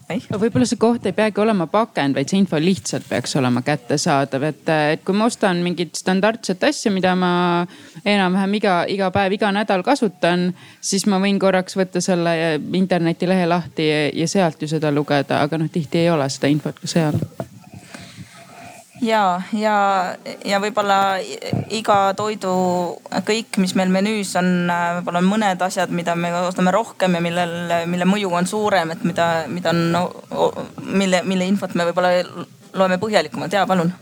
võib-olla 0.09 0.65
see 0.67 0.80
koht 0.81 1.05
ei 1.07 1.15
peagi 1.15 1.41
olema 1.41 1.67
pakend, 1.71 2.17
vaid 2.17 2.30
see 2.30 2.41
info 2.41 2.59
lihtsalt 2.61 3.05
peaks 3.09 3.35
olema 3.39 3.63
kättesaadav, 3.65 4.47
et, 4.49 4.73
et 4.95 5.05
kui 5.05 5.15
ma 5.17 5.30
ostan 5.31 5.61
mingit 5.65 5.95
standardset 5.99 6.63
asja, 6.67 6.91
mida 6.93 7.15
ma 7.19 7.31
enam-vähem 8.03 8.59
iga, 8.59 8.75
iga 8.89 9.09
päev, 9.15 9.38
iga 9.38 9.53
nädal 9.55 9.85
kasutan, 9.85 10.49
siis 10.84 11.07
ma 11.11 11.21
võin 11.23 11.39
korraks 11.41 11.77
võtta 11.80 12.03
selle 12.03 12.35
internetilehe 12.59 13.47
lahti 13.49 13.89
ja, 13.89 14.03
ja 14.23 14.30
sealt 14.30 14.61
ju 14.61 14.71
seda 14.71 14.91
lugeda, 14.93 15.41
aga 15.43 15.61
noh, 15.61 15.71
tihti 15.71 16.03
ei 16.03 16.13
ole 16.13 16.30
seda 16.34 16.51
infot 16.51 16.80
ka 16.84 16.89
seal 16.89 17.19
ja, 19.03 19.41
ja, 19.53 19.75
ja 20.45 20.59
võib-olla 20.63 21.17
iga 21.73 21.97
toidu, 22.17 22.53
kõik, 23.27 23.59
mis 23.61 23.75
meil 23.77 23.91
menüüs 23.93 24.34
on, 24.39 24.49
võib-olla 24.99 25.21
on 25.21 25.30
mõned 25.30 25.65
asjad, 25.65 25.93
mida 25.93 26.15
me 26.19 26.31
ostame 26.43 26.73
rohkem 26.73 27.17
ja 27.17 27.21
millel, 27.23 27.53
mille 27.91 28.07
mõju 28.09 28.34
on 28.34 28.49
suurem, 28.49 28.93
et 28.95 29.05
mida, 29.07 29.27
mida 29.51 29.73
on 29.73 30.09
mille, 30.93 31.23
mille 31.27 31.47
infot 31.51 31.75
me 31.75 31.88
võib-olla 31.89 32.15
loeme 32.73 32.97
põhjalikumalt. 33.01 33.53
ja 33.53 33.67
palun. 33.69 33.93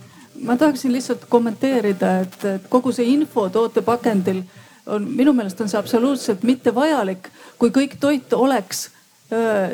ma 0.45 0.57
tahaksin 0.57 0.94
lihtsalt 0.94 1.28
kommenteerida, 1.30 2.19
et, 2.26 2.40
et 2.45 2.69
kogu 2.69 2.94
see 2.95 3.11
info 3.14 3.49
tootepakendil 3.49 4.44
on 4.91 5.06
minu 5.06 5.34
meelest 5.34 5.61
on 5.61 5.69
see 5.69 5.80
absoluutselt 5.80 6.44
mittevajalik, 6.44 7.30
kui 7.60 7.69
kõik 7.69 7.99
toit 7.99 8.34
oleks 8.34 8.90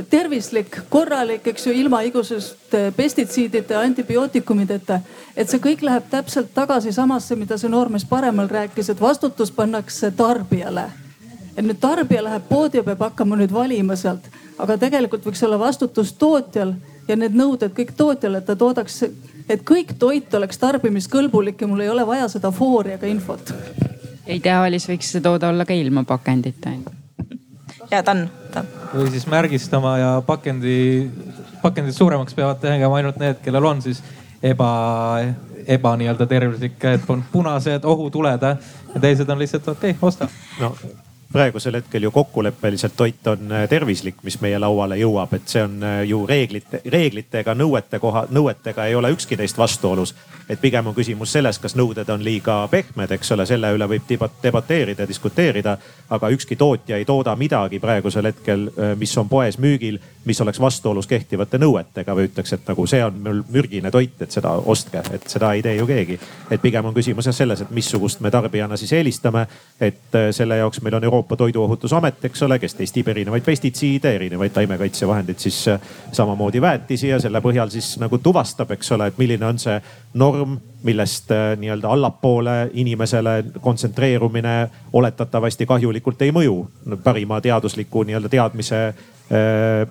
tervislik, 0.09 0.77
korralik, 0.89 1.47
eks 1.47 1.65
ju, 1.67 1.73
ilma 1.73 2.01
igasuguste 2.05 2.91
pestitsiidide, 2.95 3.75
antibiootikumideta. 3.75 4.99
et 5.37 5.49
see 5.49 5.59
kõik 5.59 5.81
läheb 5.81 6.03
täpselt 6.09 6.53
tagasi 6.53 6.91
samasse, 6.93 7.35
mida 7.35 7.57
see 7.57 7.69
noormees 7.69 8.05
paremal 8.05 8.47
rääkis, 8.47 8.89
et 8.89 9.01
vastutus 9.01 9.51
pannakse 9.51 10.11
tarbijale. 10.11 10.83
et 11.57 11.65
nüüd 11.65 11.79
tarbija 11.81 12.23
läheb 12.23 12.43
poodi 12.49 12.77
ja 12.77 12.83
peab 12.83 12.99
hakkama 12.99 13.35
nüüd 13.35 13.53
valima 13.53 13.95
sealt, 13.95 14.29
aga 14.59 14.77
tegelikult 14.77 15.25
võiks 15.25 15.43
olla 15.45 15.59
vastutus 15.59 16.13
tootjal 16.13 16.75
ja 17.07 17.15
need 17.15 17.33
nõuded 17.33 17.73
kõik 17.73 17.95
tootjale, 17.97 18.37
et 18.37 18.45
ta 18.45 18.55
toodaks, 18.55 19.03
et 19.49 19.63
kõik 19.65 19.97
toit 19.97 20.33
oleks 20.33 20.57
tarbimiskõlbulik 20.57 21.61
ja 21.61 21.67
mul 21.67 21.81
ei 21.81 21.89
ole 21.89 22.05
vaja 22.05 22.27
seda 22.27 22.51
foori 22.51 22.93
ega 22.93 23.07
infot. 23.07 23.53
ideaalis 24.27 24.85
võiks 24.89 25.11
see 25.11 25.21
toode 25.21 25.47
olla 25.47 25.65
ka 25.65 25.73
ilma 25.73 26.03
pakendita 26.03 26.77
ja 27.91 28.03
ta 28.03 28.11
on, 28.15 28.27
ta 28.53 28.63
on. 28.63 28.69
või 28.93 29.09
siis 29.13 29.27
märgistama 29.27 29.97
ja 29.97 30.11
pakendi, 30.25 31.09
pakendit 31.61 31.95
suuremaks 31.95 32.37
peavad 32.37 32.61
tegema 32.61 32.99
ainult 32.99 33.19
need, 33.21 33.41
kellel 33.43 33.65
on 33.65 33.81
siis 33.81 34.03
eba, 34.43 34.69
eba 35.67 35.95
nii-öelda 35.97 36.27
tervislik, 36.29 36.79
et 36.93 37.09
on 37.09 37.23
punased 37.31 37.85
ohutuled 37.85 38.47
ja 38.47 38.55
teised 39.01 39.29
on 39.29 39.39
lihtsalt 39.39 39.67
okei 39.67 39.91
okay,, 39.91 40.07
osta. 40.07 40.29
no 40.61 40.75
praegusel 41.31 41.73
hetkel 41.73 42.03
ju 42.03 42.11
kokkuleppeliselt 42.11 42.93
toit 42.97 43.27
on 43.27 43.51
äh, 43.51 43.69
tervislik, 43.69 44.15
mis 44.23 44.39
meie 44.41 44.59
lauale 44.59 44.95
jõuab, 44.97 45.33
et 45.35 45.47
see 45.51 45.63
on 45.63 45.83
äh, 45.83 46.01
ju 46.07 46.23
reeglite, 46.27 46.81
reeglitega, 46.85 47.55
nõuete 47.55 47.99
koha, 47.99 48.25
nõuetega 48.31 48.85
ei 48.87 48.95
ole 48.95 49.11
ükski 49.11 49.35
neist 49.35 49.57
vastuolus. 49.57 50.15
et 50.49 50.61
pigem 50.61 50.87
on 50.87 50.95
küsimus 50.95 51.31
selles, 51.31 51.59
kas 51.59 51.75
nõuded 51.75 52.09
on 52.09 52.23
liiga 52.23 52.67
pehmed, 52.71 53.11
eks 53.11 53.31
ole, 53.31 53.45
selle 53.45 53.73
üle 53.75 53.87
võib 53.87 54.07
debateerida 54.43 55.03
ja 55.03 55.07
diskuteerida. 55.07 55.77
aga 56.09 56.29
ükski 56.29 56.55
tootja 56.55 56.97
ei 56.97 57.05
tooda 57.05 57.35
midagi 57.35 57.79
praegusel 57.79 58.25
hetkel, 58.25 58.67
äh, 58.67 58.95
mis 58.95 59.17
on 59.17 59.29
poes 59.29 59.57
müügil, 59.57 59.99
mis 60.25 60.41
oleks 60.41 60.59
vastuolus 60.59 61.07
kehtivate 61.07 61.57
nõuetega 61.57 62.15
või 62.15 62.31
ütleks, 62.31 62.53
et 62.53 62.67
nagu 62.67 62.87
see 62.87 63.03
on 63.03 63.19
mul 63.23 63.43
mürgine 63.49 63.91
toit, 63.91 64.21
et 64.21 64.31
seda 64.31 64.55
ostke, 64.65 65.03
et 65.13 65.27
seda 65.27 65.51
ei 65.53 65.61
tee 65.61 65.75
ju 65.75 65.87
keegi. 65.87 66.19
et 66.51 66.61
pigem 66.61 66.85
on 66.85 66.93
küsimus 66.93 67.25
jah 67.25 67.35
selles, 67.35 67.61
et 67.61 67.71
missugust 67.71 68.19
me 68.19 68.31
tarbijana 68.31 68.77
siis 68.77 68.93
eelistame. 68.93 69.47
et 69.79 70.15
selle 70.31 70.57
jaoks 70.57 70.81
meil 70.81 70.95
on 70.95 71.03
Euroopa 71.03 71.16
Euroopa 71.17 71.35
Toiduohutusamet, 71.35 72.25
eks 72.25 72.43
ole, 72.45 72.59
kes 72.61 72.75
testib 72.77 73.07
erinevaid 73.09 73.41
pestitsiide, 73.41 74.11
erinevaid 74.15 74.53
taimekaitsevahendeid, 74.53 75.39
siis 75.41 75.63
äh, 75.67 75.79
samamoodi 76.13 76.61
väetisi 76.61 77.07
ja 77.09 77.17
selle 77.19 77.41
põhjal 77.41 77.71
siis 77.73 77.95
nagu 77.97 78.19
tuvastab, 78.21 78.69
eks 78.75 78.91
ole, 78.93 79.07
et 79.09 79.17
milline 79.17 79.47
on 79.47 79.57
see 79.57 79.79
norm, 80.21 80.59
millest 80.85 81.33
äh, 81.33 81.55
nii-öelda 81.57 81.89
allapoole 81.89 82.57
inimesele 82.77 83.33
kontsentreerumine 83.61 84.57
oletatavasti 84.93 85.65
kahjulikult 85.65 86.21
ei 86.21 86.35
mõju. 86.35 86.59
parima 87.03 87.41
teadusliku 87.41 88.03
nii-öelda 88.05 88.29
teadmise 88.29 88.83
äh, 88.85 89.89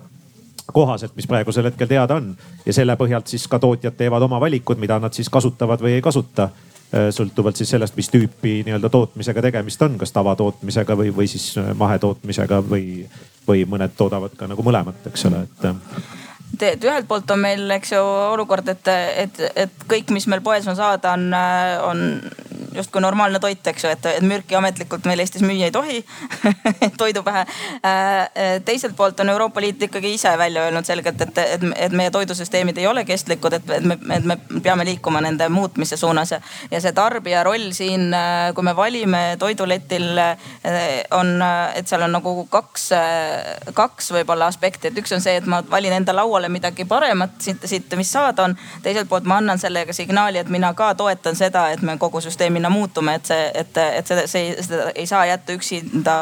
kohaselt, 0.71 1.15
mis 1.15 1.27
praegusel 1.27 1.67
hetkel 1.67 1.91
teada 1.91 2.15
on. 2.15 2.37
ja 2.65 2.73
selle 2.73 2.95
põhjalt 2.95 3.27
siis 3.27 3.47
ka 3.51 3.59
tootjad 3.59 3.99
teevad 3.99 4.23
oma 4.23 4.39
valikud, 4.39 4.79
mida 4.79 4.99
nad 4.99 5.13
siis 5.13 5.29
kasutavad 5.29 5.83
või 5.83 5.99
ei 5.99 6.01
kasuta 6.01 6.49
sõltuvalt 6.91 7.59
siis 7.59 7.69
sellest, 7.73 7.95
mis 7.97 8.09
tüüpi 8.09 8.61
nii-öelda 8.67 8.89
tootmisega 8.89 9.41
tegemist 9.43 9.81
on, 9.83 9.97
kas 9.99 10.13
tavatootmisega 10.15 10.95
või, 10.97 11.11
või 11.15 11.27
siis 11.27 11.49
mahetootmisega 11.75 12.61
või, 12.63 13.01
või 13.47 13.65
mõned 13.67 13.97
toodavad 13.97 14.37
ka 14.39 14.47
nagu 14.47 14.63
mõlemat, 14.63 15.09
eks 15.11 15.27
ole, 15.27 15.43
et 15.43 15.67
et 16.63 16.83
ühelt 16.83 17.07
poolt 17.07 17.31
on 17.31 17.41
meil, 17.43 17.65
eks 17.77 17.93
ju, 17.95 18.01
olukord, 18.33 18.67
et, 18.73 18.91
et, 19.25 19.41
et 19.65 19.87
kõik, 19.89 20.11
mis 20.15 20.27
meil 20.31 20.43
poes 20.45 20.67
on 20.67 20.77
saada, 20.79 21.13
on, 21.17 21.31
on 21.87 22.03
justkui 22.77 23.01
normaalne 23.01 23.39
toit, 23.39 23.67
eks 23.67 23.83
ju, 23.83 23.91
et, 23.91 24.05
et 24.05 24.25
mürki 24.25 24.55
ametlikult 24.57 25.05
meil 25.09 25.21
Eestis 25.23 25.43
müüa 25.45 25.69
ei 25.69 25.73
tohi 25.73 26.01
toidu 27.01 27.23
pähe. 27.25 27.43
Äh, 27.85 28.61
teiselt 28.65 28.95
poolt 28.97 29.19
on 29.19 29.29
Euroopa 29.33 29.61
Liit 29.61 29.81
ikkagi 29.87 30.13
ise 30.17 30.33
välja 30.37 30.67
öelnud 30.67 30.85
selgelt, 30.85 31.21
et, 31.21 31.37
et, 31.37 31.65
et 31.87 31.95
meie 31.97 32.11
toidusüsteemid 32.13 32.77
ei 32.77 32.87
ole 32.87 33.05
kestlikud, 33.07 33.57
et, 33.57 33.69
et 33.79 33.87
me, 33.87 33.97
et 34.15 34.25
me 34.25 34.37
peame 34.63 34.85
liikuma 34.87 35.21
nende 35.25 35.49
muutmise 35.49 35.97
suunas 35.97 36.35
ja, 36.35 36.41
ja 36.71 36.81
see 36.83 36.93
tarbija 36.97 37.43
roll 37.47 37.71
siin, 37.77 38.09
äh, 38.13 38.51
kui 38.55 38.65
me 38.67 38.75
valime 38.77 39.23
toiduletil, 39.39 40.09
äh, 40.21 40.47
on, 41.17 41.33
et 41.75 41.89
seal 41.89 42.05
on 42.05 42.13
nagu 42.13 42.35
kaks, 42.51 42.89
kaks 43.77 44.11
võib-olla 44.13 44.49
aspekti, 44.51 44.91
et 44.91 45.01
üks 45.01 45.13
on 45.15 45.23
see, 45.23 45.37
et 45.41 45.49
ma 45.49 45.63
valin 45.69 45.97
enda 45.97 46.15
lauale 46.15 46.46
midagi 46.49 46.85
paremat 46.85 47.37
siit, 47.41 47.65
siit, 47.65 47.95
mis 47.95 48.11
saada 48.11 48.43
on. 48.43 48.55
teiselt 48.83 49.09
poolt 49.09 49.27
ma 49.27 49.37
annan 49.41 49.59
sellega 49.59 49.93
signaali, 49.93 50.37
et 50.37 50.49
mina 50.49 50.73
ka 50.73 50.93
toetan 50.95 51.35
seda, 51.35 51.67
et 51.71 51.81
me 51.81 51.97
kogu 51.97 52.21
süsteemina 52.23 52.69
muutume, 52.69 53.15
et 53.17 53.25
see, 53.25 53.49
et, 53.53 53.77
et 53.77 54.07
seda, 54.07 54.25
see, 54.27 54.53
seda 54.63 54.91
ei 54.95 55.05
saa 55.09 55.25
jätta 55.29 55.55
üksinda 55.57 56.17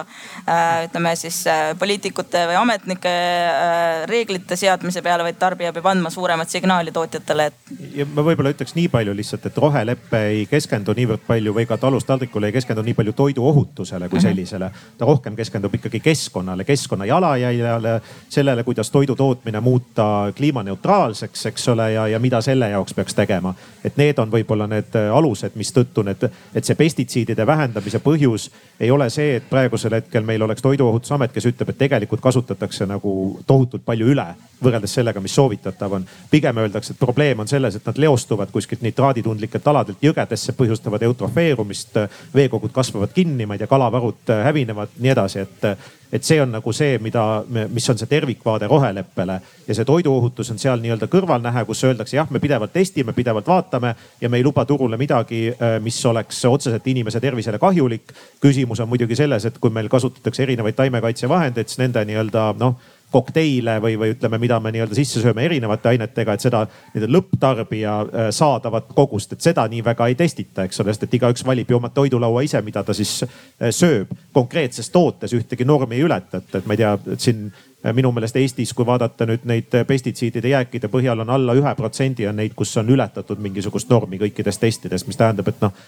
äh, 0.48 0.86
ütleme 0.88 1.16
siis 1.20 1.42
äh, 1.48 1.72
poliitikute 1.80 2.46
või 2.50 2.60
ametnike 2.60 3.12
äh, 3.12 4.06
reeglite 4.10 4.58
seadmise 4.60 5.04
peale, 5.06 5.26
vaid 5.28 5.40
tarbija 5.40 5.74
peab 5.76 5.90
andma 5.92 6.10
suuremat 6.14 6.50
signaali 6.50 6.94
tootjatele, 6.96 7.50
et. 7.52 7.74
ja 7.96 8.08
ma 8.10 8.26
võib-olla 8.26 8.54
ütleks 8.56 8.76
nii 8.78 8.90
palju 8.94 9.16
lihtsalt, 9.18 9.50
et 9.50 9.62
rohelepe 9.62 10.22
ei 10.32 10.46
keskendu 10.50 10.96
niivõrd 10.98 11.26
palju 11.28 11.56
või 11.56 11.68
ka 11.70 11.78
talust 11.82 12.08
taldrikule 12.10 12.52
ei 12.52 12.56
keskendu 12.56 12.84
nii 12.86 12.98
palju 12.98 13.16
toiduohutusele 13.18 14.10
kui 14.10 14.20
mhm. 14.20 14.28
sellisele. 14.28 14.72
ta 14.98 15.06
rohkem 15.06 15.36
keskendub 15.36 15.74
ikkagi 15.76 16.00
keskkonnale, 16.00 16.64
keskkonna 16.64 17.06
jalajäljele, 17.10 18.00
sellele, 18.30 18.64
kuidas 18.64 18.92
toidu 18.92 19.16
tootmine 19.16 19.60
muuta 19.60 20.06
kliimaneutraalseks, 20.38 21.46
eks 21.52 21.68
ole, 21.74 21.92
ja, 21.92 22.08
ja 22.08 22.20
mida 22.20 22.42
selle 22.42 22.70
jaoks 22.70 22.94
peaks 22.94 23.16
tegema. 23.16 23.54
et 23.84 23.98
need 23.98 24.20
on 24.20 24.32
võib-olla 24.32 24.68
need 24.68 24.96
alused, 25.14 25.54
mistõttu 25.56 26.04
need 26.04 26.24
et 26.56 26.66
see 26.66 26.76
pestitsiidide 26.76 27.46
vähendamise 27.46 28.00
põhjus 28.00 28.50
ei 28.80 28.92
ole 28.92 29.10
see, 29.10 29.36
et 29.36 29.50
praegusel 29.50 29.94
hetkel 29.96 30.24
meil 30.24 30.42
oleks 30.42 30.62
toiduohutusamet, 30.62 31.32
kes 31.32 31.46
ütleb, 31.52 31.70
et 31.70 31.78
tegelikult 31.78 32.22
kasutatakse 32.22 32.88
nagu 32.90 33.14
tohutult 33.48 33.86
palju 33.86 34.10
üle 34.12 34.26
võrreldes 34.64 34.96
sellega, 34.98 35.22
mis 35.22 35.36
soovitatav 35.36 35.94
on. 36.00 36.06
pigem 36.32 36.58
öeldakse, 36.58 36.94
et 36.94 37.00
probleem 37.00 37.40
on 37.40 37.48
selles, 37.48 37.76
et 37.76 37.86
nad 37.86 37.98
leostuvad 37.98 38.52
kuskilt 38.52 38.82
nitraaditundlikelt 38.82 39.68
aladelt 39.68 40.04
jõgedesse, 40.04 40.56
põhjustavad 40.58 41.04
eutrofeerumist, 41.04 42.00
veekogud 42.36 42.72
kasvavad 42.72 43.14
kinni, 43.14 43.46
ma 43.46 43.56
ei 43.56 43.64
tea, 43.64 43.68
kalavarud 43.72 44.34
hävinevad, 44.44 44.98
nii 45.00 45.12
edasi, 45.12 45.40
et 45.40 45.68
et 46.11 46.23
see 46.23 46.40
on 46.41 46.52
nagu 46.52 46.73
see, 46.73 46.98
mida, 47.03 47.44
mis 47.49 47.90
on 47.90 47.98
see 47.99 48.10
tervikvaade 48.10 48.68
roheleppele 48.68 49.40
ja 49.68 49.76
see 49.76 49.86
toiduohutus 49.86 50.52
on 50.53 50.60
seal 50.61 50.82
nii-öelda 50.84 51.10
kõrvalnähe, 51.11 51.65
kus 51.65 51.84
öeldakse, 51.88 52.18
jah, 52.18 52.30
me 52.32 52.40
pidevalt 52.44 52.73
testime, 52.73 53.14
pidevalt 53.14 53.48
vaatame 53.48 53.95
ja 54.22 54.30
me 54.30 54.38
ei 54.38 54.45
luba 54.45 54.65
turule 54.65 54.98
midagi, 54.98 55.48
äh, 55.53 55.77
mis 55.84 55.99
oleks 56.06 56.44
otseselt 56.45 56.88
inimese 56.88 57.19
tervisele 57.19 57.60
kahjulik. 57.60 58.14
küsimus 58.41 58.80
on 58.80 58.90
muidugi 58.90 59.15
selles, 59.15 59.45
et 59.45 59.57
kui 59.60 59.69
meil 59.69 59.90
kasutatakse 59.90 60.44
erinevaid 60.44 60.76
taimekaitsevahendeid, 60.76 61.68
siis 61.68 61.82
nende 61.82 62.06
nii-öelda 62.06 62.53
noh 62.60 62.77
kokteile 63.16 63.78
või, 63.84 63.96
või 64.00 64.12
ütleme, 64.16 64.40
mida 64.42 64.60
me 64.60 64.72
nii-öelda 64.76 64.98
sisse 64.98 65.22
sööme 65.24 65.46
erinevate 65.48 65.94
ainetega, 65.94 66.36
et 66.36 66.44
seda 66.44 66.64
nii-öelda 66.68 67.12
lõpptarbija 67.16 67.94
äh, 68.02 68.30
saadavat 68.36 68.90
kogust, 68.96 69.36
et 69.36 69.46
seda 69.46 69.64
nii 69.72 69.84
väga 69.86 70.10
ei 70.12 70.18
testita, 70.20 70.66
eks 70.66 70.82
ole, 70.84 70.92
sest 70.94 71.08
et 71.08 71.16
igaüks 71.20 71.46
valib 71.48 71.72
ju 71.72 71.80
oma 71.80 71.92
toidulaua 71.96 72.44
ise, 72.46 72.60
mida 72.66 72.84
ta 72.84 72.96
siis 72.98 73.22
äh, 73.24 73.72
sööb. 73.72 74.12
konkreetses 74.36 74.90
tootes 74.92 75.34
ühtegi 75.34 75.66
normi 75.66 75.96
ei 75.96 76.04
ületa, 76.04 76.42
et, 76.44 76.58
et 76.60 76.68
ma 76.68 76.76
ei 76.76 76.82
tea, 76.84 76.96
siin 77.18 77.46
äh, 77.48 77.94
minu 77.96 78.12
meelest 78.12 78.36
Eestis, 78.42 78.74
kui 78.76 78.86
vaadata 78.86 79.28
nüüd 79.30 79.48
neid 79.48 79.78
pestitsiidide 79.88 80.52
jääkide 80.52 80.92
põhjal 80.92 81.24
on 81.24 81.32
alla 81.38 81.56
ühe 81.56 81.76
protsendi 81.76 82.28
on 82.28 82.36
neid, 82.42 82.56
kus 82.56 82.76
on 82.82 82.92
ületatud 82.92 83.40
mingisugust 83.40 83.90
normi 83.90 84.20
kõikides 84.26 84.60
testides, 84.60 85.08
mis 85.08 85.22
tähendab, 85.22 85.48
et 85.54 85.64
noh 85.64 85.86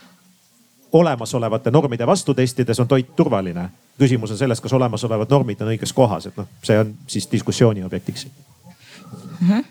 olemasolevate 0.92 1.72
normide 1.72 2.08
vastu 2.08 2.34
testides 2.34 2.80
on 2.80 2.88
toit 2.88 3.16
turvaline. 3.16 3.70
küsimus 4.00 4.32
on 4.32 4.38
selles, 4.38 4.62
kas 4.62 4.74
olemasolevad 4.74 5.30
normid 5.30 5.62
on 5.62 5.68
õiges 5.74 5.94
kohas, 5.94 6.26
et 6.26 6.38
noh, 6.38 6.48
see 6.64 6.80
on 6.80 6.94
siis 7.08 7.28
diskussiooni 7.32 7.84
objektiks 7.84 8.28
mm. 8.28 9.50
-hmm. 9.50 9.66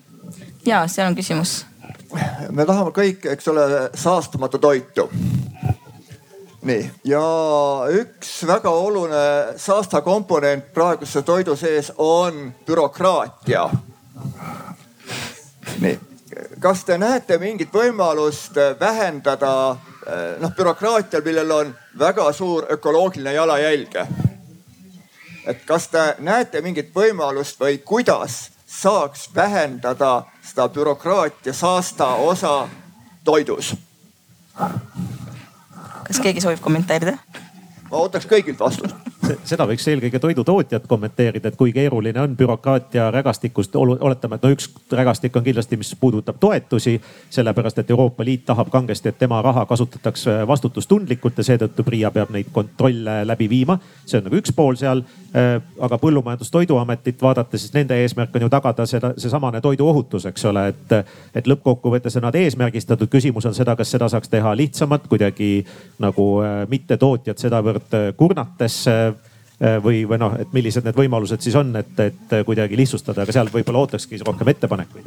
ja 0.66 0.86
seal 0.86 1.08
on 1.08 1.16
küsimus. 1.16 1.66
me 2.50 2.66
tahame 2.66 2.90
kõik, 2.90 3.26
eks 3.32 3.48
ole, 3.48 3.90
saastamata 3.94 4.58
toitu. 4.58 5.10
nii 6.62 6.90
ja 7.04 7.22
üks 7.90 8.46
väga 8.46 8.70
oluline 8.70 9.56
saastakomponent 9.56 10.72
praeguse 10.74 11.22
toidu 11.22 11.56
sees 11.56 11.92
on 11.98 12.54
bürokraatia. 12.66 13.70
nii, 15.80 16.00
kas 16.60 16.84
te 16.84 16.98
näete 16.98 17.38
mingit 17.38 17.72
võimalust 17.72 18.56
vähendada 18.80 19.76
noh 20.40 20.52
bürokraatial, 20.54 21.22
millel 21.24 21.50
on 21.50 21.72
väga 21.98 22.32
suur 22.32 22.66
ökoloogiline 22.70 23.32
jalajälg. 23.32 23.96
et 25.46 25.64
kas 25.66 25.88
te 25.88 26.14
näete 26.18 26.60
mingit 26.60 26.90
võimalust 26.94 27.60
või 27.60 27.78
kuidas 27.78 28.50
saaks 28.66 29.30
vähendada 29.34 30.22
seda 30.42 30.68
bürokraatia 30.68 31.52
saasta 31.52 32.14
osa 32.14 32.68
toidus? 33.24 33.74
kas 36.06 36.20
keegi 36.22 36.40
soovib 36.40 36.60
kommenteerida? 36.60 37.18
Ma 37.90 38.02
ootaks 38.04 38.26
kõigilt 38.30 38.60
vastust 38.60 39.06
seda 39.46 39.66
võiks 39.66 39.86
eelkõige 39.90 40.18
toidutootjad 40.22 40.86
kommenteerida, 40.88 41.50
et 41.50 41.56
kui 41.58 41.72
keeruline 41.74 42.20
on 42.20 42.36
bürokraatia 42.36 43.10
rägastikust. 43.10 43.76
oletame, 43.76 44.36
et 44.36 44.42
no 44.42 44.50
üks 44.50 44.68
rägastik 44.92 45.36
on 45.36 45.44
kindlasti, 45.44 45.76
mis 45.76 45.94
puudutab 46.00 46.38
toetusi, 46.40 47.00
sellepärast 47.30 47.78
et 47.78 47.90
Euroopa 47.90 48.24
Liit 48.24 48.44
tahab 48.46 48.70
kangesti, 48.70 49.08
et 49.08 49.18
tema 49.18 49.42
raha 49.42 49.66
kasutatakse 49.66 50.46
vastutustundlikult 50.46 51.38
ja 51.38 51.44
seetõttu 51.44 51.84
PRIA 51.84 52.10
peab 52.10 52.30
neid 52.30 52.52
kontrolle 52.52 53.24
läbi 53.26 53.48
viima. 53.48 53.78
see 54.06 54.18
on 54.18 54.24
nagu 54.24 54.36
üks 54.36 54.52
pool 54.56 54.76
seal. 54.76 55.02
Äh, 55.36 55.60
aga 55.80 55.98
Põllumajandus-Toiduametit 55.98 57.22
vaadates, 57.22 57.60
siis 57.60 57.72
nende 57.74 57.94
eesmärk 58.02 58.34
on 58.36 58.42
ju 58.42 58.48
tagada 58.48 58.86
seda, 58.86 59.12
seesamane 59.16 59.60
toiduohutus, 59.60 60.24
eks 60.26 60.44
ole, 60.44 60.68
et, 60.68 60.92
et 61.34 61.46
lõppkokkuvõttes 61.46 62.16
on 62.16 62.22
nad 62.22 62.34
eesmärgistatud. 62.34 63.08
küsimus 63.08 63.46
on 63.46 63.54
seda, 63.54 63.76
kas 63.76 63.90
seda 63.90 64.08
saaks 64.08 64.28
teha 64.28 64.56
lihtsamalt 64.56 65.06
kuidagi 65.08 65.66
nagu 65.98 66.40
äh, 66.40 66.64
mittetootjad 66.68 67.38
sedavõrd 67.38 67.75
äh, 67.94 68.12
kurnates 68.16 68.84
Äh, 69.56 69.78
või, 69.80 70.02
või 70.04 70.18
noh, 70.20 70.34
et 70.36 70.50
millised 70.52 70.84
need 70.84 70.96
võimalused 70.98 71.40
siis 71.40 71.54
on, 71.56 71.70
et, 71.80 72.00
et 72.02 72.32
kuidagi 72.44 72.76
lihtsustada, 72.76 73.22
aga 73.24 73.32
seal 73.32 73.48
võib-olla 73.48 73.86
ootakski 73.86 74.18
rohkem 74.20 74.50
ettepanekuid 74.52 75.06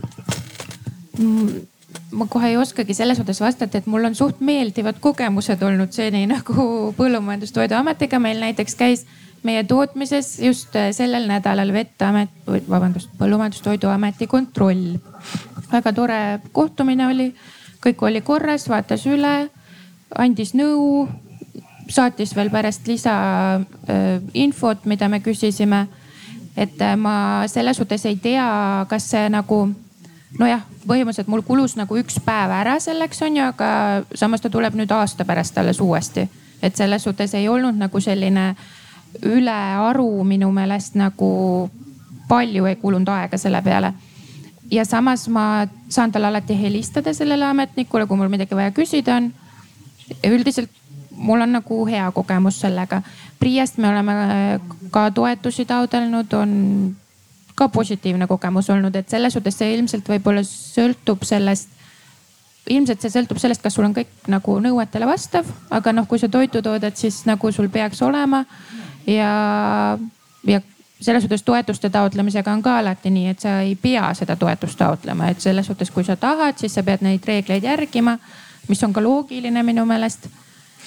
mm, 1.20 1.52
ma 2.18 2.26
kohe 2.26 2.50
ei 2.50 2.58
oskagi 2.58 2.96
selles 2.98 3.22
mõttes 3.22 3.44
vastata, 3.44 3.78
et 3.78 3.86
mul 3.86 4.10
on 4.10 4.18
suht 4.18 4.42
meeldivad 4.42 4.98
kogemused 5.04 5.62
olnud 5.62 5.94
seni 5.94 6.24
nagu 6.34 6.66
Põllumajandus-Toiduametiga. 6.98 8.18
meil 8.18 8.42
näiteks 8.42 8.78
käis 8.80 9.06
meie 9.46 9.62
tootmises 9.70 10.40
just 10.42 10.74
äh, 10.74 10.90
sellel 10.98 11.30
nädalal 11.30 11.70
Veteamet, 11.70 12.34
vabandust, 12.50 13.14
Põllumajandus-Toiduameti 13.22 14.26
kontroll. 14.26 14.98
väga 15.70 15.94
tore 15.94 16.22
kohtumine 16.52 17.06
oli, 17.14 17.32
kõik 17.86 18.02
oli 18.02 18.26
korras, 18.26 18.66
vaatas 18.66 19.06
üle, 19.06 19.52
andis 20.18 20.58
nõu 20.58 21.06
saatis 21.90 22.36
veel 22.36 22.50
pärast 22.54 22.88
lisainfot, 22.88 24.86
mida 24.86 25.10
me 25.10 25.20
küsisime. 25.20 25.88
et 26.58 26.82
äh, 26.82 26.96
ma 26.98 27.44
selles 27.48 27.78
suhtes 27.78 28.06
ei 28.06 28.16
tea, 28.18 28.86
kas 28.90 29.10
see 29.12 29.30
nagu 29.30 29.70
nojah, 30.38 30.62
põhimõtteliselt 30.88 31.30
mul 31.32 31.42
kulus 31.46 31.76
nagu 31.80 31.98
üks 31.98 32.20
päev 32.26 32.52
ära 32.54 32.80
selleks 32.84 33.22
on 33.26 33.38
ju, 33.38 33.46
aga 33.46 33.70
samas 34.16 34.42
ta 34.42 34.50
tuleb 34.50 34.76
nüüd 34.78 34.92
aasta 34.92 35.26
pärast 35.26 35.58
alles 35.58 35.80
uuesti. 35.80 36.28
et 36.62 36.76
selles 36.76 37.04
suhtes 37.04 37.34
ei 37.34 37.48
olnud 37.50 37.76
nagu 37.80 38.00
selline 38.02 38.56
ülearu 39.24 40.24
minu 40.24 40.52
meelest 40.52 40.96
nagu 40.96 41.70
palju 42.28 42.66
ei 42.66 42.76
kulunud 42.76 43.08
aega 43.10 43.38
selle 43.38 43.62
peale. 43.62 43.94
ja 44.72 44.86
samas 44.86 45.28
ma 45.30 45.68
saan 45.90 46.12
talle 46.12 46.28
alati 46.28 46.62
helistada 46.62 47.14
sellele 47.14 47.46
ametnikule, 47.46 48.06
kui 48.06 48.18
mul 48.18 48.30
midagi 48.30 48.56
vaja 48.56 48.72
küsida 48.72 49.16
on. 49.16 49.34
üldiselt 50.26 50.70
mul 51.20 51.42
on 51.42 51.52
nagu 51.60 51.86
hea 51.88 52.12
kogemus 52.16 52.62
sellega. 52.64 53.02
PRIA-st 53.40 53.78
me 53.78 53.90
oleme 53.90 54.14
äh, 54.14 54.62
ka 54.92 55.10
toetusi 55.12 55.66
taotlenud, 55.66 56.34
on 56.34 56.52
ka 57.56 57.70
positiivne 57.70 58.28
kogemus 58.28 58.70
olnud, 58.70 58.96
et 58.96 59.10
selles 59.10 59.36
suhtes 59.36 59.58
see 59.60 59.76
ilmselt 59.76 60.08
võib-olla 60.10 60.44
sõltub 60.48 61.28
sellest 61.28 61.76
ilmselt 62.70 63.02
see 63.02 63.10
sõltub 63.10 63.40
sellest, 63.42 63.64
kas 63.64 63.74
sul 63.74 63.88
on 63.88 63.96
kõik 63.96 64.28
nagu 64.30 64.60
nõuetele 64.62 65.08
vastav, 65.10 65.48
aga 65.74 65.94
noh, 65.96 66.06
kui 66.08 66.20
sa 66.22 66.28
toitu 66.30 66.62
toodad, 66.62 66.94
siis 66.96 67.24
nagu 67.26 67.52
sul 67.52 67.70
peaks 67.74 68.02
olema. 68.06 68.44
ja, 69.08 69.32
ja 70.46 70.62
selles 71.02 71.24
suhtes 71.24 71.44
toetuste 71.44 71.90
taotlemisega 71.90 72.54
on 72.54 72.62
ka 72.62 72.78
alati 72.80 73.10
nii, 73.10 73.32
et 73.34 73.42
sa 73.42 73.62
ei 73.66 73.74
pea 73.76 74.12
seda 74.14 74.36
toetust 74.36 74.78
taotlema, 74.78 75.32
et 75.32 75.42
selles 75.42 75.66
suhtes, 75.66 75.90
kui 75.92 76.04
sa 76.04 76.16
tahad, 76.16 76.60
siis 76.60 76.76
sa 76.76 76.84
pead 76.84 77.02
neid 77.02 77.26
reegleid 77.26 77.64
järgima 77.64 78.20
mis 78.70 78.84
on 78.84 78.94
ka 78.94 79.04
loogiline 79.04 79.64
minu 79.66 79.86
meelest 79.90 80.30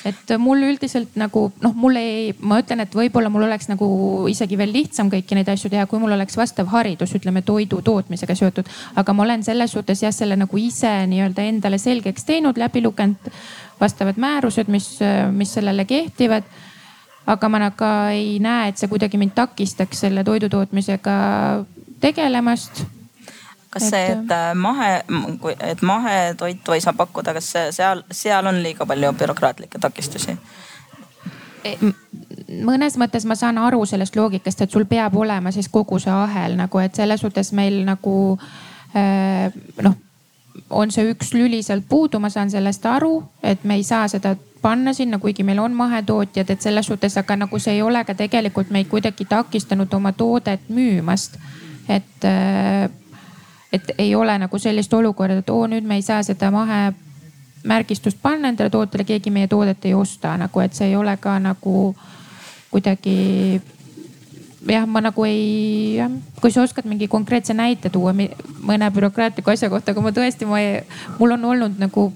et 0.08 0.32
mul 0.38 0.64
üldiselt 0.66 1.16
nagu 1.20 1.44
noh, 1.62 1.74
mul 1.78 1.98
ei, 2.00 2.32
ma 2.40 2.60
ütlen, 2.62 2.82
et 2.84 2.94
võib-olla 2.96 3.30
mul 3.32 3.46
oleks 3.46 3.68
nagu 3.70 3.88
isegi 4.30 4.58
veel 4.58 4.72
lihtsam 4.74 5.10
kõiki 5.12 5.38
neid 5.38 5.50
asju 5.52 5.70
teha, 5.72 5.86
kui 5.90 6.02
mul 6.02 6.16
oleks 6.16 6.36
vastav 6.38 6.70
haridus, 6.72 7.14
ütleme 7.18 7.44
toidu 7.46 7.82
tootmisega 7.84 8.36
seotud. 8.38 8.68
aga 8.96 9.12
ma 9.12 9.26
olen 9.26 9.44
selles 9.46 9.72
suhtes 9.72 10.02
jah, 10.02 10.14
selle 10.14 10.36
nagu 10.36 10.58
ise 10.58 10.92
nii-öelda 11.10 11.46
endale 11.50 11.78
selgeks 11.78 12.26
teinud, 12.28 12.58
läbi 12.58 12.82
lugenud 12.82 13.30
vastavad 13.80 14.18
määrused, 14.20 14.68
mis, 14.70 14.98
mis 15.32 15.54
sellele 15.54 15.84
kehtivad 15.84 16.46
aga 17.26 17.48
ma 17.48 17.60
nagu 17.62 17.92
ei 18.10 18.38
näe, 18.42 18.72
et 18.72 18.80
see 18.80 18.90
kuidagi 18.90 19.20
mind 19.20 19.34
takistaks 19.36 20.02
selle 20.06 20.24
toidu 20.26 20.50
tootmisega 20.50 21.14
tegelemast 22.02 22.82
kas 23.72 23.88
see, 23.88 24.02
et 24.12 24.32
äh, 24.34 24.50
mahe, 24.54 24.90
et 25.60 25.82
mahetoitu 25.82 26.76
ei 26.76 26.82
saa 26.84 26.92
pakkuda, 26.96 27.32
kas 27.38 27.52
seal, 27.76 28.04
seal 28.12 28.46
on 28.46 28.60
liiga 28.62 28.86
palju 28.86 29.12
bürokraatlikke 29.16 29.80
takistusi? 29.80 30.36
E, 31.64 31.76
mõnes 32.68 32.98
mõttes 33.00 33.24
ma 33.28 33.36
saan 33.38 33.58
aru 33.62 33.84
sellest 33.88 34.16
loogikast, 34.18 34.64
et 34.64 34.76
sul 34.76 34.84
peab 34.90 35.16
olema 35.16 35.52
siis 35.54 35.70
kogu 35.72 36.00
see 36.02 36.12
ahel 36.12 36.58
nagu, 36.60 36.82
et 36.82 36.94
selles 37.00 37.24
suhtes 37.24 37.52
meil 37.56 37.80
nagu 37.88 38.14
äh, 38.92 39.48
noh, 39.82 39.96
on 40.70 40.92
see 40.92 41.08
üks 41.12 41.32
lüli 41.36 41.62
sealt 41.64 41.88
puudu, 41.88 42.20
ma 42.20 42.30
saan 42.32 42.50
sellest 42.52 42.86
aru, 42.86 43.22
et 43.42 43.64
me 43.64 43.80
ei 43.80 43.84
saa 43.86 44.08
seda 44.10 44.34
panna 44.62 44.92
sinna, 44.94 45.18
kuigi 45.18 45.42
meil 45.42 45.58
on 45.58 45.74
mahetootjad, 45.74 46.50
et 46.50 46.62
selles 46.62 46.86
suhtes, 46.86 47.16
aga 47.18 47.36
nagu 47.44 47.58
see 47.58 47.78
ei 47.78 47.82
ole 47.82 48.04
ka 48.04 48.14
tegelikult 48.14 48.70
meid 48.70 48.90
kuidagi 48.90 49.26
takistanud 49.28 49.92
oma 49.94 50.12
toodet 50.12 50.68
müümast. 50.68 51.38
et 51.88 52.24
äh, 52.24 52.90
et 53.72 53.92
ei 53.98 54.14
ole 54.14 54.38
nagu 54.38 54.58
sellist 54.58 54.94
olukorda, 54.94 55.40
et 55.40 55.50
oo 55.50 55.66
nüüd 55.66 55.86
me 55.88 55.96
ei 55.96 56.02
saa 56.02 56.22
seda 56.22 56.50
mahemärgistust 56.52 58.18
panna 58.22 58.52
endale 58.52 58.70
tootele, 58.70 59.04
keegi 59.08 59.30
meie 59.30 59.48
toodet 59.48 59.84
ei 59.88 59.94
osta 59.94 60.36
nagu, 60.36 60.60
et 60.60 60.74
see 60.76 60.90
ei 60.90 60.96
ole 60.96 61.16
ka 61.20 61.38
nagu 61.40 61.94
kuidagi 62.70 63.60
jah, 64.68 64.86
ma 64.86 65.00
nagu 65.02 65.24
ei, 65.24 65.98
kui 66.40 66.52
sa 66.52 66.62
oskad 66.62 66.86
mingi 66.88 67.08
konkreetse 67.08 67.54
näite 67.54 67.90
tuua 67.90 68.12
mõne 68.14 68.90
bürokraatliku 68.94 69.50
asja 69.50 69.70
kohta, 69.72 69.92
aga 69.92 70.04
ma 70.04 70.12
tõesti, 70.14 70.46
ma 70.48 70.60
ei, 70.62 70.82
mul 71.18 71.36
on 71.36 71.48
olnud 71.54 71.80
nagu 71.82 72.10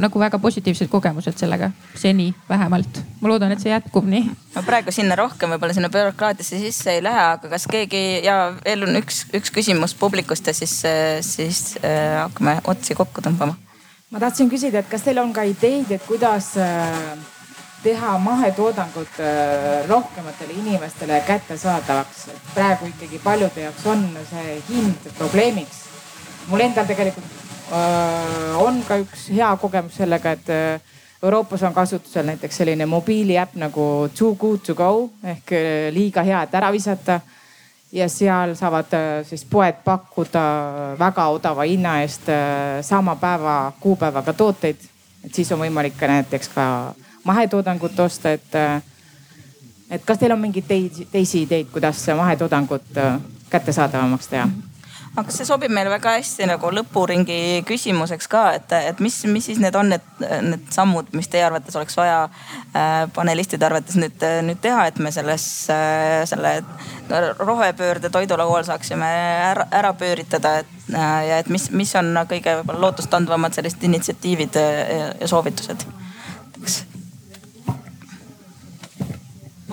nagu 0.00 0.20
väga 0.20 0.38
positiivsed 0.42 0.88
kogemused 0.90 1.38
sellega, 1.38 1.70
seni 1.98 2.32
vähemalt. 2.48 3.00
ma 3.20 3.28
loodan, 3.28 3.52
et 3.52 3.62
see 3.62 3.72
jätkub 3.72 4.06
nii. 4.10 4.30
no 4.54 4.62
praegu 4.66 4.94
sinna 4.94 5.16
rohkem 5.18 5.54
võib-olla 5.54 5.76
sinna 5.76 5.90
bürokraatiasse 5.92 6.58
sisse 6.62 6.96
ei 6.96 7.02
lähe, 7.04 7.26
aga 7.34 7.50
kas 7.52 7.66
keegi 7.70 8.24
ja 8.24 8.38
veel 8.64 8.88
on 8.88 8.98
üks, 9.02 9.24
üks 9.34 9.52
küsimus 9.54 9.94
publikust 9.98 10.46
ja 10.46 10.56
siis, 10.56 10.80
siis 11.26 11.62
äh, 11.82 12.18
hakkame 12.22 12.58
otsi 12.70 12.96
kokku 12.98 13.22
tõmbama. 13.24 13.54
ma 14.10 14.22
tahtsin 14.22 14.50
küsida, 14.50 14.82
et 14.82 14.90
kas 14.90 15.06
teil 15.06 15.22
on 15.22 15.32
ka 15.36 15.46
ideid, 15.48 15.92
et 15.94 16.06
kuidas 16.08 16.54
äh, 16.58 17.14
teha 17.84 18.18
mahetoodangut 18.18 19.20
äh, 19.20 19.88
rohkematele 19.88 20.58
inimestele 20.64 21.22
kättesaadavaks. 21.26 22.26
praegu 22.54 22.90
ikkagi 22.90 23.18
paljude 23.18 23.68
jaoks 23.68 23.86
on 23.86 24.04
see 24.30 24.60
hind 24.68 25.10
probleemiks. 25.18 25.84
mul 26.48 26.60
endal 26.60 26.86
tegelikult 26.86 27.43
on 28.56 28.82
ka 28.86 28.98
üks 29.02 29.28
hea 29.34 29.48
kogemus 29.60 29.96
sellega, 29.98 30.34
et 30.34 30.50
äh, 30.52 30.80
Euroopas 31.24 31.62
on 31.64 31.74
kasutusel 31.74 32.26
näiteks 32.28 32.56
selline 32.56 32.86
mobiiliäpp 32.86 33.54
nagu 33.56 34.08
Too 34.18 34.34
good 34.34 34.60
to 34.66 34.74
go 34.74 35.10
ehk 35.24 35.52
äh, 35.52 35.92
liiga 35.94 36.22
hea, 36.22 36.42
et 36.42 36.54
ära 36.54 36.72
visata. 36.72 37.20
ja 37.94 38.08
seal 38.10 38.56
saavad 38.58 38.90
siis 39.22 39.44
poed 39.46 39.76
pakkuda 39.84 40.40
väga 40.98 41.28
odava 41.30 41.62
hinna 41.62 42.00
eest 42.02 42.26
sama 42.82 43.14
päeva 43.16 43.72
kuupäevaga 43.80 44.32
tooteid. 44.32 44.76
et 45.24 45.34
siis 45.34 45.52
on 45.52 45.60
võimalik 45.60 45.94
ka 45.96 46.06
näiteks 46.06 46.48
ka 46.48 46.94
mahetoodangut 47.24 48.00
osta, 48.00 48.32
et, 48.32 48.82
et 49.90 50.04
kas 50.04 50.18
teil 50.18 50.32
on 50.32 50.40
mingeid 50.40 50.66
teisi, 50.66 51.06
teisi 51.12 51.42
ideid, 51.42 51.70
kuidas 51.72 52.06
mahetoodangut 52.16 52.98
kättesaadavamaks 53.50 54.28
teha? 54.28 54.48
Aga 55.14 55.30
see 55.34 55.46
sobib 55.46 55.72
meile 55.74 55.90
väga 55.92 56.16
hästi 56.16 56.48
nagu 56.50 56.70
lõpuringi 56.74 57.62
küsimuseks 57.68 58.28
ka, 58.30 58.44
et, 58.58 58.72
et 58.90 59.02
mis, 59.04 59.16
mis 59.30 59.46
siis 59.50 59.60
need 59.62 59.76
on 59.78 59.92
need, 59.92 60.06
need 60.48 60.64
sammud, 60.74 61.12
mis 61.14 61.30
teie 61.30 61.44
arvates 61.46 61.76
oleks 61.78 61.96
vaja 61.98 62.24
äh, 62.26 63.04
panelistide 63.14 63.68
arvates 63.68 63.98
nüüd, 64.00 64.24
nüüd 64.48 64.62
teha, 64.64 64.88
et 64.90 64.98
me 65.02 65.12
selles 65.14 65.46
äh,, 65.72 66.22
selle 66.30 66.56
rohepöörde 67.38 68.10
toidulaual 68.10 68.66
saaksime 68.66 69.10
ära, 69.52 69.68
ära 69.70 69.92
pööritada, 69.98 70.56
et 70.64 70.94
äh, 70.94 71.20
ja 71.30 71.38
et 71.42 71.52
mis, 71.52 71.70
mis 71.70 71.94
on 72.00 72.10
kõige 72.30 72.58
võib-olla 72.60 72.88
lootustandvamad 72.88 73.54
sellised 73.54 73.86
initsiatiivid 73.90 74.58
ja, 74.58 75.12
ja 75.20 75.30
soovitused? 75.30 75.86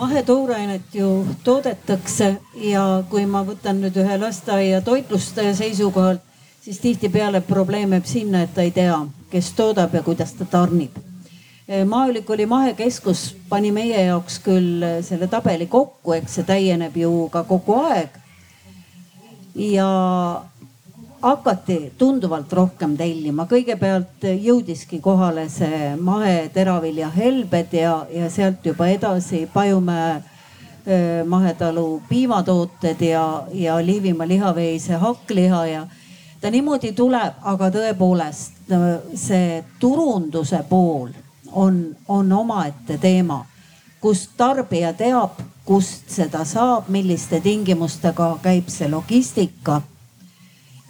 Mahetooreinet 0.02 0.94
ju 0.94 1.26
toodetakse 1.44 2.36
ja 2.54 2.82
kui 3.10 3.22
ma 3.30 3.44
võtan 3.46 3.78
nüüd 3.84 3.96
ühe 4.02 4.16
lasteaia 4.18 4.80
toitlustaja 4.82 5.54
seisukohalt, 5.54 6.22
siis 6.64 6.80
tihtipeale 6.82 7.40
probleem 7.46 7.94
jääb 7.94 8.08
sinna, 8.10 8.42
et 8.42 8.54
ta 8.54 8.64
ei 8.66 8.72
tea, 8.74 8.96
kes 9.30 9.52
toodab 9.58 9.94
ja 9.94 10.02
kuidas 10.02 10.34
ta 10.34 10.44
tarnib. 10.44 10.98
maaülikooli 11.88 12.46
mahekeskus 12.46 13.36
pani 13.48 13.70
meie 13.72 14.02
jaoks 14.04 14.40
küll 14.42 14.82
selle 15.06 15.28
tabeli 15.30 15.66
kokku, 15.66 16.12
eks 16.18 16.34
see 16.34 16.44
täieneb 16.50 16.96
ju 16.96 17.28
ka 17.30 17.44
kogu 17.44 17.78
aeg. 17.84 18.18
ja 19.54 19.88
hakati 21.22 21.92
tunduvalt 21.98 22.52
rohkem 22.52 22.96
tellima, 22.98 23.46
kõigepealt 23.46 24.26
jõudiski 24.26 24.98
kohale 25.00 25.46
see 25.50 25.94
maheteravilja 25.96 27.10
helbed 27.14 27.74
ja, 27.78 27.94
ja 28.10 28.30
sealt 28.30 28.66
juba 28.66 28.88
edasi 28.90 29.46
Pajumäe 29.52 30.22
mahetalu 31.26 32.02
piimatooted 32.08 33.00
ja, 33.06 33.44
ja 33.54 33.76
Liivimaa 33.86 34.28
lihaveise 34.28 34.98
hakkliha 34.98 35.66
ja 35.66 35.86
ta 36.40 36.50
niimoodi 36.50 36.90
tuleb, 36.92 37.38
aga 37.42 37.70
tõepoolest 37.70 38.74
see 39.14 39.62
turunduse 39.78 40.64
pool 40.68 41.12
on, 41.52 41.96
on 42.08 42.32
omaette 42.32 42.98
teema, 42.98 43.44
kus 44.00 44.26
tarbija 44.36 44.90
teab, 44.98 45.38
kust 45.64 46.10
seda 46.10 46.42
saab, 46.44 46.90
milliste 46.90 47.38
tingimustega 47.40 48.32
käib 48.42 48.66
see 48.66 48.90
logistika 48.90 49.78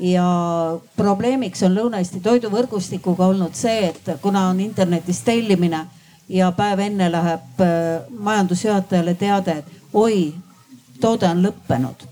ja 0.03 0.27
probleemiks 0.97 1.63
on 1.63 1.77
Lõuna-Eesti 1.77 2.21
toiduvõrgustikuga 2.23 3.27
olnud 3.31 3.55
see, 3.55 3.93
et 3.93 4.09
kuna 4.23 4.49
on 4.51 4.61
internetis 4.61 5.21
tellimine 5.23 5.85
ja 6.29 6.51
päev 6.57 6.81
enne 6.83 7.11
läheb 7.13 7.61
äh, 7.63 8.03
majandusjuhatajale 8.19 9.15
teade, 9.15 9.59
et 9.63 9.93
oi, 9.93 10.35
toode 11.01 11.29
on 11.29 11.45
lõppenud, 11.47 12.03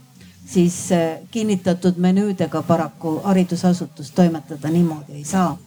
siis 0.47 0.77
äh, 0.95 1.19
kinnitatud 1.31 1.99
menüüdega 1.99 2.63
paraku 2.63 3.19
haridusasutus 3.25 4.11
toimetada 4.15 4.71
niimoodi 4.71 5.19
ei 5.19 5.25
saa. 5.25 5.59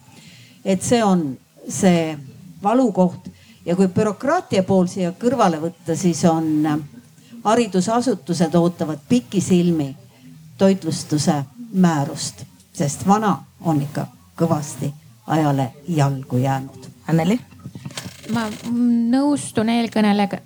et 0.64 0.82
see 0.82 1.04
on 1.04 1.36
see 1.68 2.18
valukoht 2.62 3.28
ja 3.66 3.76
kui 3.76 3.88
bürokraatia 3.88 4.62
pool 4.62 4.86
siia 4.86 5.12
kõrvale 5.12 5.60
võtta, 5.60 5.96
siis 5.96 6.24
on 6.24 6.66
äh, 6.66 6.78
haridusasutused 7.44 8.54
ootavad 8.54 8.98
pikisilmi 9.08 9.96
toitlustuse 10.58 11.42
määrust, 11.74 12.44
sest 12.72 13.06
vana 13.06 13.36
on 13.60 13.82
ikka 13.82 14.06
kõvasti 14.38 14.92
ajale 15.26 15.72
jalgu 15.88 16.38
jäänud. 16.38 16.90
Anneli? 17.08 17.40
ma 18.32 18.46
nõustun 19.10 19.68
eelkõnelejaga, 19.68 20.38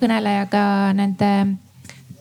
kõnelejaga 0.00 0.62
nende 0.96 1.30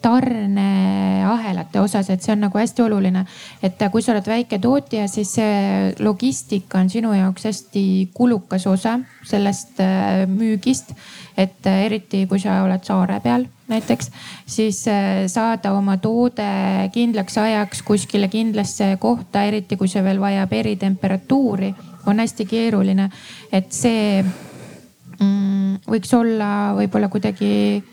tarneahelate 0.03 1.79
osas, 1.79 2.09
et 2.11 2.23
see 2.23 2.33
on 2.35 2.43
nagu 2.43 2.59
hästi 2.59 2.83
oluline. 2.83 3.25
et 3.63 3.79
kui 3.91 4.01
sa 4.03 4.11
oled 4.11 4.27
väike 4.27 4.59
tootja, 4.59 5.07
siis 5.07 5.31
see 5.37 5.93
logistika 6.03 6.81
on 6.81 6.89
sinu 6.91 7.13
jaoks 7.15 7.47
hästi 7.47 7.85
kulukas 8.13 8.67
osa 8.67 8.99
sellest 9.23 9.79
äh, 9.79 10.25
müügist. 10.27 10.91
et 11.37 11.67
äh, 11.67 11.85
eriti 11.85 12.25
kui 12.27 12.39
sa 12.39 12.61
oled 12.63 12.83
saare 12.83 13.19
peal 13.23 13.47
näiteks, 13.73 14.11
siis 14.45 14.83
äh, 14.91 15.25
saada 15.31 15.73
oma 15.77 15.97
toode 16.01 16.47
kindlaks 16.93 17.37
ajaks 17.41 17.83
kuskile 17.85 18.29
kindlasse 18.31 18.93
kohta, 19.01 19.43
eriti 19.49 19.77
kui 19.79 19.91
see 19.91 20.03
veel 20.05 20.21
vajab 20.21 20.53
eritemperatuuri, 20.61 21.73
on 22.07 22.19
hästi 22.19 22.45
keeruline. 22.49 23.09
et 23.51 23.71
see 23.73 24.23
mm, 24.23 25.83
võiks 25.87 26.13
olla 26.17 26.49
võib-olla 26.77 27.09
kuidagi 27.11 27.83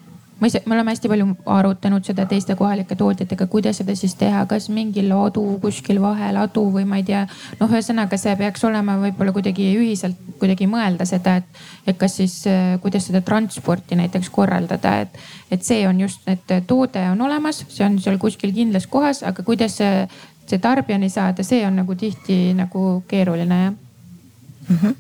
ma 0.41 0.49
ise, 0.49 0.63
me 0.67 0.75
oleme 0.75 0.93
hästi 0.95 1.11
palju 1.13 1.27
arutanud 1.47 2.07
seda 2.07 2.25
teiste 2.29 2.57
kohalike 2.57 2.97
tootjatega, 2.97 3.47
kuidas 3.53 3.81
seda 3.81 3.95
siis 3.99 4.15
teha, 4.19 4.45
kas 4.51 4.69
mingi 4.73 5.05
ladu 5.07 5.43
kuskil 5.63 6.01
vaheladu 6.03 6.65
või 6.75 6.87
ma 6.89 7.01
ei 7.01 7.05
tea. 7.09 7.27
noh, 7.61 7.71
ühesõnaga 7.71 8.19
see 8.21 8.35
peaks 8.41 8.65
olema 8.65 8.97
võib-olla 9.03 9.35
kuidagi 9.37 9.69
ühiselt 9.77 10.19
kuidagi 10.41 10.69
mõelda 10.71 11.07
seda, 11.09 11.37
et, 11.41 11.61
et 11.87 12.01
kas 12.01 12.17
siis 12.21 12.39
kuidas 12.83 13.11
seda 13.11 13.21
transporti 13.27 13.99
näiteks 14.01 14.33
korraldada, 14.33 14.97
et, 15.05 15.21
et 15.51 15.67
see 15.67 15.85
on 15.89 16.01
just, 16.01 16.25
et 16.31 16.57
toode 16.67 17.05
on 17.13 17.21
olemas, 17.29 17.65
see 17.69 17.85
on 17.87 18.01
seal 18.01 18.19
kuskil 18.19 18.55
kindlas 18.57 18.89
kohas, 18.91 19.23
aga 19.27 19.45
kuidas 19.47 19.77
see, 19.81 20.07
see 20.47 20.59
tarbijani 20.59 21.13
saada, 21.13 21.45
see 21.47 21.63
on 21.67 21.83
nagu 21.83 21.95
tihti 21.95 22.43
nagu 22.57 23.03
keeruline 23.09 23.63
jah 23.65 23.73
mm. 23.73 24.77
-hmm 24.83 24.99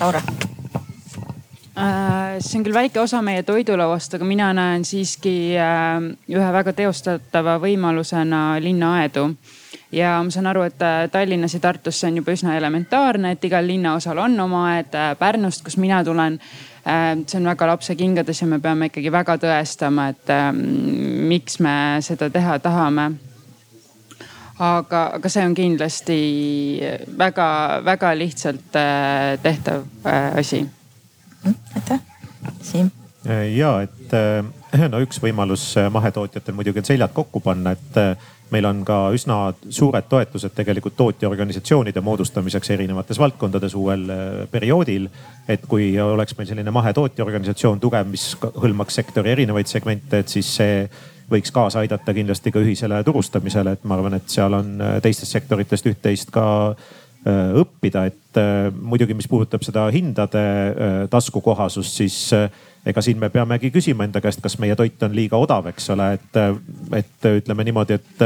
Laura 0.00 0.20
Äh, 0.20 0.55
see 1.76 2.58
on 2.58 2.64
küll 2.64 2.74
väike 2.74 3.00
osa 3.02 3.20
meie 3.24 3.42
toidulauast, 3.44 4.14
aga 4.16 4.24
mina 4.24 4.48
näen 4.56 4.84
siiski 4.86 5.56
äh, 5.60 5.98
ühe 6.32 6.52
väga 6.52 6.72
teostatava 6.76 7.58
võimalusena 7.60 8.60
linnaaedu. 8.64 9.28
ja 9.92 10.16
ma 10.22 10.30
saan 10.32 10.46
aru, 10.46 10.62
et 10.66 10.82
äh, 10.82 11.10
Tallinnas 11.12 11.54
ja 11.54 11.60
Tartus 11.60 12.00
see 12.00 12.08
on 12.10 12.16
juba 12.22 12.32
üsna 12.32 12.56
elementaarne, 12.56 13.34
et 13.36 13.44
igal 13.44 13.66
linnaosal 13.66 14.18
on 14.18 14.40
oma 14.40 14.64
aed. 14.72 14.96
Pärnust, 15.18 15.64
kust 15.64 15.76
mina 15.76 16.02
tulen, 16.04 16.40
see 17.26 17.38
on 17.38 17.50
väga 17.50 17.68
lapsekingades 17.72 18.40
ja 18.40 18.48
me 18.48 18.60
peame 18.62 18.88
ikkagi 18.90 19.12
väga 19.12 19.36
tõestama, 19.42 20.08
et 20.14 20.32
miks 21.28 21.60
me 21.60 21.76
seda 22.00 22.30
teha 22.30 22.58
tahame 22.62 23.10
aga, 24.58 25.02
aga 25.18 25.28
see 25.28 25.44
on 25.44 25.54
kindlasti 25.54 26.18
väga-väga 27.18 28.14
lihtsalt 28.16 28.80
tehtav 29.44 29.84
asi 30.38 30.64
aitäh, 31.74 32.00
Siim. 32.62 32.90
ja 33.56 33.80
et 33.82 34.14
äh, 34.14 34.88
no 34.92 35.00
üks 35.02 35.20
võimalus 35.22 35.72
äh, 35.80 35.90
mahetootjatel 35.92 36.54
muidugi 36.54 36.82
on 36.82 36.88
seljad 36.88 37.14
kokku 37.14 37.40
panna, 37.44 37.74
et 37.76 38.00
äh, 38.00 38.28
meil 38.50 38.68
on 38.68 38.84
ka 38.86 38.98
üsna 39.14 39.38
suured 39.70 40.06
toetused 40.08 40.54
tegelikult 40.54 40.94
tootjaorganisatsioonide 40.98 42.00
moodustamiseks 42.06 42.70
erinevates 42.76 43.18
valdkondades 43.18 43.74
uuel 43.74 44.04
perioodil. 44.50 45.08
et 45.48 45.66
kui 45.66 45.98
oleks 46.00 46.36
meil 46.38 46.48
selline 46.48 46.70
mahetootjaorganisatsioon 46.70 47.80
tugev, 47.80 48.06
mis 48.06 48.36
hõlmaks 48.42 49.00
sektori 49.02 49.34
erinevaid 49.34 49.66
segmente, 49.66 50.22
et 50.22 50.28
siis 50.28 50.52
see 50.60 50.84
võiks 51.30 51.50
kaasa 51.50 51.82
aidata 51.82 52.14
kindlasti 52.14 52.52
ka 52.54 52.62
ühisele 52.62 53.02
turustamisele, 53.04 53.72
et 53.72 53.84
ma 53.84 53.98
arvan, 53.98 54.14
et 54.14 54.30
seal 54.30 54.54
on 54.54 54.78
teistest 55.02 55.32
sektoritest 55.32 55.90
üht-teist 55.90 56.30
ka 56.30 56.46
Äh, 56.76 57.05
õppida, 57.26 58.06
et 58.10 58.40
äh, 58.40 58.68
muidugi, 58.70 59.16
mis 59.18 59.28
puudutab 59.30 59.64
seda 59.66 59.86
hindade 59.94 60.42
äh, 60.42 60.98
taskukohasust, 61.10 62.00
siis 62.02 62.18
ega 62.86 63.02
siin 63.02 63.18
me 63.18 63.30
peamegi 63.34 63.72
küsima 63.74 64.06
enda 64.06 64.22
käest, 64.22 64.42
kas 64.44 64.58
meie 64.62 64.76
toit 64.78 65.02
on 65.02 65.16
liiga 65.16 65.40
odav, 65.42 65.66
eks 65.72 65.90
ole, 65.94 66.12
et, 66.18 66.38
et 67.00 67.30
ütleme 67.32 67.66
niimoodi, 67.66 67.98
et 67.98 68.22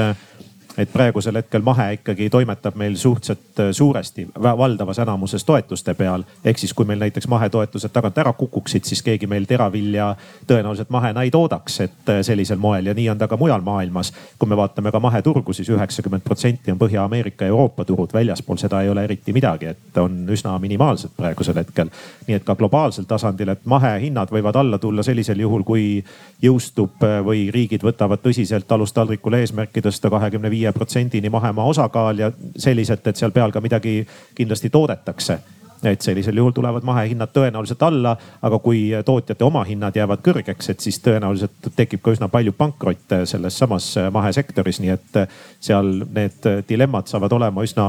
et 0.79 0.93
praegusel 0.93 1.37
hetkel 1.37 1.63
mahe 1.63 1.93
ikkagi 1.93 2.31
toimetab 2.31 2.77
meil 2.79 2.97
suhteliselt 2.97 3.61
äh, 3.61 3.71
suuresti, 3.73 4.29
valdavas 4.43 4.99
enamuses 4.99 5.45
toetuste 5.45 5.95
peal. 5.95 6.23
ehk 6.45 6.59
siis, 6.59 6.75
kui 6.75 6.87
meil 6.87 6.99
näiteks 6.99 7.29
mahetoetused 7.29 7.93
tagant 7.93 8.19
ära 8.19 8.33
kukuksid, 8.33 8.85
siis 8.85 9.03
keegi 9.03 9.27
meil 9.27 9.45
teravilja 9.45 10.15
tõenäoliselt 10.47 10.91
mahena 10.91 11.23
ei 11.23 11.31
toodaks, 11.31 11.81
et 11.81 12.09
äh, 12.09 12.23
sellisel 12.23 12.59
moel 12.59 12.87
ja 12.87 12.95
nii 12.95 13.09
on 13.11 13.19
ta 13.19 13.29
ka 13.29 13.37
mujal 13.37 13.61
maailmas. 13.61 14.13
kui 14.39 14.49
me 14.49 14.57
vaatame 14.57 14.93
ka 14.93 15.01
maheturgu 15.01 15.53
siis, 15.53 15.67
siis 15.67 15.77
üheksakümmend 15.77 16.23
protsenti 16.23 16.73
on 16.73 16.79
Põhja-Ameerika 16.79 17.45
ja 17.45 17.49
Euroopa 17.49 17.85
turud, 17.85 18.13
väljaspool 18.13 18.57
seda 18.57 18.83
ei 18.83 18.89
ole 18.89 19.05
eriti 19.05 19.33
midagi, 19.33 19.67
et 19.67 19.99
on 19.99 20.27
üsna 20.31 20.59
minimaalsed 20.59 21.11
praegusel 21.17 21.59
hetkel. 21.59 21.91
nii 22.27 22.37
et 22.37 22.45
ka 22.45 22.55
globaalsel 22.55 23.05
tasandil, 23.05 23.49
et 23.49 23.67
mahehinnad 23.67 24.31
võivad 24.31 24.57
alla 24.57 24.79
tulla 24.79 25.03
sellisel 25.03 25.41
juhul, 25.41 25.65
kui 25.65 26.05
jõustub 26.43 27.03
äh, 27.05 27.19
või 27.25 27.51
riigid 27.51 27.83
võtavad 27.83 28.23
tõsiselt 28.23 28.73
alustaldrikul 28.73 29.35
eesmärki 29.35 29.83
tõsta 29.83 30.11
kahekümne 30.11 30.51
viie 30.51 30.60
viie 30.61 30.73
protsendini 30.77 31.33
mahemaa 31.33 31.65
osakaal 31.65 32.19
ja 32.19 32.31
selliselt, 32.57 33.07
et 33.07 33.17
seal 33.17 33.33
peal 33.33 33.53
ka 33.53 33.61
midagi 33.65 34.05
kindlasti 34.35 34.71
toodetakse. 34.71 35.39
Et 35.81 36.01
sellisel 36.05 36.37
juhul 36.37 36.53
tulevad 36.53 36.85
mahehinnad 36.85 37.31
tõenäoliselt 37.33 37.81
alla, 37.87 38.13
aga 38.45 38.59
kui 38.61 38.91
tootjate 39.05 39.45
omahinnad 39.47 39.97
jäävad 39.97 40.21
kõrgeks, 40.27 40.69
et 40.69 40.85
siis 40.85 41.01
tõenäoliselt 41.01 41.71
tekib 41.77 42.03
ka 42.05 42.13
üsna 42.13 42.29
palju 42.29 42.53
pankrotte 42.53 43.23
selles 43.27 43.57
samas 43.59 43.95
mahesektoris, 44.13 44.83
nii 44.85 44.93
et 44.93 45.21
seal 45.57 46.05
need 46.05 46.51
dilemmad 46.69 47.09
saavad 47.09 47.33
olema 47.33 47.65
üsna 47.65 47.87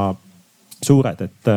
suured, 0.82 1.20
et 1.28 1.52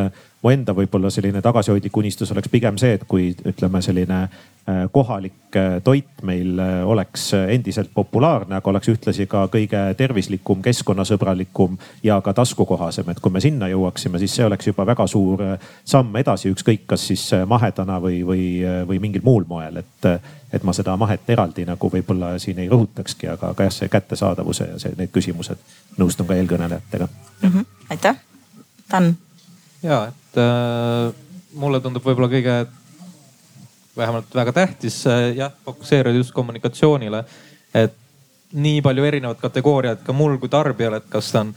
mu 0.45 0.51
enda 0.53 0.75
võib-olla 0.77 1.09
selline 1.09 1.41
tagasihoidlik 1.41 1.97
unistus 1.97 2.29
oleks 2.31 2.51
pigem 2.53 2.77
see, 2.77 2.93
et 2.99 3.05
kui 3.09 3.31
ütleme, 3.49 3.79
selline 3.81 4.17
äh, 4.25 4.83
kohalik 4.93 5.57
äh, 5.57 5.79
toit 5.83 6.21
meil 6.27 6.59
äh, 6.61 6.73
oleks 6.85 7.31
endiselt 7.39 7.89
populaarne, 7.95 8.59
aga 8.59 8.69
oleks 8.69 8.91
ühtlasi 8.93 9.25
ka 9.31 9.47
kõige 9.53 9.81
tervislikum, 9.97 10.61
keskkonnasõbralikum 10.65 11.79
ja 12.05 12.19
ka 12.21 12.35
taskukohasem. 12.37 13.09
et 13.09 13.19
kui 13.19 13.33
me 13.33 13.41
sinna 13.41 13.71
jõuaksime, 13.71 14.21
siis 14.21 14.35
see 14.37 14.45
oleks 14.45 14.69
juba 14.69 14.85
väga 14.85 15.07
suur 15.09 15.41
samm 15.81 16.21
edasi, 16.21 16.53
ükskõik 16.53 16.85
kas 16.93 17.07
siis 17.09 17.25
mahedana 17.49 17.97
või, 18.03 18.21
või, 18.27 18.45
või 18.85 19.01
mingil 19.01 19.25
muul 19.25 19.49
moel, 19.49 19.81
et, 19.81 20.09
et 20.53 20.63
ma 20.63 20.77
seda 20.77 20.93
mahet 20.97 21.25
eraldi 21.29 21.65
nagu 21.65 21.89
võib-olla 21.89 22.35
siin 22.39 22.61
ei 22.61 22.69
rõhutakski, 22.69 23.31
aga, 23.33 23.55
aga 23.55 23.65
jah, 23.65 23.77
see 23.79 23.89
kättesaadavuse 23.89 24.69
ja 24.75 24.77
see, 24.83 24.93
need 24.99 25.13
küsimused, 25.15 25.65
nõustun 25.97 26.29
ka 26.29 26.37
eelkõnelejatega 26.37 27.09
mm. 27.09 27.49
-hmm. 27.49 27.65
aitäh, 27.89 28.21
Dan 28.85 29.15
ja, 29.81 30.05
et 30.07 30.24
äh, 30.41 31.13
mulle 31.55 31.79
tundub 31.83 32.03
võib-olla 32.05 32.29
kõige, 32.31 32.55
vähemalt 33.97 34.35
väga 34.35 34.53
tähtis 34.55 35.01
äh, 35.07 35.31
jah, 35.37 35.53
fokusseerida 35.65 36.17
just 36.17 36.33
kommunikatsioonile. 36.35 37.23
et 37.75 37.93
nii 38.55 38.81
palju 38.81 39.03
erinevad 39.03 39.39
kategooriad 39.41 40.03
ka 40.05 40.13
mul 40.13 40.37
kui 40.39 40.49
tarbijal, 40.49 40.95
et 40.95 41.09
kas 41.11 41.31
ta 41.33 41.41
on 41.43 41.51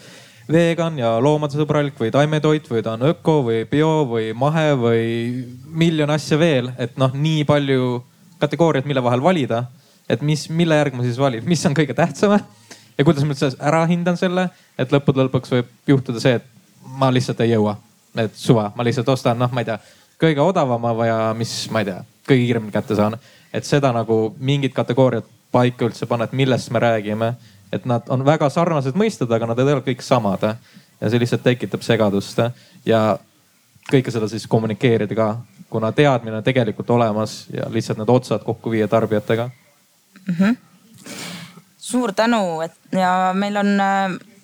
vegan 0.51 0.97
ja 0.99 1.13
loomadesõbralik 1.23 1.99
või 2.01 2.11
taimetoit 2.11 2.67
või 2.71 2.83
ta 2.83 2.97
on 2.97 3.05
öko 3.11 3.43
või 3.47 3.65
bio 3.71 4.07
või 4.09 4.33
mahe 4.35 4.73
või 4.81 5.03
miljon 5.69 6.11
asja 6.11 6.39
veel, 6.41 6.73
et 6.79 6.97
noh, 6.99 7.13
nii 7.15 7.45
palju 7.49 8.01
kategooriaid, 8.41 8.89
mille 8.89 9.03
vahel 9.05 9.23
valida. 9.23 9.65
et 10.09 10.23
mis, 10.23 10.49
mille 10.49 10.75
järgi 10.75 10.97
ma 10.97 11.03
siis 11.05 11.19
valin, 11.21 11.45
mis 11.45 11.67
on 11.67 11.75
kõige 11.77 11.95
tähtsam 11.95 12.39
ja 12.99 13.05
kuidas 13.05 13.25
ma 13.25 13.35
üldse 13.35 13.53
ära 13.61 13.85
hindan 13.87 14.17
selle, 14.17 14.49
et 14.79 14.93
lõppude 14.93 15.29
lõpuks 15.29 15.53
võib 15.53 15.69
juhtuda 15.87 16.21
see, 16.21 16.41
et 16.41 16.97
ma 16.99 17.13
lihtsalt 17.13 17.45
ei 17.45 17.53
jõua 17.53 17.77
et 18.19 18.35
suva, 18.35 18.73
ma 18.77 18.85
lihtsalt 18.85 19.09
ostan, 19.09 19.39
noh, 19.39 19.51
ma 19.53 19.63
ei 19.63 19.69
tea, 19.69 19.79
kõige 20.21 20.43
odavama 20.43 20.93
või 20.97 21.11
mis, 21.39 21.53
ma 21.71 21.83
ei 21.83 21.91
tea, 21.91 22.03
kõige 22.29 22.47
kiiremini 22.47 22.75
kätte 22.75 22.97
saan. 22.99 23.19
et 23.53 23.65
seda 23.65 23.93
nagu 23.93 24.35
mingid 24.39 24.73
kategooriad 24.73 25.25
paika 25.53 25.87
üldse 25.87 26.07
panna, 26.07 26.25
et 26.25 26.33
millest 26.33 26.71
me 26.71 26.79
räägime. 26.79 27.35
et 27.73 27.85
nad 27.85 28.03
on 28.09 28.25
väga 28.25 28.49
sarnased 28.51 28.95
mõisted, 28.95 29.31
aga 29.33 29.47
nad 29.47 29.59
ei 29.59 29.73
ole 29.73 29.81
kõik 29.81 30.03
samad. 30.03 30.43
ja 31.01 31.11
see 31.11 31.19
lihtsalt 31.19 31.43
tekitab 31.43 31.83
segadust 31.83 32.39
ja 32.85 33.19
kõike 33.93 34.11
seda 34.11 34.29
siis 34.29 34.47
kommunikeerida 34.47 35.15
ka, 35.15 35.37
kuna 35.71 35.93
teadmine 35.93 36.37
on 36.37 36.45
tegelikult 36.45 36.91
olemas 36.91 37.47
ja 37.53 37.69
lihtsalt 37.71 37.99
need 37.99 38.09
otsad 38.09 38.45
kokku 38.45 38.71
viia 38.71 38.89
tarbijatega 38.89 39.51
mm. 40.27 40.35
-hmm. 40.35 40.57
suur 41.79 42.13
tänu, 42.13 42.61
et 42.61 42.75
ja 42.93 43.33
meil 43.35 43.57
on 43.57 43.81
Äh, 43.81 44.38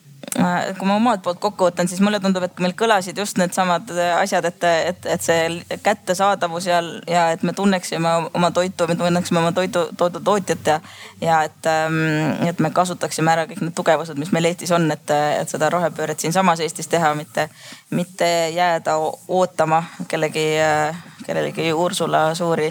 kui 0.79 0.89
ma 0.89 0.97
omalt 0.97 1.23
poolt 1.23 1.39
kokku 1.43 1.69
võtan, 1.69 1.89
siis 1.89 2.01
mulle 2.05 2.19
tundub, 2.23 2.45
et 2.47 2.61
meil 2.63 2.75
kõlasid 2.79 3.19
just 3.19 3.39
needsamad 3.41 3.91
äh, 3.95 4.13
asjad, 4.19 4.47
et, 4.49 4.67
et, 4.91 5.09
et 5.15 5.25
see 5.25 5.79
kättesaadavus 5.85 6.69
ja, 6.69 6.81
ja 7.11 7.27
et 7.35 7.43
me 7.47 7.55
tunneksime 7.57 8.13
oma 8.33 8.51
toitu, 8.55 8.89
me 8.91 8.97
tunneksime 8.99 9.41
oma 9.43 9.53
toidu, 9.57 9.87
toidutootjat 10.01 10.73
ja, 10.73 10.81
ja 11.21 11.41
et, 11.49 11.71
ähm, 11.71 12.45
et 12.49 12.61
me 12.61 12.73
kasutaksime 12.75 13.33
ära 13.33 13.47
kõik 13.51 13.65
need 13.65 13.77
tugevused, 13.79 14.19
mis 14.21 14.33
meil 14.35 14.51
Eestis 14.51 14.75
on, 14.75 14.91
et, 14.95 15.15
et 15.41 15.51
seda 15.51 15.71
rohepööret 15.73 16.21
siinsamas 16.21 16.63
Eestis 16.65 16.91
teha, 16.93 17.15
mitte, 17.19 17.49
mitte 17.95 18.31
jääda 18.55 18.99
ootama 19.29 19.85
kellegi 20.09 20.49
äh, 20.63 21.05
kellelegi 21.27 21.73
Ursula 21.73 22.27
suuri 22.35 22.69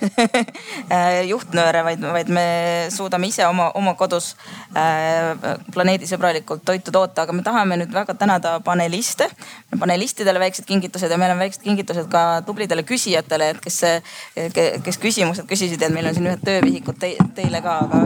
juhtnööre, 1.32 1.84
vaid, 1.84 2.04
vaid 2.14 2.30
me 2.30 2.46
suudame 2.94 3.30
ise 3.30 3.46
oma, 3.48 3.70
oma 3.78 3.94
kodus 3.98 4.34
planeedisõbralikult 5.74 6.60
tegelikult 6.60 6.64
toitu 6.64 6.92
toota, 6.92 7.22
aga 7.22 7.32
me 7.32 7.42
tahame 7.42 7.76
nüüd 7.76 7.92
väga 7.92 8.14
tänada 8.14 8.60
paneliste. 8.60 9.28
panelistidele 9.78 10.38
väiksed 10.40 10.64
kingitused 10.64 11.10
ja 11.10 11.18
meil 11.18 11.32
on 11.32 11.38
väiksed 11.38 11.62
kingitused 11.62 12.08
ka 12.10 12.42
tublidele 12.46 12.82
küsijatele, 12.82 13.50
et 13.50 13.60
kes, 13.60 13.80
kes 14.84 14.98
küsimused 14.98 15.46
küsisid, 15.46 15.82
et 15.82 15.92
meil 15.92 16.06
on 16.06 16.14
siin 16.14 16.26
ühed 16.26 16.44
töövihikud 16.44 16.98
te, 16.98 17.16
teile 17.34 17.62
ka, 17.62 17.78
aga 17.86 18.04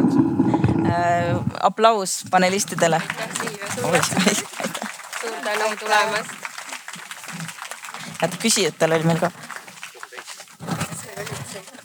äh, 0.86 1.36
aplaus 1.60 2.24
panelistidele. 2.30 3.00
suur 5.20 5.38
tänu 5.44 5.76
tulemast. 5.80 6.43
Et 8.22 8.40
küsijatel 8.42 8.98
oli 8.98 9.10
meil 9.10 9.22
ka. 9.22 9.30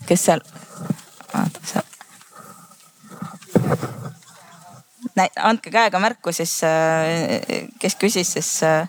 kes 0.07 0.25
seal? 0.25 0.41
vaata 1.33 1.65
seal 1.65 1.89
andke 5.43 5.71
käega 5.71 5.99
märku 5.99 6.31
siis, 6.31 6.63
äh, 6.63 7.41
kes 7.79 7.95
küsis, 7.99 8.33
siis 8.33 8.63
äh, 8.63 8.87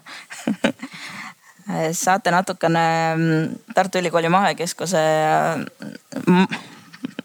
saate 1.93 2.31
natukene 2.31 3.15
mm, 3.17 3.49
Tartu 3.75 3.99
Ülikooli 3.99 4.29
Mahekeskuse, 4.29 4.99
äh, 4.99 6.47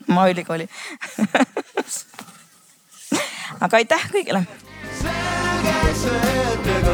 Maaülikooli 0.08 0.70
aga 3.66 3.78
aitäh 3.78 4.10
kõigile. 4.12 4.46
selge 5.02 5.94
see, 6.02 6.20
et 6.54 6.68
ega 6.78 6.94